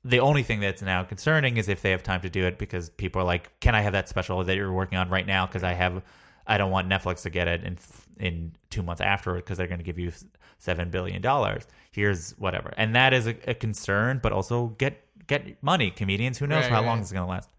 the 0.05 0.19
only 0.19 0.43
thing 0.43 0.59
that's 0.59 0.81
now 0.81 1.03
concerning 1.03 1.57
is 1.57 1.69
if 1.69 1.81
they 1.81 1.91
have 1.91 2.03
time 2.03 2.21
to 2.21 2.29
do 2.29 2.45
it 2.45 2.57
because 2.57 2.89
people 2.89 3.21
are 3.21 3.25
like, 3.25 3.57
"Can 3.59 3.75
I 3.75 3.81
have 3.81 3.93
that 3.93 4.09
special 4.09 4.43
that 4.43 4.55
you're 4.55 4.71
working 4.71 4.97
on 4.97 5.09
right 5.09 5.25
now?" 5.25 5.45
Because 5.45 5.63
I 5.63 5.73
have, 5.73 6.03
I 6.47 6.57
don't 6.57 6.71
want 6.71 6.89
Netflix 6.89 7.21
to 7.23 7.29
get 7.29 7.47
it 7.47 7.63
in 7.63 7.77
in 8.17 8.51
two 8.69 8.83
months 8.83 9.01
afterward 9.01 9.43
because 9.45 9.57
they're 9.57 9.67
going 9.67 9.79
to 9.79 9.85
give 9.85 9.97
you 9.99 10.11
seven 10.59 10.89
billion 10.89 11.21
dollars. 11.21 11.65
Here's 11.91 12.31
whatever, 12.37 12.73
and 12.77 12.95
that 12.95 13.13
is 13.13 13.27
a, 13.27 13.35
a 13.49 13.53
concern. 13.53 14.19
But 14.21 14.33
also 14.33 14.67
get 14.77 15.03
get 15.27 15.61
money, 15.63 15.89
comedians. 15.91 16.37
Who 16.37 16.47
knows 16.47 16.63
Right, 16.63 16.71
how 16.71 16.79
right. 16.81 16.85
long 16.87 16.99
it's 16.99 17.11
going 17.11 17.25
to 17.25 17.29
last? 17.29 17.49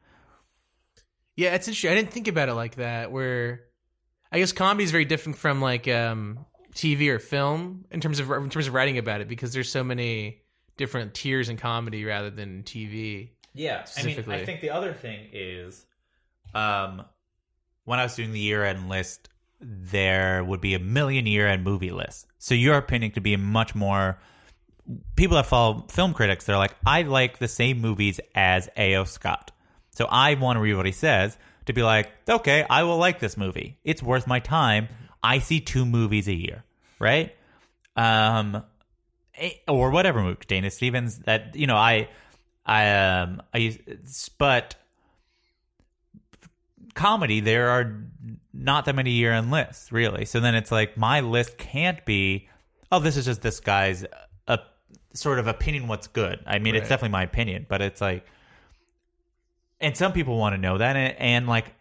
Yeah, 1.36 1.54
it's 1.54 1.66
interesting. 1.66 1.90
I 1.90 1.94
didn't 1.94 2.12
think 2.12 2.28
about 2.28 2.48
it 2.48 2.54
like 2.54 2.76
that. 2.76 3.10
Where 3.10 3.62
I 4.30 4.38
guess 4.38 4.52
comedy 4.52 4.84
is 4.84 4.90
very 4.90 5.04
different 5.04 5.38
from 5.38 5.60
like 5.60 5.88
um, 5.88 6.44
TV 6.74 7.08
or 7.08 7.18
film 7.18 7.86
in 7.90 8.00
terms 8.00 8.20
of 8.20 8.30
in 8.30 8.50
terms 8.50 8.66
of 8.66 8.74
writing 8.74 8.98
about 8.98 9.20
it 9.20 9.28
because 9.28 9.52
there's 9.52 9.70
so 9.70 9.82
many 9.82 10.42
different 10.76 11.14
tiers 11.14 11.48
in 11.48 11.56
comedy 11.56 12.04
rather 12.04 12.30
than 12.30 12.62
TV. 12.62 13.30
Yeah, 13.54 13.84
I 13.96 14.02
mean. 14.02 14.18
I 14.28 14.44
think 14.44 14.60
the 14.60 14.70
other 14.70 14.92
thing 14.92 15.28
is, 15.32 15.86
um, 16.54 17.04
when 17.84 17.98
I 17.98 18.02
was 18.02 18.16
doing 18.16 18.32
the 18.32 18.40
year-end 18.40 18.88
list, 18.88 19.28
there 19.60 20.42
would 20.42 20.60
be 20.60 20.74
a 20.74 20.78
million 20.78 21.26
year-end 21.26 21.62
movie 21.64 21.90
lists. 21.90 22.26
So 22.38 22.54
your 22.54 22.76
opinion 22.76 23.12
could 23.12 23.22
be 23.22 23.36
much 23.36 23.74
more. 23.74 24.18
People 25.16 25.36
that 25.36 25.46
follow 25.46 25.86
film 25.88 26.12
critics, 26.12 26.44
they're 26.44 26.58
like, 26.58 26.74
I 26.84 27.02
like 27.02 27.38
the 27.38 27.48
same 27.48 27.80
movies 27.80 28.20
as 28.34 28.68
A.O. 28.76 29.04
Scott, 29.04 29.52
so 29.92 30.06
I 30.10 30.34
want 30.34 30.56
to 30.56 30.60
read 30.60 30.74
what 30.74 30.86
he 30.86 30.92
says 30.92 31.38
to 31.66 31.72
be 31.72 31.82
like, 31.82 32.10
okay, 32.28 32.66
I 32.68 32.82
will 32.82 32.98
like 32.98 33.20
this 33.20 33.36
movie. 33.36 33.78
It's 33.84 34.02
worth 34.02 34.26
my 34.26 34.40
time. 34.40 34.88
I 35.22 35.38
see 35.38 35.60
two 35.60 35.86
movies 35.86 36.28
a 36.28 36.34
year, 36.34 36.64
right? 36.98 37.34
Um, 37.96 38.62
or 39.68 39.90
whatever 39.90 40.22
movie, 40.22 40.38
Dana 40.46 40.70
Stevens. 40.70 41.18
That 41.20 41.56
you 41.56 41.66
know, 41.66 41.76
I, 41.76 42.08
I, 42.64 42.90
um, 42.90 43.42
I, 43.52 43.58
use- 43.58 44.30
but 44.38 44.76
comedy 46.94 47.40
there 47.40 47.70
are 47.70 48.02
not 48.52 48.84
that 48.84 48.94
many 48.94 49.10
year 49.10 49.32
end 49.32 49.50
lists 49.50 49.90
really. 49.90 50.24
So 50.24 50.40
then 50.40 50.54
it's 50.54 50.70
like 50.70 50.96
my 50.96 51.20
list 51.20 51.58
can't 51.58 52.04
be, 52.04 52.48
oh, 52.92 53.00
this 53.00 53.16
is 53.16 53.24
just 53.24 53.42
this 53.42 53.60
guy's 53.60 54.04
uh, 54.46 54.58
sort 55.12 55.38
of 55.38 55.46
opinion. 55.46 55.88
What's 55.88 56.06
good? 56.06 56.40
I 56.46 56.58
mean, 56.58 56.74
it's 56.74 56.88
definitely 56.88 57.12
my 57.12 57.24
opinion, 57.24 57.66
but 57.68 57.82
it's 57.82 58.00
like, 58.00 58.26
and 59.80 59.96
some 59.96 60.12
people 60.12 60.38
want 60.38 60.54
to 60.54 60.60
know 60.60 60.78
that, 60.78 60.96
and, 60.96 61.16
and 61.18 61.46
like. 61.48 61.74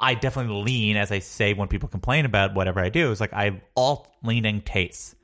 I 0.00 0.14
definitely 0.14 0.62
lean, 0.62 0.96
as 0.96 1.10
I 1.10 1.18
say 1.18 1.54
when 1.54 1.66
people 1.66 1.88
complain 1.88 2.24
about 2.24 2.54
whatever 2.54 2.78
I 2.78 2.88
do, 2.88 3.10
it's 3.10 3.20
like 3.20 3.32
I 3.32 3.46
have 3.46 3.60
alt 3.74 4.08
leaning 4.22 4.60
tastes. 4.60 5.16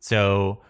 So 0.00 0.62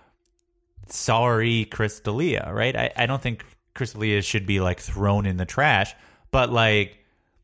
sorry, 0.94 1.64
Chris 1.66 2.00
D'Elia, 2.00 2.50
right? 2.52 2.76
I, 2.76 2.90
I 2.96 3.06
don't 3.06 3.22
think 3.22 3.44
Chris 3.74 3.92
D'Elia 3.92 4.22
should 4.22 4.46
be 4.46 4.60
like 4.60 4.80
thrown 4.80 5.26
in 5.26 5.36
the 5.36 5.46
trash, 5.46 5.94
but 6.30 6.50
like 6.50 6.98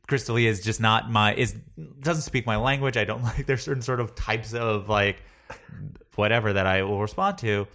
Chris 0.07 0.27
D'Elia 0.27 0.51
is 0.51 0.63
just 0.63 0.81
not 0.81 1.11
my 1.11 1.35
is 1.35 1.55
doesn't 2.01 2.23
speak 2.23 2.47
my 2.47 2.57
language. 2.57 2.97
I 2.97 3.05
don't 3.05 3.23
like 3.25 3.47
there's 3.47 3.63
certain 3.63 3.83
sort 3.83 4.01
of 4.01 4.15
types 4.15 4.55
of 4.55 4.89
like 4.89 5.23
whatever 6.17 6.53
that 6.53 6.67
I 6.67 6.83
will 6.83 7.01
respond 7.01 7.39
to. 7.39 7.67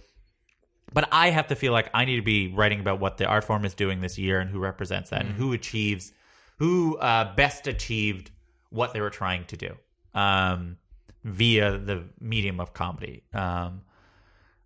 But 0.92 1.08
I 1.12 1.30
have 1.30 1.46
to 1.48 1.54
feel 1.54 1.72
like 1.72 1.88
I 1.94 2.04
need 2.04 2.16
to 2.16 2.22
be 2.22 2.52
writing 2.52 2.80
about 2.80 2.98
what 2.98 3.16
the 3.16 3.24
art 3.24 3.44
form 3.44 3.64
is 3.64 3.74
doing 3.74 4.00
this 4.00 4.18
year 4.18 4.40
and 4.40 4.50
who 4.50 4.58
represents 4.58 5.10
that 5.10 5.24
and 5.24 5.32
who 5.32 5.52
achieves 5.52 6.12
who 6.58 6.98
uh, 6.98 7.34
best 7.36 7.66
achieved 7.66 8.30
what 8.70 8.92
they 8.92 9.00
were 9.00 9.10
trying 9.10 9.44
to 9.46 9.56
do 9.56 9.74
um, 10.14 10.76
via 11.24 11.78
the 11.78 12.04
medium 12.20 12.60
of 12.60 12.72
comedy. 12.74 13.22
Um, 13.32 13.82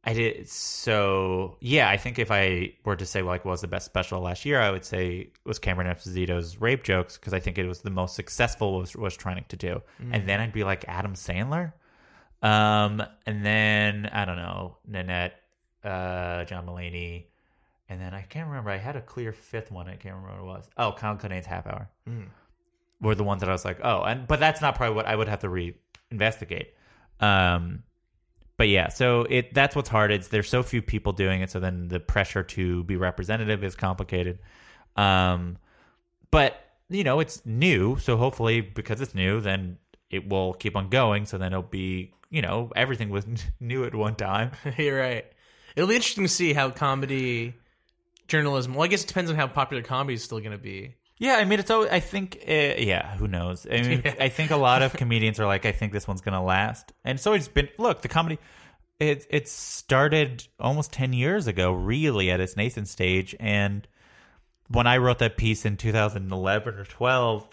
I 0.07 0.13
did 0.13 0.49
so. 0.49 1.57
Yeah, 1.61 1.89
I 1.89 1.97
think 1.97 2.19
if 2.19 2.31
I 2.31 2.75
were 2.85 2.97
to 2.97 3.07
say 3.07 3.23
like 3.23 3.45
what 3.45 3.53
was 3.53 3.63
the 3.63 3.69
best 3.69 3.87
special 3.87 4.21
last 4.21 4.45
year, 4.45 4.61
I 4.61 4.71
would 4.71 4.85
say 4.85 5.31
was 5.45 5.59
Cameron 5.59 5.87
Esposito's 5.87 6.61
rape 6.61 6.85
jokes 6.85 7.17
because 7.17 7.33
I 7.33 7.41
think 7.41 7.59
it 7.59 7.67
was 7.67 7.81
the 7.81 7.91
most 7.91 8.15
successful 8.15 8.79
was 8.79 8.95
was 8.95 9.17
trying 9.17 9.45
to 9.49 9.57
do. 9.57 9.81
And 10.13 10.29
then 10.29 10.41
I'd 10.41 10.53
be 10.53 10.63
like 10.63 10.85
Adam 10.89 11.15
Sandler, 11.15 11.73
um, 12.43 13.03
and 13.27 13.45
then 13.45 14.11
I 14.13 14.25
don't 14.27 14.37
know 14.37 14.77
Nanette, 14.87 15.41
uh, 15.83 16.45
John 16.45 16.67
Mulaney, 16.67 17.25
and 17.89 17.99
then 17.99 18.13
I 18.13 18.23
can't 18.23 18.49
remember. 18.49 18.71
I 18.71 18.77
had 18.77 18.97
a 18.97 19.03
clear 19.03 19.33
fifth 19.33 19.71
one. 19.73 19.89
I 19.89 19.97
can't 19.97 20.17
remember 20.17 20.45
what 20.45 20.55
it 20.55 20.57
was. 20.59 20.69
Oh, 20.77 20.93
Kyle 20.93 21.17
Kinane's 21.17 21.47
Half 21.47 21.67
Hour 21.67 21.89
were 23.01 23.15
the 23.15 23.25
ones 23.25 23.41
that 23.41 23.49
I 23.49 23.53
was 23.53 23.65
like, 23.65 23.81
oh, 23.83 24.03
and 24.03 24.27
but 24.27 24.39
that's 24.39 24.61
not 24.61 24.75
probably 24.75 24.97
what 24.97 25.07
I 25.07 25.17
would 25.17 25.29
have 25.29 25.41
to 25.41 25.49
re-investigate. 25.49 26.75
Um, 27.21 27.83
but 28.57 28.69
yeah, 28.69 28.89
so 28.89 29.23
it 29.23 29.53
that's 29.55 29.75
what's 29.75 29.89
hard. 29.89 30.13
It's 30.13 30.29
there's 30.29 30.49
so 30.49 30.63
few 30.63 30.83
people 30.83 31.13
doing 31.13 31.43
it, 31.43 31.51
so 31.51 31.61
then 31.61 31.89
the 31.89 32.01
pressure 32.01 32.43
to 32.43 32.85
be 32.85 32.97
representative 32.97 33.65
is 33.65 33.75
complicated. 33.75 34.39
Um, 34.97 35.59
but 36.31 36.61
you 36.89 37.05
know, 37.05 37.21
it's 37.21 37.45
new, 37.45 37.99
so 37.99 38.17
hopefully 38.17 38.61
because 38.61 39.01
it's 39.01 39.15
new, 39.15 39.41
then 39.41 39.79
it 40.11 40.29
will 40.29 40.55
keep 40.55 40.77
on 40.77 40.89
going. 40.89 41.27
So 41.27 41.39
then 41.39 41.53
it'll 41.53 41.63
be, 41.63 42.13
you 42.31 42.43
know, 42.43 42.71
everything 42.77 43.11
was 43.11 43.27
new 43.61 43.85
at 43.85 43.95
one 43.95 44.15
time. 44.15 44.53
You're 44.79 44.99
right. 44.99 45.25
It'll 45.75 45.89
be 45.89 45.97
interesting 45.97 46.25
to 46.25 46.29
see 46.29 46.53
how 46.53 46.71
comedy 46.71 47.55
journalism. 48.29 48.75
Well, 48.75 48.85
I 48.85 48.87
guess 48.87 49.03
it 49.03 49.09
depends 49.09 49.31
on 49.31 49.37
how 49.37 49.49
popular 49.49 49.83
comedy 49.83 50.15
is 50.15 50.23
still 50.23 50.39
going 50.39 50.53
to 50.53 50.59
be. 50.59 50.95
Yeah, 51.19 51.35
I 51.37 51.45
mean, 51.45 51.61
it's 51.61 51.71
always, 51.71 51.91
I 51.91 52.01
think, 52.01 52.39
uh, 52.47 52.51
yeah, 52.51 53.17
who 53.17 53.29
knows? 53.29 53.67
I 53.71 53.83
mean, 53.83 54.03
Yeah. 54.05 54.15
I 54.19 54.29
think 54.29 54.51
a 54.51 54.57
lot 54.57 54.83
of 54.83 54.93
comedians 54.95 55.39
are 55.39 55.47
like, 55.47 55.65
I 55.65 55.73
think 55.73 55.93
this 55.93 56.09
one's 56.09 56.21
going 56.21 56.35
to 56.35 56.41
last. 56.41 56.93
And 57.05 57.21
so 57.21 57.33
it's 57.35 57.49
been, 57.49 57.69
look, 57.79 58.03
the 58.03 58.09
comedy, 58.09 58.39
it, 58.99 59.27
it 59.31 59.49
started 59.49 60.47
almost 60.59 60.93
10 60.93 61.13
years 61.13 61.47
ago, 61.47 61.73
really, 61.73 62.31
at 62.31 62.41
its 62.41 62.57
nascent 62.57 62.89
stage. 62.89 63.35
And 63.39 63.87
when 64.69 64.87
I 64.87 64.97
wrote 64.97 65.21
that 65.21 65.37
piece 65.37 65.65
in 65.65 65.77
2011 65.77 66.75
or 66.75 66.85
12, 66.85 67.49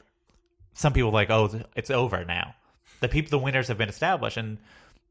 some 0.74 0.94
people 0.94 1.12
were 1.12 1.16
like, 1.16 1.30
oh, 1.30 1.62
it's 1.76 1.92
over 1.92 2.26
now. 2.26 2.56
The 3.00 3.10
people, 3.10 3.30
the 3.30 3.44
winners 3.44 3.68
have 3.68 3.78
been 3.78 3.90
established. 3.90 4.38
And 4.38 4.58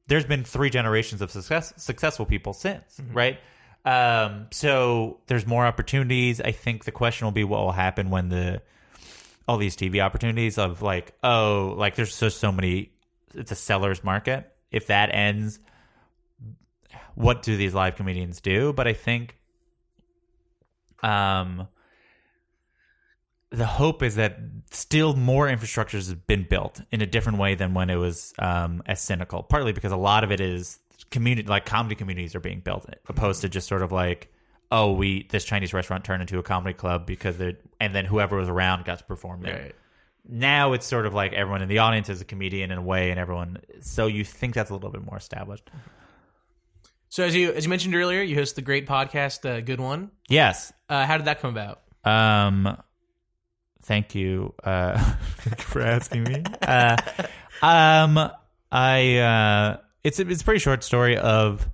there's 0.09 0.25
been 0.25 0.43
three 0.43 0.71
generations 0.71 1.23
of 1.23 1.31
success, 1.31 1.73
successful 1.77 2.27
people 2.27 2.53
since, 2.53 3.01
right? 3.13 3.39
Um, 3.85 4.47
so 4.51 5.21
there's 5.27 5.47
more 5.47 5.67
opportunities. 5.67 6.41
I 6.41 6.53
think 6.53 6.85
the 6.85 6.93
question 6.93 7.27
will 7.27 7.33
be 7.33 7.45
what 7.45 7.61
will 7.61 7.73
happen 7.73 8.11
when 8.11 8.29
the 8.29 8.63
all 9.49 9.57
these 9.57 9.77
TV 9.77 10.01
opportunities 10.01 10.59
of 10.59 10.83
like, 10.83 11.13
oh, 11.25 11.75
like 11.77 11.97
there's 11.97 12.19
just 12.19 12.39
so 12.39 12.53
many. 12.53 12.93
It's 13.35 13.51
a 13.51 13.57
seller's 13.57 14.05
market. 14.05 14.53
If 14.71 14.89
that 14.89 15.15
ends, 15.15 15.59
what 17.15 17.43
do 17.43 17.57
these 17.57 17.75
live 17.75 17.97
comedians 17.97 18.41
do? 18.41 18.73
But 18.73 18.87
I 18.87 18.93
think, 18.93 19.37
um, 21.03 21.69
the 23.51 23.67
hope 23.67 24.03
is 24.03 24.15
that 24.15 24.39
still 24.71 25.15
more 25.17 25.49
infrastructures 25.49 26.09
have 26.09 26.27
been 26.27 26.47
built 26.49 26.81
in 26.93 27.03
a 27.03 27.07
different 27.07 27.39
way 27.39 27.57
than 27.57 27.75
when 27.75 27.91
it 27.91 27.97
was 27.97 28.33
um, 28.39 28.83
as 28.87 29.01
cynical. 29.01 29.43
Partly 29.43 29.73
because 29.73 29.91
a 29.91 29.97
lot 29.97 30.23
of 30.23 30.31
it 30.31 30.41
is 30.41 30.79
community, 31.11 31.49
like 31.49 31.67
comedy 31.67 31.95
communities 31.95 32.35
are 32.35 32.41
being 32.41 32.61
built, 32.61 32.87
opposed 33.09 33.43
to 33.43 33.49
just 33.49 33.69
sort 33.69 33.83
of 33.83 33.93
like, 33.93 34.33
oh, 34.71 34.93
we 34.93 35.27
this 35.31 35.45
Chinese 35.45 35.75
restaurant 35.75 36.05
turned 36.05 36.23
into 36.23 36.39
a 36.39 36.43
comedy 36.43 36.75
club 36.75 37.07
because 37.07 37.39
they 37.39 37.57
and 37.81 37.95
then 37.95 38.05
whoever 38.05 38.37
was 38.37 38.49
around 38.49 38.85
got 38.85 38.99
to 38.99 39.05
perform 39.05 39.43
there. 39.43 39.63
Right. 39.63 39.75
Now 40.29 40.75
it's 40.75 40.87
sort 40.87 41.07
of 41.07 41.15
like 41.15 41.33
everyone 41.33 41.63
in 41.63 41.69
the 41.69 41.79
audience 41.79 42.09
is 42.09 42.21
a 42.21 42.25
comedian 42.25 42.71
in 42.71 42.79
a 42.79 42.83
way, 42.83 43.11
and 43.11 43.19
everyone. 43.19 43.59
So 43.81 44.07
you 44.07 44.25
think 44.25 44.55
that's 44.55 44.71
a 44.71 44.75
little 44.75 44.91
bit 44.91 45.05
more 45.05 45.17
established. 45.17 45.71
So 47.09 47.25
as 47.25 47.35
you 47.35 47.53
as 47.53 47.65
you 47.65 47.71
mentioned 47.71 47.95
earlier, 47.95 48.23
you 48.23 48.37
host 48.37 48.55
the 48.55 48.63
great 48.63 48.87
podcast, 48.87 49.49
uh, 49.49 49.61
Good 49.61 49.81
One. 49.81 50.11
Yes. 50.29 50.73
Uh, 50.89 51.07
how 51.07 51.17
did 51.17 51.27
that 51.27 51.41
come 51.41 51.51
about? 51.51 51.81
Um, 52.05 52.77
thank 53.83 54.15
you. 54.15 54.55
Uh, 54.63 54.99
for 55.59 55.83
asking 55.83 56.25
me. 56.25 56.45
Uh, 56.63 56.97
um, 57.63 58.31
I 58.71 59.79
it's 60.05 60.19
it's 60.19 60.43
a 60.43 60.45
pretty 60.45 60.61
short 60.61 60.83
story 60.83 61.17
of. 61.17 61.69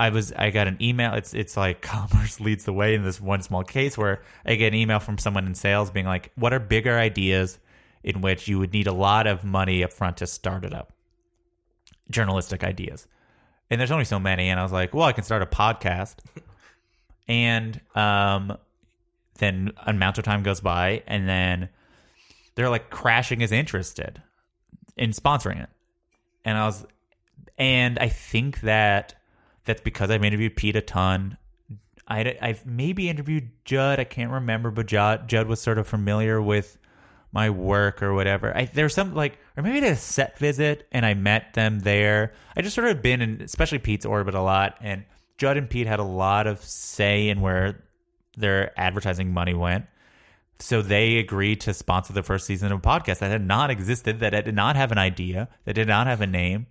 I 0.00 0.10
was 0.10 0.32
I 0.32 0.50
got 0.50 0.68
an 0.68 0.78
email. 0.80 1.14
It's 1.14 1.34
it's 1.34 1.56
like 1.56 1.80
commerce 1.82 2.40
leads 2.40 2.64
the 2.64 2.72
way 2.72 2.94
in 2.94 3.02
this 3.02 3.20
one 3.20 3.42
small 3.42 3.64
case 3.64 3.98
where 3.98 4.22
I 4.46 4.54
get 4.54 4.68
an 4.68 4.78
email 4.78 5.00
from 5.00 5.18
someone 5.18 5.46
in 5.46 5.54
sales 5.54 5.90
being 5.90 6.06
like, 6.06 6.30
"What 6.36 6.52
are 6.52 6.60
bigger 6.60 6.96
ideas 6.96 7.58
in 8.04 8.20
which 8.20 8.46
you 8.46 8.58
would 8.58 8.72
need 8.72 8.86
a 8.86 8.92
lot 8.92 9.26
of 9.26 9.44
money 9.44 9.82
up 9.82 9.92
front 9.92 10.18
to 10.18 10.26
start 10.26 10.64
it 10.64 10.72
up?" 10.72 10.92
Journalistic 12.10 12.62
ideas, 12.62 13.06
and 13.70 13.80
there's 13.80 13.90
only 13.90 14.04
so 14.04 14.20
many. 14.20 14.48
And 14.48 14.60
I 14.60 14.62
was 14.62 14.72
like, 14.72 14.94
"Well, 14.94 15.06
I 15.06 15.12
can 15.12 15.24
start 15.24 15.42
a 15.42 15.46
podcast." 15.46 16.16
and 17.28 17.80
um, 17.94 18.56
then 19.38 19.72
an 19.84 19.96
amount 19.96 20.18
of 20.18 20.24
time 20.24 20.42
goes 20.42 20.60
by, 20.60 21.02
and 21.06 21.28
then 21.28 21.68
they're 22.54 22.70
like 22.70 22.90
crashing 22.90 23.40
is 23.40 23.52
interested 23.52 24.22
in 24.96 25.10
sponsoring 25.10 25.62
it, 25.62 25.68
and 26.48 26.56
I 26.56 26.64
was, 26.64 26.86
and 27.58 27.98
I 27.98 28.08
think 28.08 28.62
that 28.62 29.14
that's 29.64 29.82
because 29.82 30.10
I've 30.10 30.24
interviewed 30.24 30.56
Pete 30.56 30.76
a 30.76 30.80
ton. 30.80 31.36
I 32.06 32.36
I've 32.40 32.64
maybe 32.64 33.10
interviewed 33.10 33.50
Judd. 33.66 34.00
I 34.00 34.04
can't 34.04 34.30
remember, 34.30 34.70
but 34.70 34.86
Judd 34.86 35.28
Judd 35.28 35.46
was 35.46 35.60
sort 35.60 35.78
of 35.78 35.86
familiar 35.86 36.40
with 36.40 36.78
my 37.32 37.50
work 37.50 38.02
or 38.02 38.14
whatever. 38.14 38.56
I 38.56 38.68
was 38.74 38.94
some 38.94 39.14
like, 39.14 39.38
or 39.56 39.62
maybe 39.62 39.86
a 39.86 39.94
set 39.94 40.38
visit 40.38 40.88
and 40.90 41.04
I 41.04 41.12
met 41.12 41.52
them 41.52 41.80
there. 41.80 42.32
I 42.56 42.62
just 42.62 42.74
sort 42.74 42.88
of 42.88 43.02
been 43.02 43.20
in, 43.20 43.42
especially 43.42 43.78
Pete's 43.78 44.06
orbit 44.06 44.34
a 44.34 44.40
lot, 44.40 44.78
and 44.80 45.04
Judd 45.36 45.58
and 45.58 45.68
Pete 45.68 45.86
had 45.86 46.00
a 46.00 46.04
lot 46.04 46.46
of 46.46 46.64
say 46.64 47.28
in 47.28 47.42
where 47.42 47.84
their 48.38 48.78
advertising 48.80 49.34
money 49.34 49.52
went. 49.52 49.84
So 50.60 50.82
they 50.82 51.18
agreed 51.18 51.60
to 51.62 51.74
sponsor 51.74 52.12
the 52.12 52.22
first 52.22 52.46
season 52.46 52.72
of 52.72 52.78
a 52.78 52.82
podcast 52.82 53.20
that 53.20 53.30
had 53.30 53.46
not 53.46 53.70
existed, 53.70 54.20
that 54.20 54.30
did 54.30 54.54
not 54.54 54.74
have 54.76 54.90
an 54.90 54.98
idea, 54.98 55.48
that 55.64 55.74
did 55.74 55.86
not 55.86 56.06
have 56.08 56.20
a 56.20 56.26
name, 56.26 56.66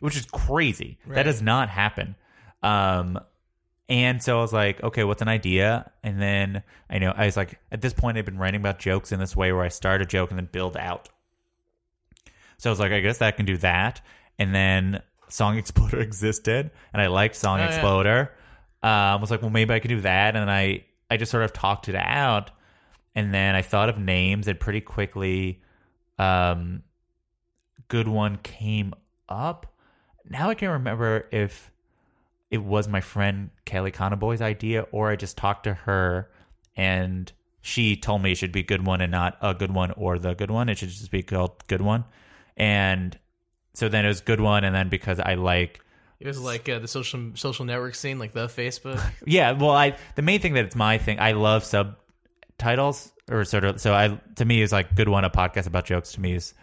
which 0.00 0.16
is 0.16 0.26
crazy. 0.26 0.98
That 1.06 1.22
does 1.22 1.40
not 1.40 1.68
happen. 1.70 2.16
Um, 2.62 3.18
and 3.88 4.22
so 4.22 4.38
I 4.38 4.42
was 4.42 4.52
like, 4.52 4.82
okay, 4.82 5.04
what's 5.04 5.22
an 5.22 5.28
idea? 5.28 5.90
And 6.02 6.20
then 6.20 6.62
I 6.88 6.98
know 6.98 7.12
I 7.16 7.26
was 7.26 7.36
like, 7.36 7.58
at 7.70 7.80
this 7.80 7.92
point, 7.92 8.18
I've 8.18 8.24
been 8.24 8.38
writing 8.38 8.60
about 8.60 8.78
jokes 8.78 9.10
in 9.10 9.20
this 9.20 9.34
way 9.34 9.52
where 9.52 9.64
I 9.64 9.68
start 9.68 10.02
a 10.02 10.06
joke 10.06 10.30
and 10.30 10.38
then 10.38 10.48
build 10.50 10.76
out. 10.76 11.08
So 12.58 12.70
I 12.70 12.72
was 12.72 12.80
like, 12.80 12.92
I 12.92 13.00
guess 13.00 13.18
that 13.18 13.36
can 13.36 13.46
do 13.46 13.56
that. 13.58 14.00
And 14.38 14.54
then 14.54 15.02
Song 15.28 15.56
Exploder 15.58 16.00
existed, 16.00 16.70
and 16.92 17.02
I 17.02 17.08
liked 17.08 17.36
Song 17.36 17.58
Oh, 17.58 17.62
yeah. 17.64 17.68
Exploder. 17.70 18.20
Um, 18.82 18.90
I 18.90 19.16
was 19.16 19.30
like, 19.30 19.40
well, 19.42 19.50
maybe 19.50 19.72
I 19.74 19.80
could 19.80 19.88
do 19.88 20.00
that. 20.02 20.36
And 20.36 20.42
then 20.42 20.48
I, 20.48 20.84
I 21.10 21.16
just 21.16 21.30
sort 21.30 21.44
of 21.44 21.52
talked 21.52 21.88
it 21.88 21.94
out. 21.96 22.50
And 23.14 23.32
then 23.32 23.54
I 23.54 23.62
thought 23.62 23.88
of 23.88 23.98
names, 23.98 24.48
and 24.48 24.58
pretty 24.58 24.80
quickly, 24.80 25.60
um, 26.18 26.82
good 27.88 28.08
one 28.08 28.38
came 28.38 28.94
up. 29.28 29.74
Now 30.28 30.48
I 30.50 30.54
can't 30.54 30.72
remember 30.72 31.26
if 31.30 31.70
it 32.50 32.62
was 32.62 32.88
my 32.88 33.00
friend 33.00 33.50
Kelly 33.64 33.90
Conaboy's 33.90 34.40
idea, 34.40 34.86
or 34.92 35.10
I 35.10 35.16
just 35.16 35.36
talked 35.36 35.64
to 35.64 35.74
her 35.74 36.30
and 36.76 37.30
she 37.60 37.96
told 37.96 38.22
me 38.22 38.32
it 38.32 38.34
should 38.36 38.52
be 38.52 38.62
good 38.62 38.84
one 38.86 39.00
and 39.00 39.10
not 39.10 39.36
a 39.40 39.54
good 39.54 39.72
one 39.72 39.92
or 39.92 40.18
the 40.18 40.34
good 40.34 40.50
one. 40.50 40.68
It 40.68 40.78
should 40.78 40.88
just 40.88 41.10
be 41.10 41.22
called 41.22 41.66
good 41.66 41.80
one. 41.80 42.04
And 42.56 43.18
so 43.74 43.88
then 43.88 44.04
it 44.04 44.08
was 44.08 44.20
good 44.20 44.40
one, 44.40 44.64
and 44.64 44.74
then 44.74 44.88
because 44.88 45.18
I 45.18 45.34
like 45.34 45.80
It 46.20 46.26
was 46.26 46.38
like 46.40 46.68
uh, 46.68 46.78
the 46.78 46.88
social 46.88 47.30
social 47.34 47.64
network 47.64 47.94
scene, 47.94 48.18
like 48.18 48.32
the 48.32 48.46
Facebook. 48.46 49.00
yeah, 49.26 49.52
well, 49.52 49.70
I 49.70 49.96
the 50.16 50.22
main 50.22 50.40
thing 50.40 50.54
that 50.54 50.64
it's 50.64 50.76
my 50.76 50.98
thing. 50.98 51.18
I 51.20 51.32
love 51.32 51.64
subtitles 52.62 53.12
or 53.30 53.44
sort 53.44 53.64
of. 53.64 53.80
So 53.80 53.94
I 53.94 54.18
to 54.36 54.44
me 54.44 54.62
is 54.62 54.72
like 54.72 54.94
good 54.94 55.08
one. 55.08 55.24
A 55.24 55.30
podcast 55.30 55.66
about 55.66 55.84
jokes 55.84 56.12
to 56.12 56.20
me 56.20 56.34
is. 56.34 56.54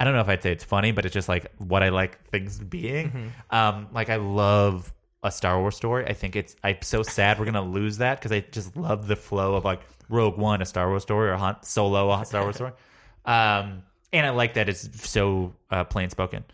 I 0.00 0.04
don't 0.04 0.14
know 0.14 0.20
if 0.20 0.28
I'd 0.28 0.42
say 0.42 0.50
it's 0.50 0.64
funny, 0.64 0.90
but 0.90 1.04
it's 1.04 1.14
just 1.14 1.28
like 1.28 1.52
what 1.58 1.82
I 1.84 1.90
like 1.90 2.26
things 2.28 2.58
being. 2.58 3.32
Um, 3.50 3.88
like 3.92 4.10
I 4.10 4.16
love 4.16 4.92
a 5.22 5.30
Star 5.30 5.60
Wars 5.60 5.76
story. 5.76 6.06
I 6.06 6.12
think 6.12 6.34
it's. 6.34 6.56
I'm 6.64 6.78
so 6.82 7.02
sad 7.02 7.38
we're 7.38 7.44
gonna 7.44 7.62
lose 7.62 7.98
that 7.98 8.18
because 8.18 8.32
I 8.32 8.40
just 8.40 8.76
love 8.76 9.06
the 9.06 9.14
flow 9.14 9.54
of 9.54 9.64
like 9.64 9.80
Rogue 10.08 10.38
One, 10.38 10.60
a 10.60 10.66
Star 10.66 10.88
Wars 10.88 11.02
story, 11.02 11.30
or 11.30 11.36
Han 11.36 11.56
Solo, 11.62 12.10
a 12.10 12.24
Star 12.24 12.42
Wars 12.42 12.56
story. 12.56 12.72
Um, 13.24 13.84
and 14.12 14.26
I 14.26 14.30
like 14.30 14.54
that 14.54 14.68
it's 14.68 15.08
so 15.08 15.54
uh, 15.70 15.84
plain 15.84 16.10
spoken. 16.10 16.44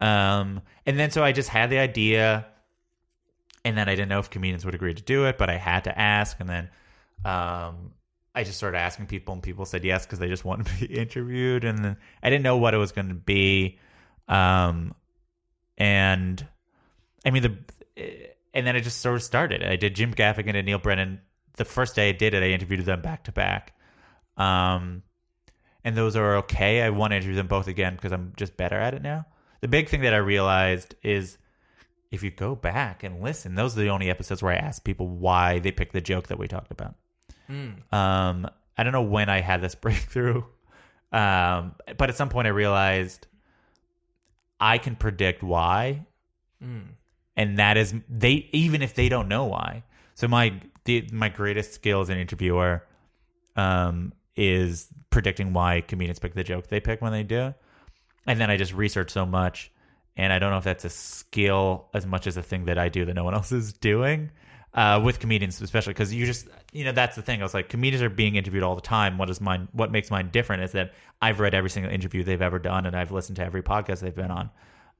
Um, 0.00 0.62
and 0.84 0.98
then 0.98 1.12
so 1.12 1.22
I 1.22 1.30
just 1.30 1.48
had 1.48 1.70
the 1.70 1.78
idea 1.78 2.44
and 3.64 3.78
then 3.78 3.88
I 3.88 3.94
didn't 3.94 4.08
know 4.08 4.18
if 4.18 4.30
comedians 4.30 4.64
would 4.64 4.74
agree 4.74 4.94
to 4.94 5.02
do 5.02 5.26
it, 5.26 5.38
but 5.38 5.48
I 5.48 5.56
had 5.58 5.84
to 5.84 5.96
ask, 5.96 6.40
and 6.40 6.48
then 6.48 6.70
um, 7.24 7.92
I 8.38 8.44
just 8.44 8.56
started 8.56 8.78
asking 8.78 9.06
people, 9.06 9.34
and 9.34 9.42
people 9.42 9.64
said 9.64 9.84
yes 9.84 10.06
because 10.06 10.20
they 10.20 10.28
just 10.28 10.44
wanted 10.44 10.66
to 10.66 10.86
be 10.86 10.94
interviewed, 11.00 11.64
and 11.64 11.84
then 11.84 11.96
I 12.22 12.30
didn't 12.30 12.44
know 12.44 12.56
what 12.56 12.72
it 12.72 12.76
was 12.76 12.92
going 12.92 13.08
to 13.08 13.14
be, 13.14 13.80
um, 14.28 14.94
and 15.76 16.46
I 17.26 17.32
mean 17.32 17.42
the, 17.42 17.58
and 18.54 18.64
then 18.64 18.76
it 18.76 18.82
just 18.82 19.00
sort 19.00 19.16
of 19.16 19.24
started. 19.24 19.64
I 19.64 19.74
did 19.74 19.96
Jim 19.96 20.14
Gaffigan 20.14 20.54
and 20.54 20.66
Neal 20.66 20.78
Brennan. 20.78 21.20
The 21.56 21.64
first 21.64 21.96
day 21.96 22.10
I 22.10 22.12
did 22.12 22.32
it, 22.32 22.44
I 22.44 22.50
interviewed 22.50 22.84
them 22.84 23.02
back 23.02 23.24
to 23.24 23.32
back, 23.32 23.74
um, 24.36 25.02
and 25.82 25.96
those 25.96 26.14
are 26.14 26.36
okay. 26.36 26.82
I 26.82 26.90
want 26.90 27.10
to 27.10 27.16
interview 27.16 27.34
them 27.34 27.48
both 27.48 27.66
again 27.66 27.96
because 27.96 28.12
I'm 28.12 28.34
just 28.36 28.56
better 28.56 28.78
at 28.78 28.94
it 28.94 29.02
now. 29.02 29.26
The 29.62 29.68
big 29.68 29.88
thing 29.88 30.02
that 30.02 30.14
I 30.14 30.18
realized 30.18 30.94
is 31.02 31.38
if 32.12 32.22
you 32.22 32.30
go 32.30 32.54
back 32.54 33.02
and 33.02 33.20
listen, 33.20 33.56
those 33.56 33.76
are 33.76 33.80
the 33.80 33.90
only 33.90 34.10
episodes 34.10 34.44
where 34.44 34.52
I 34.52 34.58
ask 34.58 34.84
people 34.84 35.08
why 35.08 35.58
they 35.58 35.72
picked 35.72 35.92
the 35.92 36.00
joke 36.00 36.28
that 36.28 36.38
we 36.38 36.46
talked 36.46 36.70
about. 36.70 36.94
Um, 37.92 38.48
I 38.76 38.82
don't 38.82 38.92
know 38.92 39.02
when 39.02 39.28
I 39.28 39.40
had 39.40 39.60
this 39.60 39.74
breakthrough, 39.84 40.42
um, 41.12 41.74
but 41.96 42.08
at 42.08 42.16
some 42.16 42.28
point 42.28 42.46
I 42.46 42.50
realized 42.50 43.26
I 44.60 44.78
can 44.78 44.96
predict 44.96 45.42
why, 45.42 46.06
and 47.36 47.58
that 47.58 47.76
is 47.76 47.94
they 48.08 48.48
even 48.52 48.82
if 48.82 48.94
they 48.94 49.08
don't 49.08 49.28
know 49.28 49.46
why. 49.46 49.84
So 50.14 50.28
my 50.28 50.60
the, 50.84 51.08
my 51.12 51.28
greatest 51.28 51.74
skill 51.74 52.00
as 52.00 52.08
an 52.08 52.18
interviewer 52.18 52.84
um, 53.56 54.12
is 54.36 54.88
predicting 55.10 55.52
why 55.52 55.80
comedians 55.80 56.18
pick 56.18 56.34
the 56.34 56.44
joke 56.44 56.68
they 56.68 56.80
pick 56.80 57.00
when 57.00 57.12
they 57.12 57.22
do, 57.22 57.54
and 58.26 58.40
then 58.40 58.50
I 58.50 58.56
just 58.56 58.74
research 58.74 59.10
so 59.10 59.24
much 59.24 59.70
and 60.18 60.32
I 60.32 60.40
don't 60.40 60.50
know 60.50 60.58
if 60.58 60.64
that's 60.64 60.84
a 60.84 60.90
skill 60.90 61.86
as 61.94 62.04
much 62.04 62.26
as 62.26 62.36
a 62.36 62.42
thing 62.42 62.64
that 62.66 62.76
I 62.76 62.88
do 62.88 63.04
that 63.04 63.14
no 63.14 63.24
one 63.24 63.34
else 63.38 63.52
is 63.52 63.72
doing 63.72 64.30
uh, 64.74 65.00
with 65.02 65.18
comedians, 65.18 65.60
especially 65.60 65.94
because 65.94 66.12
you 66.12 66.26
just 66.26 66.48
you 66.72 66.84
know 66.84 66.92
that's 66.92 67.16
the 67.16 67.22
thing. 67.22 67.40
I 67.40 67.44
was 67.44 67.54
like, 67.54 67.68
comedians 67.68 68.02
are 68.02 68.10
being 68.10 68.36
interviewed 68.36 68.62
all 68.62 68.74
the 68.74 68.80
time. 68.80 69.18
What 69.18 69.30
is 69.30 69.40
mine? 69.40 69.68
What 69.72 69.90
makes 69.90 70.10
mine 70.10 70.30
different 70.30 70.62
is 70.62 70.72
that 70.72 70.92
I've 71.22 71.40
read 71.40 71.54
every 71.54 71.70
single 71.70 71.92
interview 71.92 72.22
they've 72.22 72.42
ever 72.42 72.58
done, 72.58 72.86
and 72.86 72.94
I've 72.94 73.10
listened 73.10 73.36
to 73.36 73.44
every 73.44 73.62
podcast 73.62 74.00
they've 74.00 74.14
been 74.14 74.30
on, 74.30 74.50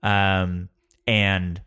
um, 0.02 0.68
and 1.06 1.60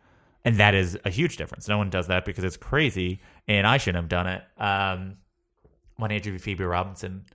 and 0.44 0.58
that 0.58 0.74
is 0.74 0.98
a 1.06 1.10
huge 1.10 1.38
difference. 1.38 1.68
No 1.68 1.78
one 1.78 1.90
does 1.90 2.08
that 2.08 2.26
because 2.26 2.44
it's 2.44 2.58
crazy, 2.58 3.22
and 3.48 3.68
I 3.68 3.78
shouldn't 3.78 4.04
have 4.04 4.10
done 4.10 4.28
it. 4.28 4.44
Um, 4.58 5.18
when 5.98 6.12
I 6.12 6.16
interviewed 6.16 6.42
Phoebe 6.42 6.64
Robinson 6.64 7.26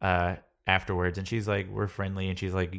uh, 0.00 0.36
afterwards, 0.66 1.18
and 1.18 1.28
she's 1.28 1.46
like, 1.46 1.68
"We're 1.68 1.88
friendly," 1.88 2.28
and 2.28 2.38
she's 2.38 2.54
like, 2.54 2.74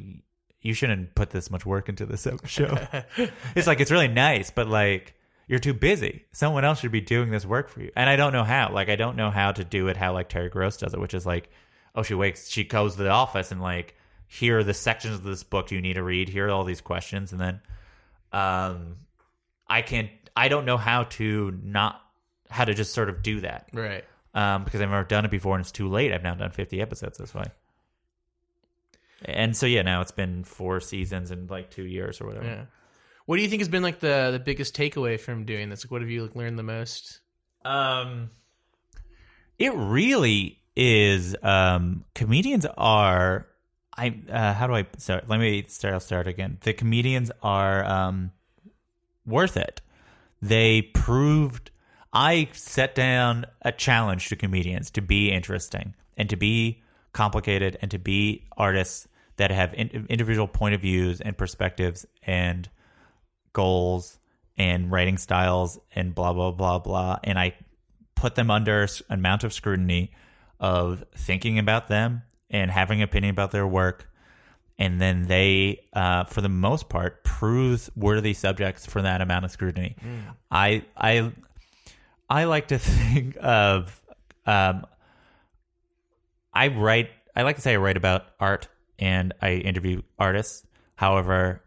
"You 0.61 0.73
shouldn't 0.73 1.13
put 1.13 1.29
this 1.29 1.51
much 1.51 1.65
work 1.65 1.89
into 1.89 2.07
this 2.07 2.27
show." 2.45 2.75
it's 3.55 3.67
like 3.67 3.79
it's 3.79 3.91
really 3.91 4.07
nice, 4.07 4.49
but 4.49 4.67
like 4.67 5.13
you're 5.47 5.59
too 5.59 5.73
busy. 5.73 6.25
Someone 6.31 6.65
else 6.65 6.79
should 6.79 6.91
be 6.91 7.01
doing 7.01 7.29
this 7.29 7.45
work 7.45 7.69
for 7.69 7.81
you, 7.81 7.91
and 7.95 8.09
I 8.09 8.15
don't 8.15 8.33
know 8.33 8.43
how. 8.43 8.71
Like 8.71 8.89
I 8.89 8.95
don't 8.95 9.17
know 9.17 9.31
how 9.31 9.51
to 9.51 9.63
do 9.63 9.87
it 9.87 9.97
how 9.97 10.13
like 10.13 10.29
Terry 10.29 10.49
Gross 10.49 10.77
does 10.77 10.93
it, 10.93 10.99
which 10.99 11.13
is 11.13 11.25
like, 11.25 11.49
oh, 11.95 12.03
she 12.03 12.13
wakes, 12.13 12.49
she 12.49 12.63
goes 12.63 12.95
to 12.95 13.03
the 13.03 13.09
office 13.09 13.51
and 13.51 13.61
like, 13.61 13.95
here 14.27 14.59
are 14.59 14.63
the 14.63 14.73
sections 14.73 15.15
of 15.15 15.23
this 15.23 15.43
book 15.43 15.71
you 15.71 15.81
need 15.81 15.93
to 15.93 16.03
read. 16.03 16.29
Here 16.29 16.47
are 16.47 16.51
all 16.51 16.63
these 16.63 16.81
questions, 16.81 17.31
and 17.31 17.41
then, 17.41 17.61
um, 18.31 18.97
I 19.67 19.81
can't. 19.81 20.09
I 20.35 20.47
don't 20.47 20.65
know 20.65 20.77
how 20.77 21.03
to 21.03 21.57
not 21.63 22.01
how 22.53 22.65
to 22.65 22.73
just 22.73 22.93
sort 22.93 23.09
of 23.09 23.23
do 23.23 23.39
that 23.41 23.67
right. 23.73 24.05
um, 24.35 24.63
because 24.63 24.79
I've 24.79 24.89
never 24.89 25.03
done 25.03 25.25
it 25.25 25.31
before 25.31 25.55
and 25.55 25.61
it's 25.61 25.71
too 25.71 25.89
late. 25.89 26.13
I've 26.13 26.21
now 26.21 26.35
done 26.35 26.51
50 26.51 26.81
episodes 26.81 27.17
this 27.17 27.33
way. 27.33 27.45
And 29.25 29.57
so, 29.57 29.65
yeah, 29.65 29.81
now 29.81 30.01
it's 30.01 30.11
been 30.11 30.43
four 30.43 30.79
seasons 30.79 31.31
in 31.31 31.47
like 31.47 31.71
two 31.71 31.85
years 31.85 32.21
or 32.21 32.27
whatever. 32.27 32.45
Yeah. 32.45 32.65
What 33.25 33.37
do 33.37 33.41
you 33.41 33.49
think 33.49 33.61
has 33.61 33.69
been 33.69 33.83
like 33.83 33.99
the 33.99 34.29
the 34.31 34.39
biggest 34.39 34.75
takeaway 34.75 35.19
from 35.19 35.45
doing 35.45 35.69
this? 35.69 35.85
Like, 35.85 35.91
what 35.91 36.01
have 36.01 36.09
you 36.09 36.23
like, 36.23 36.35
learned 36.35 36.59
the 36.59 36.63
most? 36.63 37.21
Um, 37.63 38.29
it 39.57 39.73
really 39.73 40.59
is. 40.75 41.35
Um, 41.41 42.05
comedians 42.15 42.65
are. 42.77 43.47
I 43.95 44.19
uh, 44.29 44.53
how 44.53 44.67
do 44.67 44.73
I 44.73 44.87
start? 44.97 45.29
Let 45.29 45.39
me 45.39 45.63
start. 45.67 45.93
I'll 45.93 45.99
start 45.99 46.27
again. 46.27 46.57
The 46.61 46.73
comedians 46.73 47.31
are 47.41 47.85
um, 47.85 48.31
worth 49.25 49.57
it. 49.57 49.81
They 50.41 50.81
proved. 50.81 51.71
I 52.11 52.49
set 52.53 52.93
down 52.93 53.45
a 53.63 53.71
challenge 53.71 54.29
to 54.29 54.35
comedians 54.35 54.91
to 54.91 55.01
be 55.01 55.31
interesting 55.31 55.95
and 56.15 56.29
to 56.29 56.35
be 56.35 56.83
complicated 57.11 57.77
and 57.81 57.89
to 57.91 57.97
be 57.97 58.45
artists 58.57 59.07
that 59.37 59.51
have 59.51 59.73
in, 59.73 60.05
individual 60.09 60.47
point 60.47 60.75
of 60.75 60.81
views 60.81 61.21
and 61.21 61.37
perspectives 61.37 62.05
and 62.23 62.69
goals 63.53 64.19
and 64.57 64.91
writing 64.91 65.17
styles 65.17 65.79
and 65.95 66.13
blah 66.13 66.33
blah 66.33 66.51
blah 66.51 66.79
blah. 66.79 67.19
And 67.23 67.39
i 67.39 67.55
put 68.15 68.35
them 68.35 68.49
under 68.49 68.83
an 68.83 68.89
amount 69.09 69.43
of 69.43 69.51
scrutiny 69.51 70.11
of 70.59 71.03
thinking 71.17 71.59
about 71.59 71.87
them 71.89 72.21
and 72.49 72.71
having 72.71 72.99
an 72.99 73.03
opinion 73.03 73.31
about 73.31 73.51
their 73.51 73.67
work. 73.67 74.09
And 74.79 75.01
then 75.01 75.23
they 75.23 75.81
uh, 75.91 76.23
for 76.25 76.41
the 76.41 76.49
most 76.49 76.87
part 76.87 77.23
prove 77.23 77.89
worthy 77.95 78.33
subjects 78.33 78.85
for 78.85 79.01
that 79.01 79.21
amount 79.21 79.45
of 79.45 79.51
scrutiny. 79.51 79.95
I 80.49 80.83
i 80.95 81.31
i 82.29 82.45
like 82.45 82.69
to 82.69 82.79
think 82.79 83.37
of 83.41 84.01
um, 84.45 84.85
i 86.53 86.67
write 86.67 87.09
i 87.35 87.43
like 87.43 87.57
to 87.57 87.61
say 87.61 87.73
i 87.73 87.77
write 87.77 87.97
about 87.97 88.25
art 88.39 88.67
and 88.99 89.33
i 89.41 89.51
interview 89.53 90.01
artists. 90.17 90.65
However 90.95 91.61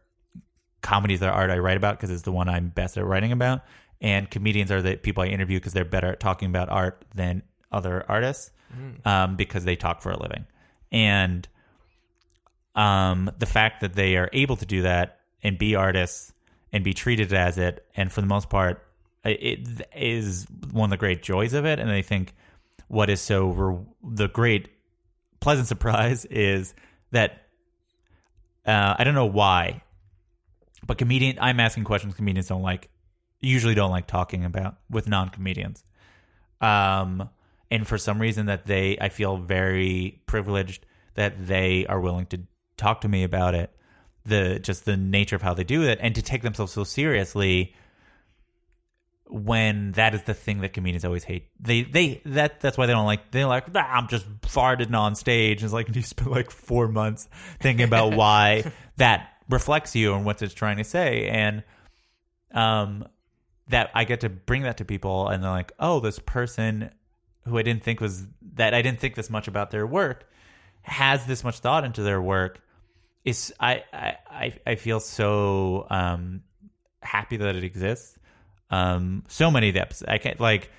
comedies 0.87 1.21
are 1.21 1.33
art 1.33 1.51
I 1.51 1.59
write 1.59 1.77
about 1.77 1.97
because 1.97 2.11
it's 2.11 2.23
the 2.23 2.31
one 2.31 2.49
I'm 2.49 2.69
best 2.69 2.97
at 2.97 3.05
writing 3.05 3.33
about, 3.33 3.63
and 4.01 4.31
comedians 4.31 4.71
are 4.71 4.81
the 4.81 4.97
people 4.97 5.25
I 5.25 5.27
interview 5.27 5.59
because 5.59 5.73
they're 5.73 5.85
better 5.85 6.13
at 6.13 6.21
talking 6.21 6.49
about 6.49 6.69
art 6.69 7.05
than 7.13 7.43
other 7.73 8.05
artists 8.09 8.53
um, 9.05 9.35
because 9.35 9.65
they 9.65 9.75
talk 9.75 10.01
for 10.01 10.13
a 10.13 10.19
living. 10.19 10.47
And 10.93 11.47
um, 12.77 13.33
the 13.37 13.47
fact 13.47 13.81
that 13.81 13.95
they 13.95 14.17
are 14.17 14.31
able 14.33 14.55
to 14.57 14.67
do 14.67 14.83
that 14.83 15.21
and 15.43 15.59
be 15.59 15.75
artists 15.75 16.33
and 16.73 16.85
be 16.85 16.95
treated 16.95 17.33
as 17.33 17.59
it, 17.59 17.85
and 17.97 18.13
for 18.13 18.21
the 18.21 18.27
most 18.29 18.49
part, 18.49 18.83
it 19.25 19.89
is 19.97 20.47
one 20.71 20.87
of 20.87 20.91
the 20.91 20.97
great 20.97 21.21
joys 21.21 21.53
of 21.53 21.67
it. 21.67 21.81
And 21.81 21.91
I 21.91 22.03
think 22.03 22.33
what 22.87 23.11
is 23.11 23.21
so 23.21 23.49
re- 23.49 23.85
the 24.05 24.29
great 24.29 24.69
pleasant 25.41 25.67
surprise 25.75 26.27
is 26.27 26.75
that 27.11 27.43
uh, 28.65 28.95
I 28.97 29.03
don't 29.03 29.15
know 29.15 29.27
why 29.27 29.83
but 30.87 30.99
comedian 30.99 31.39
i'm 31.41 31.61
asking 31.61 31.85
questions 31.85 32.15
comedians 32.15 32.49
don't 32.49 32.63
like 32.63 32.89
usually 33.41 33.75
don't 33.75 33.91
like 33.91 34.07
talking 34.07 34.45
about 34.45 34.77
with 34.91 35.09
non 35.09 35.29
comedians. 35.29 35.85
Um, 36.61 37.29
and 37.71 37.87
for 37.87 37.99
some 37.99 38.21
reason 38.21 38.47
that 38.47 38.67
they, 38.67 38.97
I 39.01 39.09
feel 39.09 39.37
very 39.37 40.21
privileged 40.27 40.87
that 41.15 41.47
they 41.47 41.87
are 41.87 42.01
willing 42.01 42.27
to 42.27 42.41
talk 42.77 43.03
to 43.03 43.09
me 43.09 43.25
about 43.25 43.55
it. 43.55 43.71
The 44.25 44.59
just 44.59 44.85
the 44.85 44.97
nature 44.97 45.37
of 45.37 45.43
how 45.43 45.55
they 45.55 45.63
do 45.63 45.83
it, 45.85 45.99
and 46.03 46.15
to 46.17 46.23
take 46.23 46.43
themselves 46.43 46.73
so 46.73 46.83
seriously 46.83 47.75
when 49.29 49.93
that 49.93 50.15
is 50.15 50.23
the 50.23 50.35
thing 50.35 50.61
that 50.63 50.73
comedians 50.73 51.05
always 51.05 51.23
hate. 51.23 51.49
They 51.61 51.83
they 51.83 52.23
that 52.27 52.61
that's 52.61 52.77
why 52.77 52.87
they 52.87 52.93
don't 52.93 53.07
like 53.07 53.31
they're 53.31 53.47
like 53.47 53.67
"Ah, 53.73 53.89
I'm 53.89 54.09
just 54.09 54.29
farted 54.41 54.93
on 54.93 55.15
stage. 55.15 55.63
It's 55.63 55.73
like 55.73 55.87
you 55.95 56.03
spend 56.03 56.31
like 56.33 56.51
four 56.51 56.89
months 56.89 57.29
thinking 57.61 57.85
about 57.85 58.15
why 58.17 58.73
that 58.97 59.36
reflects 59.49 59.95
you 59.95 60.15
and 60.15 60.25
what 60.25 60.43
it's 60.43 60.55
trying 60.55 60.79
to 60.79 60.85
say, 60.85 61.29
and 61.29 61.63
um 62.53 63.07
that 63.69 63.91
I 63.95 64.05
get 64.05 64.21
to 64.21 64.29
bring 64.29 64.63
that 64.63 64.77
to 64.79 64.85
people, 64.85 65.29
and 65.29 65.43
they're 65.43 65.51
like, 65.51 65.73
oh, 65.81 66.01
this 66.01 66.19
person 66.19 66.91
who 67.47 67.59
I 67.59 67.63
didn't 67.63 67.83
think 67.83 68.01
was 68.01 68.27
that 68.55 68.75
I 68.75 68.83
didn't 68.83 69.01
think 69.01 69.15
this 69.15 69.31
much 69.31 69.49
about 69.49 69.71
their 69.71 69.87
work 69.87 70.29
has 70.83 71.27
this 71.27 71.43
much 71.43 71.59
thought 71.59 71.85
into 71.85 72.03
their 72.03 72.21
work. 72.21 72.61
Is 73.25 73.53
I 73.59 73.83
I 74.33 74.55
I, 74.65 74.75
feel 74.77 75.01
so 75.01 75.87
um 75.91 76.43
happy 77.03 77.37
that 77.39 77.57
it 77.57 77.65
exists. 77.65 78.17
Um 78.71 79.25
so 79.29 79.51
many 79.51 79.69
episodes 79.69 80.09
i 80.09 80.19
can't 80.19 80.41
like 80.41 80.71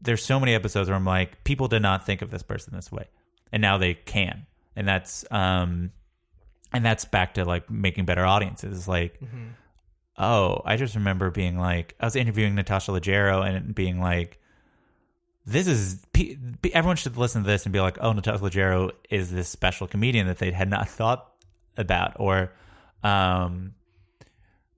there's 0.00 0.24
so 0.24 0.38
many 0.40 0.54
episodes 0.54 0.88
where 0.88 0.96
i'm 0.96 1.04
like 1.04 1.44
people 1.44 1.68
did 1.68 1.80
not 1.80 2.04
think 2.04 2.22
of 2.22 2.30
this 2.30 2.42
person 2.42 2.74
this 2.74 2.90
way. 2.90 3.08
And 3.52 3.60
now 3.60 3.76
they 3.78 3.94
can. 3.94 4.46
And 4.74 4.88
that's 4.88 5.24
um 5.30 5.92
and 6.72 6.84
that's 6.84 7.04
back 7.04 7.34
to 7.34 7.44
like 7.44 7.70
making 7.70 8.04
better 8.04 8.24
audiences 8.24 8.86
like 8.88 9.20
oh 10.18 10.60
i 10.64 10.76
just 10.76 10.94
remember 10.94 11.30
being 11.30 11.58
like 11.58 11.94
i 12.00 12.04
was 12.04 12.16
interviewing 12.16 12.54
natasha 12.54 12.90
leggero 12.90 13.46
and 13.46 13.74
being 13.74 14.00
like 14.00 14.38
this 15.46 15.66
is 15.66 16.04
everyone 16.72 16.96
should 16.96 17.16
listen 17.16 17.42
to 17.42 17.46
this 17.48 17.64
and 17.66 17.72
be 17.72 17.80
like 17.80 17.98
oh 18.00 18.12
natasha 18.12 18.38
leggero 18.42 18.90
is 19.10 19.30
this 19.30 19.48
special 19.48 19.86
comedian 19.86 20.26
that 20.26 20.38
they 20.38 20.50
had 20.50 20.68
not 20.68 20.88
thought 20.98 21.32
about 21.76 22.16
or 22.18 22.52
um 23.02 23.74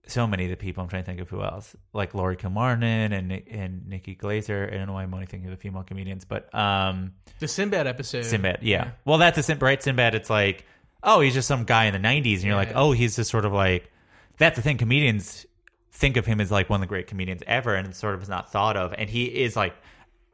so 0.06 0.26
many 0.26 0.44
of 0.44 0.50
the 0.50 0.56
people 0.56 0.82
I'm 0.82 0.88
trying 0.88 1.02
to 1.02 1.06
think 1.06 1.20
of 1.20 1.30
who 1.30 1.42
else, 1.42 1.74
like 1.92 2.14
Laurie 2.14 2.36
Kilmartin 2.36 3.12
and 3.12 3.32
and 3.32 3.88
Nikki 3.88 4.14
Glazer. 4.14 4.70
I 4.70 4.76
don't 4.76 4.86
know 4.86 4.92
why 4.92 5.02
I'm 5.02 5.14
only 5.14 5.24
thinking 5.24 5.48
of 5.50 5.56
the 5.56 5.60
female 5.60 5.82
comedians, 5.82 6.26
but 6.26 6.54
um, 6.54 7.14
The 7.38 7.48
Sinbad 7.48 7.86
episode. 7.86 8.24
Sinbad, 8.26 8.58
yeah. 8.62 8.90
Well, 9.06 9.18
that's 9.18 9.38
a 9.38 9.42
Sin- 9.42 9.58
right. 9.60 9.82
Sinbad, 9.82 10.14
it's 10.14 10.28
like, 10.28 10.66
oh, 11.04 11.20
he's 11.20 11.34
just 11.34 11.48
some 11.48 11.64
guy 11.64 11.84
in 11.84 11.92
the 11.92 12.00
'90s, 12.00 12.34
and 12.36 12.44
you're 12.44 12.56
like, 12.56 12.72
oh, 12.74 12.92
he's 12.92 13.16
just 13.16 13.30
sort 13.30 13.44
of 13.44 13.52
like. 13.52 13.90
That's 14.36 14.56
the 14.56 14.62
thing. 14.62 14.78
Comedians 14.78 15.46
think 15.92 16.16
of 16.16 16.26
him 16.26 16.40
as 16.40 16.50
like 16.50 16.68
one 16.68 16.78
of 16.78 16.80
the 16.80 16.88
great 16.88 17.06
comedians 17.06 17.42
ever, 17.46 17.74
and 17.74 17.94
sort 17.94 18.14
of 18.14 18.22
is 18.22 18.28
not 18.28 18.50
thought 18.50 18.76
of. 18.76 18.92
And 18.96 19.08
he 19.08 19.24
is 19.24 19.54
like 19.56 19.74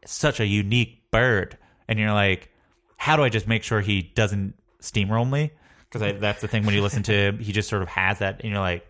such 0.06 0.40
a 0.40 0.46
unique 0.46 1.10
bird, 1.10 1.58
and 1.86 1.98
you're 1.98 2.12
like, 2.12 2.50
how 2.96 3.16
do 3.16 3.22
I 3.22 3.28
just 3.28 3.46
make 3.46 3.62
sure 3.62 3.80
he 3.80 4.02
doesn't 4.02 4.54
steamroll 4.80 5.28
me? 5.28 5.52
Because 5.90 6.20
that's 6.20 6.40
the 6.40 6.48
thing 6.48 6.64
when 6.64 6.74
you 6.74 6.82
listen 6.82 7.02
to 7.04 7.12
him, 7.12 7.38
he 7.38 7.52
just 7.52 7.68
sort 7.68 7.82
of 7.82 7.88
has 7.88 8.20
that, 8.20 8.40
and 8.40 8.50
you're 8.50 8.60
like, 8.60 8.86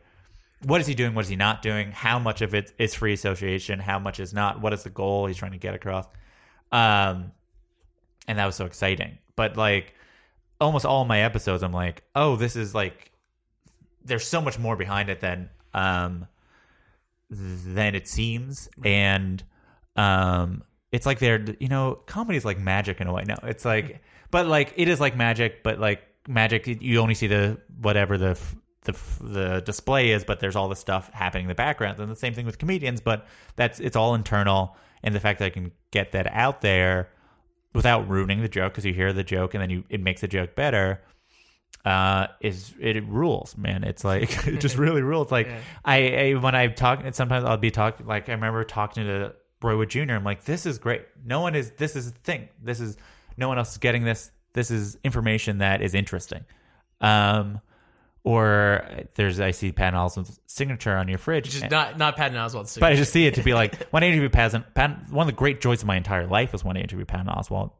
what 0.64 0.80
is 0.80 0.86
he 0.86 0.94
doing? 0.94 1.14
What 1.14 1.24
is 1.24 1.28
he 1.28 1.36
not 1.36 1.62
doing? 1.62 1.90
How 1.90 2.18
much 2.18 2.42
of 2.42 2.54
it 2.54 2.72
is 2.78 2.94
free 2.94 3.14
association? 3.14 3.78
How 3.78 3.98
much 3.98 4.20
is 4.20 4.34
not? 4.34 4.60
What 4.60 4.72
is 4.72 4.82
the 4.82 4.90
goal 4.90 5.26
he's 5.26 5.38
trying 5.38 5.52
to 5.52 5.58
get 5.58 5.74
across? 5.74 6.06
Um, 6.70 7.32
and 8.28 8.38
that 8.38 8.46
was 8.46 8.56
so 8.56 8.66
exciting. 8.66 9.18
But 9.36 9.56
like 9.56 9.94
almost 10.60 10.84
all 10.84 11.04
my 11.04 11.20
episodes, 11.20 11.62
I'm 11.62 11.72
like, 11.72 12.02
oh, 12.14 12.36
this 12.36 12.56
is 12.56 12.74
like 12.74 13.12
there's 14.04 14.26
so 14.26 14.40
much 14.40 14.58
more 14.58 14.76
behind 14.76 15.08
it 15.08 15.20
than 15.20 15.50
um 15.74 16.26
than 17.30 17.94
it 17.94 18.08
seems, 18.08 18.68
and 18.84 19.42
um, 19.96 20.62
it's 20.92 21.06
like 21.06 21.18
they're 21.18 21.44
you 21.60 21.68
know, 21.68 21.94
comedy 22.06 22.36
is 22.36 22.44
like 22.44 22.58
magic 22.58 23.00
in 23.00 23.06
a 23.06 23.12
way. 23.12 23.24
No, 23.26 23.36
it's 23.44 23.64
like, 23.64 24.02
but 24.30 24.46
like 24.46 24.74
it 24.76 24.88
is 24.88 25.00
like 25.00 25.16
magic, 25.16 25.62
but 25.62 25.78
like 25.78 26.02
magic, 26.26 26.66
you 26.66 26.98
only 26.98 27.14
see 27.14 27.28
the 27.28 27.58
whatever 27.80 28.18
the 28.18 28.38
the 28.82 28.96
the 29.20 29.62
display 29.64 30.10
is, 30.10 30.24
but 30.24 30.40
there's 30.40 30.56
all 30.56 30.68
the 30.68 30.76
stuff 30.76 31.10
happening 31.12 31.44
in 31.44 31.48
the 31.48 31.54
background, 31.54 32.00
and 32.00 32.10
the 32.10 32.16
same 32.16 32.34
thing 32.34 32.46
with 32.46 32.58
comedians. 32.58 33.00
But 33.00 33.26
that's 33.56 33.78
it's 33.78 33.96
all 33.96 34.14
internal, 34.14 34.76
and 35.02 35.14
the 35.14 35.20
fact 35.20 35.38
that 35.38 35.46
I 35.46 35.50
can 35.50 35.70
get 35.92 36.12
that 36.12 36.26
out 36.32 36.60
there 36.60 37.10
without 37.72 38.08
ruining 38.08 38.42
the 38.42 38.48
joke 38.48 38.72
because 38.72 38.84
you 38.84 38.92
hear 38.92 39.12
the 39.12 39.24
joke 39.24 39.54
and 39.54 39.62
then 39.62 39.70
you 39.70 39.84
it 39.88 40.00
makes 40.00 40.20
the 40.20 40.28
joke 40.28 40.54
better 40.54 41.00
uh 41.84 42.26
is 42.40 42.74
it, 42.78 43.02
rules 43.06 43.56
man. 43.56 43.84
It's 43.84 44.04
like 44.04 44.46
it 44.46 44.60
just 44.60 44.76
really 44.78 45.02
rules. 45.02 45.30
Like 45.32 45.48
I, 45.84 46.08
I 46.08 46.34
when 46.34 46.54
i 46.54 46.66
talk 46.66 47.02
sometimes 47.12 47.44
i'll 47.44 47.56
be 47.56 47.70
talking 47.70 48.06
like 48.06 48.28
i 48.28 48.32
remember 48.32 48.64
talking 48.64 49.04
to 49.04 49.34
roy 49.62 49.76
wood 49.76 49.90
jr 49.90 50.12
i'm 50.12 50.24
like 50.24 50.44
this 50.44 50.66
is 50.66 50.78
great. 50.78 51.02
No 51.24 51.40
one 51.40 51.54
is 51.54 51.70
this 51.72 51.96
is 51.96 52.12
the 52.12 52.18
thing. 52.20 52.48
This 52.62 52.80
is 52.80 52.96
no 53.36 53.48
one 53.48 53.58
else 53.58 53.72
is 53.72 53.78
getting 53.78 54.04
this. 54.04 54.30
This 54.52 54.70
is 54.70 54.98
information 55.04 55.58
that 55.58 55.80
is 55.80 55.94
interesting. 55.94 56.44
Um 57.00 57.60
or 58.22 58.84
there's 59.14 59.40
i 59.40 59.50
see 59.50 59.72
Patton 59.72 59.98
Oswalt's 59.98 60.40
signature 60.46 60.96
on 60.96 61.08
your 61.08 61.18
fridge. 61.18 61.46
Which 61.46 61.56
is 61.56 61.62
and- 61.62 61.70
not 61.70 61.98
not 61.98 62.16
Patton 62.16 62.36
Oswalt. 62.36 62.78
but 62.78 62.92
I 62.92 62.96
just 62.96 63.12
see 63.12 63.26
it 63.26 63.34
to 63.34 63.42
be 63.42 63.54
like 63.54 63.88
when 63.90 64.02
I 64.02 64.08
interviewed 64.08 64.32
Patton, 64.32 64.64
Patton, 64.74 65.06
one 65.10 65.26
of 65.26 65.34
the 65.34 65.38
great 65.38 65.60
joys 65.60 65.82
of 65.82 65.86
my 65.86 65.96
entire 65.96 66.26
life 66.26 66.52
was 66.52 66.64
when 66.64 66.76
I 66.76 66.80
interviewed 66.80 67.08
Patton 67.08 67.26
Oswalt, 67.26 67.72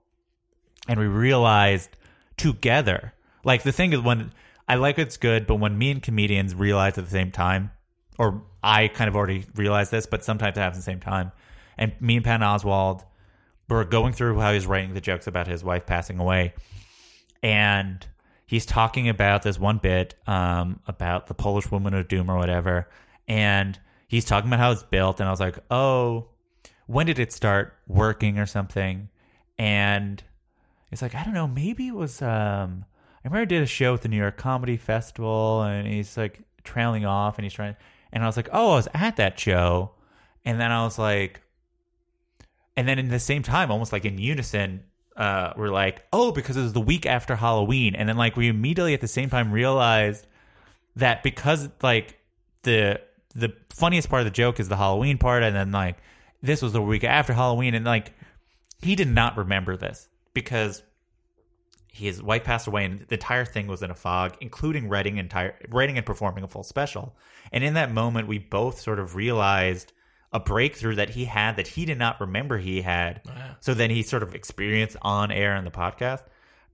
and 0.89 0.99
we 0.99 1.07
realized 1.07 1.91
together, 2.37 3.13
like 3.45 3.63
the 3.63 3.73
thing 3.73 3.93
is 3.93 4.01
when 4.01 4.33
I 4.67 4.77
like 4.77 4.99
it's 4.99 5.17
good, 5.17 5.47
but 5.47 5.57
when 5.57 5.77
me 5.77 5.91
and 5.91 6.03
comedians 6.03 6.55
realize 6.55 6.97
at 6.97 7.05
the 7.05 7.11
same 7.11 7.33
time, 7.33 7.71
or 8.19 8.43
I 8.63 8.89
kind 8.89 9.09
of 9.09 9.17
already 9.17 9.45
realized 9.55 9.91
this, 9.91 10.07
but 10.07 10.25
sometimes 10.25 10.57
it 10.57 10.61
happens 10.61 10.79
at 10.79 10.81
the 10.81 10.91
same 10.93 11.01
time, 11.01 11.33
and 11.77 11.93
me 12.01 12.17
and 12.17 12.25
Patton 12.25 12.47
Oswalt 12.47 13.05
were 13.69 13.85
going 13.85 14.13
through 14.13 14.39
how 14.39 14.53
he's 14.53 14.67
writing 14.67 14.95
the 14.95 15.01
jokes 15.01 15.27
about 15.27 15.47
his 15.47 15.63
wife 15.63 15.87
passing 15.87 16.19
away, 16.19 16.55
and 17.43 18.07
he's 18.51 18.67
talking 18.67 19.09
about 19.09 19.43
this 19.45 19.61
one 19.61 19.79
bit 19.79 20.17
um, 20.27 20.81
about 20.89 21.29
the 21.29 21.35
Polish 21.35 21.71
woman 21.71 21.95
of 21.95 22.09
doom 22.09 22.29
or 22.29 22.37
whatever, 22.37 22.89
and 23.29 23.79
he's 24.09 24.25
talking 24.25 24.51
about 24.51 24.59
how 24.59 24.73
it's 24.73 24.83
built, 24.83 25.21
and 25.21 25.29
I 25.29 25.31
was 25.31 25.39
like, 25.39 25.57
oh, 25.71 26.27
when 26.89 27.07
did 27.07 27.21
it 27.21 27.33
start 27.33 27.77
working 27.87 28.41
or 28.41 28.47
something? 28.47 29.09
And 29.57 30.21
he's 30.91 31.01
like, 31.01 31.15
I 31.15 31.23
don't 31.23 31.33
know, 31.33 31.47
maybe 31.47 31.87
it 31.87 31.95
was. 31.95 32.21
Um, 32.23 32.85
I 33.23 33.29
remember 33.29 33.43
I 33.43 33.45
did 33.45 33.63
a 33.63 33.67
show 33.67 33.95
at 33.95 34.03
the 34.03 34.09
New 34.09 34.17
York 34.17 34.37
Comedy 34.37 34.77
Festival, 34.77 35.63
and 35.63 35.87
he's 35.87 36.17
like 36.17 36.41
trailing 36.65 37.07
off, 37.07 37.39
and 37.39 37.45
he's 37.45 37.53
trying, 37.53 37.77
and 38.13 38.25
I 38.25 38.27
was 38.27 38.37
like, 38.37 38.49
oh, 38.53 38.73
I 38.73 38.75
was 38.75 38.89
at 38.95 39.15
that 39.19 39.39
show, 39.39 39.93
and 40.45 40.61
then 40.61 40.73
I 40.73 40.83
was 40.83 40.99
like, 40.99 41.41
and 42.77 42.89
then 42.89 42.99
in 42.99 43.11
the 43.11 43.21
same 43.21 43.45
time, 43.45 43.71
almost 43.71 43.93
like 43.93 44.05
in 44.05 44.19
unison, 44.19 44.83
uh, 45.21 45.53
we're 45.55 45.69
like, 45.69 46.03
oh, 46.15 46.33
because 46.33 46.57
it 46.57 46.63
was 46.63 46.73
the 46.73 46.81
week 46.81 47.05
after 47.05 47.37
Halloween, 47.37 47.95
and 47.95 48.09
then 48.09 48.17
like 48.17 48.37
we 48.37 48.49
immediately 48.49 48.95
at 48.95 49.03
the 49.03 49.07
same 49.07 49.29
time 49.29 49.53
realized 49.53 50.27
that 50.97 51.23
because 51.23 51.69
like 51.83 52.19
the 52.63 52.99
the 53.35 53.53
funniest 53.69 54.09
part 54.09 54.21
of 54.21 54.25
the 54.25 54.31
joke 54.31 54.59
is 54.59 54.71
the 54.71 54.79
Halloween 54.79 55.19
part, 55.19 55.43
and 55.43 55.55
then 55.55 55.73
like 55.73 55.99
this 56.41 56.63
was 56.63 56.73
the 56.73 56.81
week 56.81 57.05
after 57.05 57.35
Halloween, 57.35 57.75
and 57.75 57.85
like 57.85 58.15
he 58.81 58.97
did 58.97 59.09
not 59.09 59.37
remember 59.37 59.77
this 59.77 60.09
because 60.33 60.83
his 61.93 62.23
wife 62.23 62.45
passed 62.45 62.67
away, 62.67 62.87
and 62.87 63.01
the 63.01 63.15
entire 63.15 63.45
thing 63.45 63.67
was 63.67 63.83
in 63.83 63.91
a 63.91 63.95
fog, 63.95 64.39
including 64.41 64.89
writing 64.89 65.19
entire 65.19 65.55
writing 65.69 65.99
and 65.99 66.07
performing 66.07 66.45
a 66.45 66.49
full 66.49 66.63
special. 66.63 67.15
And 67.53 67.63
in 67.63 67.75
that 67.75 67.93
moment, 67.93 68.27
we 68.27 68.39
both 68.39 68.81
sort 68.81 68.99
of 68.99 69.17
realized 69.17 69.93
a 70.33 70.41
breakthrough 70.41 70.97
that 70.97 71.11
he 71.11 71.25
had 71.25 71.57
that 71.57 71.67
he 71.67 71.85
did 71.85 71.99
not 71.99 72.21
remember 72.21 72.57
he 72.57 72.83
had. 72.83 73.23
So 73.61 73.75
then 73.75 73.91
he 73.91 74.03
sort 74.03 74.23
of 74.23 74.35
experienced 74.35 74.97
on 75.03 75.31
air 75.31 75.57
in 75.57 75.65
the 75.65 75.71
podcast, 75.71 76.23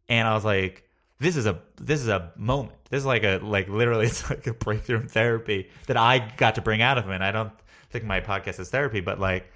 and 0.09 0.29
I 0.29 0.35
was 0.35 0.45
like, 0.45 0.89
"This 1.19 1.37
is 1.37 1.47
a 1.47 1.61
this 1.77 2.01
is 2.01 2.09
a 2.09 2.33
moment. 2.37 2.77
This 2.91 3.01
is 3.01 3.07
like 3.07 3.25
a 3.25 3.39
like 3.39 3.69
literally 3.69 4.07
it's 4.09 4.29
like 4.29 4.47
a 4.47 4.55
breakthrough 4.55 5.01
in 5.01 5.09
therapy 5.09 5.71
that 5.87 5.97
I 5.97 6.19
got 6.37 6.57
to 6.57 6.61
bring 6.61 6.83
out 6.83 6.99
of 6.99 7.05
him." 7.05 7.13
And 7.13 7.25
I 7.25 7.33
don't 7.33 7.53
think 7.91 8.05
my 8.05 8.21
podcast 8.21 8.61
is 8.61 8.69
therapy, 8.69 9.01
but 9.01 9.19
like 9.19 9.51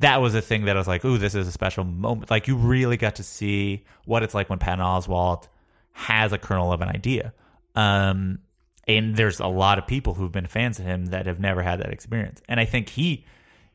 that 0.00 0.20
was 0.20 0.34
a 0.34 0.42
thing 0.42 0.64
that 0.64 0.76
I 0.76 0.80
was 0.80 0.88
like, 0.88 1.04
"Ooh, 1.04 1.18
this 1.18 1.34
is 1.34 1.46
a 1.46 1.52
special 1.52 1.84
moment." 1.84 2.30
Like 2.30 2.48
you 2.48 2.56
really 2.56 2.96
got 2.96 3.16
to 3.16 3.22
see 3.22 3.84
what 4.04 4.22
it's 4.22 4.34
like 4.34 4.50
when 4.50 4.58
Patton 4.58 4.84
Oswalt 4.84 5.46
has 5.92 6.32
a 6.32 6.38
kernel 6.38 6.72
of 6.72 6.80
an 6.80 6.88
idea. 6.88 7.32
Um, 7.76 8.40
and 8.86 9.16
there's 9.16 9.40
a 9.40 9.46
lot 9.46 9.78
of 9.78 9.86
people 9.86 10.14
who've 10.14 10.32
been 10.32 10.46
fans 10.46 10.78
of 10.78 10.84
him 10.84 11.06
that 11.06 11.26
have 11.26 11.40
never 11.40 11.62
had 11.62 11.80
that 11.80 11.90
experience. 11.90 12.42
And 12.48 12.60
I 12.60 12.64
think 12.64 12.88
he 12.88 13.24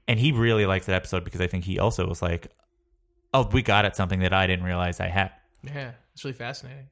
and 0.09 0.19
he 0.19 0.31
really 0.31 0.65
likes 0.65 0.87
that 0.87 0.95
episode 0.95 1.23
because 1.23 1.39
I 1.39 1.45
think 1.45 1.63
he 1.63 1.77
also 1.77 2.07
was 2.07 2.19
like, 2.21 2.47
"Oh, 3.31 3.47
we 3.53 3.61
got 3.61 3.85
at 3.85 3.95
something 3.95 4.21
that 4.21 4.33
I 4.33 4.47
didn't 4.47 4.65
realize 4.65 4.99
I 4.99 5.07
had." 5.07 5.31
Yeah, 5.63 5.91
it's 6.13 6.25
really 6.25 6.33
fascinating. 6.33 6.87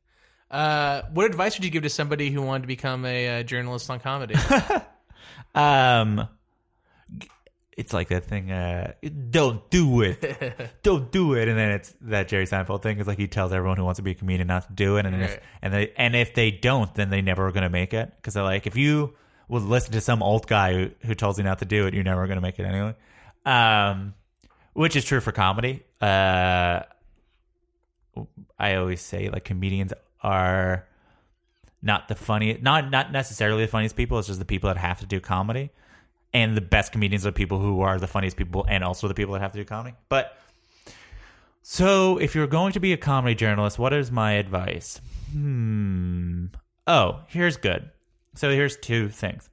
Uh, 0.52 1.02
what 1.12 1.26
advice 1.26 1.58
would 1.58 1.66
you 1.66 1.72
give 1.72 1.82
to 1.84 1.90
somebody 1.90 2.30
who 2.30 2.44
wanted 2.44 2.62
to 2.62 2.68
become 2.68 3.06
a 3.06 3.40
uh, 3.40 3.44
journalist 3.44 3.90
on 3.90 4.00
comedy? 4.00 4.36
Um, 5.54 6.28
it's 7.76 7.94
like 7.94 8.10
that 8.10 8.26
thing. 8.26 8.52
Uh, 8.52 8.94
don't 9.30 9.68
do 9.72 10.02
it. 10.02 10.70
don't 10.84 11.12
do 11.12 11.34
it. 11.34 11.48
And 11.48 11.58
then 11.58 11.72
it's 11.72 11.96
that 12.02 12.28
Jerry 12.28 12.46
Seinfeld 12.46 12.84
thing. 12.84 13.00
Is 13.00 13.08
like 13.08 13.18
he 13.18 13.28
tells 13.28 13.52
everyone 13.52 13.78
who 13.78 13.84
wants 13.84 13.98
to 13.98 14.04
be 14.04 14.12
a 14.12 14.16
comedian 14.16 14.48
not 14.48 14.68
to 14.68 14.74
do 14.74 14.98
it. 14.98 15.06
And 15.06 15.16
then 15.16 15.22
if 15.24 15.40
and 15.62 15.74
they 15.74 15.94
and 15.98 16.16
if 16.16 16.36
they 16.36 16.52
don't, 16.52 16.94
then 16.94 17.10
they 17.10 17.22
never 17.22 17.48
are 17.48 17.52
going 17.52 17.64
to 17.64 17.70
make 17.70 17.94
it. 17.94 18.12
Because 18.18 18.36
they're 18.36 18.44
like, 18.44 18.68
if 18.68 18.76
you 18.76 19.16
will 19.48 19.62
listen 19.62 19.94
to 19.94 20.02
some 20.02 20.22
old 20.22 20.48
guy 20.48 20.74
who, 20.74 20.90
who 21.06 21.16
tells 21.16 21.38
you 21.38 21.44
not 21.44 21.60
to 21.60 21.66
do 21.66 21.88
it. 21.88 21.94
You're 21.94 22.04
never 22.04 22.26
going 22.28 22.38
to 22.38 22.42
make 22.42 22.60
it 22.60 22.64
anyway. 22.64 22.96
Um, 23.48 24.14
which 24.74 24.96
is 24.96 25.06
true 25.06 25.22
for 25.22 25.32
comedy. 25.32 25.84
Uh, 26.02 26.82
I 28.60 28.76
always 28.76 29.02
say 29.02 29.30
like 29.30 29.46
comedians 29.46 29.94
are 30.22 30.86
not 31.82 32.08
the 32.08 32.16
funniest, 32.16 32.62
not 32.62 32.92
not 32.92 33.12
necessarily 33.12 33.64
the 33.64 33.72
funniest 33.72 33.96
people. 33.96 34.20
It's 34.20 34.28
just 34.28 34.40
the 34.40 34.46
people 34.46 34.68
that 34.68 34.78
have 34.78 35.00
to 35.00 35.06
do 35.06 35.20
comedy, 35.20 35.72
and 36.34 36.58
the 36.58 36.62
best 36.62 36.92
comedians 36.92 37.26
are 37.26 37.32
people 37.32 37.60
who 37.60 37.82
are 37.82 37.98
the 37.98 38.08
funniest 38.08 38.38
people, 38.38 38.66
and 38.68 38.84
also 38.84 39.08
the 39.08 39.14
people 39.14 39.34
that 39.34 39.42
have 39.42 39.54
to 39.54 39.60
do 39.60 39.66
comedy. 39.66 39.96
But 40.10 40.38
so, 41.62 42.18
if 42.18 42.36
you're 42.36 42.48
going 42.48 42.74
to 42.74 42.80
be 42.80 42.94
a 42.94 42.98
comedy 42.98 43.36
journalist, 43.36 43.80
what 43.80 43.94
is 43.94 44.12
my 44.12 44.34
advice? 44.34 45.00
Hmm. 45.32 46.48
Oh, 46.86 47.22
here's 47.28 47.58
good. 47.58 47.92
So 48.36 48.52
here's 48.52 48.78
two 48.78 49.10
things. 49.10 49.50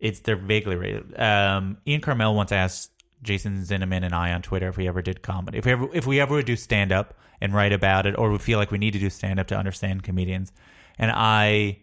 It's 0.00 0.20
they're 0.20 0.36
vaguely 0.36 0.76
related. 0.76 1.18
Um, 1.18 1.78
Ian 1.86 2.00
Karmel 2.00 2.34
once 2.34 2.52
asked 2.52 2.92
Jason 3.22 3.60
Zinoman 3.62 4.04
and 4.04 4.14
I 4.14 4.32
on 4.32 4.42
Twitter 4.42 4.68
if 4.68 4.76
we 4.76 4.86
ever 4.86 5.02
did 5.02 5.22
comedy, 5.22 5.58
if 5.58 5.66
we 5.66 5.72
ever 5.72 5.88
if 5.92 6.06
we 6.06 6.20
ever 6.20 6.34
would 6.34 6.46
do 6.46 6.56
stand 6.56 6.92
up 6.92 7.14
and 7.40 7.54
write 7.54 7.72
about 7.72 8.06
it, 8.06 8.16
or 8.18 8.30
we 8.30 8.38
feel 8.38 8.58
like 8.58 8.70
we 8.70 8.78
need 8.78 8.92
to 8.92 8.98
do 8.98 9.10
stand 9.10 9.40
up 9.40 9.46
to 9.48 9.56
understand 9.56 10.02
comedians. 10.02 10.52
And 10.98 11.12
I, 11.14 11.78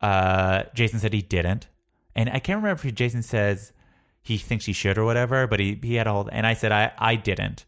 uh, 0.00 0.64
Jason 0.74 1.00
said 1.00 1.12
he 1.12 1.22
didn't, 1.22 1.68
and 2.14 2.28
I 2.30 2.38
can't 2.38 2.62
remember 2.62 2.86
if 2.86 2.94
Jason 2.94 3.22
says 3.22 3.72
he 4.22 4.36
thinks 4.36 4.64
he 4.64 4.72
should 4.72 4.98
or 4.98 5.04
whatever, 5.04 5.46
but 5.46 5.60
he 5.60 5.78
he 5.82 5.94
had 5.94 6.06
all, 6.06 6.28
and 6.30 6.46
I 6.46 6.54
said 6.54 6.72
I 6.72 6.92
I 6.98 7.16
didn't. 7.16 7.66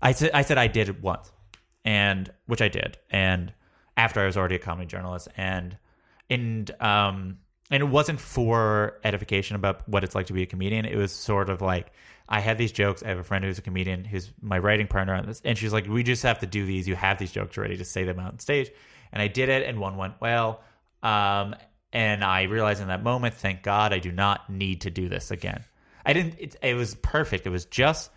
I 0.00 0.12
said 0.12 0.30
I 0.32 0.42
said 0.42 0.58
I 0.58 0.66
did 0.66 0.88
it 0.88 1.02
once, 1.02 1.30
and 1.84 2.32
which 2.46 2.62
I 2.62 2.68
did, 2.68 2.98
and 3.10 3.52
after 3.96 4.20
I 4.20 4.26
was 4.26 4.36
already 4.36 4.56
a 4.56 4.58
comedy 4.58 4.86
journalist, 4.86 5.28
and 5.36 5.76
and 6.30 6.70
um 6.80 7.38
and 7.70 7.82
it 7.82 7.86
wasn't 7.86 8.20
for 8.20 8.98
edification 9.04 9.56
about 9.56 9.88
what 9.88 10.04
it's 10.04 10.14
like 10.14 10.26
to 10.26 10.32
be 10.32 10.42
a 10.42 10.46
comedian. 10.46 10.84
It 10.84 10.96
was 10.96 11.12
sort 11.12 11.48
of 11.48 11.60
like 11.60 11.92
I 12.28 12.40
had 12.40 12.58
these 12.58 12.72
jokes. 12.72 13.02
I 13.02 13.08
have 13.08 13.18
a 13.18 13.24
friend 13.24 13.44
who's 13.44 13.58
a 13.58 13.62
comedian, 13.62 14.04
who's 14.04 14.30
my 14.40 14.58
writing 14.58 14.86
partner 14.86 15.14
on 15.14 15.26
this, 15.26 15.40
and 15.44 15.56
she's 15.56 15.72
like, 15.72 15.86
"We 15.86 16.02
just 16.02 16.22
have 16.22 16.40
to 16.40 16.46
do 16.46 16.64
these. 16.66 16.88
You 16.88 16.96
have 16.96 17.18
these 17.18 17.32
jokes 17.32 17.56
ready 17.56 17.76
to 17.76 17.84
say 17.84 18.04
them 18.04 18.18
out 18.18 18.32
on 18.32 18.38
stage." 18.38 18.70
And 19.12 19.20
I 19.20 19.28
did 19.28 19.48
it, 19.48 19.66
and 19.66 19.78
one 19.78 19.96
went 19.96 20.14
well. 20.20 20.62
Um, 21.02 21.54
and 21.92 22.24
I 22.24 22.44
realized 22.44 22.80
in 22.80 22.88
that 22.88 23.02
moment, 23.02 23.34
thank 23.34 23.62
God, 23.62 23.92
I 23.92 23.98
do 23.98 24.10
not 24.10 24.48
need 24.48 24.82
to 24.82 24.90
do 24.90 25.08
this 25.08 25.30
again. 25.30 25.64
I 26.06 26.12
didn't. 26.12 26.36
It, 26.38 26.56
it 26.62 26.74
was 26.74 26.94
perfect. 26.94 27.46
It 27.46 27.50
was 27.50 27.66
just 27.66 28.10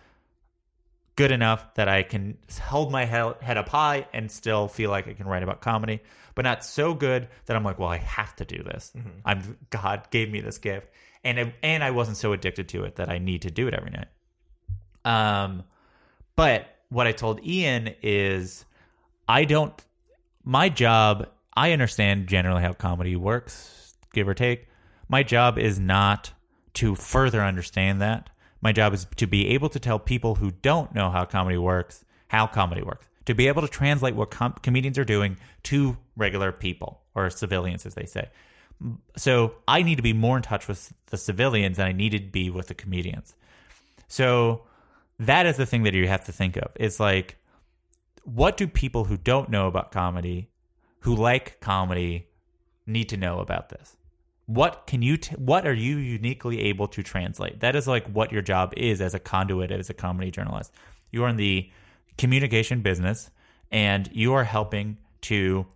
good 1.16 1.32
enough 1.32 1.74
that 1.74 1.88
I 1.88 2.02
can 2.02 2.36
hold 2.62 2.92
my 2.92 3.04
head 3.04 3.56
up 3.56 3.68
high 3.68 4.06
and 4.12 4.30
still 4.30 4.68
feel 4.68 4.90
like 4.90 5.08
I 5.08 5.14
can 5.14 5.26
write 5.26 5.42
about 5.42 5.62
comedy, 5.62 6.00
but 6.34 6.42
not 6.42 6.64
so 6.64 6.92
good 6.94 7.28
that 7.46 7.56
I'm 7.56 7.64
like, 7.64 7.78
well, 7.78 7.88
I 7.88 7.96
have 7.96 8.36
to 8.36 8.44
do 8.44 8.62
this. 8.62 8.92
I'm 9.24 9.56
God 9.70 10.08
gave 10.10 10.30
me 10.30 10.40
this 10.42 10.58
gift, 10.58 10.88
and 11.24 11.38
it, 11.38 11.54
and 11.62 11.82
I 11.82 11.90
wasn't 11.90 12.18
so 12.18 12.32
addicted 12.32 12.68
to 12.70 12.84
it 12.84 12.96
that 12.96 13.08
I 13.08 13.18
need 13.18 13.42
to 13.42 13.50
do 13.50 13.66
it 13.66 13.74
every 13.74 13.90
night. 13.90 14.08
Um, 15.04 15.64
but 16.36 16.66
what 16.90 17.06
I 17.06 17.12
told 17.12 17.44
Ian 17.44 17.94
is, 18.02 18.64
I 19.26 19.44
don't. 19.44 19.72
My 20.44 20.68
job, 20.68 21.28
I 21.56 21.72
understand 21.72 22.28
generally 22.28 22.62
how 22.62 22.72
comedy 22.72 23.16
works, 23.16 23.94
give 24.12 24.28
or 24.28 24.34
take. 24.34 24.68
My 25.08 25.22
job 25.22 25.58
is 25.58 25.80
not 25.80 26.32
to 26.74 26.94
further 26.94 27.42
understand 27.42 28.02
that. 28.02 28.28
My 28.60 28.72
job 28.72 28.94
is 28.94 29.06
to 29.16 29.26
be 29.26 29.48
able 29.48 29.68
to 29.70 29.78
tell 29.78 29.98
people 29.98 30.36
who 30.36 30.50
don't 30.50 30.94
know 30.94 31.10
how 31.10 31.24
comedy 31.24 31.58
works 31.58 32.04
how 32.28 32.46
comedy 32.46 32.82
works. 32.82 33.06
To 33.26 33.34
be 33.34 33.48
able 33.48 33.62
to 33.62 33.68
translate 33.68 34.14
what 34.14 34.30
com- 34.30 34.54
comedians 34.62 34.98
are 34.98 35.04
doing 35.04 35.36
to 35.64 35.96
regular 36.16 36.52
people 36.52 37.00
or 37.14 37.28
civilians, 37.30 37.86
as 37.86 37.94
they 37.94 38.06
say. 38.06 38.28
So 39.16 39.54
I 39.66 39.82
need 39.82 39.96
to 39.96 40.02
be 40.02 40.12
more 40.12 40.36
in 40.36 40.42
touch 40.42 40.68
with 40.68 40.92
the 41.06 41.16
civilians 41.16 41.78
than 41.78 41.86
I 41.86 41.92
needed 41.92 42.26
to 42.26 42.30
be 42.30 42.50
with 42.50 42.68
the 42.68 42.74
comedians. 42.74 43.34
So 44.08 44.62
that 45.18 45.46
is 45.46 45.56
the 45.56 45.66
thing 45.66 45.84
that 45.84 45.94
you 45.94 46.06
have 46.06 46.26
to 46.26 46.32
think 46.32 46.56
of. 46.56 46.70
It's 46.76 47.00
like, 47.00 47.36
what 48.22 48.56
do 48.56 48.68
people 48.68 49.04
who 49.04 49.16
don't 49.16 49.48
know 49.48 49.66
about 49.66 49.92
comedy, 49.92 50.50
who 51.00 51.14
like 51.14 51.60
comedy, 51.60 52.28
need 52.86 53.08
to 53.08 53.16
know 53.16 53.40
about 53.40 53.70
this? 53.70 53.95
What 54.46 54.86
can 54.86 55.02
you? 55.02 55.16
T- 55.16 55.34
what 55.36 55.66
are 55.66 55.74
you 55.74 55.96
uniquely 55.96 56.60
able 56.62 56.86
to 56.88 57.02
translate? 57.02 57.60
That 57.60 57.74
is 57.74 57.88
like 57.88 58.06
what 58.06 58.32
your 58.32 58.42
job 58.42 58.72
is 58.76 59.00
as 59.00 59.14
a 59.14 59.18
conduit 59.18 59.70
as 59.70 59.90
a 59.90 59.94
comedy 59.94 60.30
journalist. 60.30 60.72
You 61.10 61.24
are 61.24 61.28
in 61.28 61.36
the 61.36 61.70
communication 62.16 62.80
business, 62.80 63.30
and 63.70 64.08
you 64.12 64.34
are 64.34 64.44
helping 64.44 64.98
to 65.22 65.66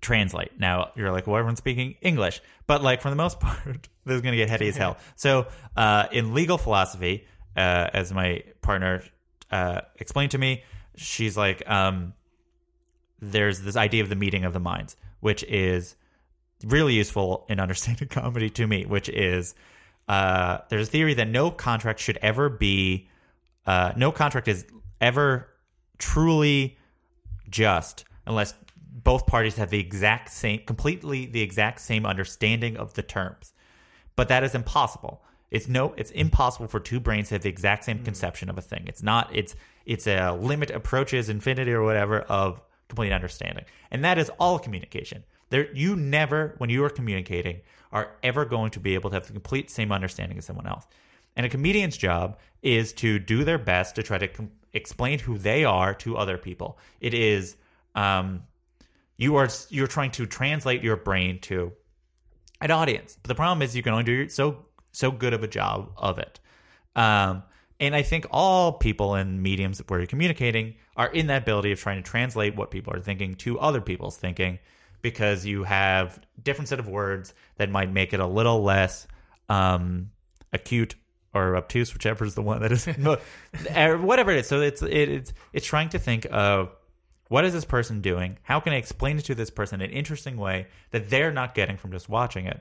translate. 0.00 0.58
Now 0.58 0.90
you're 0.96 1.12
like, 1.12 1.26
well, 1.26 1.36
everyone's 1.36 1.58
speaking 1.58 1.94
English, 2.00 2.40
but 2.66 2.82
like 2.82 3.00
for 3.02 3.10
the 3.10 3.16
most 3.16 3.40
part, 3.40 3.88
this 4.04 4.16
is 4.16 4.20
going 4.20 4.32
to 4.32 4.38
get 4.38 4.48
heady 4.48 4.68
as 4.68 4.76
hell. 4.76 4.96
So, 5.16 5.46
uh, 5.76 6.06
in 6.12 6.34
legal 6.34 6.58
philosophy, 6.58 7.26
uh, 7.56 7.90
as 7.92 8.12
my 8.12 8.42
partner 8.62 9.02
uh, 9.50 9.82
explained 9.96 10.32
to 10.32 10.38
me, 10.38 10.64
she's 10.96 11.36
like, 11.36 11.68
um, 11.68 12.14
there's 13.20 13.60
this 13.60 13.76
idea 13.76 14.02
of 14.02 14.08
the 14.08 14.16
meeting 14.16 14.44
of 14.44 14.52
the 14.52 14.60
minds, 14.60 14.96
which 15.20 15.42
is 15.44 15.94
really 16.64 16.94
useful 16.94 17.46
in 17.48 17.60
understanding 17.60 18.08
comedy 18.10 18.50
to 18.50 18.66
me, 18.66 18.84
which 18.84 19.08
is 19.08 19.54
uh, 20.08 20.58
there's 20.68 20.88
a 20.88 20.90
theory 20.90 21.14
that 21.14 21.28
no 21.28 21.50
contract 21.50 22.00
should 22.00 22.18
ever 22.22 22.48
be, 22.48 23.08
uh, 23.66 23.92
no 23.96 24.10
contract 24.10 24.48
is 24.48 24.66
ever 25.00 25.48
truly 25.98 26.78
just 27.48 28.04
unless 28.26 28.54
both 28.92 29.26
parties 29.26 29.56
have 29.56 29.70
the 29.70 29.78
exact 29.78 30.30
same, 30.30 30.60
completely 30.66 31.26
the 31.26 31.40
exact 31.40 31.80
same 31.80 32.04
understanding 32.04 32.76
of 32.76 32.94
the 32.94 33.02
terms. 33.02 33.52
But 34.16 34.28
that 34.28 34.44
is 34.44 34.54
impossible. 34.54 35.22
It's 35.50 35.68
no, 35.68 35.94
it's 35.96 36.10
impossible 36.12 36.68
for 36.68 36.78
two 36.78 37.00
brains 37.00 37.28
to 37.28 37.34
have 37.34 37.42
the 37.42 37.48
exact 37.48 37.84
same 37.84 38.04
conception 38.04 38.48
of 38.48 38.58
a 38.58 38.60
thing. 38.60 38.84
It's 38.86 39.02
not. 39.02 39.30
It's 39.34 39.56
it's 39.84 40.06
a 40.06 40.32
limit 40.32 40.70
approaches 40.70 41.28
infinity 41.28 41.72
or 41.72 41.82
whatever 41.82 42.20
of 42.20 42.60
complete 42.88 43.12
understanding, 43.12 43.64
and 43.90 44.04
that 44.04 44.18
is 44.18 44.30
all 44.38 44.58
communication. 44.58 45.24
There, 45.50 45.72
you 45.74 45.96
never, 45.96 46.54
when 46.58 46.70
you 46.70 46.84
are 46.84 46.90
communicating, 46.90 47.60
are 47.92 48.12
ever 48.22 48.44
going 48.44 48.70
to 48.72 48.80
be 48.80 48.94
able 48.94 49.10
to 49.10 49.14
have 49.14 49.26
the 49.26 49.32
complete 49.32 49.70
same 49.70 49.92
understanding 49.92 50.38
as 50.38 50.44
someone 50.44 50.66
else. 50.66 50.86
And 51.36 51.44
a 51.44 51.48
comedian's 51.48 51.96
job 51.96 52.38
is 52.62 52.92
to 52.94 53.18
do 53.18 53.44
their 53.44 53.58
best 53.58 53.94
to 53.96 54.02
try 54.02 54.18
to 54.18 54.28
com- 54.28 54.50
explain 54.72 55.18
who 55.18 55.38
they 55.38 55.64
are 55.64 55.94
to 55.94 56.16
other 56.16 56.38
people. 56.38 56.78
It 57.00 57.14
is 57.14 57.56
um, 57.94 58.42
you 59.16 59.36
are 59.36 59.48
you're 59.68 59.86
trying 59.86 60.12
to 60.12 60.26
translate 60.26 60.82
your 60.82 60.96
brain 60.96 61.40
to 61.40 61.72
an 62.60 62.70
audience. 62.70 63.18
But 63.22 63.28
the 63.28 63.34
problem 63.34 63.62
is 63.62 63.74
you 63.74 63.82
can 63.82 63.92
only 63.92 64.04
do 64.04 64.28
so 64.28 64.64
so 64.92 65.10
good 65.10 65.34
of 65.34 65.42
a 65.42 65.48
job 65.48 65.92
of 65.96 66.18
it. 66.18 66.40
Um, 66.96 67.42
and 67.78 67.94
I 67.94 68.02
think 68.02 68.26
all 68.30 68.72
people 68.72 69.14
in 69.14 69.40
mediums 69.40 69.80
where 69.86 70.00
you're 70.00 70.06
communicating 70.06 70.74
are 70.96 71.08
in 71.08 71.28
that 71.28 71.42
ability 71.42 71.72
of 71.72 71.80
trying 71.80 72.02
to 72.02 72.08
translate 72.08 72.54
what 72.54 72.70
people 72.70 72.92
are 72.94 73.00
thinking 73.00 73.34
to 73.36 73.58
other 73.58 73.80
people's 73.80 74.16
thinking 74.16 74.58
because 75.02 75.44
you 75.44 75.64
have 75.64 76.20
different 76.42 76.68
set 76.68 76.78
of 76.78 76.88
words 76.88 77.34
that 77.56 77.70
might 77.70 77.92
make 77.92 78.12
it 78.12 78.20
a 78.20 78.26
little 78.26 78.62
less 78.62 79.06
um, 79.48 80.10
acute 80.52 80.94
or 81.32 81.56
obtuse, 81.56 81.92
whichever 81.92 82.24
is 82.24 82.34
the 82.34 82.42
one 82.42 82.60
that 82.62 82.72
is, 82.72 82.88
or 83.76 83.98
whatever 83.98 84.30
it 84.32 84.38
is. 84.38 84.48
So 84.48 84.60
it's 84.60 84.82
it, 84.82 85.08
it's 85.08 85.32
it's 85.52 85.66
trying 85.66 85.90
to 85.90 85.98
think 85.98 86.26
of 86.30 86.70
what 87.28 87.44
is 87.44 87.52
this 87.52 87.64
person 87.64 88.00
doing? 88.00 88.38
How 88.42 88.58
can 88.58 88.72
I 88.72 88.76
explain 88.76 89.16
it 89.18 89.26
to 89.26 89.36
this 89.36 89.50
person 89.50 89.80
in 89.80 89.90
an 89.90 89.96
interesting 89.96 90.36
way 90.36 90.66
that 90.90 91.10
they're 91.10 91.32
not 91.32 91.54
getting 91.54 91.76
from 91.76 91.92
just 91.92 92.08
watching 92.08 92.46
it? 92.46 92.60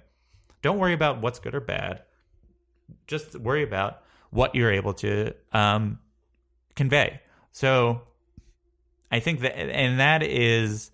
Don't 0.61 0.77
worry 0.77 0.93
about 0.93 1.21
what's 1.21 1.39
good 1.39 1.55
or 1.55 1.59
bad. 1.59 2.03
Just 3.07 3.35
worry 3.35 3.63
about 3.63 4.03
what 4.29 4.53
you're 4.53 4.71
able 4.71 4.93
to 4.93 5.33
um, 5.53 5.97
convey. 6.75 7.19
So 7.51 8.01
I 9.11 9.19
think 9.19 9.39
that, 9.39 9.57
and 9.57 9.99
that 9.99 10.21
is 10.21 10.91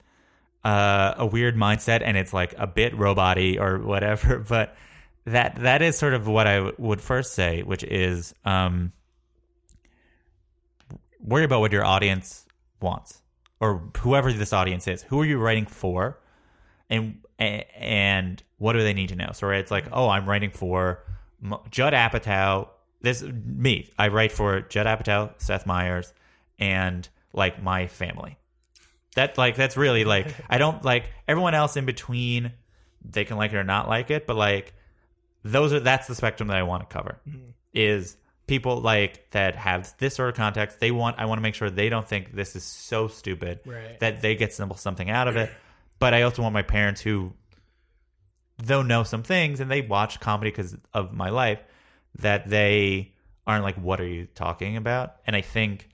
uh, 0.66 1.14
a 1.20 1.26
weird 1.28 1.56
mindset, 1.56 2.02
and 2.04 2.18
it's 2.18 2.34
like 2.34 2.56
a 2.58 2.66
bit 2.66 2.98
robot-y 2.98 3.58
or 3.60 3.78
whatever. 3.78 4.40
But 4.50 4.76
that 5.26 5.56
that 5.62 5.82
is 5.82 5.98
sort 5.98 6.14
of 6.14 6.28
what 6.28 6.48
I 6.48 6.56
w- 6.56 6.76
would 6.80 7.02
first 7.02 7.34
say, 7.34 7.62
which 7.62 7.84
is 7.84 8.34
um, 8.46 8.92
worry 11.20 11.44
about 11.44 11.60
what 11.60 11.72
your 11.72 11.86
audience 11.86 12.46
wants 12.82 13.22
or 13.60 13.90
whoever 13.98 14.34
this 14.34 14.54
audience 14.54 14.88
is. 14.88 15.04
Who 15.04 15.22
are 15.22 15.26
you 15.26 15.38
writing 15.38 15.68
for, 15.68 16.20
and 16.90 17.20
and 17.38 18.42
what 18.58 18.74
do 18.74 18.80
they 18.80 18.94
need 18.94 19.10
to 19.10 19.16
know? 19.16 19.30
So 19.34 19.48
right, 19.48 19.60
it's 19.60 19.72
like, 19.72 19.86
oh, 19.92 20.10
I'm 20.10 20.28
writing 20.28 20.50
for 20.50 21.04
Judd 21.70 21.94
Apatow. 21.94 22.70
This 23.02 23.22
me. 23.22 23.92
I 24.00 24.08
write 24.08 24.32
for 24.32 24.62
Judd 24.62 24.88
Apatow, 24.88 25.40
Seth 25.40 25.68
Meyers, 25.68 26.12
and 26.58 27.08
like 27.34 27.62
my 27.62 27.86
family. 27.86 28.40
That 29.16 29.38
like 29.38 29.56
that's 29.56 29.76
really 29.78 30.06
like 30.06 30.34
I 30.50 30.58
don't 30.58 30.84
like 30.84 31.10
everyone 31.28 31.54
else 31.56 31.78
in 31.78 31.86
between. 31.86 32.52
They 33.04 33.26
can 33.26 33.38
like 33.38 33.52
it 33.54 33.58
or 33.58 33.64
not 33.64 33.88
like 33.88 34.12
it, 34.12 34.28
but 34.28 34.36
like 34.36 34.74
those 35.44 35.74
are 35.74 35.80
that's 35.80 36.08
the 36.08 36.16
spectrum 36.16 36.48
that 36.50 36.58
I 36.58 36.64
want 36.64 36.88
to 36.88 36.94
cover. 36.94 37.20
Mm-hmm. 37.28 37.50
Is 37.74 38.18
people 38.48 38.82
like 38.82 39.32
that 39.32 39.56
have 39.56 39.94
this 39.98 40.16
sort 40.16 40.30
of 40.30 40.36
context. 40.36 40.80
They 40.80 40.92
want 40.92 41.18
I 41.20 41.26
want 41.26 41.40
to 41.40 41.42
make 41.42 41.56
sure 41.56 41.70
they 41.70 41.90
don't 41.90 42.08
think 42.08 42.34
this 42.34 42.56
is 42.56 42.64
so 42.64 43.08
stupid 43.08 43.60
Right. 43.66 44.00
that 44.00 44.22
they 44.22 44.36
get 44.36 44.54
simple 44.54 44.78
something 44.78 45.10
out 45.10 45.28
of 45.28 45.36
it. 45.36 45.50
But 45.98 46.14
I 46.14 46.24
also 46.24 46.42
want 46.42 46.54
my 46.54 46.62
parents 46.62 47.00
who 47.00 47.32
though 48.58 48.82
know 48.82 49.04
some 49.04 49.24
things 49.24 49.60
and 49.62 49.70
they 49.72 49.82
watch 49.82 50.20
comedy 50.20 50.52
because 50.52 50.76
of 50.94 51.14
my 51.14 51.30
life 51.30 51.60
that 52.20 52.50
they 52.50 53.14
aren't 53.48 53.64
like 53.64 53.76
what 53.76 54.00
are 54.00 54.08
you 54.08 54.28
talking 54.34 54.78
about 54.78 55.16
and 55.28 55.36
i 55.36 55.42
think 55.42 55.90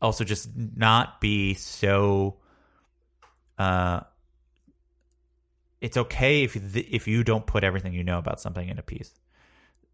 also 0.00 0.24
just 0.24 0.48
not 0.54 1.20
be 1.20 1.54
so 1.54 2.36
uh 3.58 4.00
it's 5.80 5.96
okay 5.96 6.42
if 6.44 6.56
if 6.76 7.08
you 7.08 7.24
don't 7.24 7.46
put 7.46 7.64
everything 7.64 7.92
you 7.92 8.04
know 8.04 8.18
about 8.18 8.40
something 8.40 8.68
in 8.68 8.78
a 8.78 8.82
piece 8.82 9.12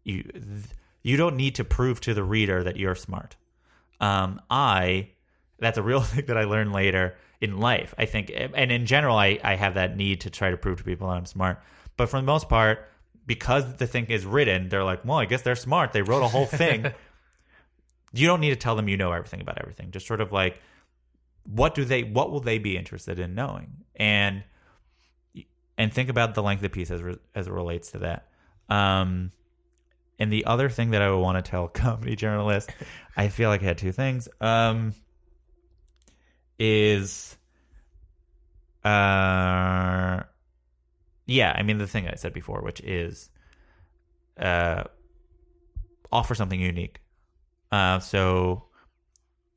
you 0.03 0.23
you 1.03 1.17
don't 1.17 1.35
need 1.35 1.55
to 1.55 1.63
prove 1.63 2.01
to 2.01 2.13
the 2.13 2.23
reader 2.23 2.63
that 2.63 2.77
you're 2.77 2.95
smart. 2.95 3.35
Um 3.99 4.41
i 4.49 5.09
that's 5.59 5.77
a 5.77 5.83
real 5.83 6.01
thing 6.11 6.25
that 6.27 6.37
i 6.37 6.45
learned 6.45 6.73
later 6.73 7.15
in 7.39 7.59
life. 7.59 7.93
I 7.97 8.05
think 8.05 8.31
and 8.33 8.71
in 8.71 8.85
general 8.85 9.17
i 9.17 9.39
i 9.43 9.55
have 9.55 9.75
that 9.75 9.95
need 9.95 10.21
to 10.21 10.29
try 10.29 10.49
to 10.51 10.57
prove 10.57 10.79
to 10.79 10.83
people 10.83 11.07
that 11.07 11.15
i'm 11.15 11.25
smart. 11.25 11.61
But 11.97 12.09
for 12.09 12.17
the 12.17 12.23
most 12.23 12.49
part 12.49 12.89
because 13.25 13.75
the 13.75 13.87
thing 13.87 14.05
is 14.05 14.25
written 14.25 14.69
they're 14.69 14.85
like 14.85 15.03
well 15.03 15.17
i 15.17 15.25
guess 15.25 15.41
they're 15.41 15.55
smart. 15.55 15.91
They 15.91 16.01
wrote 16.01 16.23
a 16.23 16.27
whole 16.27 16.45
thing 16.45 16.91
you 18.13 18.27
don't 18.27 18.39
need 18.39 18.49
to 18.51 18.55
tell 18.55 18.75
them 18.75 18.87
you 18.87 18.97
know 18.97 19.11
everything 19.11 19.41
about 19.41 19.57
everything. 19.59 19.91
Just 19.91 20.07
sort 20.07 20.21
of 20.21 20.31
like 20.31 20.61
what 21.43 21.75
do 21.75 21.85
they 21.85 22.03
what 22.03 22.31
will 22.31 22.39
they 22.39 22.57
be 22.59 22.77
interested 22.77 23.19
in 23.19 23.35
knowing? 23.35 23.85
And 23.95 24.43
and 25.77 25.93
think 25.93 26.09
about 26.09 26.35
the 26.35 26.43
length 26.43 26.59
of 26.59 26.63
the 26.63 26.69
piece 26.69 26.91
as 26.91 27.01
re, 27.01 27.15
as 27.35 27.47
it 27.47 27.51
relates 27.51 27.91
to 27.91 27.99
that. 27.99 28.27
Um 28.69 29.31
and 30.19 30.33
the 30.33 30.45
other 30.45 30.69
thing 30.69 30.91
that 30.91 31.01
i 31.01 31.09
would 31.09 31.19
want 31.19 31.43
to 31.43 31.49
tell 31.49 31.67
comedy 31.67 32.15
journalists 32.15 32.73
i 33.15 33.27
feel 33.29 33.49
like 33.49 33.61
i 33.61 33.65
had 33.65 33.77
two 33.77 33.91
things. 33.91 34.27
Um 34.41 34.93
is 36.59 37.37
uh 38.83 40.23
yeah 41.27 41.53
i 41.55 41.61
mean 41.61 41.77
the 41.77 41.85
thing 41.85 42.07
i 42.07 42.15
said 42.15 42.33
before 42.33 42.61
which 42.61 42.79
is 42.81 43.29
uh 44.39 44.83
offer 46.11 46.33
something 46.33 46.59
unique 46.59 46.99
uh, 47.71 47.99
so, 47.99 48.65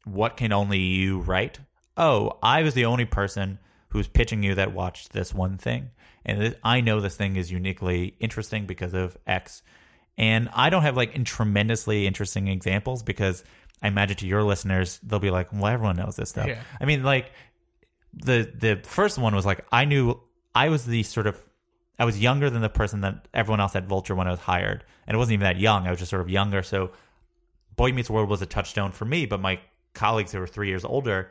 what 0.05 0.37
can 0.37 0.53
only 0.53 0.79
you 0.79 1.21
write? 1.21 1.59
Oh, 1.97 2.39
I 2.43 2.63
was 2.63 2.75
the 2.75 2.87
only 2.87 3.05
person 3.05 3.59
who's 3.89 4.09
pitching 4.09 4.43
you 4.43 4.55
that 4.55 4.73
watched 4.73 5.13
this 5.13 5.35
one 5.35 5.59
thing, 5.59 5.91
and 6.25 6.41
th- 6.41 6.57
I 6.63 6.81
know 6.81 7.01
this 7.01 7.17
thing 7.17 7.37
is 7.37 7.51
uniquely 7.51 8.15
interesting 8.21 8.67
because 8.67 8.95
of 8.95 9.17
X. 9.27 9.63
And 10.19 10.51
I 10.53 10.71
don't 10.71 10.83
have 10.83 10.97
like 10.97 11.15
in 11.15 11.25
tremendously 11.25 12.07
interesting 12.07 12.49
examples 12.49 13.03
because 13.03 13.43
I 13.83 13.89
imagine 13.89 14.17
to 14.19 14.27
your 14.27 14.43
listeners 14.43 15.01
they'll 15.03 15.19
be 15.19 15.31
like, 15.31 15.53
"Well, 15.53 15.67
everyone 15.67 15.97
knows 15.97 16.17
this 16.17 16.31
stuff." 16.31 16.47
Yeah. 16.49 16.63
I 16.81 16.85
mean, 16.85 17.03
like 17.03 17.33
the 18.13 18.51
the 18.55 18.81
first 18.85 19.19
one 19.19 19.35
was 19.35 19.47
like 19.47 19.65
I 19.73 19.85
knew 19.85 20.21
I 20.55 20.69
was 20.69 20.85
the 20.85 21.03
sort 21.05 21.27
of 21.27 21.43
I 21.99 22.05
was 22.05 22.19
younger 22.19 22.51
than 22.51 22.63
the 22.63 22.69
person 22.69 23.03
that 23.03 23.29
everyone 23.35 23.61
else 23.61 23.77
at 23.77 23.87
Vulture 23.87 24.15
when 24.15 24.27
I 24.27 24.31
was 24.31 24.41
hired, 24.41 24.85
and 25.07 25.15
it 25.15 25.19
wasn't 25.19 25.35
even 25.35 25.45
that 25.45 25.59
young. 25.59 25.87
I 25.87 25.91
was 25.91 25.99
just 25.99 26.11
sort 26.11 26.23
of 26.23 26.31
younger, 26.31 26.63
so 26.63 26.93
Boy 27.81 27.93
Meets 27.93 28.11
World 28.11 28.29
was 28.29 28.43
a 28.43 28.47
touchstone 28.47 28.93
for 28.93 29.07
me, 29.07 29.25
but 29.25 29.41
my 29.41 29.59
colleagues 29.95 30.33
who 30.33 30.39
were 30.39 30.47
three 30.47 30.69
years 30.69 30.85
older, 30.85 31.31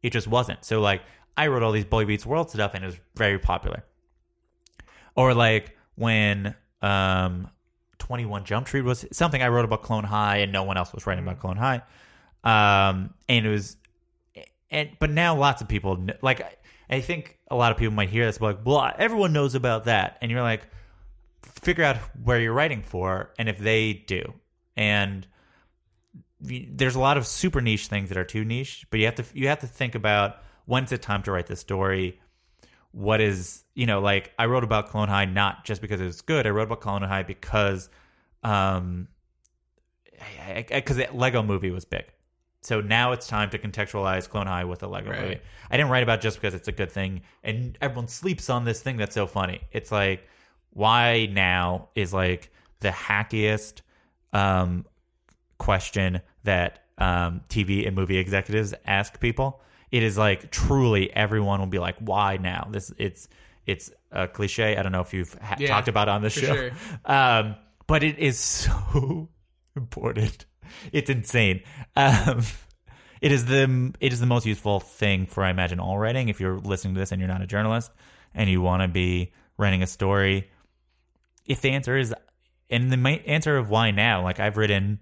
it 0.00 0.10
just 0.10 0.28
wasn't. 0.28 0.64
So 0.64 0.80
like 0.80 1.02
I 1.36 1.48
wrote 1.48 1.64
all 1.64 1.72
these 1.72 1.84
Boy 1.84 2.04
Meets 2.04 2.24
World 2.24 2.50
stuff 2.50 2.74
and 2.74 2.84
it 2.84 2.86
was 2.86 3.00
very 3.16 3.40
popular. 3.40 3.82
Or 5.16 5.34
like 5.34 5.76
when 5.96 6.54
um 6.82 7.50
21 7.98 8.44
Jump 8.44 8.68
Street 8.68 8.82
was 8.82 9.04
something 9.10 9.42
I 9.42 9.48
wrote 9.48 9.64
about 9.64 9.82
Clone 9.82 10.04
High 10.04 10.36
and 10.36 10.52
no 10.52 10.62
one 10.62 10.76
else 10.76 10.92
was 10.92 11.04
writing 11.04 11.24
about 11.24 11.40
Clone 11.40 11.56
High. 11.56 11.82
Um 12.44 13.12
and 13.28 13.44
it 13.44 13.50
was 13.50 13.76
and 14.70 14.90
but 15.00 15.10
now 15.10 15.34
lots 15.34 15.62
of 15.62 15.68
people 15.68 16.06
like 16.22 16.42
I- 16.88 17.00
think 17.00 17.40
a 17.50 17.56
lot 17.56 17.72
of 17.72 17.76
people 17.76 17.92
might 17.92 18.08
hear 18.08 18.24
this 18.24 18.38
but 18.38 18.58
like, 18.58 18.64
well, 18.64 18.94
everyone 18.96 19.32
knows 19.32 19.56
about 19.56 19.86
that. 19.86 20.16
And 20.22 20.30
you're 20.30 20.42
like 20.42 20.62
figure 21.42 21.82
out 21.82 21.96
where 22.22 22.38
you're 22.38 22.52
writing 22.52 22.82
for 22.82 23.32
and 23.36 23.48
if 23.48 23.58
they 23.58 23.94
do. 23.94 24.32
And 24.76 25.26
there's 26.42 26.96
a 26.96 27.00
lot 27.00 27.16
of 27.16 27.26
super 27.26 27.60
niche 27.60 27.86
things 27.86 28.08
that 28.08 28.18
are 28.18 28.24
too 28.24 28.44
niche, 28.44 28.84
but 28.90 28.98
you 28.98 29.06
have 29.06 29.14
to 29.16 29.24
you 29.32 29.48
have 29.48 29.60
to 29.60 29.66
think 29.66 29.94
about 29.94 30.36
when's 30.64 30.90
it 30.92 31.00
time 31.02 31.22
to 31.22 31.32
write 31.32 31.46
the 31.46 31.56
story. 31.56 32.20
What 32.90 33.20
is 33.20 33.64
you 33.74 33.86
know 33.86 34.00
like 34.00 34.32
I 34.38 34.46
wrote 34.46 34.64
about 34.64 34.88
Clone 34.88 35.08
High 35.08 35.24
not 35.24 35.64
just 35.64 35.80
because 35.80 36.00
it 36.00 36.06
was 36.06 36.20
good. 36.20 36.46
I 36.46 36.50
wrote 36.50 36.64
about 36.64 36.80
Clone 36.80 37.02
High 37.02 37.22
because 37.22 37.88
um 38.42 39.08
because 40.66 40.96
the 40.96 41.08
Lego 41.12 41.42
Movie 41.42 41.70
was 41.70 41.84
big. 41.84 42.04
So 42.60 42.80
now 42.80 43.12
it's 43.12 43.26
time 43.26 43.50
to 43.50 43.58
contextualize 43.58 44.28
Clone 44.28 44.46
High 44.46 44.64
with 44.64 44.82
a 44.82 44.86
Lego 44.86 45.10
Right. 45.10 45.20
movie. 45.20 45.40
I 45.70 45.76
didn't 45.76 45.90
write 45.90 46.02
about 46.04 46.20
just 46.20 46.36
because 46.40 46.54
it's 46.54 46.68
a 46.68 46.72
good 46.72 46.92
thing 46.92 47.22
and 47.42 47.76
everyone 47.80 48.08
sleeps 48.08 48.50
on 48.50 48.64
this 48.64 48.80
thing 48.82 48.96
that's 48.96 49.14
so 49.14 49.26
funny. 49.26 49.60
It's 49.72 49.90
like 49.92 50.28
why 50.70 51.28
now 51.32 51.88
is 51.94 52.12
like 52.12 52.50
the 52.80 52.88
hackiest 52.90 53.82
um 54.32 54.86
question 55.58 56.20
that 56.44 56.84
um, 56.98 57.42
TV 57.48 57.86
and 57.86 57.96
movie 57.96 58.18
executives 58.18 58.74
ask 58.86 59.18
people. 59.20 59.60
It 59.90 60.02
is 60.02 60.16
like 60.16 60.50
truly 60.50 61.12
everyone 61.12 61.60
will 61.60 61.66
be 61.66 61.78
like, 61.78 61.96
"Why 61.98 62.36
now?" 62.38 62.68
This 62.70 62.92
it's 62.98 63.28
it's 63.66 63.90
a 64.10 64.28
cliche. 64.28 64.76
I 64.76 64.82
don't 64.82 64.92
know 64.92 65.00
if 65.00 65.12
you've 65.12 65.34
ha- 65.34 65.56
Yeah, 65.58 65.68
talked 65.68 65.88
about 65.88 66.08
it 66.08 66.12
on 66.12 66.22
the 66.22 66.30
show, 66.30 66.54
sure. 66.54 66.70
um, 67.04 67.56
but 67.86 68.02
it 68.02 68.18
is 68.18 68.38
so 68.38 69.28
important. 69.76 70.46
It's 70.92 71.10
insane. 71.10 71.62
Um, 71.96 72.42
it 73.20 73.32
is 73.32 73.44
the 73.46 73.92
it 74.00 74.12
is 74.12 74.20
the 74.20 74.26
most 74.26 74.46
useful 74.46 74.80
thing 74.80 75.26
for 75.26 75.44
I 75.44 75.50
imagine 75.50 75.78
all 75.78 75.98
writing. 75.98 76.28
If 76.28 76.40
you're 76.40 76.58
listening 76.58 76.94
to 76.94 77.00
this 77.00 77.12
and 77.12 77.20
you're 77.20 77.28
not 77.28 77.42
a 77.42 77.46
journalist 77.46 77.92
and 78.34 78.48
you 78.48 78.60
want 78.62 78.82
to 78.82 78.88
be 78.88 79.32
writing 79.58 79.82
a 79.82 79.86
story, 79.86 80.50
if 81.46 81.60
the 81.60 81.70
answer 81.70 81.96
is 81.96 82.14
and 82.70 82.90
the 82.90 83.22
answer 83.26 83.58
of 83.58 83.68
why 83.68 83.90
now, 83.90 84.22
like 84.22 84.40
I've 84.40 84.56
written 84.56 84.98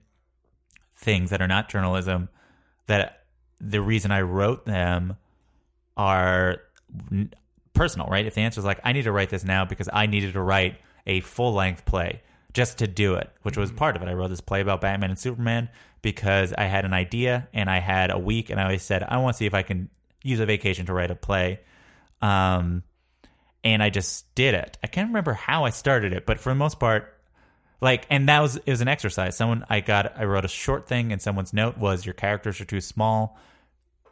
things 1.01 1.31
that 1.31 1.41
are 1.41 1.49
not 1.49 1.69
journalism 1.69 2.29
that 2.87 3.25
the 3.61 3.81
reason 3.81 4.11
I 4.11 4.23
wrote 4.23 4.65
them 4.67 5.17
are 5.97 6.59
personal, 7.73 8.09
right? 8.09 8.27
If 8.27 8.35
the 8.35 8.43
answer 8.43 8.61
is 8.61 8.65
like, 8.65 8.81
I 8.85 8.93
need 8.93 9.03
to 9.03 9.13
write 9.13 9.31
this 9.31 9.45
now 9.45 9.65
because 9.65 9.89
I 9.93 10.07
needed 10.07 10.35
to 10.35 10.41
write 10.41 10.79
a 11.07 11.21
full 11.21 11.55
length 11.55 11.85
play 11.85 12.23
just 12.53 12.79
to 12.79 12.87
do 12.87 13.15
it, 13.15 13.31
which 13.43 13.57
was 13.57 13.71
part 13.71 13.97
of 13.97 14.03
it. 14.03 14.09
I 14.09 14.15
wrote 14.15 14.29
this 14.29 14.41
play 14.41 14.61
about 14.61 14.81
Batman 14.81 15.11
and 15.11 15.19
Superman 15.19 15.69
because 16.03 16.53
I 16.53 16.65
had 16.65 16.85
an 16.85 16.93
idea 16.93 17.49
and 17.53 17.71
I 17.71 17.79
had 17.79 18.11
a 18.11 18.19
week 18.19 18.51
and 18.51 18.61
I 18.61 18.65
always 18.65 18.83
said, 18.83 19.03
I 19.03 19.19
want 19.19 19.35
to 19.35 19.39
see 19.39 19.47
if 19.47 19.55
I 19.55 19.63
can 19.63 19.89
use 20.23 20.41
a 20.41 20.47
vacation 20.47 20.87
to 20.87 20.93
write 20.93 21.11
a 21.11 21.15
play. 21.15 21.61
Um, 22.21 22.83
and 23.63 23.83
I 23.83 23.91
just 23.91 24.35
did 24.35 24.55
it. 24.55 24.79
I 24.83 24.87
can't 24.87 25.09
remember 25.09 25.33
how 25.33 25.65
I 25.65 25.71
started 25.71 26.13
it, 26.13 26.27
but 26.27 26.41
for 26.41 26.49
the 26.49 26.57
most 26.57 26.81
part, 26.81 27.15
like, 27.81 28.07
and 28.11 28.28
that 28.28 28.40
was 28.40 28.57
it 28.57 28.69
was 28.69 28.81
an 28.81 28.89
exercise. 28.89 29.36
Someone 29.36 29.65
I 29.69 29.81
got, 29.81 30.19
I 30.19 30.24
wrote 30.24 30.44
a 30.44 30.48
short 30.48 30.86
thing, 30.86 31.12
and 31.12 31.20
someone's 31.20 31.52
note 31.52 31.78
was 31.78 32.05
your 32.05 32.15
characters 32.15 32.61
are 32.61 32.65
too 32.65 32.81
small, 32.81 33.39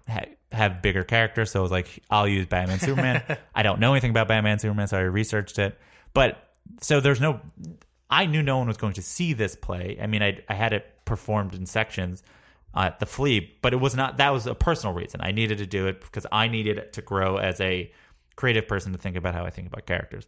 ha- 0.08 0.26
have 0.52 0.80
bigger 0.80 1.04
characters. 1.04 1.50
So 1.50 1.60
I 1.60 1.62
was 1.62 1.70
like, 1.70 2.02
I'll 2.10 2.28
use 2.28 2.46
Batman, 2.46 2.78
Superman. 2.80 3.22
I 3.54 3.62
don't 3.62 3.80
know 3.80 3.92
anything 3.92 4.10
about 4.10 4.28
Batman, 4.28 4.58
Superman, 4.58 4.88
so 4.88 4.96
I 4.96 5.02
researched 5.02 5.58
it. 5.58 5.78
But 6.14 6.38
so 6.80 7.00
there's 7.00 7.20
no, 7.20 7.40
I 8.08 8.26
knew 8.26 8.42
no 8.42 8.58
one 8.58 8.68
was 8.68 8.78
going 8.78 8.94
to 8.94 9.02
see 9.02 9.34
this 9.34 9.54
play. 9.54 9.98
I 10.00 10.06
mean, 10.06 10.22
I 10.22 10.40
I 10.48 10.54
had 10.54 10.72
it 10.72 10.86
performed 11.04 11.54
in 11.54 11.66
sections 11.66 12.22
at 12.74 13.00
the 13.00 13.06
Flea, 13.06 13.54
but 13.60 13.72
it 13.72 13.78
was 13.78 13.94
not. 13.94 14.16
That 14.16 14.30
was 14.30 14.46
a 14.46 14.54
personal 14.54 14.94
reason. 14.94 15.20
I 15.22 15.32
needed 15.32 15.58
to 15.58 15.66
do 15.66 15.86
it 15.86 16.00
because 16.00 16.26
I 16.32 16.48
needed 16.48 16.78
it 16.78 16.94
to 16.94 17.02
grow 17.02 17.36
as 17.36 17.60
a 17.60 17.92
creative 18.36 18.68
person 18.68 18.92
to 18.92 18.98
think 18.98 19.16
about 19.16 19.34
how 19.34 19.44
I 19.44 19.50
think 19.50 19.66
about 19.66 19.84
characters. 19.84 20.26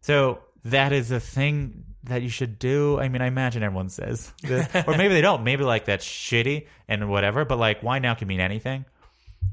So 0.00 0.40
that 0.64 0.92
is 0.92 1.10
a 1.10 1.20
thing 1.20 1.84
that 2.04 2.22
you 2.22 2.28
should 2.28 2.58
do. 2.58 2.98
I 2.98 3.08
mean, 3.08 3.22
I 3.22 3.26
imagine 3.26 3.62
everyone 3.62 3.88
says 3.88 4.32
this, 4.42 4.68
or 4.86 4.96
maybe 4.96 5.14
they 5.14 5.20
don't. 5.20 5.44
Maybe 5.44 5.64
like 5.64 5.84
that's 5.84 6.06
shitty 6.06 6.66
and 6.88 7.08
whatever. 7.08 7.44
But 7.44 7.58
like, 7.58 7.82
why 7.82 7.98
now 7.98 8.14
can 8.14 8.28
mean 8.28 8.40
anything. 8.40 8.84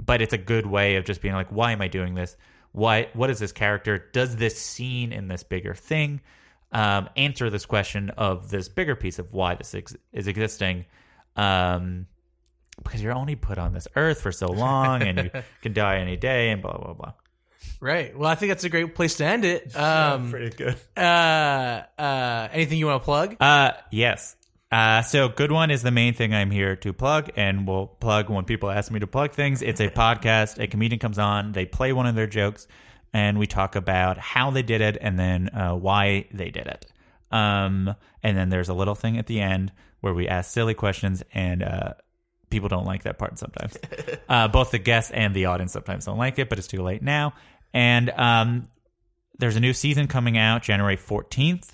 But 0.03 0.21
it's 0.21 0.33
a 0.33 0.37
good 0.37 0.65
way 0.65 0.95
of 0.95 1.05
just 1.05 1.21
being 1.21 1.33
like, 1.33 1.49
why 1.49 1.71
am 1.71 1.81
I 1.81 1.87
doing 1.87 2.15
this? 2.15 2.37
Why? 2.71 3.09
What 3.13 3.29
is 3.29 3.39
this 3.39 3.51
character? 3.51 4.09
Does 4.13 4.35
this 4.35 4.57
scene 4.57 5.11
in 5.11 5.27
this 5.27 5.43
bigger 5.43 5.73
thing 5.73 6.21
um, 6.71 7.09
answer 7.15 7.49
this 7.49 7.65
question 7.65 8.11
of 8.11 8.49
this 8.49 8.69
bigger 8.69 8.95
piece 8.95 9.19
of 9.19 9.33
why 9.33 9.55
this 9.55 9.73
ex- 9.73 9.95
is 10.13 10.27
existing? 10.27 10.85
Um, 11.35 12.07
because 12.83 13.01
you're 13.01 13.13
only 13.13 13.35
put 13.35 13.57
on 13.57 13.73
this 13.73 13.87
earth 13.95 14.21
for 14.21 14.31
so 14.31 14.47
long, 14.47 15.01
and 15.01 15.17
you 15.17 15.31
can 15.61 15.73
die 15.73 15.97
any 15.97 16.15
day, 16.15 16.49
and 16.49 16.61
blah 16.61 16.77
blah 16.77 16.93
blah. 16.93 17.13
Right. 17.81 18.17
Well, 18.17 18.29
I 18.29 18.35
think 18.35 18.49
that's 18.51 18.63
a 18.63 18.69
great 18.69 18.93
place 18.95 19.15
to 19.15 19.25
end 19.25 19.45
it. 19.45 19.73
Um, 19.75 20.31
Pretty 20.31 20.55
good. 20.55 20.75
uh, 20.97 21.83
uh, 21.97 22.47
anything 22.51 22.77
you 22.77 22.87
want 22.87 23.01
to 23.01 23.05
plug? 23.05 23.37
Uh, 23.39 23.71
yes. 23.91 24.35
Uh, 24.71 25.01
so 25.01 25.29
good 25.29 25.51
one 25.51 25.71
is 25.71 25.81
the 25.81 25.91
main 25.91 26.13
thing 26.13 26.33
I'm 26.33 26.51
here 26.51 26.75
to 26.77 26.93
plug, 26.93 27.31
and 27.35 27.67
we'll 27.67 27.87
plug 27.87 28.29
when 28.29 28.45
people 28.45 28.69
ask 28.69 28.91
me 28.91 28.99
to 28.99 29.07
plug 29.07 29.31
things. 29.31 29.61
It's 29.61 29.79
a 29.79 29.89
podcast. 29.89 30.61
A 30.61 30.67
comedian 30.67 30.99
comes 30.99 31.17
on, 31.17 31.53
they 31.53 31.65
play 31.65 31.91
one 31.93 32.05
of 32.05 32.15
their 32.15 32.27
jokes, 32.27 32.67
and 33.13 33.39
we 33.39 33.47
talk 33.47 33.75
about 33.75 34.17
how 34.19 34.51
they 34.51 34.61
did 34.61 34.81
it 34.81 34.97
and 35.01 35.17
then 35.17 35.49
uh, 35.49 35.73
why 35.73 36.27
they 36.31 36.51
did 36.51 36.67
it. 36.67 36.85
Um, 37.31 37.95
and 38.21 38.37
then 38.37 38.49
there's 38.49 38.69
a 38.69 38.73
little 38.73 38.95
thing 38.95 39.17
at 39.17 39.25
the 39.27 39.39
end 39.39 39.71
where 40.01 40.13
we 40.13 40.27
ask 40.27 40.51
silly 40.51 40.73
questions, 40.75 41.23
and 41.33 41.63
uh, 41.63 41.93
people 42.51 42.69
don't 42.69 42.85
like 42.85 43.03
that 43.03 43.17
part 43.17 43.39
sometimes. 43.39 43.75
uh, 44.29 44.47
both 44.49 44.69
the 44.71 44.79
guests 44.79 45.11
and 45.11 45.33
the 45.35 45.45
audience 45.45 45.71
sometimes 45.71 46.05
don't 46.05 46.17
like 46.17 46.37
it, 46.37 46.47
but 46.47 46.59
it's 46.59 46.67
too 46.67 46.83
late 46.83 47.01
now. 47.01 47.33
And 47.73 48.09
um, 48.09 48.67
there's 49.37 49.55
a 49.55 49.59
new 49.59 49.73
season 49.73 50.07
coming 50.07 50.37
out 50.37 50.63
January 50.63 50.97
14th, 50.97 51.71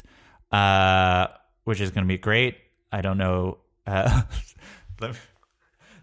uh, 0.52 1.28
which 1.64 1.82
is 1.82 1.92
going 1.92 2.04
to 2.04 2.08
be 2.08 2.18
great. 2.18 2.58
I 2.92 3.02
don't 3.02 3.18
know. 3.18 3.58
Uh, 3.86 4.24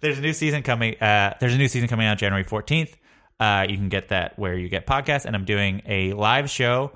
there's 0.00 0.18
a 0.18 0.22
new 0.22 0.32
season 0.32 0.62
coming. 0.62 1.00
Uh, 1.00 1.34
there's 1.40 1.54
a 1.54 1.58
new 1.58 1.68
season 1.68 1.88
coming 1.88 2.06
out 2.06 2.18
January 2.18 2.44
14th. 2.44 2.94
Uh, 3.38 3.66
you 3.68 3.76
can 3.76 3.88
get 3.88 4.08
that 4.08 4.38
where 4.38 4.56
you 4.56 4.68
get 4.68 4.86
podcasts, 4.86 5.24
and 5.24 5.34
I'm 5.34 5.44
doing 5.44 5.82
a 5.86 6.12
live 6.12 6.48
show 6.48 6.92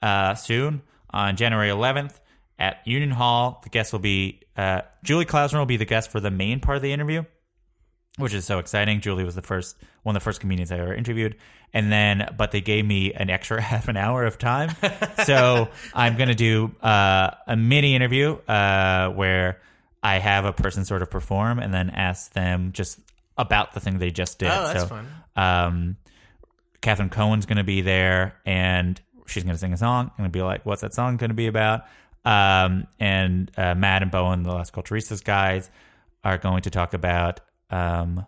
uh, 0.00 0.34
soon 0.34 0.82
on 1.10 1.36
January 1.36 1.70
11th 1.70 2.14
at 2.58 2.86
Union 2.86 3.10
Hall. 3.10 3.60
The 3.64 3.70
guest 3.70 3.92
will 3.92 4.00
be 4.00 4.42
uh, 4.56 4.82
Julie 5.02 5.24
Klausner 5.24 5.58
will 5.58 5.66
be 5.66 5.76
the 5.76 5.84
guest 5.84 6.10
for 6.10 6.20
the 6.20 6.30
main 6.30 6.60
part 6.60 6.76
of 6.76 6.82
the 6.82 6.92
interview 6.92 7.24
which 8.18 8.34
is 8.34 8.44
so 8.44 8.58
exciting. 8.58 9.00
Julie 9.00 9.24
was 9.24 9.34
the 9.34 9.42
first 9.42 9.76
one 10.02 10.14
of 10.14 10.20
the 10.20 10.24
first 10.24 10.40
comedians 10.40 10.70
I 10.70 10.78
ever 10.78 10.92
interviewed, 10.92 11.36
and 11.72 11.92
then 11.92 12.34
but 12.36 12.50
they 12.50 12.60
gave 12.60 12.84
me 12.84 13.12
an 13.12 13.30
extra 13.30 13.60
half 13.62 13.88
an 13.88 13.96
hour 13.96 14.24
of 14.24 14.38
time, 14.38 14.70
so 15.24 15.68
I'm 15.94 16.16
going 16.16 16.28
to 16.28 16.34
do 16.34 16.74
uh, 16.82 17.30
a 17.46 17.56
mini 17.56 17.94
interview 17.94 18.36
uh, 18.48 19.10
where 19.10 19.60
I 20.02 20.18
have 20.18 20.44
a 20.44 20.52
person 20.52 20.84
sort 20.84 21.02
of 21.02 21.10
perform 21.10 21.58
and 21.58 21.72
then 21.72 21.90
ask 21.90 22.32
them 22.32 22.72
just 22.72 23.00
about 23.36 23.72
the 23.72 23.80
thing 23.80 23.98
they 23.98 24.10
just 24.10 24.38
did. 24.38 24.48
Oh, 24.48 24.66
that's 24.66 24.80
so, 24.80 24.86
fun. 24.86 25.08
Um, 25.36 25.96
Catherine 26.80 27.10
Cohen's 27.10 27.46
going 27.46 27.58
to 27.58 27.64
be 27.64 27.80
there, 27.80 28.36
and 28.46 29.00
she's 29.26 29.42
going 29.42 29.54
to 29.54 29.58
sing 29.58 29.72
a 29.72 29.76
song. 29.76 30.06
I'm 30.06 30.16
going 30.16 30.30
to 30.30 30.36
be 30.36 30.42
like, 30.42 30.64
"What's 30.64 30.82
that 30.82 30.94
song 30.94 31.16
going 31.16 31.30
to 31.30 31.34
be 31.34 31.46
about?" 31.46 31.82
Um, 32.24 32.86
and 33.00 33.50
uh, 33.56 33.74
Matt 33.74 34.02
and 34.02 34.10
Bowen, 34.10 34.42
the 34.42 34.50
Las 34.50 34.70
Culturistas 34.70 35.24
guys, 35.24 35.70
are 36.24 36.38
going 36.38 36.62
to 36.62 36.70
talk 36.70 36.94
about 36.94 37.40
um, 37.70 38.26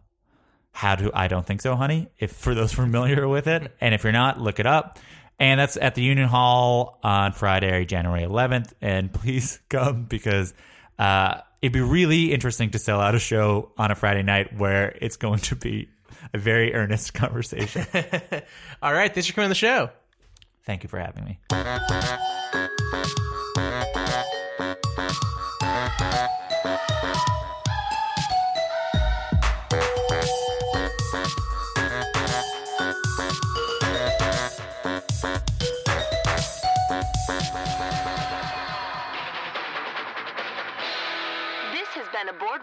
how 0.81 0.94
to 0.94 1.11
I 1.12 1.28
don't 1.28 1.44
think 1.47 1.61
so, 1.61 1.77
honey. 1.77 2.09
If 2.19 2.32
for 2.32 2.55
those 2.55 2.73
familiar 2.85 3.28
with 3.28 3.47
it, 3.47 3.70
and 3.82 3.94
if 3.94 4.02
you're 4.02 4.15
not, 4.15 4.40
look 4.40 4.59
it 4.59 4.66
up. 4.66 4.98
And 5.39 5.61
that's 5.61 5.77
at 5.77 5.94
the 5.94 6.02
Union 6.02 6.27
Hall 6.27 6.98
on 7.02 7.32
Friday, 7.32 7.85
January 7.85 8.23
11th. 8.23 8.73
And 8.81 9.12
please 9.12 9.61
come 9.69 10.05
because 10.05 10.55
uh, 10.98 11.40
it'd 11.61 11.73
be 11.73 11.81
really 11.81 12.32
interesting 12.32 12.70
to 12.70 12.78
sell 12.78 13.01
out 13.01 13.15
a 13.15 13.19
show 13.19 13.73
on 13.77 13.90
a 13.90 13.94
Friday 13.94 14.23
night 14.23 14.57
where 14.57 14.97
it's 15.01 15.16
going 15.16 15.40
to 15.40 15.57
be 15.57 15.90
a 16.32 16.39
very 16.39 16.74
earnest 16.74 17.12
conversation. 17.23 17.86
All 18.82 18.93
right, 18.93 19.12
thanks 19.12 19.27
for 19.28 19.35
coming 19.35 19.47
on 19.47 19.51
the 19.51 19.55
show. 19.55 19.90
Thank 20.65 20.82
you 20.82 20.89
for 20.89 20.98
having 20.98 21.24
me. 21.24 22.77